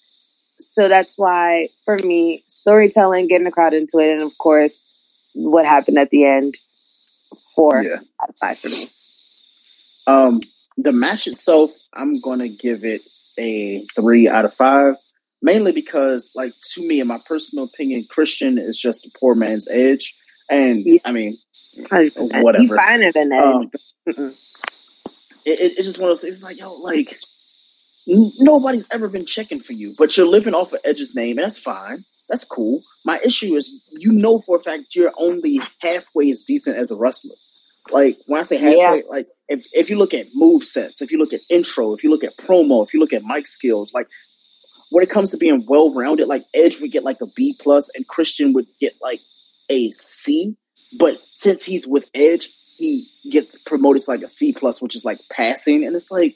[0.59, 4.79] So that's why, for me, storytelling, getting the crowd into it, and of course,
[5.33, 6.57] what happened at the end,
[7.55, 7.99] four Yeah.
[8.21, 8.89] out of five for me.
[10.07, 10.41] Um,
[10.77, 13.01] the match itself, I'm gonna give it
[13.37, 14.95] a three out of five,
[15.41, 19.67] mainly because, like, to me, in my personal opinion, Christian is just a poor man's
[19.69, 20.15] edge,
[20.49, 21.37] and I mean,
[21.77, 22.33] 100%.
[22.35, 22.77] He whatever.
[22.77, 23.43] finer than that.
[23.43, 23.71] Um,
[25.45, 26.37] it, it, it's just one of those things.
[26.37, 27.19] It's like, yo, like
[28.07, 31.59] nobody's ever been checking for you, but you're living off of Edge's name, and that's
[31.59, 32.05] fine.
[32.29, 32.83] That's cool.
[33.03, 36.95] My issue is, you know for a fact you're only halfway as decent as a
[36.95, 37.35] wrestler.
[37.91, 41.19] Like when I say halfway, like if if you look at move sets, if you
[41.19, 44.07] look at intro, if you look at promo, if you look at mic skills, like
[44.89, 47.91] when it comes to being well rounded, like Edge would get like a B plus,
[47.95, 49.19] and Christian would get like
[49.69, 50.55] a C.
[50.97, 55.05] But since he's with Edge, he gets promoted to like a C plus, which is
[55.05, 56.35] like passing, and it's like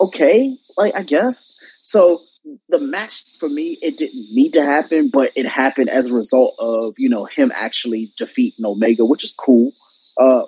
[0.00, 1.52] okay, like I guess.
[1.84, 2.22] So
[2.68, 6.54] the match for me, it didn't need to happen, but it happened as a result
[6.58, 9.72] of you know him actually defeating Omega, which is cool.
[10.16, 10.44] Uh,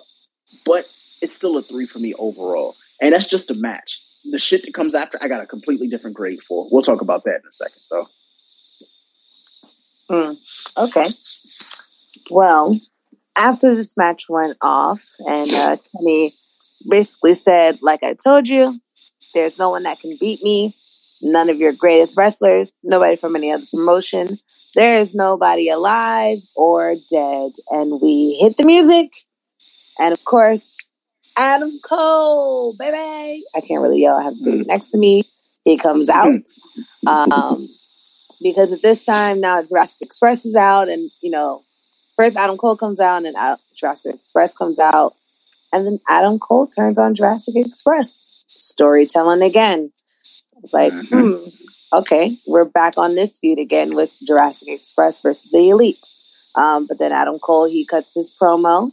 [0.65, 0.89] but
[1.21, 4.01] it's still a three for me overall, and that's just a match.
[4.29, 6.67] The shit that comes after, I got a completely different grade for.
[6.71, 8.07] We'll talk about that in a second, though.
[10.09, 10.37] Mm,
[10.77, 11.09] okay.
[12.31, 12.79] Well,
[13.35, 16.35] after this match went off, and uh, Kenny
[16.87, 18.79] basically said, like I told you,
[19.33, 20.75] there's no one that can beat me.
[21.21, 24.39] None of your greatest wrestlers, nobody from any other promotion.
[24.75, 27.53] There is nobody alive or dead.
[27.69, 29.13] And we hit the music.
[29.99, 30.77] And of course,
[31.37, 33.43] Adam Cole, baby.
[33.55, 34.17] I can't really yell.
[34.17, 35.23] I have the baby next to me.
[35.63, 36.47] He comes out.
[37.07, 37.69] Um,
[38.41, 41.63] because at this time now Jurassic Express is out, and you know,
[42.17, 43.35] first Adam Cole comes out, and
[43.75, 45.15] Jurassic Express comes out,
[45.73, 48.27] and then Adam Cole turns on Jurassic Express.
[48.47, 49.91] Storytelling again.
[50.63, 51.47] It's like, hmm,
[51.91, 56.13] okay, we're back on this feud again with Jurassic Express versus the Elite.
[56.55, 58.91] Um, but then Adam Cole he cuts his promo,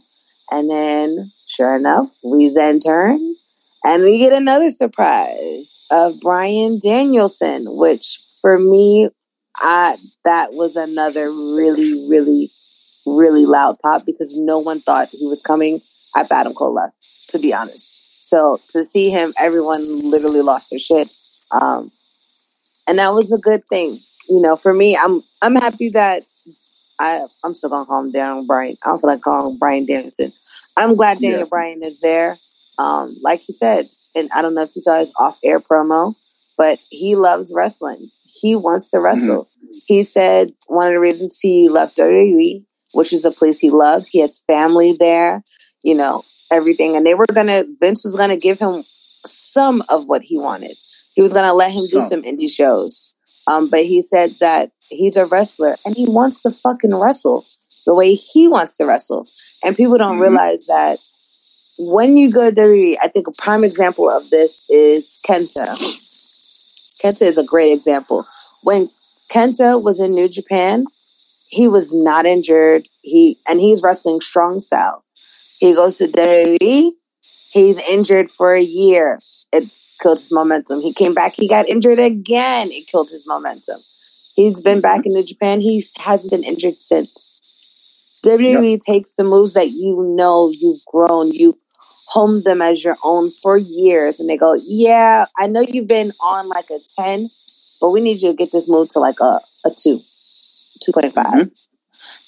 [0.49, 3.35] and then sure enough, we then turn
[3.83, 9.09] and we get another surprise of Bryan Danielson, which for me,
[9.55, 12.51] I that was another really, really,
[13.05, 15.81] really loud pop because no one thought he was coming
[16.15, 16.95] at Adam Cole left,
[17.29, 17.93] to be honest.
[18.21, 21.11] So to see him, everyone literally lost their shit.
[21.51, 21.91] Um,
[22.87, 23.99] and that was a good thing.
[24.29, 26.23] You know, for me, I'm I'm happy that
[26.99, 28.77] I I'm still gonna call him Daniel Bryan.
[28.83, 30.33] I don't feel like calling him Bryan Danielson.
[30.77, 31.45] I'm glad Daniel Yeah.
[31.45, 32.37] Bryan is there.
[32.77, 36.15] Um, like he said, and I don't know if you saw his off air promo,
[36.57, 38.11] but he loves wrestling.
[38.25, 39.49] He wants to wrestle.
[39.85, 44.07] He said one of the reasons he left WWE, which is a place he loved,
[44.09, 45.43] he has family there,
[45.83, 46.95] you know, everything.
[46.95, 48.85] And they were gonna Vince was gonna give him
[49.25, 50.77] some of what he wanted.
[51.15, 52.07] He was gonna let him do Some.
[52.09, 53.11] some indie shows.
[53.47, 57.45] Um, but he said that he's a wrestler and he wants to fucking wrestle
[57.85, 59.27] the way he wants to wrestle.
[59.63, 60.21] And people don't Mhm.
[60.21, 60.99] realize that
[61.77, 65.75] when you go to WWE, I think a prime example of this is Kenta.
[67.03, 68.27] Kenta is a great example.
[68.63, 68.89] When
[69.29, 70.85] Kenta was in New Japan,
[71.47, 72.87] he was not injured.
[73.01, 75.03] He and he's wrestling strong style.
[75.61, 76.93] He goes to WWE,
[77.51, 79.19] he's injured for a year.
[79.53, 79.69] It
[80.01, 80.81] killed his momentum.
[80.81, 82.71] He came back, he got injured again.
[82.71, 83.79] It killed his momentum.
[84.35, 84.81] He He's been mm-hmm.
[84.81, 85.61] back into Japan.
[85.61, 87.39] He hasn't been injured since.
[88.25, 91.59] WWE takes the moves that you know you've grown, you
[92.07, 96.11] homed them as your own for years, and they go, "Yeah, I know you've been
[96.19, 97.29] on like a ten,
[97.79, 100.01] but we need you to get this move to like a a two,
[100.81, 101.25] two point five.
[101.31, 101.51] five."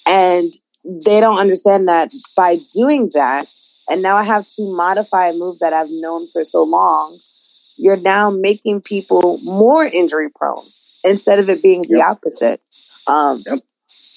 [0.06, 0.53] And
[0.84, 3.48] they don't understand that by doing that,
[3.90, 7.20] and now I have to modify a move that I've known for so long.
[7.78, 10.68] You're now making people more injury prone
[11.03, 12.62] instead of it being the opposite.
[13.08, 13.44] Um,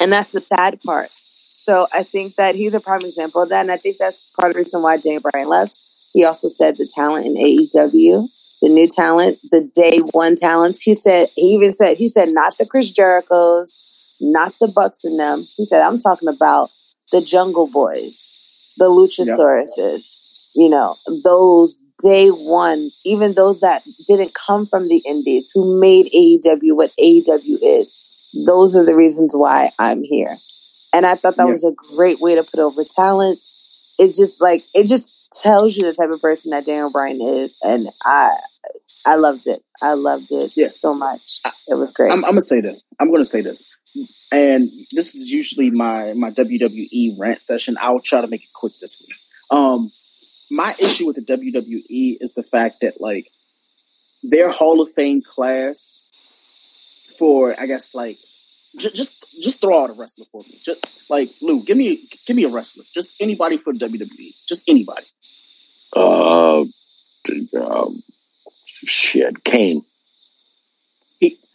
[0.01, 1.11] And that's the sad part.
[1.53, 3.62] So I think that he's a prime example of that.
[3.62, 5.78] And I think that's part of the reason why Daniel Bryan left.
[6.12, 8.28] He also said the talent in AEW,
[8.62, 10.83] the new talent, the day one talents.
[10.83, 13.78] He said, he even said, he said, not the Chris Jerichos,
[14.20, 15.47] not the Bucks in them.
[15.57, 16.70] He said, I'm talking about
[17.12, 18.33] the Jungle Boys,
[18.77, 20.20] the Luchasauruses,
[20.55, 26.07] you know, those day one, even those that didn't come from the indies, who made
[26.12, 27.97] AEW what AEW is.
[28.47, 30.39] Those are the reasons why I'm here.
[30.93, 31.53] And I thought that Yeah.
[31.53, 33.41] was a great way to put over talent.
[33.99, 35.12] It just like it just
[35.43, 38.36] tells you the type of person that Daniel Bryan is, and I
[39.05, 39.62] I loved it.
[39.81, 41.41] I loved it so much.
[41.69, 42.12] It was great.
[42.12, 42.81] I'm, I'm gonna say this.
[42.99, 43.69] I'm gonna say this,
[44.33, 47.76] and this is usually my my WWE rant session.
[47.81, 49.16] I'll try to make it quick this week.
[49.50, 49.92] Um,
[50.50, 53.31] my issue with the WWE is the fact that like
[54.23, 56.02] their Hall of Fame class
[57.18, 58.18] for I guess like
[58.76, 60.60] j- just just throw out a wrestler for me.
[60.62, 62.84] Just like Lou, give me give me a wrestler.
[62.94, 64.34] Just anybody for WWE.
[64.47, 65.07] Just anybody.
[65.94, 66.65] Uh,
[67.58, 68.02] um,
[68.65, 69.84] shit, Kane.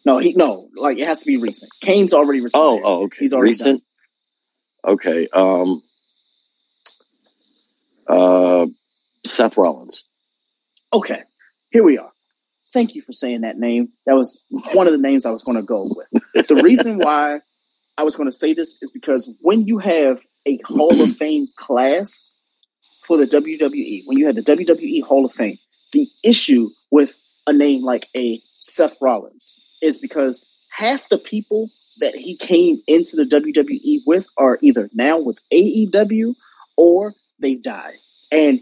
[0.06, 1.72] No he no like it has to be recent.
[1.82, 2.62] Kane's already retired.
[2.62, 3.18] Oh, oh, okay.
[3.20, 3.84] He's already recent.
[4.86, 5.28] Okay.
[5.34, 5.82] Um.
[8.08, 8.66] Uh,
[9.26, 10.04] Seth Rollins.
[10.94, 11.24] Okay,
[11.70, 12.12] here we are.
[12.74, 13.90] Thank you for saying that name.
[14.06, 16.48] That was one of the names I was going to go with.
[16.48, 17.40] The reason why
[17.98, 21.48] I was going to say this is because when you have a Hall of Fame
[21.56, 22.32] class
[23.06, 25.60] for the WWE, when you have the WWE Hall of Fame,
[25.94, 31.70] the issue with a name like a Seth Rollins is because half the people
[32.00, 36.36] that he came into the WWE with are either now with AEW
[36.78, 37.98] or they've died.
[38.32, 38.62] And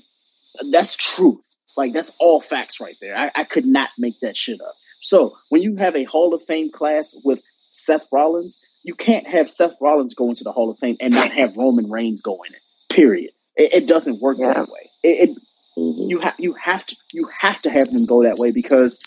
[0.72, 1.54] that's truth.
[1.78, 3.16] Like that's all facts right there.
[3.16, 4.76] I, I could not make that shit up.
[5.02, 7.42] So when you have a Hall of Fame class with
[7.72, 11.32] Seth Rollins, you can't have Seth Rollins go into the Hall of Fame and not
[11.32, 12.62] have Roman Reigns go in it.
[12.90, 13.32] Period.
[13.56, 14.90] It, it doesn't work that way.
[15.04, 15.38] It, it
[15.78, 16.10] mm-hmm.
[16.10, 19.00] you have you have to you have to have them go that way because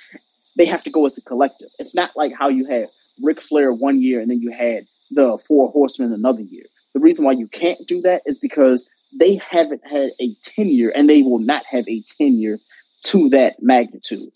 [0.56, 1.68] they have to go as a collective.
[1.78, 2.88] It's not like how you had
[3.22, 6.64] Ric Flair one year and then you had the Four Horsemen another year.
[6.94, 8.86] The reason why you can't do that is because
[9.18, 12.58] they haven't had a tenure and they will not have a tenure
[13.04, 14.30] to that magnitude.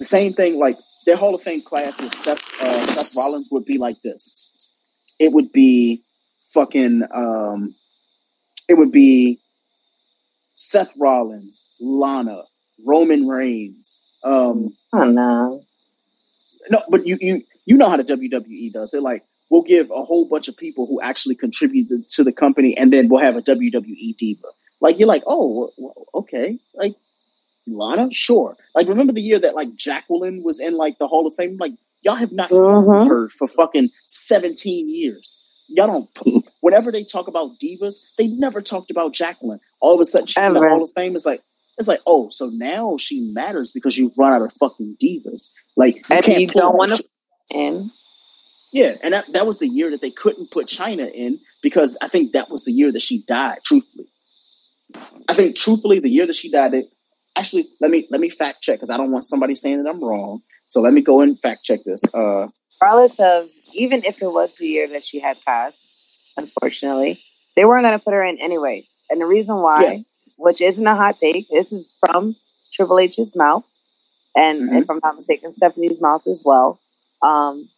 [0.00, 3.64] The same thing, like their Hall of Fame class with Seth, uh, Seth Rollins would
[3.64, 4.48] be like this.
[5.18, 6.04] It would be
[6.44, 7.74] fucking, um,
[8.68, 9.40] it would be
[10.54, 12.42] Seth Rollins, Lana,
[12.84, 14.00] Roman Reigns.
[14.24, 15.64] Um, oh no,
[16.70, 19.02] no, but you you you know how the WWE does it.
[19.02, 22.92] Like we'll give a whole bunch of people who actually contributed to the company, and
[22.92, 24.48] then we'll have a WWE diva.
[24.80, 26.94] Like you're like, oh, well, okay, like
[27.66, 28.56] Lana, sure.
[28.74, 31.56] Like remember the year that like Jacqueline was in like the Hall of Fame?
[31.58, 31.72] Like
[32.02, 35.44] y'all have not followed her for fucking seventeen years.
[35.68, 36.44] Y'all don't.
[36.60, 39.60] Whenever they talk about divas, they never talked about Jacqueline.
[39.80, 41.14] All of a sudden, she's in the Hall of Fame.
[41.14, 41.42] It's like
[41.78, 45.48] it's like, oh, so now she matters because you've run out of fucking divas.
[45.76, 47.04] Like you and can't you pull don't want to
[47.50, 47.90] in.
[48.72, 52.08] yeah, and that, that was the year that they couldn't put Chyna in because I
[52.08, 53.58] think that was the year that she died.
[53.64, 54.08] Truthfully,
[55.28, 56.74] I think truthfully the year that she died.
[56.74, 56.86] It,
[57.36, 60.02] actually, let me let me fact check because I don't want somebody saying that I'm
[60.02, 60.42] wrong.
[60.66, 62.02] So let me go and fact check this.
[62.12, 62.48] Uh,
[62.82, 65.92] Regardless of even if it was the year that she had passed,
[66.36, 67.22] unfortunately,
[67.56, 68.86] they weren't going to put her in anyway.
[69.10, 69.98] And the reason why, Yeah.
[70.38, 72.36] Which isn't a hot take, this is from
[72.74, 73.64] Triple H's mouth,
[74.36, 76.80] and if I'm not mistaken, Stephanie's mouth as well.
[77.22, 77.70] Um,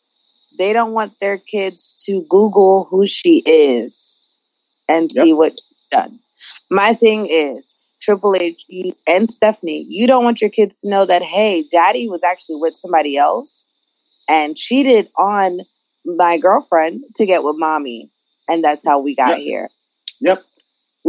[0.59, 4.17] they don't want their kids to Google who she is
[4.89, 6.21] and see what she's done.
[6.71, 8.65] My thing is, Triple H
[9.07, 12.77] and Stephanie, you don't want your kids to know that, hey, daddy was actually with
[12.77, 13.63] somebody else
[14.29, 15.61] and cheated on
[16.05, 18.11] my girlfriend to get with mommy.
[18.49, 19.39] And that's how we got Yep.
[19.39, 19.71] here.
[20.21, 20.45] Yep.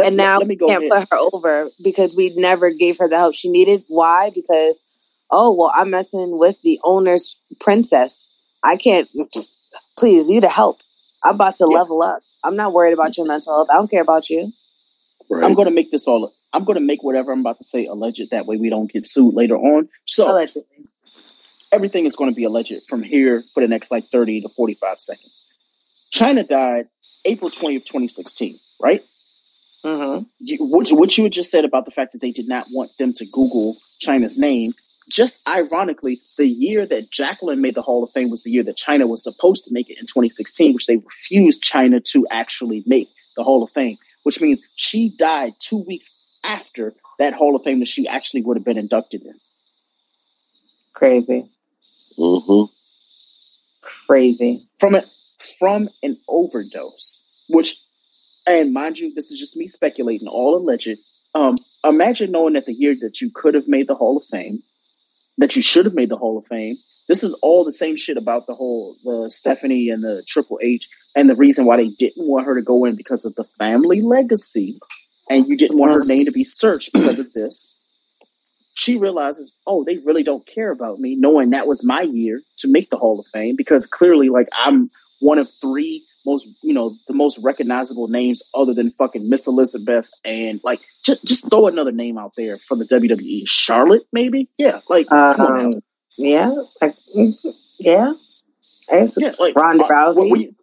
[0.02, 1.10] And now let me we can't ahead.
[1.10, 3.84] put her over because we never gave her the help she needed.
[3.88, 4.30] Why?
[4.34, 4.84] Because,
[5.30, 8.30] oh, well, I'm messing with the owner's princess.
[8.64, 9.10] I can't,
[9.98, 10.80] please, you to help.
[11.24, 12.22] I'm about to level up.
[12.44, 13.68] I'm not worried about your mental health.
[13.70, 14.54] I don't care about you.
[15.32, 16.34] I'm going to make this all.
[16.54, 18.32] I'm going to make whatever I'm about to say alleged.
[18.32, 19.90] That way we don't get sued later on.
[20.06, 20.64] So Allegedly.
[21.72, 25.00] everything is going to be alleged from here for the next like 30 to 45
[25.00, 25.46] seconds.
[26.14, 26.88] Chyna died
[27.24, 29.04] April 20th, 2016, right?
[29.84, 30.24] Mm-hmm.
[30.40, 32.98] You, what, what you had just said about the fact that they did not want
[32.98, 34.72] them to Google Chyna's name,
[35.10, 38.78] just ironically, the year that Jacqueline made the Hall of Fame was the year that
[38.78, 43.10] Chyna was supposed to make it in 2016, which they refused Chyna to actually make
[43.36, 47.80] the Hall of Fame, which means she died two weeks after that Hall of Fame
[47.80, 49.36] that she actually would have been inducted in.
[50.94, 51.50] Crazy.
[52.18, 52.74] Mm-hmm.
[53.82, 54.62] Crazy.
[54.80, 55.04] From a,
[55.60, 57.78] from an overdose, which,
[58.48, 60.98] and mind you, this is just me speculating, all alleged.
[61.34, 64.64] Um, imagine knowing that the year that you could have made the Hall of Fame,
[65.38, 66.78] that you should have made the Hall of Fame.
[67.08, 70.88] This is all the same shit about the whole the Stephanie and the Triple H,
[71.16, 74.02] and the reason why they didn't want her to go in because of the family
[74.02, 74.80] legacy,
[75.30, 77.78] and you didn't want her name to be searched because of this.
[78.74, 82.72] She realizes, oh, they really don't care about me, knowing that was my year to
[82.72, 84.90] make the Hall of Fame because clearly, like, I'm
[85.20, 90.10] one of three most, you know, the most recognizable names other than fucking Miss Elizabeth
[90.24, 93.44] and like just just throw another name out there from the WWE.
[93.48, 94.50] Charlotte, maybe?
[94.58, 95.12] Yeah, like.
[95.12, 95.82] Um,
[96.18, 96.54] yeah.
[96.82, 97.36] Like, mhm,
[97.80, 98.14] yeah.
[98.92, 100.30] Yeah, like Ronda uh, Rousey.
[100.30, 100.56] what you-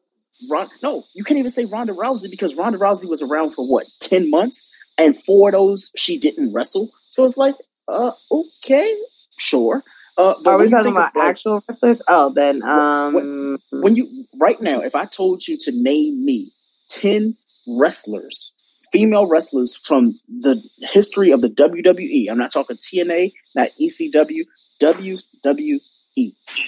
[0.49, 3.87] Ron, no, you can't even say Ronda Rousey because Ronda Rousey was around for what
[3.99, 6.91] ten months, and four of those she didn't wrestle.
[7.09, 7.57] So it's like,
[7.89, 8.97] uh, okay,
[9.37, 9.83] sure.
[10.17, 12.03] Uh, Are we talking about actual wrestlers?
[12.07, 16.53] Oh, then um, when you right now, if I told you to name me
[16.89, 17.37] ten
[17.67, 18.53] wrestlers,
[18.93, 24.43] female wrestlers from the history of the WWE, I'm not talking TNA, not ECW,
[24.83, 25.81] WWE,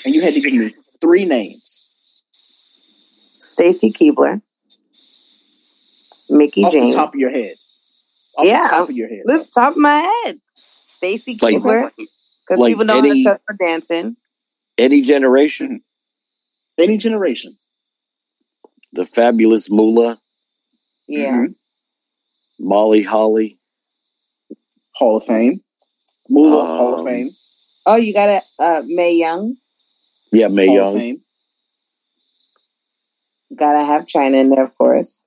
[0.05, 1.87] and you had to give me three names
[3.39, 4.43] Stacy Keibler,
[6.29, 6.95] Mickie off James.
[6.95, 7.55] the top of your head.
[8.37, 9.23] Off yeah, the top of your head.
[9.27, 10.41] this top of my head.
[10.85, 14.17] Stacy Like- Keibler, because like people know any- her for dancing.
[14.79, 15.83] Any generation,
[16.79, 17.59] Any generation.
[18.93, 20.21] The fabulous Moolah,
[21.07, 21.55] Yeah, Mhm.
[22.59, 23.59] Molly Holly.
[24.95, 25.63] Hall of Fame.
[26.29, 27.37] Moolah Hall of Um, Fame.
[27.87, 29.57] Oh, you got a uh, Mae Young.
[30.33, 30.99] Yeah, Mae Hall of Young.
[31.01, 31.25] Fame.
[33.57, 35.27] Gotta have Chyna in there, of course.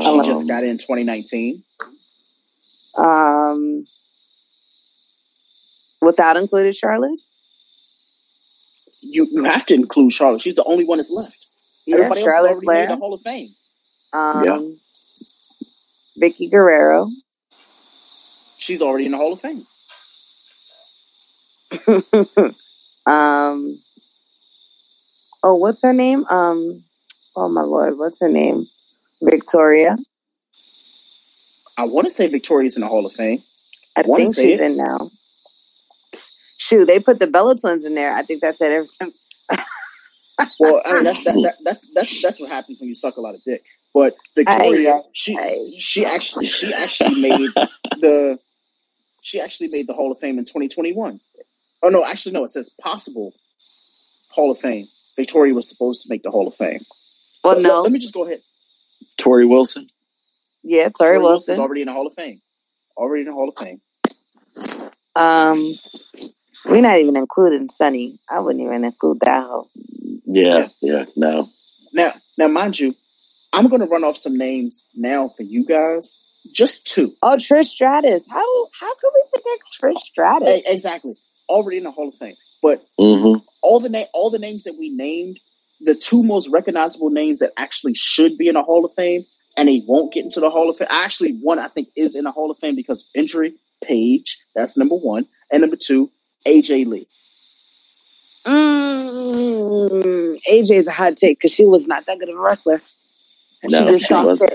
[0.00, 1.64] She Um, just got in 2019.
[2.94, 3.86] Um,
[6.00, 7.18] without included Charlotte.
[9.00, 10.42] You you have to include Charlotte.
[10.42, 11.47] She's the only one that's left.
[11.88, 12.90] Yeah, Everybody else Charlotte already made Flair.
[12.90, 13.56] the Hall of Fame.
[14.12, 14.60] Um, Yeah.
[16.22, 17.10] Vickie Guerrero.
[18.58, 19.66] She's already in the Hall of Fame.
[23.06, 23.80] um,
[25.44, 26.26] oh, what's her name?
[26.28, 26.84] Um,
[27.36, 28.66] oh my lord, what's her name?
[29.22, 29.96] Victoria.
[31.78, 33.42] I want to say Victoria's in the Hall of Fame.
[33.96, 34.60] I Wanna think say she's it.
[34.60, 35.10] in now.
[36.58, 38.14] Shoot, they put the Bella twins in there.
[38.14, 39.12] I think that's that said everything.
[40.60, 43.20] Well, I mean that's that, that, that's that's that's what happens when you suck a
[43.20, 43.64] lot of dick.
[43.94, 47.50] But Victoria, Aye, she she actually she actually made
[48.00, 48.38] the
[49.22, 51.20] she actually made the Hall of Fame in 2021.
[51.82, 53.34] Oh no, actually no, it says possible
[54.30, 54.88] Hall of Fame.
[55.16, 56.84] Victoria was supposed to make the Hall of Fame.
[57.42, 58.40] Well, Let- no, Let, me just go ahead.
[59.16, 59.88] Torrie Wilson.
[60.62, 61.62] yeah, Torrie Wilson's Wilson.
[61.62, 62.40] already in the Hall of Fame.
[62.96, 63.80] Already in the Hall of Fame.
[65.16, 65.74] Um,
[66.66, 68.18] we're not even including Sunny.
[68.28, 69.68] I wouldn't even include that hoe.
[70.24, 71.50] Yeah, yeah, no.
[71.92, 72.94] Now, now, mind you,
[73.52, 76.18] I'm going to run off some names now for you guys.
[76.52, 77.14] Just two.
[77.22, 78.26] Oh, Trish Stratus.
[78.28, 80.62] How how could we forget Trish Stratus?
[80.66, 81.16] Exactly.
[81.48, 82.36] Already in the Hall of Fame.
[82.62, 83.40] But Mm-hmm.
[83.62, 85.40] all the na- all the names that we named,
[85.80, 89.24] the two most recognizable names that actually should be in the Hall of Fame,
[89.56, 90.88] and they won't get into the Hall of Fame.
[90.90, 93.54] Actually, one I think is in the Hall of Fame because of injury.
[93.82, 96.10] Paige, that's number one, and number two,
[96.46, 97.08] AJ Lee.
[98.46, 102.80] Mm, AJ's a hot take because she was not that good of a wrestler.
[103.62, 104.52] And No, she just she wasn't.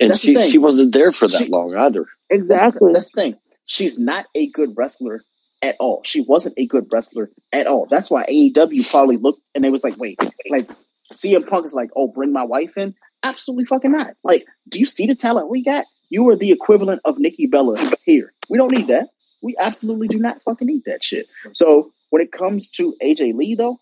[0.00, 2.06] And That's she she wasn't there for that She- long either.
[2.30, 2.92] Exactly.
[2.92, 3.34] that's the thing.
[3.66, 5.20] She's not a good wrestler
[5.62, 6.02] at all.
[6.04, 7.86] She wasn't a good wrestler at all.
[7.90, 10.68] That's why AEW probably looked and they was like, wait, like
[11.12, 12.94] CM Punk is like, oh, bring my wife in?
[13.22, 14.14] Absolutely fucking not.
[14.24, 15.84] Like, do you see the talent we got?
[16.08, 18.32] You are the equivalent of Nikki Bella here.
[18.48, 19.08] We don't need that.
[19.42, 21.26] We absolutely do not fucking need that shit.
[21.52, 23.80] So when it comes to AJ Lee though,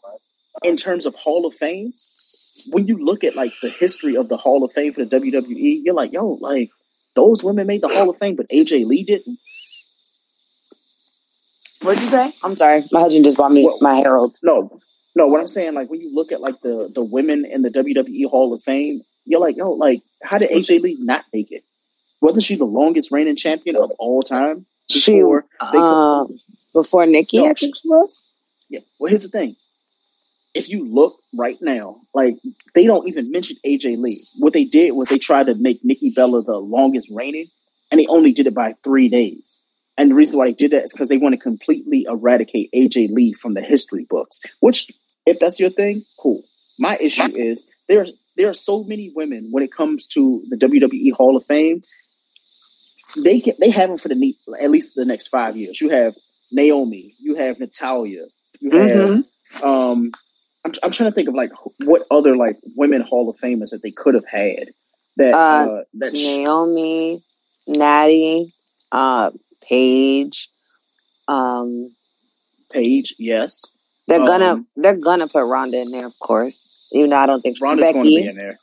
[0.62, 1.92] in terms of Hall of Fame,
[2.70, 5.80] when you look at like the history of the Hall of Fame for the WWE,
[5.84, 6.70] you're like, yo, like
[7.14, 9.38] those women made the Hall of Fame, but AJ Lee didn't.
[11.82, 12.32] What'd you say?
[12.42, 12.84] I'm sorry.
[12.90, 14.36] My husband just bought me Well- my Herald.
[14.42, 14.80] No,
[15.14, 15.26] no.
[15.28, 18.28] What I'm saying, like when you look at like the the women in the WWE
[18.28, 21.64] Hall of Fame, you're like, yo, like how did AJ Lee not make it?
[22.20, 24.66] Wasn't she the longest reigning champion of all time?
[24.90, 26.38] She Before they- um
[26.74, 28.30] before Nikki, No, I think was.
[28.68, 28.80] Yeah.
[28.98, 29.56] Well, here's the thing.
[30.54, 32.36] If you look right now, like
[32.74, 34.16] they don't even mention AJ Lee.
[34.38, 37.48] What they did was they tried to make Nikki Bella the longest reigning,
[37.90, 39.60] and they only did it by three days.
[39.96, 43.10] And the reason why they did that is because they want to completely eradicate AJ
[43.10, 44.40] Lee from the history books.
[44.60, 44.90] Which,
[45.26, 46.44] if that's your thing, cool.
[46.78, 48.06] My issue is there.
[48.36, 51.82] There are so many women when it comes to the WWE Hall of Fame.
[53.16, 55.80] They can, they have them for the ne- at least the next five years.
[55.80, 56.14] You have
[56.52, 58.26] Naomi, you have Natalia,
[58.60, 59.24] you have
[59.62, 60.12] um.
[60.64, 61.52] I'm, I'm trying to think of like
[61.84, 64.70] what other like women Hall of Famers that they could have had
[65.16, 67.22] that uh, Uh, that Naomi,
[67.66, 68.54] Natty,
[68.90, 69.30] uh,
[69.62, 70.48] Paige.
[71.28, 71.94] Um,
[72.72, 73.64] Paige, yes.
[74.06, 76.66] they're gonna Um, they're gonna put Ronda in there, of course.
[76.92, 78.58] Even though I don't think Ronda's going to be in there.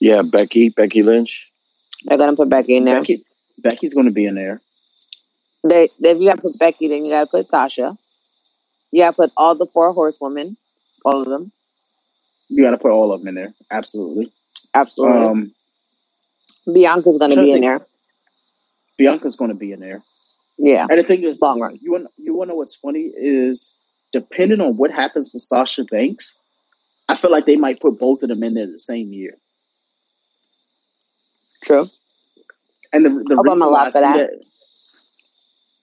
[0.00, 1.52] Yeah, Becky, Becky Lynch.
[2.04, 3.00] They're gonna put Becky in there.
[3.00, 3.24] Becky,
[3.58, 4.60] Becky's going to be in there.
[5.64, 7.98] They, if you gotta put Becky, then you gotta put Sasha.
[8.92, 10.56] You gotta put all the four horsewomen,
[11.04, 11.52] all of them.
[12.48, 13.54] You got to put all of them in there.
[13.70, 14.32] Absolutely.
[14.72, 15.26] Absolutely.
[15.26, 15.54] Um,
[16.72, 17.86] Bianca's gonna be in there.
[18.98, 20.02] Bianca's going to be in there.
[20.58, 20.86] Yeah.
[20.90, 21.78] And the thing is, Long run.
[21.80, 23.74] you want you want to know what's funny is
[24.12, 26.36] depending on what happens with Sasha Banks,
[27.08, 29.38] I feel like they might put both of them in there the same year.
[31.64, 31.88] True.
[32.92, 34.16] And the the reason for see that.
[34.16, 34.30] that,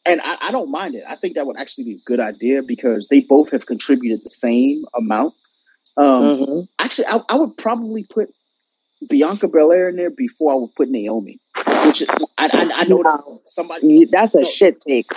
[0.05, 1.03] and I, I don't mind it.
[1.07, 4.31] I think that would actually be a good idea because they both have contributed the
[4.31, 5.33] same amount.
[5.97, 6.67] Um, Mhm.
[6.79, 8.29] Actually, I, I would probably put
[9.07, 11.39] Bianca Belair in there before I would put Naomi.
[11.85, 14.47] Which I, I, I know that somebody That's a No.
[14.47, 15.11] shit take.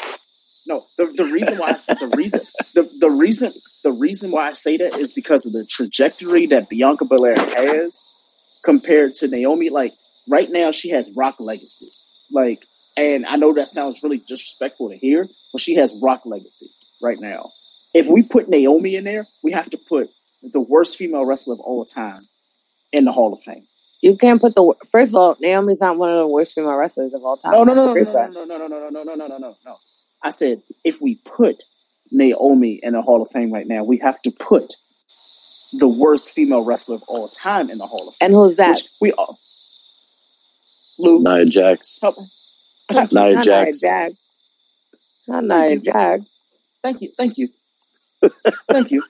[0.67, 2.41] No, the, the reason why I said the reason
[2.75, 3.53] the, the reason
[3.85, 8.11] the reason why I say that is because of the trajectory that Bianca Belair has
[8.63, 9.71] compared to Naomi.
[9.71, 9.95] Like
[10.29, 11.89] right now, she has Rock Legacy.
[12.31, 12.65] Like,
[12.97, 16.69] and I know that sounds really disrespectful to hear, but she has Rock Legacy
[17.03, 17.51] right now.
[17.95, 20.11] If we put Naomi in there, we have to put
[20.43, 22.19] the worst female wrestler of all time
[22.93, 23.67] in the Hall of Fame.
[24.01, 27.15] You can't put the first of all, Naomi's not one of the worst female wrestlers
[27.15, 27.53] of all time.
[27.53, 29.77] No, no, no, no, no, no, no, no, no, no, no, no, no, no, no.
[30.23, 31.65] I said if we put
[32.11, 34.75] Naomi in the Hall of Fame right now, we have to put
[35.73, 38.27] the worst female wrestler of all time in the Hall of Fame.
[38.27, 38.83] And who's that?
[39.01, 39.39] We all.
[40.99, 41.99] Lou, Nia Jax.
[42.03, 42.17] help.
[42.91, 43.81] Nia Not Nia Jax.
[43.81, 44.15] Jax.
[45.27, 45.81] Not Nia you.
[45.81, 46.43] Jax.
[46.83, 47.49] Thank you, thank you,
[48.71, 49.03] thank you,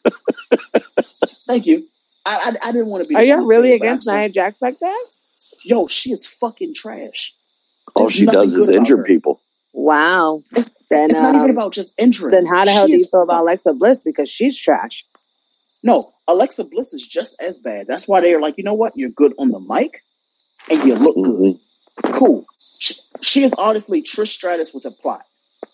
[1.47, 1.87] thank you.
[2.27, 3.15] I, I, I didn't want to be.
[3.15, 5.05] Are the you really say it, but I'm against saying- Nia Jax like that?
[5.65, 7.35] Yo, she is fucking trash.
[7.95, 9.05] All There's she does is injure her.
[9.05, 9.41] people.
[9.73, 10.43] Wow.
[10.91, 12.33] Then It's not even um, about just injuring.
[12.33, 15.05] then how the hell She do you is feel about Alexa Bliss because she's trash?
[15.83, 17.87] No, Alexa Bliss is just as bad.
[17.87, 18.93] That's why they're like, you know what?
[18.97, 20.03] You're good on the mic,
[20.71, 21.59] and you look good.
[22.05, 22.47] Cool.
[22.79, 25.23] She, she is honestly Trish Stratus with a plot.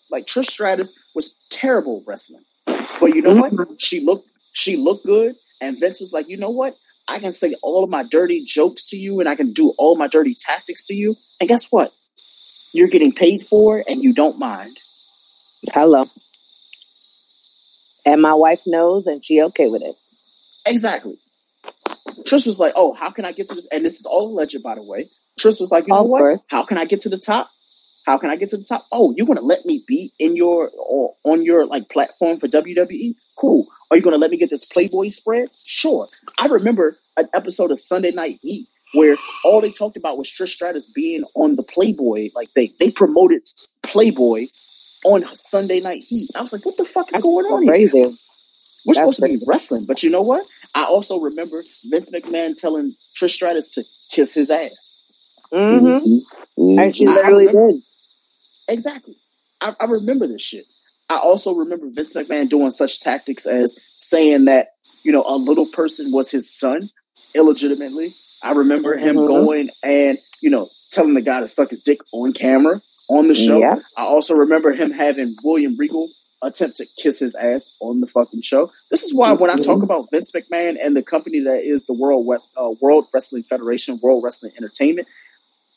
[0.09, 3.53] Like Trish Stratus was terrible wrestling, but you know what?
[3.53, 3.73] Mm-hmm.
[3.79, 6.77] She looked she looked good, and Vince was like, you know what?
[7.07, 9.95] I can say all of my dirty jokes to you, and I can do all
[9.95, 11.93] my dirty tactics to you, and guess what?
[12.73, 14.79] You're getting paid for and you don't mind.
[15.73, 16.09] Hello.
[18.05, 19.95] And my wife knows, and she okay with it.
[20.65, 21.17] Exactly.
[22.23, 24.61] Trish was like, "Oh, how can I get to this?" And this is all alleged,
[24.61, 25.09] by the way.
[25.39, 26.19] Trish was like, "You know Of what?
[26.19, 26.39] course.
[26.49, 27.49] How can I get to the top?
[28.05, 28.85] How can I get to the top?
[28.91, 33.15] Oh, you're gonna let me be in your or on your like platform for WWE?
[33.37, 33.67] Cool.
[33.89, 35.49] Are you gonna let me get this Playboy spread?
[35.55, 36.07] Sure.
[36.37, 40.49] I remember an episode of Sunday Night Heat where all they talked about was Trish
[40.49, 42.29] Stratus being on the Playboy.
[42.35, 43.41] Like they they promoted
[43.83, 44.47] Playboy
[45.03, 46.29] on Sunday Night Heat.
[46.35, 47.71] I was like, what the fuck is going on here?
[47.71, 48.17] Crazy.
[48.85, 50.45] We're That's supposed to be wrestling, but you know what?
[50.75, 55.01] I also remember Vince McMahon telling Trish Stratus to kiss his ass.
[55.53, 56.79] Mm-hmm.
[56.79, 57.81] And she literally did.
[58.67, 59.15] Exactly.
[59.61, 60.65] I, I remember this shit.
[61.09, 64.69] I also remember Vince McMahon doing such tactics as saying that,
[65.03, 66.89] you know, a little person was his son
[67.35, 68.15] illegitimately.
[68.41, 69.27] I remember him Mhm.
[69.27, 73.35] going and, you know, telling the guy to suck his dick on camera on the
[73.35, 73.59] show.
[73.59, 73.83] Yep.
[73.97, 76.09] I also remember him having William Regal
[76.41, 78.71] attempt to kiss his ass on the fucking show.
[78.91, 79.83] This is why when I talk Mhm.
[79.83, 83.99] about Vince McMahon and the company that is the World West, uh, World Wrestling Federation,
[84.01, 85.07] World Wrestling Entertainment,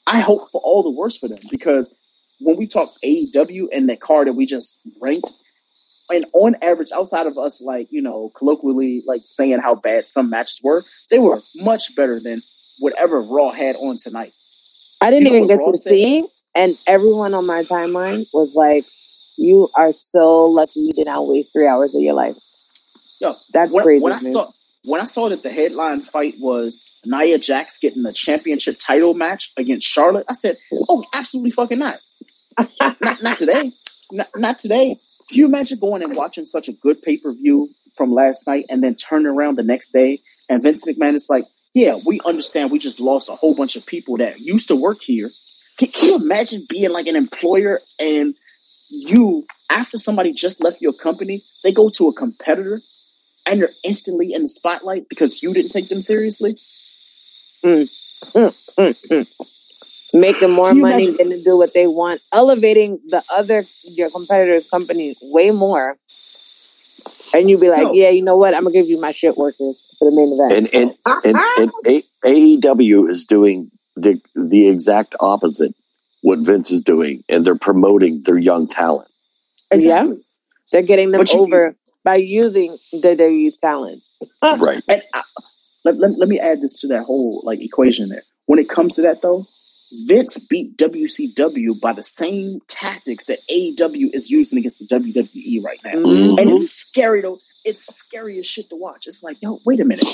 [0.08, 1.94] I hope for all the worst for them because
[2.40, 5.32] when we talk AEW and that card that we just ranked,
[6.10, 10.30] and on average, outside of us, like you know, colloquially, like saying how bad some
[10.30, 12.42] matches were, they were much better than
[12.78, 14.32] whatever Raw had on tonight.
[15.00, 15.90] I didn't You know even get Raw to said?
[15.90, 18.86] see, and everyone on my timeline was like,
[19.36, 22.36] "You are so lucky you did not waste three hours of your life."
[23.20, 24.50] Yo, That's when, crazy When I saw
[24.84, 29.52] when I saw that the headline fight was Nia Jax getting the championship title match
[29.56, 32.00] against Charlotte, I said, "Oh, absolutely fucking not!
[32.80, 33.72] not, not today!
[34.12, 34.98] Not, not today!
[35.30, 38.66] Can you imagine going and watching such a good pay per view from last night
[38.70, 42.70] and then turning around the next day and Vince McMahon is like, yeah, we understand
[42.70, 45.30] we just lost a whole bunch of people that used to work here.
[45.76, 48.34] Can, can you imagine being like an employer and
[48.88, 52.80] you, after somebody just left your company, they go to a competitor
[53.48, 56.56] and you're instantly in the spotlight because you didn't take them seriously?
[57.64, 57.88] Mm.
[58.34, 59.26] Mm, mm, mm.
[60.12, 64.10] Making more you money, imagine- getting to do what they want, elevating the other your
[64.10, 65.96] competitors' company way more.
[67.34, 67.92] And you'd be like, No.
[67.92, 68.54] yeah, you know what?
[68.54, 70.52] I'm gonna give you my shit workers for the main event.
[70.74, 72.26] and and and, and A-
[72.58, 75.74] AEW is doing the the exact opposite
[76.22, 79.08] what Vince is doing, and they're promoting their young talent.
[79.70, 80.16] Exactly.
[80.16, 80.22] Yeah,
[80.72, 81.76] they're getting them you- over
[82.08, 84.02] by using the WWE talent.
[84.42, 84.82] Right.
[84.88, 85.22] And I,
[85.84, 88.22] let, let, let me add this to that whole like equation there.
[88.46, 89.46] When it comes to that though,
[89.92, 95.78] Vince beat WCW by the same tactics that AEW is using against the WWE right
[95.84, 95.96] now.
[95.96, 96.40] Mhm.
[96.40, 97.40] And it's scary though.
[97.62, 99.06] It's scary as shit to watch.
[99.06, 100.06] It's like, yo, wait a minute.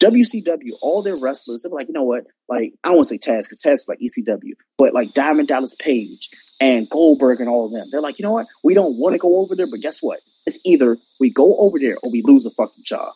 [0.00, 2.26] WCW, all their wrestlers, they're like, you know what?
[2.48, 5.46] Like, I don't want to say Taz because Taz is like ECW, but like Diamond
[5.46, 8.48] Dallas Page and Goldberg and all of them, they're like, you know what?
[8.64, 10.18] We don't want to go over there, but guess what?
[10.46, 13.12] It's either we go over there or we lose a fucking job.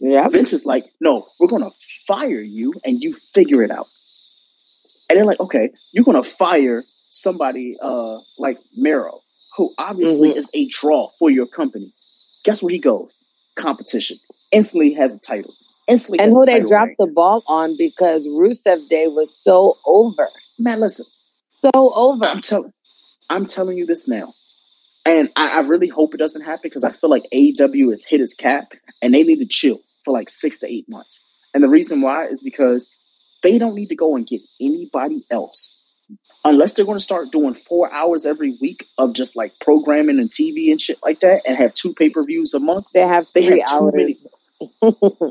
[0.00, 1.70] Yeah, Vince is like, no, we're going to
[2.06, 3.86] fire you and you figure it out.
[5.08, 9.20] And they're like, okay, you're going to fire somebody uh, like Miro,
[9.56, 10.36] who obviously Mhm.
[10.36, 11.92] is a draw for your company.
[12.44, 13.14] Guess where he goes?
[13.54, 14.18] Competition.
[14.50, 15.54] Instantly has a title.
[15.86, 16.96] Instantly and who they dropped reign.
[16.98, 20.28] the ball on because Rusev Day was so over,
[20.58, 21.06] Man, listen,
[21.60, 22.24] so over.
[22.24, 22.72] I'm telling,
[23.28, 24.34] I'm telling you this now,
[25.04, 28.20] and I, I really hope it doesn't happen because I feel like AEW has hit
[28.20, 31.20] its cap, and they need to chill for like six to eight months.
[31.54, 32.88] And the reason why is because
[33.42, 35.78] they don't need to go and get anybody else
[36.44, 40.28] unless they're going to start doing four hours every week of just like programming and
[40.30, 42.84] TV and shit like that, and have two pay per views a month.
[42.92, 43.94] They have They three have too hours.
[43.94, 44.16] many.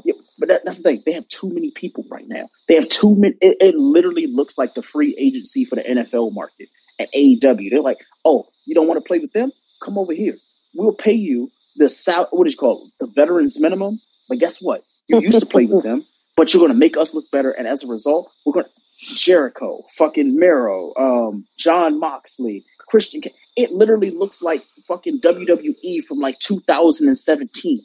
[0.03, 1.03] Yeah, but that, that's the thing.
[1.05, 2.49] They have too many people right now.
[2.67, 3.35] They have too many.
[3.41, 6.67] It, it literally looks like the free agency for the NFL market
[6.99, 7.69] at AEW.
[7.69, 9.51] They're like, oh, you don't want to play with them?
[9.83, 10.37] Come over here.
[10.73, 14.01] We'll pay you the sal- what is it called the veterans minimum.
[14.29, 14.83] But guess what?
[15.07, 17.51] You used to play with them, but you're going to make us look better.
[17.51, 23.21] And as a result, we're going to Jericho, fucking Miro, um, Jon Moxley, Christian.
[23.57, 27.81] It literally looks like fucking WWE from like 2017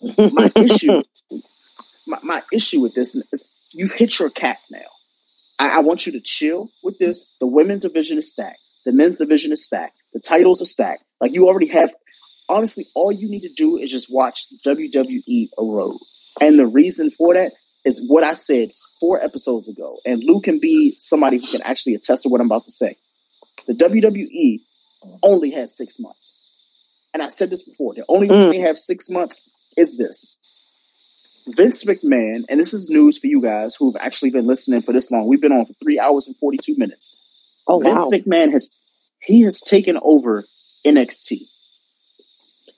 [0.00, 1.02] my issue
[2.06, 4.78] my, my issue with this is you've hit your cap now
[5.58, 9.18] I, I want you to chill with this the women's division is stacked the men's
[9.18, 11.92] division is stacked the titles are stacked like you already have
[12.48, 15.98] honestly all you need to do is just watch wwe erode
[16.40, 17.52] and the reason for that
[17.84, 21.94] is what i said four episodes ago and lou can be somebody who can actually
[21.94, 22.96] attest to what i'm about to say
[23.66, 24.60] the wwe
[25.22, 26.34] only has six months
[27.14, 28.52] and i said this before the only reason Mm.
[28.52, 30.36] they have six months is this
[31.46, 34.92] Vince McMahon, and this is news for you guys who have actually been listening for
[34.92, 35.26] this long.
[35.26, 37.16] We've been on for three hours and 42 minutes.
[37.66, 38.18] Oh Vince wow!
[38.18, 38.76] McMahon has
[39.22, 40.44] he has taken over
[40.84, 41.42] NXT.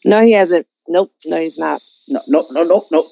[0.05, 0.67] No, he hasn't.
[0.89, 1.13] Nope.
[1.25, 1.83] No, he's not.
[2.09, 3.09] No, no, no, no, no.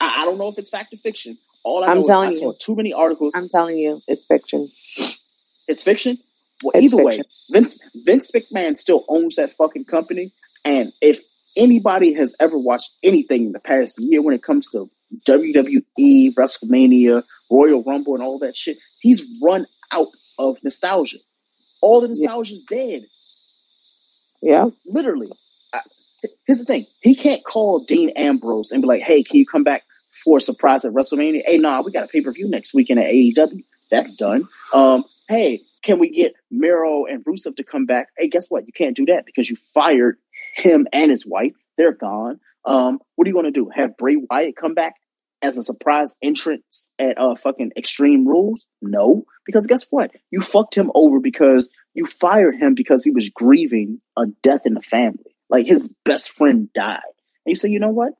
[0.00, 1.38] I, I don't know if it's fact or fiction.
[1.62, 2.54] All I I'm is telling you.
[2.58, 3.32] too many articles.
[3.36, 4.70] I'm telling you, it's fiction.
[5.68, 6.18] it's fiction.
[6.62, 7.22] Well, It's either way.
[7.50, 10.32] Vince Vince McMahon still owns that fucking company.
[10.64, 11.22] And if
[11.56, 14.90] anybody has ever watched anything in the past year when it comes to
[15.26, 21.18] WWE, WrestleMania, Royal Rumble, and all that shit, he's run out of nostalgia.
[21.80, 23.06] All the nostalgia is dead.
[24.42, 24.68] Yeah.
[24.86, 25.30] Literally.
[25.72, 25.80] I,
[26.46, 29.64] here's the thing: he can't call Dean Ambrose and be like, "Hey, can you come
[29.64, 29.82] back
[30.24, 33.00] for a surprise at WrestleMania?" Hey, nah, we got a pay per view next weekend
[33.00, 33.64] at AEW.
[33.90, 34.48] That's done.
[34.72, 38.08] Um, hey, can we get Miro and Rusev to come back?
[38.16, 38.66] Hey, guess what?
[38.66, 40.16] You can't do that because you fired
[40.54, 41.52] him and his wife.
[41.76, 42.40] They're gone.
[42.64, 43.70] Um, what are you going to do?
[43.74, 44.96] Have Bray Wyatt come back
[45.42, 48.66] as a surprise entrance at uh fucking Extreme Rules?
[48.82, 50.12] No, because guess what?
[50.30, 54.74] You fucked him over because you fired him because he was grieving a death in
[54.74, 55.24] the family.
[55.48, 57.00] Like his best friend died.
[57.44, 58.12] And you say, you know what?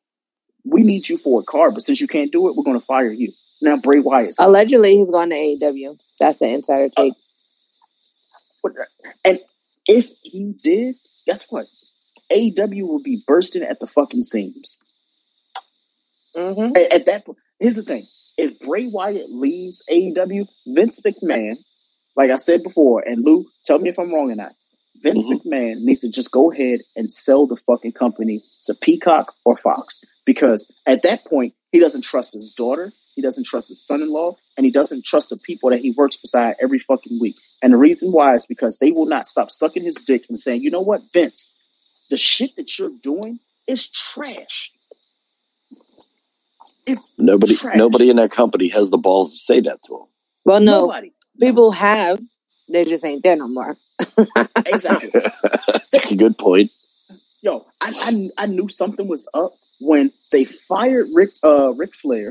[0.65, 2.85] We need you for a card, but since you can't do it, we're going to
[2.85, 3.33] fire you.
[3.63, 4.37] Now Bray Wyatt.
[4.39, 6.01] Allegedly, he's going to AEW.
[6.19, 7.15] That's the insider take.
[9.25, 9.41] And
[9.87, 11.67] if he did, guess what?
[12.33, 14.79] AEW will be bursting at the fucking seams.
[16.37, 16.77] Mm-hmm.
[16.77, 21.57] At, at that point, here's the thing: if Bray Wyatt leaves AEW, Vince McMahon,
[22.17, 24.53] like I said before, and Lou, tell me if I'm wrong or not.
[25.03, 29.57] Vince McMahon needs to just go ahead and sell the fucking company to Peacock or
[29.57, 33.87] Fox because at that point he doesn't trust his daughter, he he doesn't trust his
[33.87, 37.37] son-in-law, and he doesn't trust the people that he works beside every fucking week.
[37.61, 40.63] And the reason why is because they will not stop sucking his dick and saying,
[40.63, 41.53] "You know what, Vince,
[42.09, 44.73] the shit that you're doing is trash."
[46.93, 47.77] It's Nobody, trash.
[47.77, 50.07] nobody in that company has the balls to say that to him.
[50.45, 51.13] Well, no, Nobody.
[51.41, 52.21] people have.
[52.69, 53.77] They just ain't there no more.
[54.67, 55.11] Exactly.
[56.17, 56.71] Good point.
[57.43, 57.93] Yo, I,
[58.39, 62.29] I I knew something was up when they fired Rick uh Ric Flair,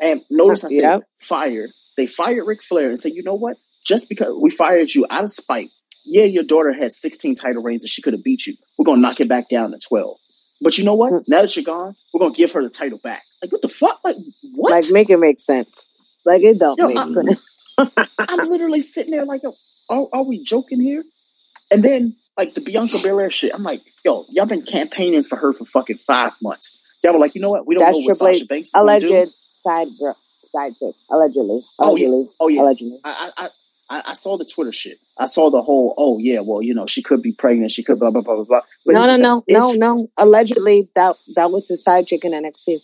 [0.00, 1.02] and notice I said Yep.
[1.20, 1.70] fired.
[1.96, 3.56] They fired Ric Flair and said, you know what?
[3.84, 5.70] Just because we fired you out of spite,
[6.04, 8.54] yeah, your daughter had 16 title reigns and she could have beat you.
[8.76, 10.16] We're gonna knock it back down to 12.
[10.60, 11.12] But you know what?
[11.12, 11.24] Mm.
[11.28, 13.22] Now that you're gone, we're gonna give her the title back.
[13.42, 14.00] Like what the fuck?
[14.04, 14.16] Like
[14.54, 14.70] what?
[14.72, 15.84] Like, make it make sense.
[16.24, 17.40] Like, it don't Yo, make I'm- sense.
[18.18, 19.54] I'm literally sitting there like, yo,
[19.88, 21.04] are, are we joking here?
[21.70, 25.52] And then like the Bianca Belair shit, I'm like, yo, y'all been campaigning for her
[25.52, 26.82] for fucking five months.
[27.04, 27.66] Y'all were like, you know what?
[27.66, 29.08] We don't That's know what Sasha Banks is gonna do.
[29.10, 30.10] alleged side gr-
[30.50, 30.94] side chick.
[31.10, 31.62] Allegedly.
[31.78, 32.06] Oh, yeah.
[32.08, 32.28] Allegedly.
[32.40, 32.98] Oh yeah, Allegedly.
[33.04, 33.48] I, I,
[33.90, 34.98] I, I saw the Twitter shit.
[35.18, 35.94] I saw the whole.
[35.98, 37.72] Oh yeah, well you know she could be pregnant.
[37.72, 38.60] She could blah blah blah blah blah.
[38.86, 40.10] But No, no, no, if- no, no.
[40.16, 42.80] Allegedly, that that was his side chick in NXT.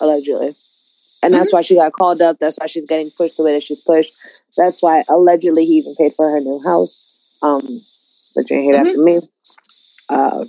[0.00, 0.56] Allegedly,
[1.22, 2.38] and that's why she got called up.
[2.38, 4.12] That's why she's getting pushed the way that she's pushed.
[4.56, 6.98] That's why allegedly he even paid for her new house.
[7.42, 7.82] Um,
[8.34, 9.20] but you ain't hear that from me.
[10.08, 10.44] Uh,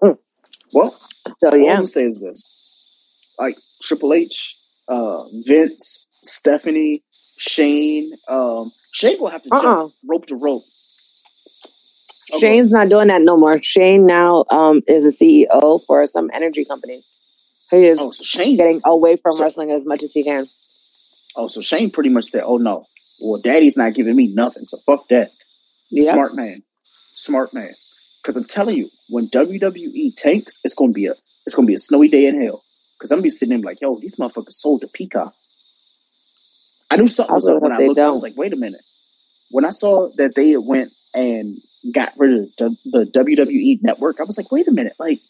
[0.72, 0.96] Well,
[1.40, 2.44] so all I'm yeah, gonna say is this:
[3.38, 7.02] like Triple H, uh, Vince, Stephanie,
[7.36, 8.12] Shane.
[8.28, 9.62] Um, Shane will have to Uh-uh.
[9.62, 10.62] jump rope to rope.
[12.32, 13.62] Oh, Shane's not doing that no more.
[13.62, 17.04] Shane now um is a CEO for some energy company.
[17.70, 18.56] He is Oh, so Shane.
[18.56, 20.48] getting away from So- wrestling as much as he can.
[21.36, 22.86] Oh, so Shane pretty much said, "Oh no,
[23.20, 25.32] well, Daddy's not giving me nothing, so fuck that."
[25.90, 26.12] Yeah.
[26.12, 26.62] Smart man,
[27.14, 27.74] smart man.
[28.22, 31.14] Because I'm telling you, when WWE tanks, it's gonna be a
[31.46, 32.64] it's gonna be a snowy day in hell.
[32.98, 35.34] Because I'm gonna be sitting there like, "Yo, these motherfuckers sold to Peacock."
[36.90, 37.98] I knew something was up when I looked.
[37.98, 38.80] I was like, "Wait a minute."
[39.50, 41.58] When I saw that they went and
[41.92, 45.20] got rid of the, the WWE network, I was like, "Wait a minute!" Like,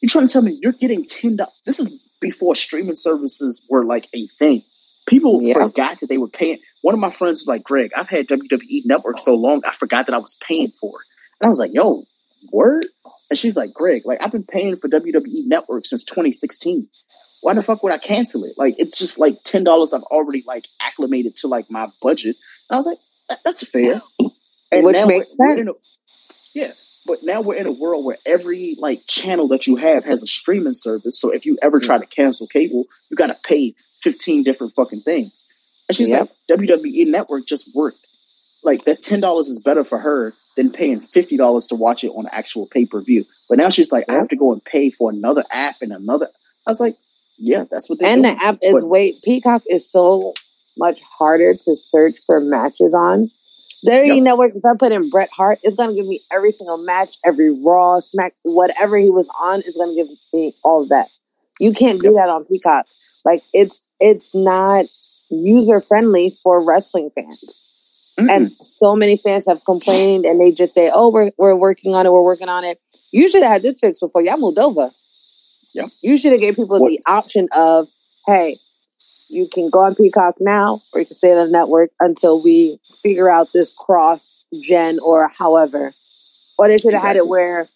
[0.00, 1.52] you're trying to tell me you're getting ten dollars?
[1.66, 1.90] This is
[2.20, 4.62] before streaming services were like a thing.
[5.06, 5.54] People Yeah.
[5.54, 6.58] forgot that they were paying.
[6.82, 10.06] One of my friends was like, "Greg, I've had WWE Network so long, I forgot
[10.06, 11.06] that I was paying for it."
[11.40, 12.04] And I was like, "Yo,
[12.52, 12.86] word?"
[13.30, 16.88] And she's like, "Greg, like I've been paying for WWE Network since 2016.
[17.40, 18.54] Why the fuck would I cancel it?
[18.56, 19.92] Like it's just like ten dollars.
[19.92, 22.36] I've already like acclimated to like my budget."
[22.68, 24.00] And I was like, that, "That's fair."
[24.70, 25.72] And Which makes we're a-
[26.52, 26.72] yeah,
[27.06, 30.26] but now we're in a world where every like channel that you have has a
[30.26, 31.18] streaming service.
[31.18, 31.86] So if you ever mm-hmm.
[31.86, 35.46] try to cancel cable, you got to pay fifteen different fucking things.
[35.88, 36.30] And she's Yep.
[36.50, 38.06] like, WWE Network just worked.
[38.62, 42.08] Like that ten dollars is better for her than paying fifty dollars to watch it
[42.08, 43.24] on actual pay per view.
[43.48, 46.28] But now she's like, I have to go and pay for another app and another.
[46.66, 46.96] I was like,
[47.38, 48.30] yeah, that's what they And do.
[48.30, 50.34] the app is But- way Peacock is so
[50.76, 53.30] much harder to search for matches on.
[53.86, 54.22] WWE Yep.
[54.24, 57.50] Network, if I put in Bret Hart, it's gonna give me every single match, every
[57.50, 61.08] Raw, Smack, whatever he was on is gonna give me all of that.
[61.60, 62.86] You can't do that on Peacock.
[63.24, 64.86] Like it's it's not
[65.30, 67.68] user friendly for wrestling fans.
[68.18, 68.30] Mm-mm.
[68.30, 72.04] And so many fans have complained and they just say, Oh, we're we're working on
[72.06, 72.80] it, we're working on it.
[73.12, 74.90] You should have had this fixed before y'all moved over.
[75.74, 75.86] Yeah.
[76.02, 77.88] You should have gave people What- the option of,
[78.26, 78.58] hey,
[79.28, 82.80] you can go on Peacock now, or you can stay on the network until we
[83.02, 85.92] figure out this cross gen or however.
[86.58, 87.68] Or they should have had it where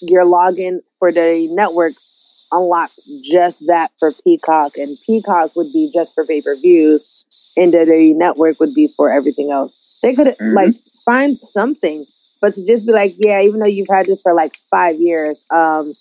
[0.00, 2.10] your login for the networks
[2.52, 7.10] unlocks just that for Peacock, and Peacock would be just for pay per views,
[7.56, 9.74] and the network would be for everything else.
[10.02, 10.54] They could Mhm.
[10.54, 12.06] like find something,
[12.40, 15.44] but to just be like, yeah, even though you've had this for like five years,
[15.50, 15.94] um,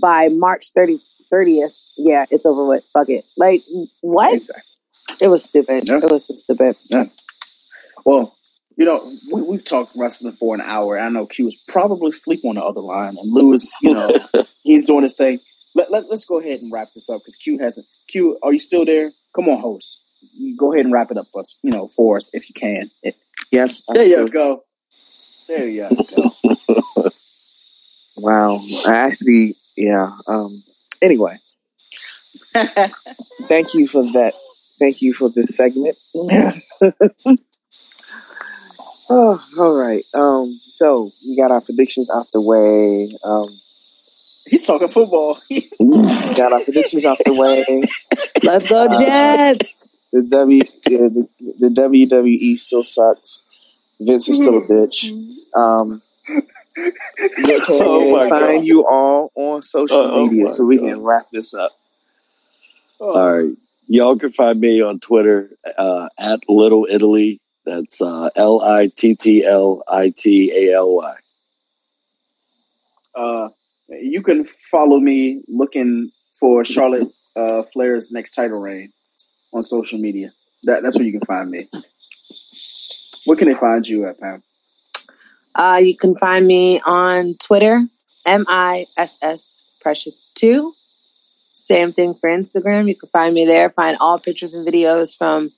[0.00, 1.00] by March 30,
[1.32, 2.84] 30th, yeah, it's over with.
[2.92, 3.24] Fuck it.
[3.36, 3.62] Like,
[4.00, 4.34] what?
[4.34, 4.62] Exactly.
[5.20, 5.86] It was stupid.
[5.86, 5.98] Yeah.
[5.98, 6.76] It was so stupid.
[6.88, 7.06] Yeah.
[8.04, 8.34] Well,
[8.76, 10.98] you know, we, we've talked wrestling for an hour.
[10.98, 14.10] I know Q is probably asleep on the other line, and Lewis, you know,
[14.62, 15.40] he's doing his thing.
[15.74, 17.86] Let, let, let's go ahead and wrap this up because Q hasn't.
[18.08, 19.10] Q, are you still there?
[19.34, 20.02] Come on, host.
[20.34, 22.90] You go ahead and wrap it up, but you know, for us if you can.
[23.02, 23.16] It-
[23.50, 23.82] Yes.
[23.86, 24.64] I'm there you still- go.
[25.48, 27.10] There you go.
[28.16, 28.60] Wow.
[28.86, 30.16] I actually, yeah.
[30.26, 30.62] Um.
[31.00, 31.38] Anyway,
[33.44, 34.32] thank you for that.
[34.78, 35.96] Thank you for this segment.
[39.10, 40.04] oh, all right.
[40.14, 40.60] Um.
[40.70, 43.16] So we got our predictions out the way.
[43.24, 43.48] Um.
[44.44, 45.38] He's talking football.
[45.50, 45.60] we
[46.34, 47.82] got our predictions out the way.
[48.42, 49.88] Let's go, Uh, Jets.
[50.12, 51.28] The W yeah, the,
[51.58, 53.42] the WWE still sucks.
[53.98, 55.10] Vince is still a bitch.
[55.56, 56.02] Um,
[56.76, 56.90] they
[57.40, 58.66] can Oh find God.
[58.66, 60.88] you all on social Oh media my so we God.
[60.88, 61.72] can wrap this up.
[63.00, 63.56] All right.
[63.88, 67.40] Y'all can find me on Twitter uh, at Little Italy.
[67.64, 71.16] That's uh, L I T T L I T A L Y.
[73.14, 73.48] Uh,
[73.88, 78.92] you can follow me looking for Charlotte uh, Flair's next title reign
[79.52, 80.32] on social media.
[80.64, 81.68] That, that's where you can find me.
[83.24, 84.42] Where can they find you at, Pam?
[85.54, 87.86] Uh, you can find me on Twitter,
[88.26, 90.72] M I S S Precious 2.
[91.52, 92.88] Same thing for Instagram.
[92.88, 93.70] You can find me there.
[93.70, 95.52] Find all pictures and videos from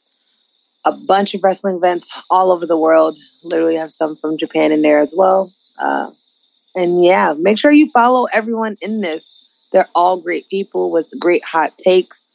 [0.84, 3.18] a bunch of wrestling events all over the world.
[3.42, 5.52] Literally have some from Japan in there as well.
[5.78, 6.10] Uh,
[6.74, 9.40] and yeah, make sure you follow everyone in this.
[9.72, 12.26] They're all great people with great hot takes.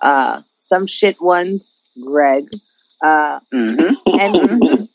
[0.00, 2.48] Uh, some shit ones, Greg.
[3.02, 4.88] Uh, and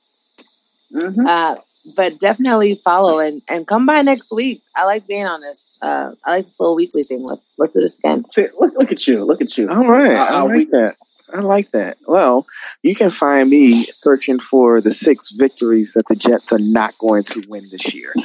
[1.26, 1.56] uh,
[1.96, 4.62] but definitely follow and, and come by next week.
[4.76, 5.78] I like being on this.
[5.82, 7.26] Uh, I like this little weekly thing.
[7.28, 8.26] Let's, let's do this again.
[8.60, 9.24] Look, look at you.
[9.26, 9.70] Look at you.
[9.70, 10.96] All right, Uh, I uh, like we- that.
[11.34, 11.98] I like that.
[12.06, 12.46] Well,
[12.84, 17.24] you can find me searching for the six victories that the Jets are not going
[17.24, 18.14] to win this year.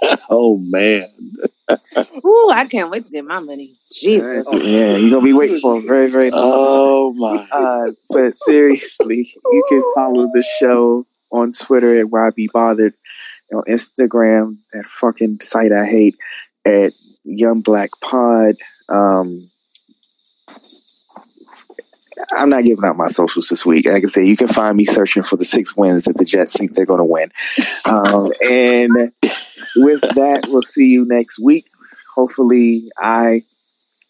[0.30, 1.10] Oh man.
[2.24, 3.74] Ooh, I can't wait to get my money.
[3.92, 4.46] Jesus.
[4.62, 7.48] Yeah, you're gonna be waiting for a very, very long Oh my.
[7.50, 12.94] Uh, but seriously, you can follow the show on Twitter at Why Be Bothered,
[13.52, 16.16] on Instagram, that fucking site I hate,
[16.64, 16.92] at
[17.24, 18.56] Young Black Pod.
[18.88, 19.50] Um,
[22.32, 23.86] I'm not giving out my socials this week.
[23.86, 26.24] Like I can say, you can find me searching for the six wins that the
[26.24, 27.30] Jets think they're going to win.
[27.84, 29.12] Um, and
[29.76, 31.66] with that, we'll see you next week.
[32.14, 33.44] Hopefully, I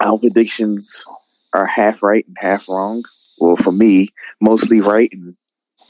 [0.01, 1.05] our predictions
[1.53, 3.05] are half right and half wrong.
[3.39, 4.09] Well, for me,
[4.41, 5.37] mostly right and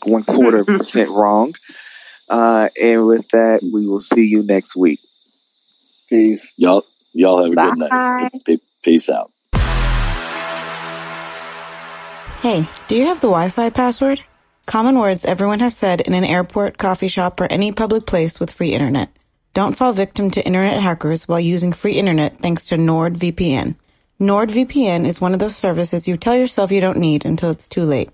[0.05, 1.55] one quarter percent wrong.
[2.28, 5.00] Uh, and with that, we will see you next week.
[6.08, 6.55] Peace.
[6.57, 7.91] Y'all, y'all have a good night.
[7.91, 8.31] Bye.
[8.44, 9.33] Pe- Peace out.
[12.41, 14.23] Hey, do you have the Wi Fi password?
[14.67, 18.50] Common words everyone has said in an airport, coffee shop, or any public place with
[18.52, 19.10] free internet.
[19.55, 23.75] Don't fall victim to internet hackers while using free internet thanks to NordVPN.
[24.20, 27.83] NordVPN is one of those services you tell yourself you don't need until it's too
[27.83, 28.10] late.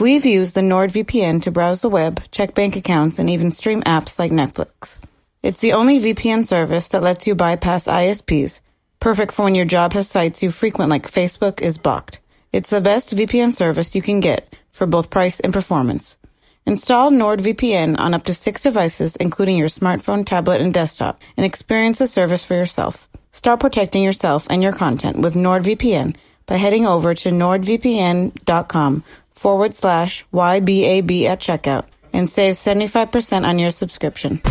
[0.00, 4.18] We've used the NordVPN to browse the web, check bank accounts, and even stream apps
[4.18, 4.98] like Netflix.
[5.42, 8.62] It's the only VPN service that lets you bypass ISPs,
[8.98, 12.18] perfect for when your job has sites you frequent like Facebook is blocked.
[12.50, 16.16] It's the best VPN service you can get for both price and performance.
[16.64, 21.98] Install NordVPN on up to six devices, including your smartphone, tablet, and desktop, and experience
[21.98, 23.06] the service for yourself.
[23.32, 29.04] Start protecting yourself and your content with NordVPN by heading over to nordvpn.com
[29.40, 34.42] forward slash YBAB at checkout and save 75% on your subscription.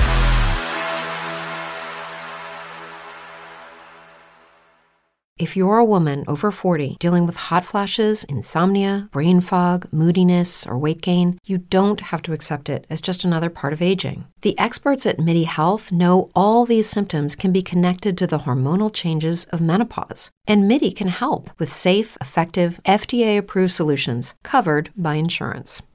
[5.39, 10.77] If you're a woman over 40 dealing with hot flashes, insomnia, brain fog, moodiness, or
[10.77, 14.25] weight gain, you don't have to accept it as just another part of aging.
[14.41, 18.93] The experts at MIDI Health know all these symptoms can be connected to the hormonal
[18.93, 20.29] changes of menopause.
[20.45, 25.81] And MIDI can help with safe, effective, FDA approved solutions covered by insurance.